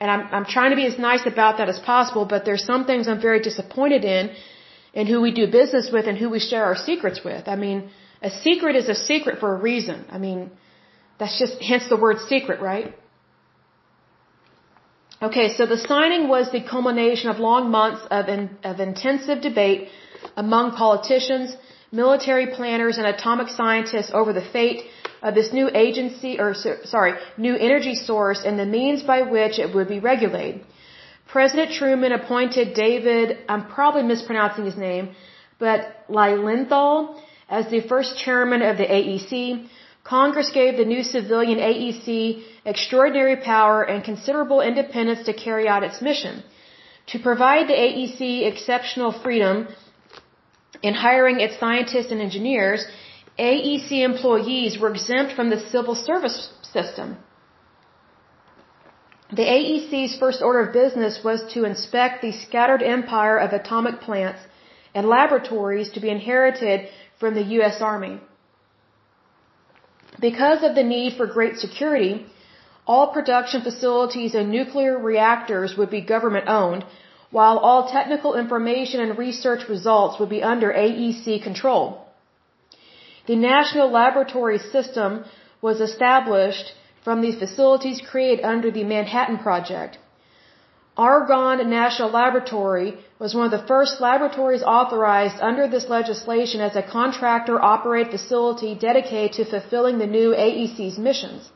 And 0.00 0.10
I'm, 0.10 0.22
I'm 0.34 0.46
trying 0.46 0.70
to 0.70 0.76
be 0.76 0.86
as 0.86 0.98
nice 0.98 1.26
about 1.26 1.58
that 1.58 1.68
as 1.68 1.78
possible, 1.78 2.24
but 2.24 2.44
there's 2.46 2.64
some 2.64 2.84
things 2.86 3.06
I'm 3.06 3.20
very 3.20 3.40
disappointed 3.40 4.04
in, 4.04 4.30
in 4.94 5.06
who 5.06 5.20
we 5.20 5.32
do 5.40 5.46
business 5.46 5.90
with 5.92 6.06
and 6.06 6.16
who 6.16 6.30
we 6.30 6.40
share 6.40 6.64
our 6.64 6.76
secrets 6.76 7.20
with. 7.22 7.48
I 7.48 7.56
mean, 7.56 7.90
a 8.22 8.30
secret 8.30 8.76
is 8.76 8.88
a 8.88 8.94
secret 8.94 9.38
for 9.40 9.54
a 9.54 9.58
reason. 9.70 10.06
I 10.10 10.18
mean, 10.18 10.50
that's 11.18 11.38
just, 11.38 11.62
hence 11.62 11.88
the 11.88 12.00
word 12.06 12.18
secret, 12.32 12.60
right? 12.60 12.94
Okay, 15.22 15.48
so 15.56 15.66
the 15.66 15.76
signing 15.76 16.28
was 16.28 16.50
the 16.50 16.62
culmination 16.62 17.28
of 17.28 17.38
long 17.38 17.70
months 17.70 18.02
of, 18.10 18.28
in, 18.28 18.56
of 18.64 18.80
intensive 18.80 19.42
debate 19.42 19.88
among 20.34 20.72
politicians, 20.76 21.54
military 21.92 22.46
planners, 22.46 22.96
and 22.96 23.06
atomic 23.06 23.48
scientists 23.48 24.10
over 24.14 24.32
the 24.32 24.46
fate 24.56 24.80
of 25.22 25.34
this 25.34 25.52
new 25.52 25.68
agency, 25.72 26.38
or 26.40 26.54
sorry, 26.54 27.14
new 27.36 27.54
energy 27.56 27.94
source 27.94 28.42
and 28.44 28.58
the 28.58 28.66
means 28.66 29.02
by 29.02 29.22
which 29.22 29.58
it 29.58 29.74
would 29.74 29.88
be 29.88 29.98
regulated. 29.98 30.62
President 31.28 31.72
Truman 31.72 32.12
appointed 32.12 32.74
David, 32.74 33.38
I'm 33.48 33.66
probably 33.66 34.02
mispronouncing 34.02 34.64
his 34.64 34.76
name, 34.76 35.14
but 35.58 36.04
Lilienthal 36.08 37.22
as 37.48 37.68
the 37.70 37.80
first 37.80 38.18
chairman 38.18 38.62
of 38.62 38.78
the 38.78 38.88
AEC. 38.98 39.68
Congress 40.02 40.50
gave 40.50 40.76
the 40.76 40.84
new 40.84 41.02
civilian 41.02 41.58
AEC 41.58 42.42
extraordinary 42.64 43.36
power 43.36 43.82
and 43.82 44.02
considerable 44.02 44.60
independence 44.60 45.26
to 45.26 45.32
carry 45.32 45.68
out 45.68 45.82
its 45.82 46.00
mission. 46.00 46.42
To 47.08 47.18
provide 47.18 47.68
the 47.68 47.74
AEC 47.74 48.46
exceptional 48.50 49.12
freedom 49.12 49.68
in 50.82 50.94
hiring 50.94 51.40
its 51.40 51.58
scientists 51.58 52.10
and 52.10 52.20
engineers, 52.20 52.84
AEC 53.38 53.90
employees 54.02 54.78
were 54.78 54.90
exempt 54.90 55.32
from 55.34 55.50
the 55.50 55.60
civil 55.60 55.94
service 55.94 56.50
system. 56.62 57.16
The 59.32 59.44
AEC's 59.56 60.18
first 60.18 60.42
order 60.42 60.60
of 60.60 60.72
business 60.72 61.22
was 61.22 61.44
to 61.52 61.64
inspect 61.64 62.20
the 62.20 62.32
scattered 62.32 62.82
empire 62.82 63.36
of 63.38 63.52
atomic 63.52 64.00
plants 64.00 64.40
and 64.94 65.08
laboratories 65.08 65.90
to 65.90 66.00
be 66.00 66.10
inherited 66.10 66.88
from 67.20 67.34
the 67.34 67.46
U.S. 67.58 67.80
Army. 67.80 68.18
Because 70.18 70.64
of 70.64 70.74
the 70.74 70.82
need 70.82 71.16
for 71.16 71.26
great 71.26 71.58
security, 71.58 72.26
all 72.86 73.12
production 73.12 73.62
facilities 73.62 74.34
and 74.34 74.50
nuclear 74.50 74.98
reactors 74.98 75.76
would 75.76 75.90
be 75.90 76.00
government 76.00 76.48
owned, 76.48 76.84
while 77.30 77.58
all 77.58 77.88
technical 77.88 78.34
information 78.34 79.00
and 79.00 79.16
research 79.16 79.68
results 79.68 80.18
would 80.18 80.28
be 80.28 80.42
under 80.42 80.72
AEC 80.72 81.42
control. 81.42 82.04
The 83.30 83.36
National 83.36 83.88
Laboratory 84.02 84.58
System 84.58 85.10
was 85.66 85.80
established 85.80 86.72
from 87.04 87.20
these 87.20 87.38
facilities 87.42 88.00
created 88.10 88.44
under 88.52 88.70
the 88.72 88.82
Manhattan 88.92 89.38
Project. 89.38 89.98
Argonne 90.96 91.62
National 91.70 92.10
Laboratory 92.10 92.88
was 93.20 93.36
one 93.36 93.46
of 93.48 93.52
the 93.52 93.66
first 93.72 94.00
laboratories 94.00 94.64
authorized 94.78 95.38
under 95.50 95.68
this 95.68 95.86
legislation 95.88 96.60
as 96.68 96.74
a 96.74 96.88
contractor 96.96 97.56
operated 97.74 98.10
facility 98.16 98.74
dedicated 98.74 99.32
to 99.36 99.50
fulfilling 99.52 99.98
the 99.98 100.12
new 100.18 100.28
AEC's 100.46 100.98
missions. 100.98 101.50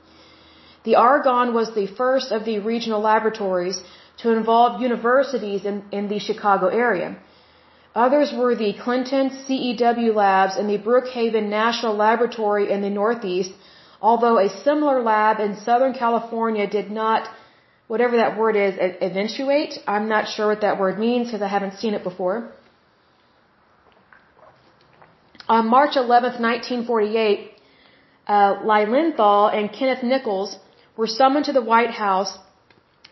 The 0.84 0.96
Argonne 1.08 1.54
was 1.54 1.74
the 1.74 1.88
first 2.02 2.30
of 2.30 2.44
the 2.44 2.58
regional 2.60 3.00
laboratories 3.00 3.82
to 4.22 4.30
involve 4.30 4.80
universities 4.80 5.64
in, 5.64 5.82
in 5.90 6.06
the 6.06 6.20
Chicago 6.20 6.68
area. 6.68 7.16
Others 7.94 8.32
were 8.36 8.54
the 8.56 8.72
Clinton 8.72 9.30
CEW 9.30 10.14
labs 10.14 10.56
and 10.56 10.68
the 10.68 10.78
Brookhaven 10.78 11.48
National 11.48 11.94
Laboratory 11.94 12.70
in 12.72 12.82
the 12.82 12.90
Northeast, 12.90 13.52
although 14.02 14.38
a 14.38 14.48
similar 14.48 15.00
lab 15.00 15.38
in 15.38 15.56
Southern 15.56 15.94
California 15.94 16.66
did 16.66 16.90
not 16.90 17.28
whatever 17.86 18.16
that 18.16 18.38
word 18.38 18.56
is, 18.56 18.74
eventuate. 18.80 19.78
I'm 19.86 20.08
not 20.08 20.28
sure 20.28 20.48
what 20.48 20.62
that 20.62 20.80
word 20.80 20.98
means 20.98 21.28
because 21.28 21.42
I 21.42 21.48
haven't 21.48 21.74
seen 21.74 21.94
it 21.94 22.02
before. 22.02 22.50
On 25.48 25.68
March 25.68 25.94
11th, 25.96 26.40
1948, 26.40 27.52
uh, 28.26 28.56
Lilienthal 28.64 29.48
and 29.48 29.70
Kenneth 29.70 30.02
Nichols 30.02 30.56
were 30.96 31.06
summoned 31.06 31.44
to 31.44 31.52
the 31.52 31.60
White 31.62 31.90
House 31.90 32.38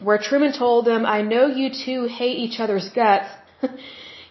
where 0.01 0.19
Truman 0.19 0.53
told 0.53 0.87
them, 0.87 1.05
I 1.05 1.21
know 1.23 1.47
you 1.47 1.71
two 1.85 2.07
hate 2.07 2.39
each 2.39 2.59
other's 2.59 2.89
guts. 2.89 3.29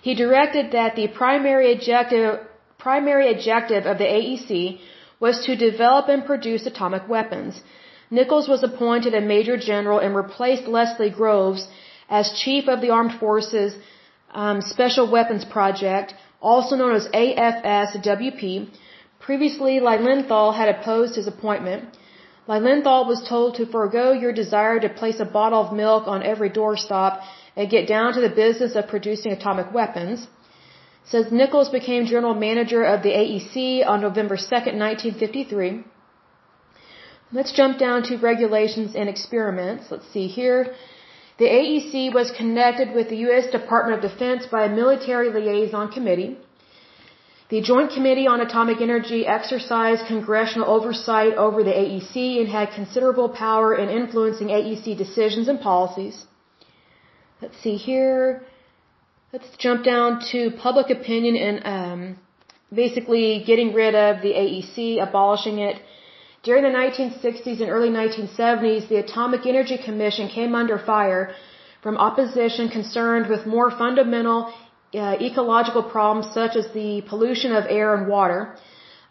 he 0.02 0.15
directed 0.15 0.72
that 0.72 0.95
the 0.95 1.07
primary 1.07 1.72
objective, 1.73 2.40
primary 2.78 3.32
objective 3.32 3.86
of 3.86 3.98
the 3.98 4.10
AEC 4.18 4.80
was 5.19 5.45
to 5.45 5.56
develop 5.56 6.10
and 6.10 6.26
produce 6.26 6.65
atomic 6.65 7.07
weapons. 7.07 7.61
Nichols 8.10 8.49
was 8.49 8.64
appointed 8.64 9.14
a 9.14 9.22
major 9.22 9.57
general 9.57 9.99
and 9.99 10.15
replaced 10.15 10.68
Leslie 10.68 11.11
Groves 11.19 11.68
as 12.10 12.38
chief 12.44 12.68
of 12.68 12.82
the 12.82 12.90
Armed 12.90 13.14
Forces 13.19 13.76
um, 14.34 14.61
Special 14.61 15.10
Weapons 15.10 15.45
Project, 15.45 16.14
also 16.41 16.76
known 16.76 16.95
as 16.95 17.07
AFSWP. 17.07 18.68
Previously, 19.19 19.80
Lilienthal 19.80 20.52
had 20.52 20.69
opposed 20.76 21.15
his 21.15 21.28
appointment. 21.28 21.86
Lilienthal 22.48 23.06
was 23.07 23.22
told 23.30 23.56
to 23.56 23.65
forego 23.65 24.11
your 24.11 24.34
desire 24.34 24.80
to 24.80 24.90
place 24.90 25.19
a 25.19 25.26
bottle 25.26 25.61
of 25.61 25.73
milk 25.73 26.07
on 26.07 26.23
every 26.23 26.49
doorstop 26.49 27.22
and 27.56 27.69
get 27.69 27.88
down 27.88 28.14
to 28.14 28.22
the 28.22 28.36
business 28.44 28.76
of 28.76 28.88
producing 28.88 29.32
atomic 29.32 29.73
weapons. 29.73 30.28
Says 31.03 31.32
Nichols 31.32 31.69
became 31.69 32.06
general 32.06 32.36
manager 32.36 32.84
of 32.84 33.02
the 33.03 33.14
AEC 33.22 33.86
on 33.86 34.02
November 34.02 34.38
2, 34.38 34.44
1953. 34.44 35.84
Let's 37.34 37.53
jump 37.53 37.78
down 37.80 38.03
to 38.03 38.18
regulations 38.18 38.95
and 38.95 39.10
experiments. 39.10 39.90
Let's 39.90 40.07
see 40.14 40.28
here. 40.28 40.73
The 41.38 41.49
AEC 41.57 42.14
was 42.14 42.32
connected 42.32 42.94
with 42.94 43.10
the 43.10 43.19
U.S. 43.28 43.48
Department 43.57 43.95
of 43.98 44.10
Defense 44.10 44.45
by 44.45 44.65
a 44.65 44.76
military 44.82 45.30
liaison 45.30 45.91
committee. 45.91 46.38
The 47.49 47.61
Joint 47.61 47.91
Committee 47.91 48.28
on 48.28 48.41
Atomic 48.41 48.80
Energy 48.80 49.26
exercised 49.28 50.06
congressional 50.07 50.69
oversight 50.69 51.34
over 51.45 51.64
the 51.64 51.72
AEC 51.72 52.40
and 52.40 52.48
had 52.48 52.72
considerable 52.72 53.30
power 53.30 53.73
in 53.76 53.90
influencing 53.90 54.49
AEC 54.49 54.98
decisions 54.98 55.48
and 55.48 55.60
policies. 55.60 56.28
Let's 57.41 57.59
see 57.63 57.76
here. 57.76 58.43
Let's 59.34 59.49
jump 59.57 59.84
down 59.84 60.19
to 60.31 60.51
public 60.51 60.91
opinion 60.91 61.35
and 61.47 61.55
um, 61.76 62.19
basically 62.72 63.43
getting 63.47 63.73
rid 63.73 63.95
of 63.95 64.22
the 64.22 64.31
AEC, 64.41 65.01
abolishing 65.01 65.57
it. 65.57 65.81
During 66.43 66.61
the 66.61 66.69
1960s 66.69 67.59
and 67.61 67.69
early 67.72 67.89
1970s, 67.89 68.88
the 68.89 68.97
Atomic 68.97 69.47
Energy 69.47 69.77
Commission 69.84 70.27
came 70.27 70.53
under 70.53 70.77
fire 70.77 71.34
from 71.81 71.97
opposition 71.97 72.69
concerned 72.69 73.27
with 73.27 73.47
more 73.47 73.72
fundamental 73.72 74.53
uh, 74.93 75.15
ecological 75.19 75.81
problems 75.81 76.31
such 76.34 76.55
as 76.55 76.68
the 76.73 77.01
pollution 77.09 77.53
of 77.53 77.65
air 77.69 77.95
and 77.95 78.07
water. 78.07 78.55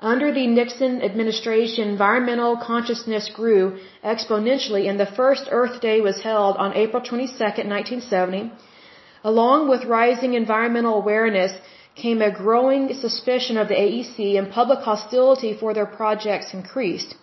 Under 0.02 0.32
the 0.32 0.46
Nixon 0.46 1.02
administration, 1.02 1.88
environmental 1.90 2.56
consciousness 2.56 3.28
grew 3.28 3.78
exponentially 4.02 4.88
and 4.88 4.98
the 4.98 5.04
first 5.18 5.48
Earth 5.50 5.78
Day 5.82 6.00
was 6.00 6.22
held 6.22 6.56
on 6.56 6.74
April 6.74 7.02
22, 7.02 7.32
1970. 7.34 8.50
Along 9.22 9.68
with 9.68 9.84
rising 9.84 10.32
environmental 10.32 10.94
awareness 10.94 11.52
came 11.96 12.22
a 12.22 12.30
growing 12.30 12.94
suspicion 12.94 13.58
of 13.58 13.68
the 13.68 13.74
AEC 13.74 14.38
and 14.38 14.50
public 14.50 14.78
hostility 14.78 15.52
for 15.52 15.74
their 15.74 15.90
projects 16.00 16.54
increased. 16.54 17.14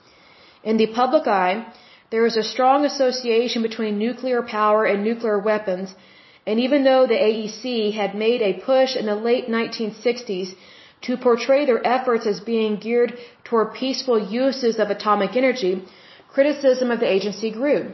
In 0.63 0.77
the 0.77 0.85
public 0.85 1.25
eye, 1.25 1.65
there 2.11 2.27
is 2.27 2.37
a 2.37 2.43
strong 2.43 2.85
association 2.85 3.63
between 3.63 3.97
nuclear 3.97 4.43
power 4.43 4.85
and 4.85 5.03
nuclear 5.03 5.39
weapons, 5.39 5.95
and 6.45 6.59
even 6.59 6.83
though 6.83 7.07
the 7.07 7.21
AEC 7.27 7.93
had 7.93 8.13
made 8.13 8.43
a 8.43 8.59
push 8.69 8.95
in 8.95 9.07
the 9.07 9.15
late 9.15 9.47
1960s 9.49 10.53
to 11.01 11.17
portray 11.17 11.65
their 11.65 11.85
efforts 11.85 12.25
as 12.25 12.39
being 12.39 12.75
geared 12.77 13.17
toward 13.43 13.73
peaceful 13.73 14.19
uses 14.19 14.79
of 14.79 14.89
atomic 14.89 15.35
energy, 15.35 15.83
criticism 16.29 16.91
of 16.91 16.99
the 16.99 17.11
agency 17.17 17.51
grew. 17.51 17.91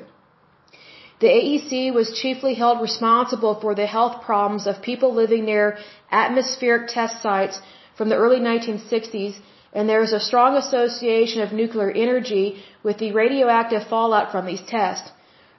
The 1.20 1.28
AEC 1.28 1.94
was 1.94 2.20
chiefly 2.22 2.54
held 2.54 2.82
responsible 2.82 3.56
for 3.62 3.74
the 3.76 3.86
health 3.86 4.24
problems 4.24 4.68
of 4.68 4.82
people 4.82 5.14
living 5.14 5.46
near 5.46 5.78
atmospheric 6.12 6.88
test 6.88 7.22
sites 7.22 7.62
from 7.98 8.10
the 8.10 8.16
early 8.16 8.40
1960s 8.40 9.36
and 9.74 9.90
there 9.90 10.04
is 10.04 10.14
a 10.14 10.20
strong 10.20 10.56
association 10.56 11.42
of 11.42 11.52
nuclear 11.52 11.92
energy 11.92 12.64
with 12.84 12.98
the 13.00 13.12
radioactive 13.12 13.88
fallout 13.88 14.32
from 14.32 14.46
these 14.46 14.62
tests. 14.62 15.10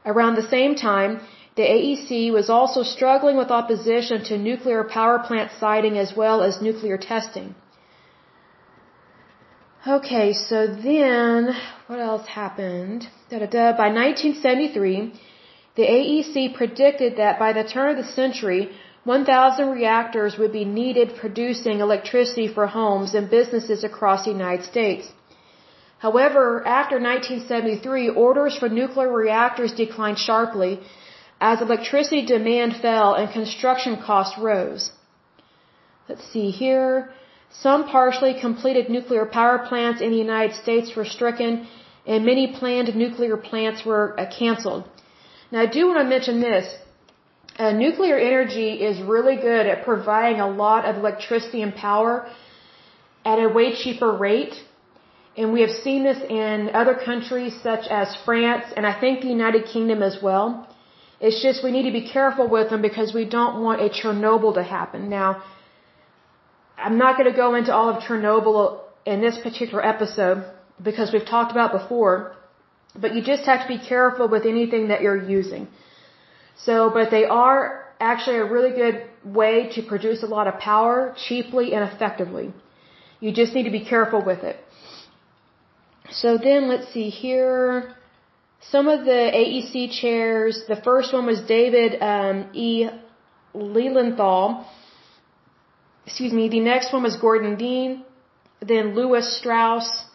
Around 0.07 0.37
the 0.37 0.49
same 0.57 0.75
time, 0.77 1.21
the 1.57 1.63
AEC 1.63 2.33
was 2.33 2.51
also 2.51 2.83
struggling 2.83 3.37
with 3.37 3.51
opposition 3.51 4.25
to 4.25 4.37
nuclear 4.37 4.83
power 4.85 5.19
plant 5.19 5.51
siting 5.61 5.99
as 5.99 6.17
well 6.17 6.43
as 6.43 6.61
nuclear 6.61 6.99
testing. 6.99 7.55
Okay, 9.87 10.33
so 10.33 10.67
then, 10.67 11.55
what 11.87 12.01
else 12.01 12.27
happened? 12.27 13.07
Da, 13.31 13.39
da, 13.39 13.47
da. 13.47 13.67
By 13.83 13.89
1973, 13.93 15.13
the 15.77 15.87
AEC 15.97 16.55
predicted 16.55 17.19
that 17.19 17.39
by 17.39 17.53
the 17.53 17.65
turn 17.65 17.91
of 17.91 17.99
the 18.03 18.11
century, 18.13 18.71
1,000 19.05 19.69
reactors 19.69 20.39
would 20.39 20.53
be 20.53 20.65
needed 20.65 21.17
producing 21.21 21.81
electricity 21.81 22.49
for 22.49 22.67
homes 22.67 23.15
and 23.15 23.29
businesses 23.29 23.85
across 23.85 24.25
the 24.25 24.31
United 24.31 24.65
States. 24.65 25.13
However, 25.99 26.67
after 26.67 26.97
1973, 26.99 28.09
orders 28.09 28.57
for 28.57 28.69
nuclear 28.69 29.13
reactors 29.13 29.73
declined 29.73 30.19
sharply 30.19 30.81
as 31.51 31.61
electricity 31.61 32.23
demand 32.37 32.71
fell 32.85 33.11
and 33.21 33.27
construction 33.41 33.95
costs 34.09 34.37
rose. 34.51 34.85
Let's 36.09 36.27
see 36.33 36.49
here. 36.63 36.95
Some 37.65 37.81
partially 37.97 38.35
completed 38.47 38.85
nuclear 38.97 39.27
power 39.39 39.59
plants 39.69 40.01
in 40.05 40.11
the 40.15 40.23
United 40.29 40.55
States 40.63 40.97
were 40.97 41.09
stricken 41.17 41.53
and 42.07 42.25
many 42.31 42.45
planned 42.61 42.91
nuclear 43.05 43.37
plants 43.37 43.85
were 43.91 44.07
uh, 44.19 44.27
canceled. 44.39 44.85
Now 45.53 45.61
I 45.67 45.69
do 45.77 45.81
want 45.89 45.99
to 46.05 46.09
mention 46.17 46.41
this. 46.51 46.67
Uh, 47.59 47.73
nuclear 47.85 48.19
energy 48.33 48.71
is 48.89 48.97
really 49.15 49.37
good 49.49 49.65
at 49.73 49.85
providing 49.91 50.41
a 50.41 50.51
lot 50.65 50.83
of 50.89 50.97
electricity 51.03 51.61
and 51.67 51.75
power 51.75 52.15
at 53.33 53.39
a 53.47 53.49
way 53.57 53.67
cheaper 53.83 54.13
rate. 54.29 54.55
And 55.37 55.53
we 55.57 55.61
have 55.67 55.75
seen 55.87 56.01
this 56.09 56.21
in 56.43 56.71
other 56.83 56.97
countries 57.11 57.53
such 57.69 57.85
as 58.01 58.17
France 58.29 58.67
and 58.77 58.87
I 58.93 58.95
think 59.03 59.21
the 59.21 59.35
United 59.41 59.65
Kingdom 59.75 60.03
as 60.11 60.17
well. 60.29 60.49
It's 61.21 61.43
just 61.43 61.63
we 61.63 61.71
need 61.71 61.85
to 61.85 61.93
be 61.93 62.09
careful 62.09 62.49
with 62.49 62.71
them 62.71 62.83
because 62.83 63.15
we 63.15 63.25
don't 63.25 63.63
want 63.63 63.81
a 63.81 63.89
Chernobyl 63.89 64.55
to 64.55 64.63
happen. 64.63 65.09
Now, 65.09 65.43
I'm 66.77 66.99
not 66.99 67.17
going 67.17 67.31
to 67.31 67.37
go 67.37 67.55
into 67.55 67.73
all 67.73 67.89
of 67.89 68.03
Chernobyl 68.03 68.81
in 69.07 69.21
this 69.21 69.39
particular 69.39 69.85
episode 69.85 70.45
because 70.83 71.13
we've 71.13 71.27
talked 71.27 71.53
about 71.53 71.73
before, 71.73 72.37
but 72.99 73.15
you 73.15 73.23
just 73.23 73.45
have 73.45 73.63
to 73.63 73.69
be 73.69 73.79
careful 73.79 74.29
with 74.29 74.45
anything 74.45 74.89
that 74.89 75.03
you're 75.03 75.23
using. 75.23 75.69
So, 76.57 76.91
but 76.91 77.11
they 77.11 77.25
are 77.25 77.85
actually 78.01 78.37
a 78.37 78.45
really 78.45 78.71
good 78.71 79.07
way 79.25 79.71
to 79.75 79.83
produce 79.83 80.23
a 80.23 80.27
lot 80.27 80.47
of 80.47 80.59
power 80.59 81.15
cheaply 81.27 81.73
and 81.75 81.89
effectively. 81.91 82.53
You 83.21 83.33
just 83.33 83.55
need 83.55 83.65
to 83.65 83.71
be 83.71 83.85
careful 83.85 84.23
with 84.25 84.43
it. 84.43 84.57
So 86.11 86.37
then 86.37 86.69
let's 86.69 86.93
see 86.93 87.09
here. 87.09 87.95
Some 88.71 88.89
of 88.89 89.05
the 89.05 89.11
AEC 89.11 89.93
chairs, 90.01 90.63
the 90.69 90.77
first 90.77 91.13
one 91.13 91.27
was 91.27 91.41
David 91.43 92.01
um, 92.01 92.51
E. 92.53 92.89
Lilienthal. 93.55 94.67
Excuse 96.07 96.33
me. 96.33 96.49
The 96.49 96.61
next 96.61 96.93
one 96.93 97.03
was 97.03 97.17
Gordon 97.17 97.57
Dean. 97.57 98.05
Then 98.61 98.95
Lewis 98.95 99.39
Strauss, 99.39 100.07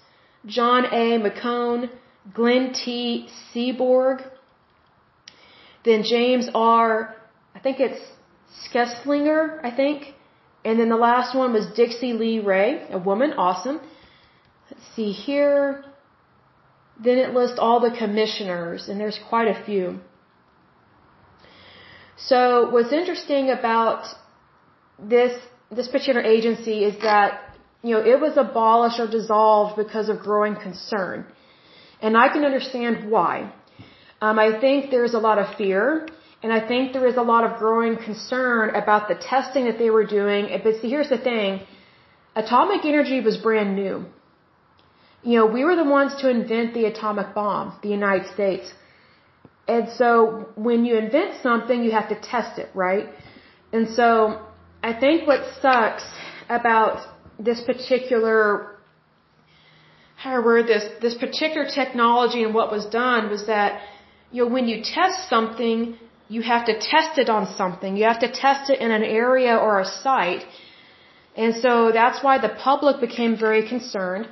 John 0.45 0.85
A. 0.85 1.19
McCone, 1.19 1.89
Glenn 2.33 2.73
T. 2.73 3.29
Seaborg. 3.53 4.25
Then 5.85 6.03
James 6.03 6.49
R. 6.53 7.15
I 7.55 7.59
think 7.59 7.79
it's 7.79 8.01
Skeslinger, 8.65 9.63
I 9.63 9.71
think. 9.71 10.15
And 10.65 10.79
then 10.79 10.89
the 10.89 10.97
last 10.97 11.35
one 11.35 11.53
was 11.53 11.67
Dixie 11.75 12.13
Lee 12.13 12.39
Ray, 12.39 12.85
a 12.89 12.97
woman, 12.97 13.33
awesome. 13.33 13.79
Let's 14.69 14.83
see 14.95 15.11
here. 15.11 15.85
Then 17.03 17.17
it 17.17 17.33
lists 17.33 17.57
all 17.57 17.79
the 17.79 17.95
commissioners, 17.97 18.89
and 18.89 18.99
there's 18.99 19.19
quite 19.29 19.47
a 19.47 19.63
few. 19.65 19.99
So 22.17 22.69
what's 22.71 22.91
interesting 22.91 23.49
about 23.49 24.05
this 25.01 25.33
this 25.71 25.87
particular 25.87 26.21
agency 26.21 26.83
is 26.83 26.95
that 27.01 27.55
you 27.83 27.91
know 27.93 28.01
it 28.13 28.19
was 28.19 28.35
abolished 28.35 28.99
or 28.99 29.07
dissolved 29.07 29.77
because 29.77 30.09
of 30.09 30.19
growing 30.19 30.55
concern, 30.55 31.25
and 32.01 32.17
I 32.17 32.27
can 32.33 32.43
understand 32.43 33.09
why. 33.09 33.53
Um, 34.21 34.37
I 34.37 34.59
think 34.59 34.91
there's 34.91 35.13
a 35.13 35.19
lot 35.19 35.37
of 35.37 35.55
fear, 35.55 36.07
and 36.43 36.51
I 36.51 36.67
think 36.67 36.91
there 36.91 37.07
is 37.07 37.15
a 37.15 37.21
lot 37.21 37.45
of 37.45 37.57
growing 37.57 37.95
concern 37.95 38.75
about 38.75 39.07
the 39.07 39.15
testing 39.15 39.65
that 39.65 39.77
they 39.77 39.89
were 39.89 40.05
doing. 40.05 40.49
But 40.63 40.81
see, 40.81 40.89
here's 40.89 41.09
the 41.09 41.23
thing: 41.29 41.61
atomic 42.35 42.83
energy 42.83 43.21
was 43.21 43.37
brand 43.37 43.75
new. 43.77 44.05
You 45.23 45.35
know, 45.39 45.45
we 45.45 45.63
were 45.63 45.75
the 45.75 45.83
ones 45.83 46.15
to 46.21 46.29
invent 46.29 46.73
the 46.73 46.85
atomic 46.85 47.33
bomb, 47.35 47.77
the 47.81 47.89
United 47.89 48.31
States. 48.33 48.71
And 49.67 49.89
so 49.89 50.49
when 50.55 50.85
you 50.85 50.97
invent 50.97 51.41
something, 51.43 51.83
you 51.83 51.91
have 51.91 52.09
to 52.09 52.19
test 52.19 52.57
it, 52.57 52.69
right? 52.73 53.07
And 53.73 53.89
so 53.89 54.41
I 54.81 54.93
think 54.93 55.27
what 55.27 55.41
sucks 55.61 56.05
about 56.49 57.05
this 57.37 57.61
particular 57.61 58.75
how 60.15 60.41
word 60.43 60.67
this 60.67 60.85
this 61.01 61.15
particular 61.15 61.65
technology 61.65 62.43
and 62.43 62.53
what 62.53 62.69
was 62.71 62.85
done 62.87 63.29
was 63.29 63.45
that 63.47 63.81
you 64.31 64.43
know 64.43 64.49
when 64.55 64.67
you 64.67 64.81
test 64.83 65.29
something 65.29 65.97
you 66.27 66.41
have 66.41 66.65
to 66.65 66.73
test 66.77 67.17
it 67.17 67.29
on 67.29 67.47
something 67.55 67.95
you 67.95 68.03
have 68.03 68.19
to 68.19 68.29
test 68.29 68.69
it 68.69 68.81
in 68.81 68.91
an 68.91 69.03
area 69.03 69.55
or 69.55 69.79
a 69.79 69.85
site 69.85 70.43
and 71.37 71.55
so 71.55 71.91
that's 71.93 72.21
why 72.21 72.37
the 72.37 72.49
public 72.49 72.99
became 72.99 73.37
very 73.37 73.65
concerned 73.69 74.27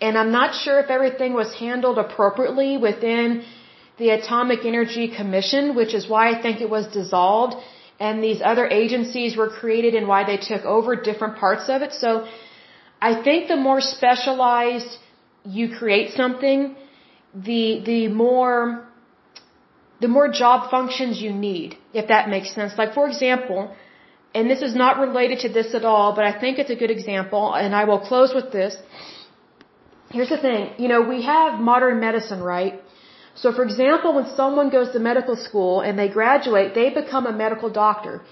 and 0.00 0.16
I'm 0.16 0.30
not 0.30 0.54
sure 0.54 0.78
if 0.78 0.90
everything 0.90 1.34
was 1.34 1.54
handled 1.54 1.98
appropriately 1.98 2.76
within 2.76 3.44
the 3.98 4.10
Atomic 4.10 4.64
Energy 4.64 5.08
Commission, 5.08 5.74
which 5.74 5.92
is 5.92 6.08
why 6.08 6.30
I 6.30 6.40
think 6.40 6.60
it 6.60 6.70
was 6.70 6.86
dissolved 6.86 7.56
and 8.00 8.22
these 8.22 8.40
other 8.42 8.66
agencies 8.66 9.36
were 9.36 9.48
created 9.48 9.94
and 9.94 10.06
why 10.06 10.24
they 10.24 10.36
took 10.36 10.64
over 10.64 10.94
different 10.94 11.36
parts 11.36 11.68
of 11.68 11.82
it. 11.82 11.92
So 11.92 12.28
I 13.00 13.22
think 13.22 13.48
the 13.48 13.56
more 13.56 13.80
specialized 13.80 14.98
you 15.44 15.76
create 15.76 16.12
something, 16.12 16.76
the, 17.34 17.82
the 17.84 18.08
more, 18.08 18.86
the 20.00 20.08
more 20.08 20.28
job 20.28 20.70
functions 20.70 21.20
you 21.20 21.32
need, 21.32 21.76
if 21.92 22.08
that 22.08 22.28
makes 22.28 22.54
sense. 22.54 22.78
Like 22.78 22.94
for 22.94 23.08
example, 23.08 23.74
and 24.34 24.48
this 24.48 24.62
is 24.62 24.74
not 24.74 24.98
related 24.98 25.40
to 25.40 25.48
this 25.48 25.74
at 25.74 25.84
all, 25.84 26.14
but 26.14 26.24
I 26.24 26.38
think 26.38 26.58
it's 26.58 26.70
a 26.70 26.76
good 26.76 26.90
example, 26.90 27.54
and 27.54 27.74
I 27.74 27.84
will 27.84 27.98
close 27.98 28.32
with 28.34 28.52
this 28.52 28.76
here's 30.10 30.28
the 30.28 30.38
thing, 30.38 30.72
you 30.78 30.88
know, 30.88 31.00
we 31.02 31.22
have 31.22 31.60
modern 31.60 32.00
medicine, 32.00 32.42
right? 32.42 32.80
So 33.34 33.52
for 33.52 33.64
example, 33.64 34.14
when 34.14 34.28
someone 34.40 34.68
goes 34.70 34.90
to 34.92 34.98
medical 34.98 35.36
school 35.36 35.80
and 35.80 35.98
they 35.98 36.08
graduate, 36.08 36.74
they 36.74 36.90
become 36.90 37.26
a 37.26 37.32
medical 37.32 37.70
doctor. 37.70 38.22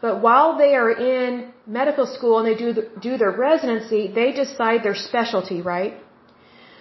But 0.00 0.22
while 0.22 0.56
they 0.56 0.74
are 0.74 0.90
in 0.90 1.52
medical 1.66 2.06
school 2.06 2.38
and 2.38 2.46
they 2.48 2.54
do, 2.64 2.72
the, 2.72 2.84
do 3.00 3.18
their 3.22 3.32
residency, 3.32 4.02
they 4.20 4.32
decide 4.32 4.82
their 4.84 4.94
specialty, 4.94 5.60
right? 5.60 5.94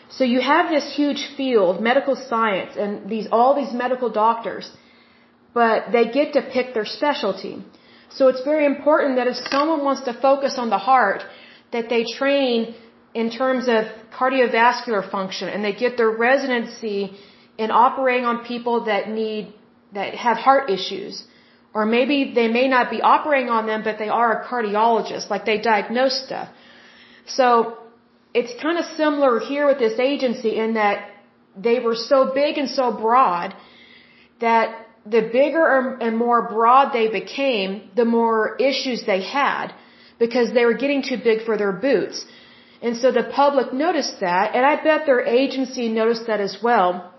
So 0.09 0.23
you 0.23 0.39
have 0.39 0.69
this 0.69 0.95
huge 0.95 1.21
field, 1.35 1.81
medical 1.81 2.15
science, 2.15 2.77
and 2.77 3.09
these, 3.09 3.27
all 3.31 3.55
these 3.55 3.73
medical 3.73 4.09
doctors, 4.09 4.71
but 5.53 5.91
they 5.91 6.05
get 6.19 6.33
to 6.33 6.41
pick 6.41 6.73
their 6.73 6.85
specialty. 6.85 7.65
So 8.09 8.29
it's 8.29 8.43
very 8.43 8.65
important 8.65 9.17
that 9.17 9.27
if 9.27 9.35
someone 9.49 9.83
wants 9.83 10.03
to 10.03 10.13
focus 10.13 10.57
on 10.57 10.69
the 10.69 10.77
heart, 10.77 11.23
that 11.73 11.89
they 11.89 12.05
train 12.05 12.75
in 13.21 13.27
terms 13.41 13.63
of 13.75 13.81
cardiovascular 14.19 15.03
function 15.15 15.47
and 15.53 15.59
they 15.65 15.75
get 15.83 15.91
their 16.01 16.13
residency 16.29 16.99
in 17.63 17.69
operating 17.85 18.25
on 18.31 18.35
people 18.53 18.75
that 18.89 19.09
need, 19.19 19.43
that 19.97 20.13
have 20.25 20.37
heart 20.47 20.69
issues. 20.77 21.23
Or 21.77 21.83
maybe 21.97 22.17
they 22.39 22.47
may 22.59 22.67
not 22.75 22.85
be 22.95 22.99
operating 23.13 23.49
on 23.57 23.63
them, 23.71 23.81
but 23.87 23.95
they 24.03 24.11
are 24.19 24.29
a 24.37 24.39
cardiologist, 24.49 25.25
like 25.33 25.43
they 25.51 25.57
diagnose 25.73 26.15
stuff. 26.27 26.49
So 27.37 27.47
it's 28.39 28.53
kind 28.65 28.77
of 28.81 28.85
similar 29.01 29.33
here 29.51 29.65
with 29.71 29.79
this 29.85 29.97
agency 30.11 30.53
in 30.63 30.75
that 30.81 30.97
they 31.67 31.77
were 31.87 31.97
so 32.11 32.19
big 32.41 32.53
and 32.61 32.69
so 32.79 32.85
broad 33.05 33.55
that 34.45 34.67
the 35.15 35.23
bigger 35.39 35.65
and 36.05 36.15
more 36.25 36.41
broad 36.55 36.93
they 36.99 37.07
became, 37.21 37.69
the 38.01 38.05
more 38.05 38.39
issues 38.69 39.05
they 39.13 39.23
had 39.39 39.67
because 40.23 40.47
they 40.57 40.65
were 40.69 40.79
getting 40.83 41.01
too 41.11 41.19
big 41.29 41.45
for 41.47 41.55
their 41.61 41.71
boots. 41.87 42.25
And 42.81 42.95
so 42.95 43.11
the 43.11 43.23
public 43.23 43.73
noticed 43.73 44.19
that, 44.19 44.55
and 44.55 44.65
I 44.65 44.75
bet 44.83 45.05
their 45.05 45.21
agency 45.25 45.89
noticed 45.89 46.27
that 46.27 46.39
as 46.39 46.57
well. 46.61 47.11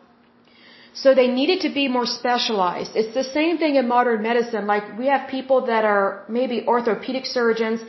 So 0.94 1.14
they 1.14 1.28
needed 1.28 1.60
to 1.66 1.70
be 1.70 1.88
more 1.88 2.06
specialized. 2.06 2.92
It's 2.94 3.14
the 3.14 3.24
same 3.24 3.58
thing 3.58 3.76
in 3.76 3.88
modern 3.88 4.22
medicine. 4.22 4.66
Like 4.66 4.98
we 4.98 5.06
have 5.06 5.28
people 5.28 5.66
that 5.66 5.84
are 5.84 6.24
maybe 6.28 6.64
orthopedic 6.66 7.26
surgeons 7.26 7.80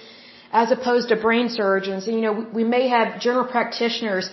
as 0.51 0.71
opposed 0.71 1.09
to 1.09 1.15
brain 1.15 1.49
surgeons. 1.49 2.07
And, 2.07 2.15
you 2.17 2.21
know, 2.21 2.45
we 2.53 2.63
may 2.63 2.87
have 2.87 3.19
general 3.19 3.45
practitioners 3.45 4.29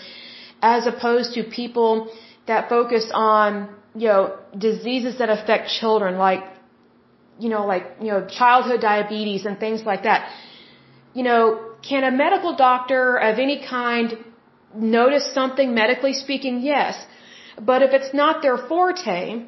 as 0.62 0.86
opposed 0.86 1.34
to 1.34 1.44
people 1.44 2.10
that 2.46 2.68
focus 2.68 3.10
on, 3.12 3.68
you 3.94 4.08
know, 4.08 4.36
diseases 4.56 5.18
that 5.18 5.28
affect 5.28 5.68
children 5.68 6.16
like, 6.16 6.42
you 7.38 7.50
know, 7.50 7.66
like, 7.66 7.84
you 8.00 8.08
know, 8.08 8.26
childhood 8.26 8.80
diabetes 8.80 9.44
and 9.44 9.58
things 9.58 9.84
like 9.84 10.04
that. 10.04 10.30
You 11.12 11.22
know, 11.22 11.65
can 11.88 12.04
a 12.04 12.10
medical 12.10 12.54
doctor 12.56 13.16
of 13.28 13.38
any 13.38 13.58
kind 13.76 14.16
notice 14.74 15.26
something 15.32 15.74
medically 15.74 16.14
speaking? 16.24 16.60
Yes. 16.62 16.94
But 17.70 17.82
if 17.82 17.92
it's 17.98 18.12
not 18.12 18.42
their 18.42 18.58
forte, 18.58 19.44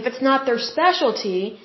if 0.00 0.06
it's 0.06 0.22
not 0.22 0.46
their 0.46 0.58
specialty, 0.58 1.58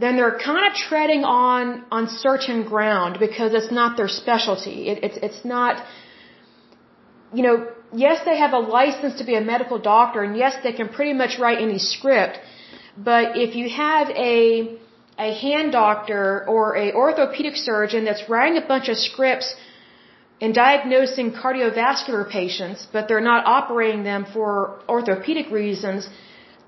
then 0.00 0.16
they're 0.16 0.38
kind 0.38 0.64
of 0.68 0.72
treading 0.74 1.24
on 1.24 1.84
on 1.90 2.08
certain 2.08 2.62
ground 2.64 3.18
because 3.18 3.54
it's 3.54 3.72
not 3.80 3.96
their 3.96 4.08
specialty. 4.08 4.88
It, 4.88 5.04
it's 5.04 5.18
it's 5.28 5.44
not. 5.44 5.84
You 7.32 7.42
know, 7.42 7.56
yes, 7.94 8.24
they 8.26 8.36
have 8.36 8.52
a 8.52 8.58
license 8.58 9.14
to 9.18 9.24
be 9.24 9.36
a 9.36 9.40
medical 9.40 9.78
doctor, 9.78 10.22
and 10.22 10.36
yes, 10.36 10.56
they 10.62 10.72
can 10.72 10.88
pretty 10.88 11.14
much 11.14 11.38
write 11.38 11.58
any 11.68 11.78
script. 11.78 12.38
But 12.96 13.38
if 13.38 13.54
you 13.54 13.70
have 13.70 14.10
a 14.10 14.78
a 15.18 15.32
hand 15.34 15.72
doctor 15.72 16.44
or 16.48 16.76
a 16.76 16.92
orthopedic 16.92 17.56
surgeon 17.56 18.04
that's 18.04 18.28
writing 18.28 18.56
a 18.62 18.66
bunch 18.66 18.88
of 18.88 18.96
scripts 18.96 19.54
and 20.40 20.54
diagnosing 20.54 21.32
cardiovascular 21.32 22.28
patients, 22.28 22.86
but 22.92 23.06
they're 23.08 23.28
not 23.32 23.46
operating 23.46 24.02
them 24.02 24.26
for 24.32 24.80
orthopedic 24.88 25.50
reasons, 25.50 26.08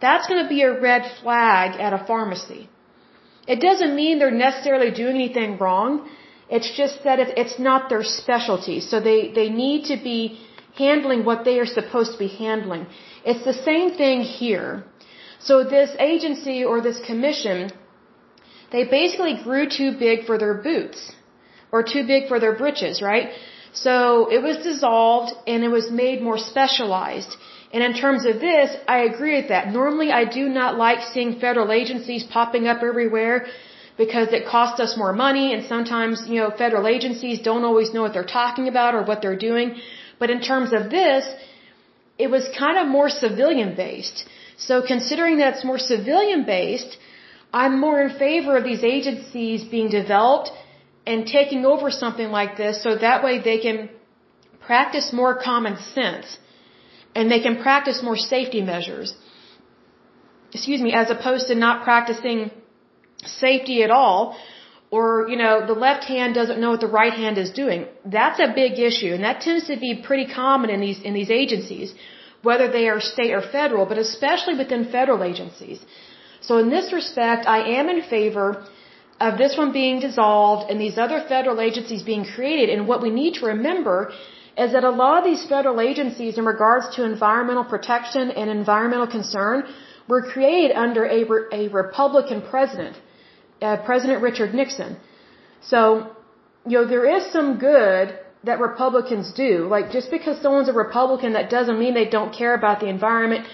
that's 0.00 0.28
going 0.28 0.42
to 0.42 0.48
be 0.48 0.62
a 0.62 0.80
red 0.80 1.02
flag 1.20 1.80
at 1.80 1.92
a 1.92 2.04
pharmacy. 2.06 2.68
It 3.46 3.60
doesn't 3.60 3.94
mean 3.96 4.18
they're 4.18 4.42
necessarily 4.48 4.90
doing 4.90 5.16
anything 5.16 5.58
wrong. 5.58 6.08
It's 6.48 6.70
just 6.76 7.04
that 7.04 7.18
it's 7.42 7.58
not 7.58 7.88
their 7.88 8.04
specialty. 8.04 8.80
So 8.80 9.00
they, 9.00 9.32
they 9.38 9.48
need 9.48 9.86
to 9.86 9.96
be 9.96 10.38
handling 10.76 11.24
what 11.24 11.44
they 11.44 11.58
are 11.58 11.66
supposed 11.66 12.12
to 12.12 12.18
be 12.18 12.28
handling. 12.28 12.86
It's 13.24 13.44
the 13.44 13.58
same 13.70 13.90
thing 14.02 14.20
here. 14.20 14.84
So 15.40 15.64
this 15.64 15.90
agency 15.98 16.64
or 16.64 16.80
this 16.80 17.00
commission, 17.10 17.70
they 18.72 18.84
basically 18.84 19.34
grew 19.42 19.68
too 19.68 19.90
big 19.98 20.24
for 20.26 20.38
their 20.38 20.54
boots 20.54 21.12
or 21.72 21.82
too 21.82 22.06
big 22.06 22.28
for 22.28 22.38
their 22.38 22.54
britches, 22.62 23.02
right? 23.02 23.30
So 23.72 24.30
it 24.30 24.40
was 24.42 24.56
dissolved 24.58 25.32
and 25.46 25.64
it 25.64 25.72
was 25.78 25.90
made 25.90 26.22
more 26.22 26.38
specialized. 26.38 27.36
And 27.72 27.82
in 27.82 27.94
terms 27.94 28.24
of 28.24 28.40
this, 28.40 28.76
I 28.86 28.98
agree 29.10 29.34
with 29.40 29.48
that. 29.48 29.72
Normally 29.80 30.10
I 30.12 30.24
do 30.24 30.44
not 30.48 30.78
like 30.78 31.00
seeing 31.12 31.40
federal 31.40 31.72
agencies 31.72 32.22
popping 32.22 32.68
up 32.68 32.82
everywhere 32.90 33.46
because 33.96 34.28
it 34.38 34.46
costs 34.46 34.78
us 34.84 34.96
more 34.96 35.12
money 35.12 35.52
and 35.54 35.64
sometimes, 35.66 36.24
you 36.28 36.40
know, 36.40 36.50
federal 36.50 36.86
agencies 36.86 37.40
don't 37.40 37.64
always 37.64 37.92
know 37.94 38.02
what 38.02 38.12
they're 38.12 38.32
talking 38.42 38.68
about 38.68 38.94
or 38.94 39.02
what 39.02 39.22
they're 39.22 39.42
doing. 39.50 39.74
But 40.20 40.30
in 40.30 40.40
terms 40.40 40.72
of 40.72 40.90
this, 40.90 41.24
it 42.18 42.30
was 42.30 42.48
kind 42.56 42.78
of 42.78 42.86
more 42.86 43.08
civilian 43.08 43.74
based. 43.74 44.24
So 44.56 44.82
considering 44.86 45.38
that 45.38 45.54
it's 45.54 45.64
more 45.64 45.78
civilian 45.78 46.44
based, 46.44 46.96
I'm 47.62 47.74
more 47.86 47.98
in 48.05 48.12
favor 48.18 48.56
of 48.56 48.64
these 48.70 48.85
agencies 48.97 49.64
being 49.74 49.89
developed 50.01 50.51
and 51.06 51.26
taking 51.39 51.64
over 51.72 51.90
something 51.90 52.31
like 52.39 52.56
this 52.62 52.82
so 52.86 52.97
that 52.97 53.22
way 53.26 53.35
they 53.51 53.59
can 53.66 53.90
practice 54.70 55.12
more 55.20 55.35
common 55.51 55.76
sense 55.98 56.39
and 57.14 57.31
they 57.31 57.40
can 57.47 57.56
practice 57.66 58.02
more 58.09 58.16
safety 58.16 58.62
measures. 58.72 59.14
Excuse 60.52 60.82
me, 60.86 60.93
as 61.02 61.10
opposed 61.16 61.47
to 61.52 61.55
not 61.55 61.85
practicing 61.85 62.51
safety 63.24 63.82
at 63.85 63.90
all 63.90 64.36
or 64.90 65.05
you 65.28 65.36
know 65.43 65.55
the 65.66 65.78
left 65.86 66.05
hand 66.14 66.35
doesn't 66.40 66.60
know 66.62 66.70
what 66.74 66.82
the 66.86 66.94
right 67.02 67.14
hand 67.20 67.39
is 67.44 67.51
doing 67.60 67.86
that's 68.16 68.40
a 68.47 68.48
big 68.55 68.78
issue 68.89 69.12
and 69.14 69.24
that 69.24 69.40
tends 69.40 69.66
to 69.68 69.76
be 69.85 69.93
pretty 70.09 70.26
common 70.32 70.68
in 70.74 70.81
these 70.86 71.01
in 71.01 71.14
these 71.14 71.31
agencies 71.31 71.94
whether 72.48 72.66
they 72.76 72.85
are 72.89 73.01
state 73.01 73.32
or 73.39 73.40
federal 73.40 73.86
but 73.86 73.98
especially 74.06 74.56
within 74.62 74.85
federal 74.97 75.22
agencies 75.31 75.81
so 76.46 76.58
in 76.58 76.68
this 76.76 76.92
respect 76.92 77.46
i 77.56 77.60
am 77.78 77.88
in 77.94 78.00
favor 78.14 78.48
of 79.26 79.38
this 79.42 79.56
one 79.62 79.72
being 79.72 80.00
dissolved 80.06 80.70
and 80.70 80.80
these 80.80 80.98
other 81.04 81.20
federal 81.34 81.60
agencies 81.68 82.02
being 82.12 82.24
created 82.34 82.68
and 82.74 82.88
what 82.90 83.02
we 83.06 83.10
need 83.20 83.34
to 83.34 83.46
remember 83.54 83.98
is 84.64 84.72
that 84.72 84.84
a 84.84 84.94
lot 85.04 85.18
of 85.18 85.24
these 85.24 85.44
federal 85.54 85.80
agencies 85.80 86.38
in 86.38 86.44
regards 86.44 86.94
to 86.94 87.04
environmental 87.04 87.64
protection 87.64 88.30
and 88.30 88.50
environmental 88.50 89.08
concern 89.18 89.64
were 90.08 90.22
created 90.22 90.70
under 90.84 91.04
a, 91.04 91.20
a 91.60 91.68
Republican 91.68 92.40
president 92.52 92.96
uh, 93.62 93.76
President 93.88 94.22
Richard 94.22 94.54
Nixon. 94.54 94.96
So, 95.62 95.80
you 96.66 96.78
know, 96.78 96.86
there 96.86 97.06
is 97.16 97.32
some 97.32 97.58
good 97.58 98.18
that 98.48 98.60
Republicans 98.60 99.32
do. 99.32 99.66
Like, 99.74 99.90
just 99.90 100.10
because 100.10 100.40
someone's 100.40 100.68
a 100.68 100.72
Republican, 100.72 101.32
that 101.32 101.48
doesn't 101.50 101.78
mean 101.78 101.94
they 101.94 102.10
don't 102.18 102.32
care 102.40 102.54
about 102.54 102.80
the 102.80 102.88
environment 102.88 103.46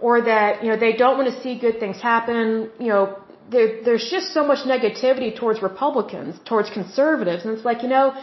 or 0.00 0.20
that, 0.22 0.62
you 0.62 0.70
know, 0.70 0.78
they 0.78 0.94
don't 1.02 1.16
want 1.18 1.32
to 1.32 1.40
see 1.42 1.58
good 1.58 1.78
things 1.80 2.00
happen. 2.00 2.70
You 2.78 2.88
know, 2.92 3.18
there, 3.50 3.82
there's 3.84 4.08
just 4.10 4.32
so 4.32 4.44
much 4.50 4.66
negativity 4.74 5.34
towards 5.34 5.62
Republicans, 5.62 6.38
towards 6.44 6.70
conservatives. 6.70 7.44
And 7.44 7.54
it's 7.56 7.64
like, 7.64 7.82
you 7.82 7.88
know, 7.88 8.14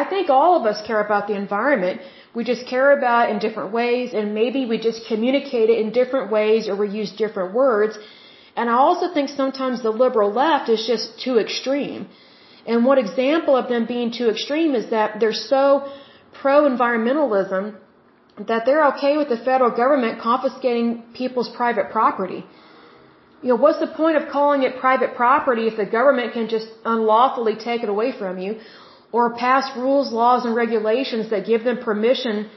I 0.00 0.04
think 0.04 0.28
all 0.28 0.52
of 0.58 0.66
us 0.66 0.84
care 0.86 1.00
about 1.00 1.28
the 1.28 1.36
environment. 1.44 2.00
We 2.34 2.42
just 2.52 2.66
care 2.66 2.90
about 2.98 3.28
it 3.28 3.32
in 3.32 3.38
different 3.38 3.70
ways, 3.72 4.12
and 4.12 4.34
maybe 4.34 4.60
we 4.66 4.76
just 4.88 5.06
communicate 5.06 5.68
it 5.70 5.78
in 5.82 5.92
different 6.00 6.32
ways 6.32 6.68
or 6.68 6.74
we 6.84 6.88
use 6.88 7.12
different 7.12 7.54
words. 7.54 7.96
And 8.56 8.68
I 8.68 8.76
also 8.86 9.06
think 9.14 9.28
sometimes 9.28 9.82
the 9.82 9.94
liberal 10.04 10.32
left 10.32 10.68
is 10.68 10.84
just 10.92 11.20
too 11.26 11.38
extreme. 11.38 12.08
And 12.66 12.84
one 12.84 12.98
example 12.98 13.54
of 13.56 13.68
them 13.68 13.86
being 13.86 14.10
too 14.10 14.28
extreme 14.30 14.74
is 14.74 14.90
that 14.90 15.20
they're 15.20 15.40
so 15.54 15.62
pro-environmentalism 16.40 17.76
that 18.38 18.64
they're 18.66 18.86
okay 18.88 19.16
with 19.16 19.28
the 19.28 19.36
federal 19.36 19.70
government 19.70 20.20
confiscating 20.20 21.02
people's 21.14 21.48
private 21.48 21.90
property. 21.90 22.44
You 23.42 23.50
know, 23.50 23.56
what's 23.56 23.78
the 23.78 23.86
point 23.86 24.16
of 24.16 24.28
calling 24.28 24.62
it 24.62 24.78
private 24.78 25.14
property 25.14 25.66
if 25.66 25.76
the 25.76 25.86
government 25.86 26.32
can 26.32 26.48
just 26.48 26.68
unlawfully 26.84 27.56
take 27.56 27.82
it 27.82 27.88
away 27.88 28.10
from 28.12 28.38
you 28.38 28.58
or 29.12 29.34
pass 29.34 29.76
rules, 29.76 30.12
laws, 30.12 30.44
and 30.44 30.54
regulations 30.56 31.30
that 31.30 31.46
give 31.46 31.62
them 31.62 31.78
permission 31.78 32.50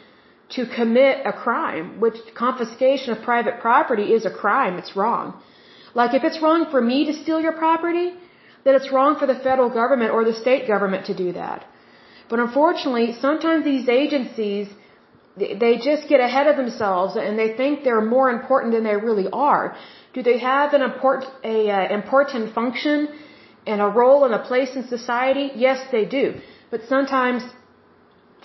to 0.55 0.65
commit 0.65 1.25
a 1.25 1.33
crime, 1.33 1.99
which 1.99 2.15
confiscation 2.33 3.13
of 3.13 3.21
private 3.21 3.59
property 3.59 4.13
is 4.17 4.25
a 4.25 4.31
crime. 4.31 4.77
It's 4.77 4.95
wrong. 4.95 5.39
Like 5.93 6.13
if 6.13 6.23
it's 6.23 6.41
wrong 6.41 6.71
for 6.71 6.81
me 6.81 7.05
to 7.05 7.13
steal 7.21 7.39
your 7.41 7.53
property, 7.53 8.13
then 8.63 8.75
it's 8.75 8.91
wrong 8.91 9.17
for 9.19 9.27
the 9.27 9.35
federal 9.35 9.69
government 9.69 10.11
or 10.11 10.23
the 10.23 10.33
state 10.33 10.67
government 10.67 11.05
to 11.07 11.13
do 11.13 11.33
that. 11.33 11.65
But 12.29 12.39
unfortunately, 12.39 13.07
sometimes 13.19 13.63
these 13.63 13.87
agencies, 13.87 14.67
they 15.37 15.77
just 15.89 16.07
get 16.09 16.19
ahead 16.19 16.47
of 16.47 16.57
themselves 16.57 17.15
and 17.15 17.37
they 17.37 17.49
think 17.55 17.83
they're 17.83 18.07
more 18.17 18.29
important 18.29 18.73
than 18.73 18.83
they 18.83 18.95
really 18.95 19.27
are. 19.31 19.75
Do 20.13 20.23
they 20.23 20.39
have 20.39 20.73
an 20.73 20.81
important, 20.81 21.31
a, 21.43 21.69
uh, 21.69 21.93
important 21.99 22.53
function 22.53 23.07
and 23.67 23.81
a 23.81 23.89
role 24.01 24.25
and 24.25 24.33
a 24.33 24.39
place 24.39 24.75
in 24.75 24.87
society? 24.87 25.51
Yes, 25.55 25.79
they 25.91 26.05
do. 26.05 26.25
But 26.71 26.81
sometimes, 26.87 27.43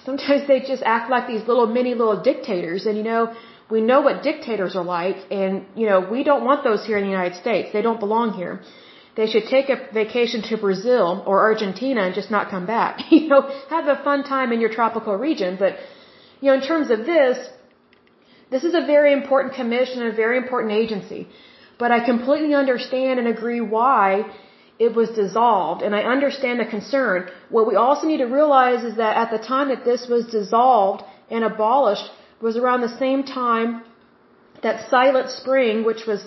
sometimes 0.04 0.46
they 0.52 0.60
just 0.60 0.82
act 0.82 1.10
like 1.10 1.26
these 1.26 1.46
little 1.46 1.66
mini 1.66 1.94
little 1.94 2.20
dictators 2.22 2.86
and 2.86 2.96
you 2.96 3.04
know, 3.04 3.34
we 3.70 3.80
know 3.80 4.00
what 4.02 4.22
dictators 4.22 4.76
are 4.76 4.84
like, 4.84 5.16
and, 5.30 5.64
you 5.74 5.86
know, 5.90 6.00
we 6.14 6.24
don't 6.28 6.44
want 6.44 6.62
those 6.62 6.84
here 6.88 6.98
in 6.98 7.04
the 7.04 7.14
United 7.18 7.36
States. 7.44 7.72
They 7.72 7.80
don't 7.80 8.00
belong 8.06 8.34
here. 8.34 8.60
They 9.16 9.26
should 9.32 9.46
take 9.56 9.70
a 9.70 9.78
vacation 9.94 10.42
to 10.50 10.58
Brazil 10.58 11.22
or 11.26 11.36
Argentina 11.50 12.00
and 12.06 12.14
just 12.14 12.30
not 12.30 12.50
come 12.50 12.66
back. 12.66 12.98
you 13.10 13.28
know, 13.28 13.42
have 13.70 13.86
a 13.96 13.98
fun 14.04 14.24
time 14.24 14.52
in 14.52 14.60
your 14.60 14.72
tropical 14.78 15.14
region. 15.16 15.56
But, 15.58 15.76
you 16.42 16.48
know, 16.48 16.56
in 16.60 16.64
terms 16.72 16.90
of 16.90 17.06
this, 17.06 17.36
this 18.50 18.64
is 18.68 18.74
a 18.74 18.84
very 18.94 19.12
important 19.18 19.54
commission, 19.54 20.02
and 20.02 20.12
a 20.12 20.16
very 20.24 20.36
important 20.44 20.72
agency. 20.82 21.20
But 21.82 21.92
I 21.96 22.04
completely 22.04 22.54
understand 22.62 23.14
and 23.20 23.28
agree 23.36 23.62
why 23.76 24.04
it 24.86 24.94
was 25.00 25.10
dissolved. 25.22 25.80
And 25.82 25.94
I 26.00 26.02
understand 26.16 26.60
the 26.60 26.66
concern. 26.76 27.30
What 27.56 27.68
we 27.70 27.76
also 27.84 28.06
need 28.10 28.22
to 28.26 28.30
realize 28.40 28.82
is 28.90 28.96
that 28.96 29.16
at 29.22 29.30
the 29.30 29.42
time 29.52 29.68
that 29.72 29.84
this 29.90 30.02
was 30.14 30.26
dissolved 30.38 31.02
and 31.30 31.44
abolished, 31.44 32.10
was 32.46 32.56
around 32.56 32.80
the 32.80 32.96
same 33.04 33.22
time 33.22 33.82
that 34.62 34.90
Silent 34.90 35.30
Spring, 35.30 35.84
which 35.84 36.06
was 36.06 36.20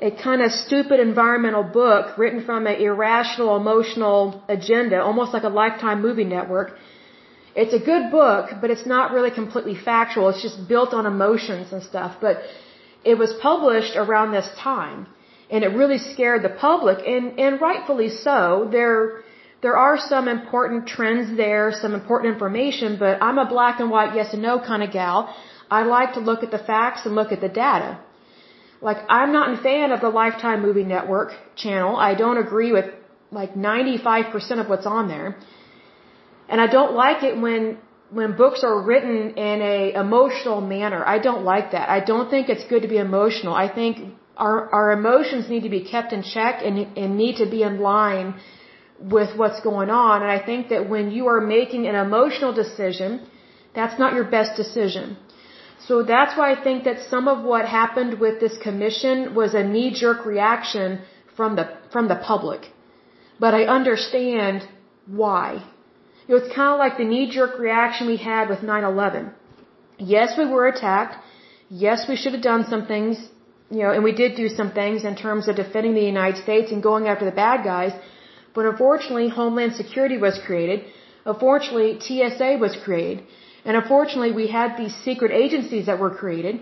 a 0.00 0.10
kind 0.10 0.42
of 0.42 0.50
stupid 0.50 0.98
environmental 1.00 1.62
book 1.62 2.18
written 2.18 2.44
from 2.44 2.66
an 2.66 2.76
irrational 2.88 3.56
emotional 3.56 4.42
agenda, 4.48 5.00
almost 5.00 5.32
like 5.32 5.44
a 5.44 5.54
lifetime 5.62 6.02
movie 6.02 6.24
network. 6.24 6.76
It's 7.56 7.72
a 7.72 7.78
good 7.78 8.10
book, 8.10 8.50
but 8.60 8.70
it's 8.70 8.86
not 8.86 9.12
really 9.12 9.30
completely 9.30 9.76
factual. 9.76 10.28
It's 10.30 10.42
just 10.42 10.68
built 10.68 10.92
on 10.92 11.06
emotions 11.06 11.72
and 11.72 11.82
stuff. 11.82 12.16
But 12.20 12.42
it 13.04 13.16
was 13.16 13.32
published 13.34 13.94
around 13.96 14.32
this 14.32 14.48
time. 14.58 15.06
And 15.50 15.62
it 15.62 15.68
really 15.68 15.98
scared 15.98 16.42
the 16.42 16.48
public, 16.48 16.98
and, 17.06 17.38
and 17.38 17.60
rightfully 17.60 18.08
so. 18.08 18.68
There, 18.72 19.22
there 19.62 19.76
are 19.76 19.98
some 19.98 20.26
important 20.26 20.88
trends 20.88 21.36
there, 21.36 21.70
some 21.72 21.94
important 21.94 22.32
information, 22.32 22.96
but 22.98 23.22
I'm 23.22 23.38
a 23.38 23.48
black 23.48 23.78
and 23.78 23.90
white 23.90 24.14
yes 24.16 24.32
and 24.32 24.42
no 24.42 24.58
kind 24.58 24.82
of 24.82 24.90
gal. 24.90 25.34
I 25.70 25.82
like 25.84 26.14
to 26.14 26.20
look 26.20 26.42
at 26.42 26.50
the 26.50 26.58
facts 26.58 27.06
and 27.06 27.14
look 27.14 27.30
at 27.30 27.40
the 27.40 27.48
data. 27.48 28.00
Like, 28.80 28.98
I'm 29.08 29.32
not 29.32 29.58
a 29.58 29.62
fan 29.62 29.92
of 29.92 30.00
the 30.00 30.08
Lifetime 30.08 30.60
Movie 30.62 30.84
Network 30.84 31.30
channel. 31.56 31.96
I 31.96 32.14
don't 32.14 32.38
agree 32.38 32.72
with 32.72 32.86
like 33.30 33.54
95% 33.54 34.60
of 34.60 34.68
what's 34.68 34.86
on 34.86 35.08
there. 35.08 35.36
And 36.48 36.60
I 36.60 36.66
don't 36.66 36.94
like 36.94 37.22
it 37.22 37.40
when 37.40 37.78
when 38.10 38.36
books 38.36 38.62
are 38.62 38.78
written 38.88 39.16
in 39.50 39.62
a 39.62 39.92
emotional 40.04 40.60
manner. 40.60 41.02
I 41.14 41.18
don't 41.18 41.44
like 41.44 41.72
that. 41.72 41.88
I 41.88 42.00
don't 42.10 42.28
think 42.30 42.48
it's 42.48 42.64
good 42.72 42.82
to 42.82 42.88
be 42.88 42.98
emotional. 42.98 43.54
I 43.54 43.68
think 43.78 44.14
our 44.36 44.56
our 44.78 44.92
emotions 44.92 45.48
need 45.48 45.62
to 45.68 45.72
be 45.78 45.84
kept 45.94 46.12
in 46.12 46.22
check 46.22 46.62
and 46.64 46.98
and 47.02 47.16
need 47.16 47.36
to 47.42 47.46
be 47.46 47.62
in 47.62 47.80
line 47.80 48.34
with 49.00 49.36
what's 49.36 49.60
going 49.60 49.90
on. 49.90 50.22
And 50.22 50.30
I 50.30 50.40
think 50.50 50.68
that 50.68 50.88
when 50.88 51.10
you 51.10 51.26
are 51.26 51.40
making 51.40 51.86
an 51.86 51.94
emotional 51.94 52.52
decision, 52.52 53.20
that's 53.74 53.98
not 53.98 54.14
your 54.14 54.24
best 54.24 54.56
decision. 54.56 55.16
So 55.86 56.02
that's 56.02 56.36
why 56.38 56.52
I 56.52 56.62
think 56.66 56.84
that 56.84 57.00
some 57.12 57.26
of 57.28 57.44
what 57.44 57.66
happened 57.66 58.18
with 58.20 58.40
this 58.40 58.56
commission 58.58 59.34
was 59.34 59.54
a 59.54 59.64
knee-jerk 59.64 60.24
reaction 60.24 61.00
from 61.36 61.56
the 61.56 61.66
from 61.92 62.08
the 62.08 62.16
public. 62.30 62.70
But 63.38 63.54
I 63.54 63.64
understand 63.64 64.66
why. 65.06 65.62
Know, 66.28 66.36
it's 66.36 66.54
kind 66.54 66.70
of 66.74 66.78
like 66.78 66.96
the 66.96 67.04
knee-jerk 67.12 67.58
reaction 67.58 68.06
we 68.06 68.16
had 68.16 68.48
with 68.48 68.60
9/11. 68.60 69.30
Yes, 69.98 70.36
we 70.38 70.46
were 70.54 70.66
attacked. 70.66 71.16
Yes, 71.68 72.08
we 72.08 72.16
should 72.16 72.34
have 72.36 72.42
done 72.42 72.64
some 72.72 72.84
things, 72.92 73.16
you 73.70 73.82
know, 73.82 73.92
and 73.94 74.02
we 74.08 74.12
did 74.22 74.36
do 74.42 74.48
some 74.48 74.70
things 74.80 75.04
in 75.10 75.14
terms 75.16 75.48
of 75.48 75.56
defending 75.56 75.94
the 75.94 76.08
United 76.14 76.38
States 76.46 76.72
and 76.72 76.82
going 76.90 77.08
after 77.12 77.24
the 77.30 77.36
bad 77.44 77.64
guys. 77.72 77.92
But 78.54 78.66
unfortunately, 78.72 79.28
Homeland 79.28 79.74
Security 79.82 80.18
was 80.26 80.38
created. 80.46 80.84
Unfortunately, 81.32 81.90
TSA 82.06 82.50
was 82.64 82.76
created. 82.84 83.24
And 83.66 83.76
unfortunately, 83.82 84.32
we 84.32 84.46
had 84.58 84.76
these 84.76 84.94
secret 85.08 85.32
agencies 85.44 85.86
that 85.86 85.98
were 85.98 86.14
created. 86.22 86.60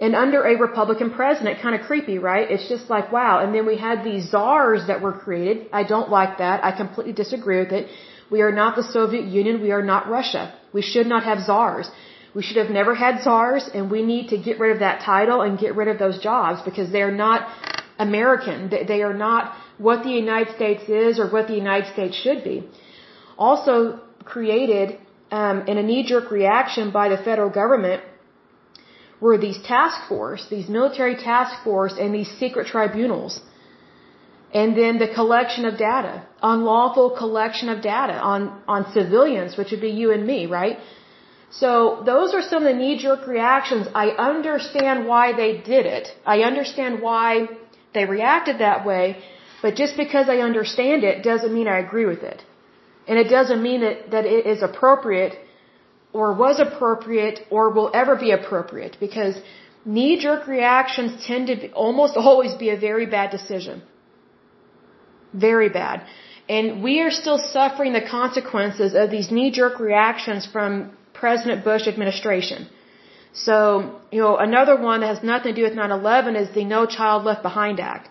And 0.00 0.14
under 0.24 0.40
a 0.52 0.54
Republican 0.66 1.10
president, 1.10 1.60
kind 1.66 1.74
of 1.78 1.82
creepy, 1.88 2.18
right? 2.18 2.46
It's 2.54 2.68
just 2.68 2.90
like, 2.94 3.12
wow. 3.12 3.34
And 3.42 3.54
then 3.54 3.66
we 3.72 3.76
had 3.76 4.04
these 4.04 4.30
czars 4.30 4.86
that 4.88 5.00
were 5.00 5.12
created. 5.24 5.56
I 5.80 5.82
don't 5.92 6.10
like 6.10 6.38
that. 6.38 6.64
I 6.64 6.70
completely 6.82 7.12
disagree 7.12 7.60
with 7.64 7.72
it. 7.72 7.88
We 8.34 8.40
are 8.46 8.54
not 8.62 8.72
the 8.80 8.86
Soviet 8.96 9.26
Union. 9.40 9.62
We 9.66 9.72
are 9.76 9.86
not 9.92 10.08
Russia. 10.18 10.42
We 10.76 10.82
should 10.90 11.08
not 11.14 11.22
have 11.30 11.40
czars. 11.48 11.86
We 12.36 12.42
should 12.46 12.58
have 12.62 12.72
never 12.78 12.92
had 13.02 13.14
czars, 13.26 13.64
and 13.74 13.82
we 13.94 14.00
need 14.12 14.24
to 14.32 14.38
get 14.46 14.56
rid 14.62 14.72
of 14.76 14.80
that 14.86 14.96
title 15.12 15.38
and 15.44 15.52
get 15.64 15.76
rid 15.80 15.88
of 15.92 15.98
those 16.04 16.18
jobs 16.30 16.58
because 16.68 16.88
they 16.96 17.02
are 17.08 17.16
not 17.26 17.40
American. 18.06 18.58
They 18.92 19.02
are 19.08 19.18
not 19.26 19.42
what 19.86 20.02
the 20.06 20.14
United 20.24 20.50
States 20.56 20.84
is 21.04 21.20
or 21.20 21.26
what 21.34 21.46
the 21.52 21.58
United 21.64 21.88
States 21.94 22.16
should 22.24 22.40
be. 22.50 22.56
Also 23.46 23.76
created 24.32 24.98
um, 25.40 25.56
in 25.70 25.78
a 25.82 25.84
knee-jerk 25.90 26.26
reaction 26.40 26.90
by 26.98 27.06
the 27.14 27.20
federal 27.28 27.50
government 27.62 28.02
were 29.24 29.38
these 29.46 29.60
task 29.74 29.98
force, 30.08 30.42
these 30.56 30.68
military 30.78 31.16
task 31.30 31.52
force, 31.68 31.94
and 32.02 32.12
these 32.18 32.30
secret 32.42 32.66
tribunals. 32.74 33.40
And 34.60 34.76
then 34.80 34.98
the 35.04 35.10
collection 35.18 35.64
of 35.70 35.78
data, 35.90 36.14
unlawful 36.52 37.08
collection 37.22 37.68
of 37.74 37.80
data 37.82 38.16
on, 38.32 38.42
on 38.68 38.80
civilians, 38.98 39.56
which 39.58 39.70
would 39.72 39.84
be 39.88 39.94
you 40.00 40.12
and 40.16 40.26
me, 40.32 40.40
right? 40.46 40.78
So 41.50 42.02
those 42.10 42.34
are 42.34 42.42
some 42.42 42.62
of 42.62 42.68
the 42.72 42.78
knee-jerk 42.82 43.26
reactions. 43.26 43.86
I 43.94 44.06
understand 44.30 45.06
why 45.12 45.26
they 45.42 45.52
did 45.74 45.86
it. 45.98 46.08
I 46.34 46.36
understand 46.50 47.00
why 47.00 47.48
they 47.94 48.04
reacted 48.04 48.58
that 48.58 48.84
way, 48.90 49.04
but 49.62 49.76
just 49.82 49.96
because 49.96 50.28
I 50.28 50.38
understand 50.50 51.04
it 51.04 51.22
doesn't 51.30 51.54
mean 51.58 51.68
I 51.68 51.78
agree 51.86 52.06
with 52.06 52.22
it. 52.32 52.42
And 53.08 53.18
it 53.18 53.28
doesn't 53.36 53.62
mean 53.62 53.80
that, 53.82 54.10
that 54.10 54.26
it 54.26 54.46
is 54.46 54.62
appropriate 54.62 55.34
or 56.12 56.32
was 56.44 56.58
appropriate 56.66 57.40
or 57.50 57.70
will 57.70 57.90
ever 58.02 58.16
be 58.16 58.30
appropriate 58.32 58.96
because 59.00 59.34
knee 59.84 60.18
jerk 60.24 60.46
reactions 60.46 61.24
tend 61.26 61.46
to 61.48 61.56
be, 61.56 61.70
almost 61.72 62.16
always 62.28 62.54
be 62.54 62.70
a 62.70 62.78
very 62.88 63.06
bad 63.06 63.30
decision. 63.30 63.82
Very 65.32 65.68
bad. 65.68 66.06
And 66.48 66.82
we 66.82 67.00
are 67.00 67.10
still 67.10 67.38
suffering 67.38 67.92
the 67.92 68.02
consequences 68.02 68.94
of 68.94 69.10
these 69.10 69.30
knee 69.30 69.50
jerk 69.50 69.80
reactions 69.80 70.46
from 70.46 70.92
President 71.14 71.64
Bush 71.64 71.86
administration. 71.86 72.68
So, 73.32 74.00
you 74.12 74.20
know, 74.20 74.36
another 74.36 74.76
one 74.76 75.00
that 75.00 75.06
has 75.06 75.22
nothing 75.22 75.54
to 75.54 75.60
do 75.60 75.64
with 75.68 75.76
9-11 75.76 76.40
is 76.40 76.54
the 76.54 76.64
No 76.64 76.86
Child 76.86 77.24
Left 77.24 77.42
Behind 77.42 77.80
Act. 77.80 78.08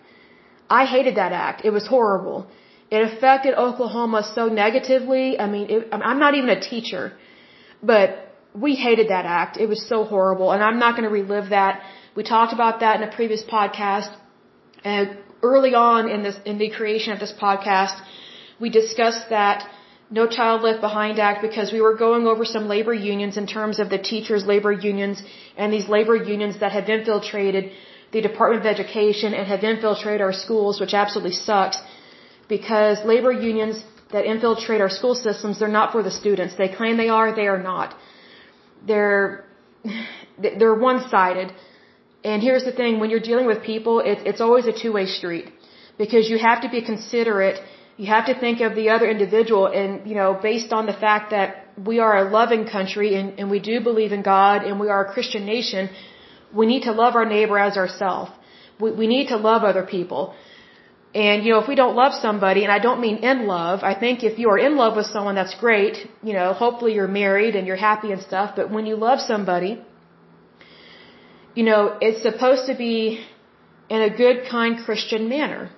I 0.68 0.84
hated 0.84 1.14
that 1.16 1.32
act. 1.32 1.64
It 1.64 1.70
was 1.70 1.86
horrible. 1.86 2.46
It 2.90 3.00
affected 3.10 3.54
Oklahoma 3.54 4.22
so 4.34 4.48
negatively. 4.48 5.38
I 5.38 5.46
mean, 5.46 5.66
it, 5.70 5.88
I'm 5.92 6.18
not 6.18 6.34
even 6.34 6.50
a 6.50 6.60
teacher, 6.60 7.12
but 7.82 8.08
we 8.54 8.74
hated 8.74 9.08
that 9.08 9.26
act. 9.26 9.56
It 9.56 9.68
was 9.68 9.86
so 9.86 10.04
horrible, 10.04 10.52
and 10.52 10.62
I'm 10.62 10.78
not 10.78 10.92
going 10.96 11.04
to 11.04 11.14
relive 11.22 11.50
that. 11.50 11.82
We 12.14 12.22
talked 12.22 12.52
about 12.52 12.80
that 12.80 13.00
in 13.00 13.08
a 13.08 13.12
previous 13.12 13.42
podcast. 13.42 14.14
And 14.84 15.16
early 15.42 15.74
on 15.74 16.08
in 16.08 16.22
this, 16.22 16.36
in 16.44 16.58
the 16.58 16.70
creation 16.70 17.12
of 17.12 17.20
this 17.20 17.32
podcast, 17.32 17.96
we 18.60 18.70
discussed 18.70 19.28
that 19.30 19.68
No 20.10 20.26
Child 20.26 20.62
Left 20.62 20.80
Behind 20.80 21.18
Act 21.18 21.42
because 21.42 21.72
we 21.72 21.80
were 21.80 21.96
going 21.96 22.26
over 22.26 22.44
some 22.44 22.68
labor 22.68 22.94
unions 22.94 23.36
in 23.36 23.46
terms 23.46 23.78
of 23.78 23.88
the 23.90 23.98
teachers' 23.98 24.44
labor 24.44 24.72
unions 24.72 25.22
and 25.56 25.72
these 25.72 25.88
labor 25.88 26.16
unions 26.16 26.60
that 26.60 26.72
have 26.72 26.88
infiltrated 26.88 27.72
the 28.12 28.20
Department 28.20 28.60
of 28.64 28.66
Education 28.76 29.34
and 29.34 29.46
have 29.54 29.64
infiltrated 29.64 30.20
our 30.20 30.32
schools, 30.32 30.80
which 30.80 30.94
absolutely 30.94 31.32
sucks 31.32 31.78
because 32.48 33.04
labor 33.04 33.32
unions 33.32 33.82
that 34.12 34.24
infiltrate 34.24 34.80
our 34.80 34.92
school 34.98 35.14
systems, 35.14 35.58
they're 35.58 35.76
not 35.80 35.90
for 35.92 36.02
the 36.02 36.14
students. 36.22 36.54
They 36.62 36.68
claim 36.68 36.96
they 36.96 37.08
are, 37.08 37.34
they 37.34 37.48
are 37.54 37.62
not. 37.62 37.96
They're, 38.86 39.44
they're 40.38 40.78
one-sided. 40.90 41.52
And 42.22 42.42
here's 42.42 42.64
the 42.64 42.72
thing, 42.80 43.00
when 43.00 43.10
you're 43.10 43.26
dealing 43.30 43.46
with 43.46 43.62
people, 43.62 44.00
it, 44.00 44.18
it's 44.30 44.40
always 44.40 44.66
a 44.66 44.72
two-way 44.82 45.06
street. 45.06 45.46
Because 45.98 46.28
you 46.28 46.38
have 46.38 46.62
to 46.62 46.68
be 46.68 46.80
considerate, 46.82 47.60
you 47.96 48.06
have 48.06 48.26
to 48.26 48.34
think 48.38 48.60
of 48.60 48.74
the 48.74 48.88
other 48.90 49.08
individual, 49.08 49.66
and, 49.66 50.06
you 50.08 50.14
know, 50.14 50.34
based 50.34 50.72
on 50.72 50.86
the 50.86 50.92
fact 50.92 51.30
that 51.30 51.68
we 51.90 51.98
are 52.00 52.14
a 52.18 52.30
loving 52.30 52.66
country, 52.66 53.14
and, 53.14 53.38
and 53.38 53.50
we 53.50 53.60
do 53.60 53.80
believe 53.80 54.12
in 54.12 54.22
God, 54.22 54.64
and 54.64 54.80
we 54.80 54.88
are 54.88 55.06
a 55.06 55.12
Christian 55.12 55.44
nation, 55.46 55.90
we 56.52 56.66
need 56.66 56.82
to 56.82 56.92
love 56.92 57.14
our 57.14 57.24
neighbor 57.24 57.58
as 57.58 57.76
ourselves. 57.76 58.30
We, 58.80 58.90
we 58.92 59.06
need 59.06 59.28
to 59.28 59.36
love 59.36 59.62
other 59.62 59.84
people. 59.84 60.34
And, 61.14 61.44
you 61.44 61.52
know, 61.52 61.60
if 61.60 61.68
we 61.68 61.76
don't 61.76 61.94
love 61.94 62.12
somebody, 62.26 62.64
and 62.64 62.72
I 62.72 62.80
don't 62.80 63.00
mean 63.00 63.18
in 63.18 63.46
love, 63.46 63.84
I 63.84 63.94
think 63.94 64.24
if 64.24 64.38
you 64.40 64.48
are 64.50 64.58
in 64.58 64.76
love 64.76 64.96
with 64.96 65.06
someone, 65.06 65.36
that's 65.36 65.54
great. 65.54 66.08
You 66.24 66.32
know, 66.32 66.52
hopefully 66.52 66.94
you're 66.94 67.14
married 67.22 67.54
and 67.54 67.68
you're 67.68 67.76
happy 67.90 68.10
and 68.10 68.20
stuff. 68.20 68.54
But 68.56 68.72
when 68.72 68.84
you 68.86 68.96
love 68.96 69.20
somebody, 69.20 69.80
you 71.54 71.62
know, 71.62 71.96
it's 72.00 72.22
supposed 72.22 72.66
to 72.66 72.74
be 72.74 73.24
in 73.88 74.02
a 74.02 74.10
good, 74.10 74.48
kind 74.50 74.84
Christian 74.84 75.28
manner. 75.28 75.70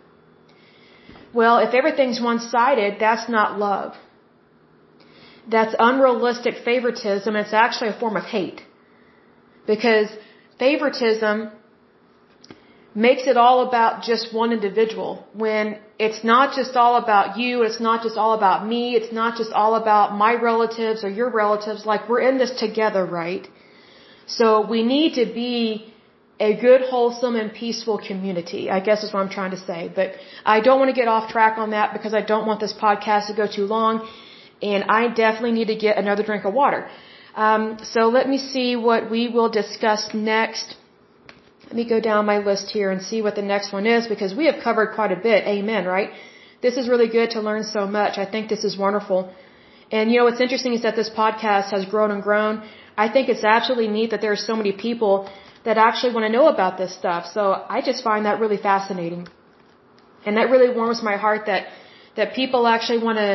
Well, 1.38 1.56
if 1.66 1.72
everything's 1.80 2.20
one-sided, 2.30 2.92
that's 3.04 3.26
not 3.36 3.58
love. 3.66 3.90
That's 5.54 5.74
unrealistic 5.88 6.54
favoritism. 6.68 7.36
It's 7.42 7.56
actually 7.64 7.90
a 7.90 7.98
form 8.02 8.16
of 8.20 8.24
hate. 8.36 8.60
Because 9.72 10.08
favoritism 10.58 11.50
makes 13.06 13.24
it 13.32 13.36
all 13.36 13.58
about 13.68 14.02
just 14.10 14.32
one 14.42 14.52
individual 14.58 15.10
when 15.44 15.78
it's 16.06 16.22
not 16.32 16.54
just 16.58 16.76
all 16.82 16.94
about 17.04 17.36
you, 17.40 17.62
it's 17.68 17.80
not 17.88 18.02
just 18.06 18.16
all 18.22 18.32
about 18.40 18.66
me, 18.72 18.82
it's 18.98 19.12
not 19.12 19.36
just 19.40 19.52
all 19.52 19.74
about 19.82 20.16
my 20.24 20.32
relatives 20.50 21.04
or 21.04 21.10
your 21.20 21.30
relatives, 21.42 21.84
like 21.84 22.08
we're 22.08 22.24
in 22.30 22.38
this 22.38 22.54
together, 22.64 23.04
right? 23.04 23.46
So 24.38 24.46
we 24.74 24.82
need 24.94 25.14
to 25.20 25.26
be 25.42 25.92
a 26.38 26.54
good, 26.54 26.82
wholesome, 26.82 27.34
and 27.36 27.52
peaceful 27.52 27.98
community, 27.98 28.68
I 28.70 28.80
guess 28.80 29.02
is 29.02 29.12
what 29.12 29.20
I'm 29.20 29.30
trying 29.30 29.52
to 29.52 29.58
say. 29.58 29.90
But 29.94 30.14
I 30.44 30.60
don't 30.60 30.78
want 30.78 30.90
to 30.94 30.98
get 31.00 31.08
off 31.08 31.30
track 31.30 31.56
on 31.58 31.70
that 31.70 31.92
because 31.92 32.12
I 32.12 32.20
don't 32.20 32.46
want 32.46 32.60
this 32.60 32.74
podcast 32.74 33.28
to 33.28 33.34
go 33.34 33.46
too 33.46 33.64
long, 33.64 34.06
and 34.60 34.84
I 34.84 35.08
definitely 35.08 35.52
need 35.52 35.68
to 35.68 35.76
get 35.76 35.96
another 35.96 36.22
drink 36.22 36.44
of 36.44 36.52
water. 36.52 36.88
Um, 37.34 37.78
so 37.82 38.08
let 38.08 38.28
me 38.28 38.38
see 38.38 38.76
what 38.76 39.10
we 39.10 39.28
will 39.28 39.48
discuss 39.48 40.02
next. 40.14 40.76
Let 41.66 41.74
me 41.74 41.88
go 41.88 42.00
down 42.00 42.26
my 42.26 42.38
list 42.38 42.70
here 42.70 42.90
and 42.90 43.02
see 43.02 43.20
what 43.22 43.34
the 43.34 43.42
next 43.42 43.72
one 43.72 43.86
is 43.86 44.06
because 44.06 44.34
we 44.34 44.46
have 44.46 44.62
covered 44.62 44.94
quite 44.94 45.12
a 45.12 45.16
bit. 45.16 45.46
Amen, 45.46 45.84
right? 45.84 46.10
This 46.62 46.76
is 46.76 46.88
really 46.88 47.08
good 47.08 47.30
to 47.30 47.40
learn 47.40 47.64
so 47.64 47.86
much. 47.86 48.18
I 48.18 48.24
think 48.24 48.48
this 48.48 48.64
is 48.64 48.78
wonderful. 48.78 49.32
And 49.90 50.10
you 50.10 50.18
know 50.18 50.24
what's 50.24 50.40
interesting 50.40 50.72
is 50.74 50.82
that 50.82 50.96
this 50.96 51.10
podcast 51.10 51.70
has 51.70 51.84
grown 51.84 52.10
and 52.10 52.22
grown. 52.22 52.62
I 52.96 53.08
think 53.08 53.28
it's 53.28 53.44
absolutely 53.44 53.88
neat 53.88 54.10
that 54.10 54.20
there 54.20 54.32
are 54.32 54.44
so 54.50 54.56
many 54.56 54.72
people 54.72 55.28
that 55.66 55.76
actually 55.88 56.12
want 56.16 56.24
to 56.28 56.32
know 56.36 56.46
about 56.56 56.78
this 56.80 56.92
stuff. 57.02 57.22
So 57.36 57.42
I 57.76 57.78
just 57.90 58.02
find 58.08 58.24
that 58.28 58.40
really 58.42 58.60
fascinating. 58.70 59.22
And 60.24 60.36
that 60.38 60.48
really 60.54 60.70
warms 60.80 61.02
my 61.10 61.16
heart 61.24 61.42
that 61.50 61.62
that 62.18 62.34
people 62.40 62.66
actually 62.74 63.00
want 63.06 63.18
to 63.18 63.30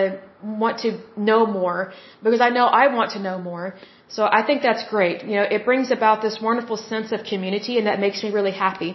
want 0.62 0.80
to 0.86 0.90
know 1.30 1.42
more 1.46 1.94
because 2.24 2.42
I 2.48 2.50
know 2.58 2.66
I 2.84 2.86
want 2.98 3.12
to 3.16 3.20
know 3.28 3.38
more. 3.50 3.66
So 4.16 4.22
I 4.40 4.42
think 4.48 4.64
that's 4.68 4.84
great. 4.94 5.24
You 5.24 5.36
know, 5.38 5.48
it 5.58 5.64
brings 5.70 5.92
about 5.98 6.22
this 6.22 6.38
wonderful 6.42 6.78
sense 6.78 7.12
of 7.16 7.24
community 7.32 7.78
and 7.78 7.88
that 7.88 8.00
makes 8.06 8.24
me 8.24 8.32
really 8.38 8.56
happy. 8.66 8.92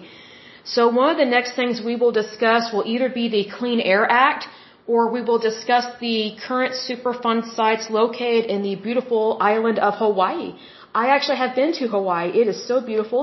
So 0.64 0.88
one 0.88 1.10
of 1.14 1.18
the 1.24 1.30
next 1.36 1.54
things 1.54 1.80
we 1.90 1.94
will 1.96 2.12
discuss 2.22 2.72
will 2.72 2.86
either 2.94 3.08
be 3.08 3.28
the 3.36 3.44
Clean 3.58 3.80
Air 3.80 4.04
Act 4.10 4.48
or 4.86 5.10
we 5.10 5.22
will 5.22 5.38
discuss 5.38 5.86
the 6.00 6.36
current 6.46 6.74
Superfund 6.88 7.54
sites 7.54 7.88
located 7.90 8.46
in 8.46 8.62
the 8.62 8.74
beautiful 8.76 9.38
island 9.40 9.78
of 9.78 9.94
Hawaii. 9.94 10.54
I 11.02 11.04
actually 11.14 11.38
have 11.44 11.54
been 11.60 11.72
to 11.80 11.84
Hawaii. 11.94 12.28
It 12.40 12.46
is 12.52 12.58
so 12.70 12.76
beautiful. 12.90 13.20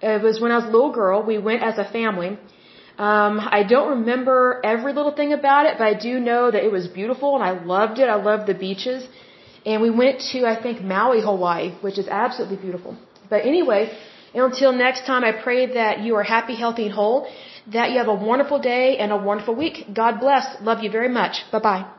It 0.00 0.22
was 0.28 0.40
when 0.42 0.50
I 0.54 0.56
was 0.60 0.66
a 0.70 0.74
little 0.76 0.94
girl. 1.00 1.16
We 1.32 1.38
went 1.50 1.62
as 1.70 1.76
a 1.84 1.86
family. 1.98 2.30
Um, 3.06 3.34
I 3.58 3.60
don't 3.72 3.88
remember 3.96 4.38
every 4.72 4.92
little 4.98 5.14
thing 5.20 5.32
about 5.40 5.66
it, 5.68 5.74
but 5.78 5.86
I 5.92 5.94
do 6.08 6.12
know 6.28 6.42
that 6.54 6.62
it 6.68 6.72
was 6.78 6.86
beautiful 7.00 7.34
and 7.36 7.44
I 7.50 7.52
loved 7.74 7.98
it. 8.02 8.08
I 8.16 8.18
loved 8.30 8.46
the 8.52 8.58
beaches. 8.66 9.00
And 9.66 9.82
we 9.86 9.90
went 10.02 10.16
to, 10.32 10.46
I 10.52 10.56
think, 10.64 10.80
Maui, 10.94 11.20
Hawaii, 11.30 11.68
which 11.86 11.98
is 12.02 12.08
absolutely 12.08 12.58
beautiful. 12.66 12.96
But 13.32 13.44
anyway, 13.52 13.82
until 14.34 14.72
next 14.72 15.06
time, 15.10 15.24
I 15.24 15.32
pray 15.46 15.60
that 15.80 16.00
you 16.00 16.14
are 16.16 16.26
happy, 16.36 16.54
healthy, 16.64 16.84
and 16.88 16.94
whole, 16.94 17.28
that 17.76 17.90
you 17.90 17.98
have 17.98 18.08
a 18.16 18.20
wonderful 18.30 18.60
day 18.60 18.96
and 18.98 19.12
a 19.12 19.16
wonderful 19.30 19.54
week. 19.54 19.86
God 20.02 20.20
bless. 20.20 20.44
Love 20.62 20.82
you 20.84 20.90
very 20.98 21.12
much. 21.20 21.44
Bye 21.52 21.64
bye. 21.70 21.97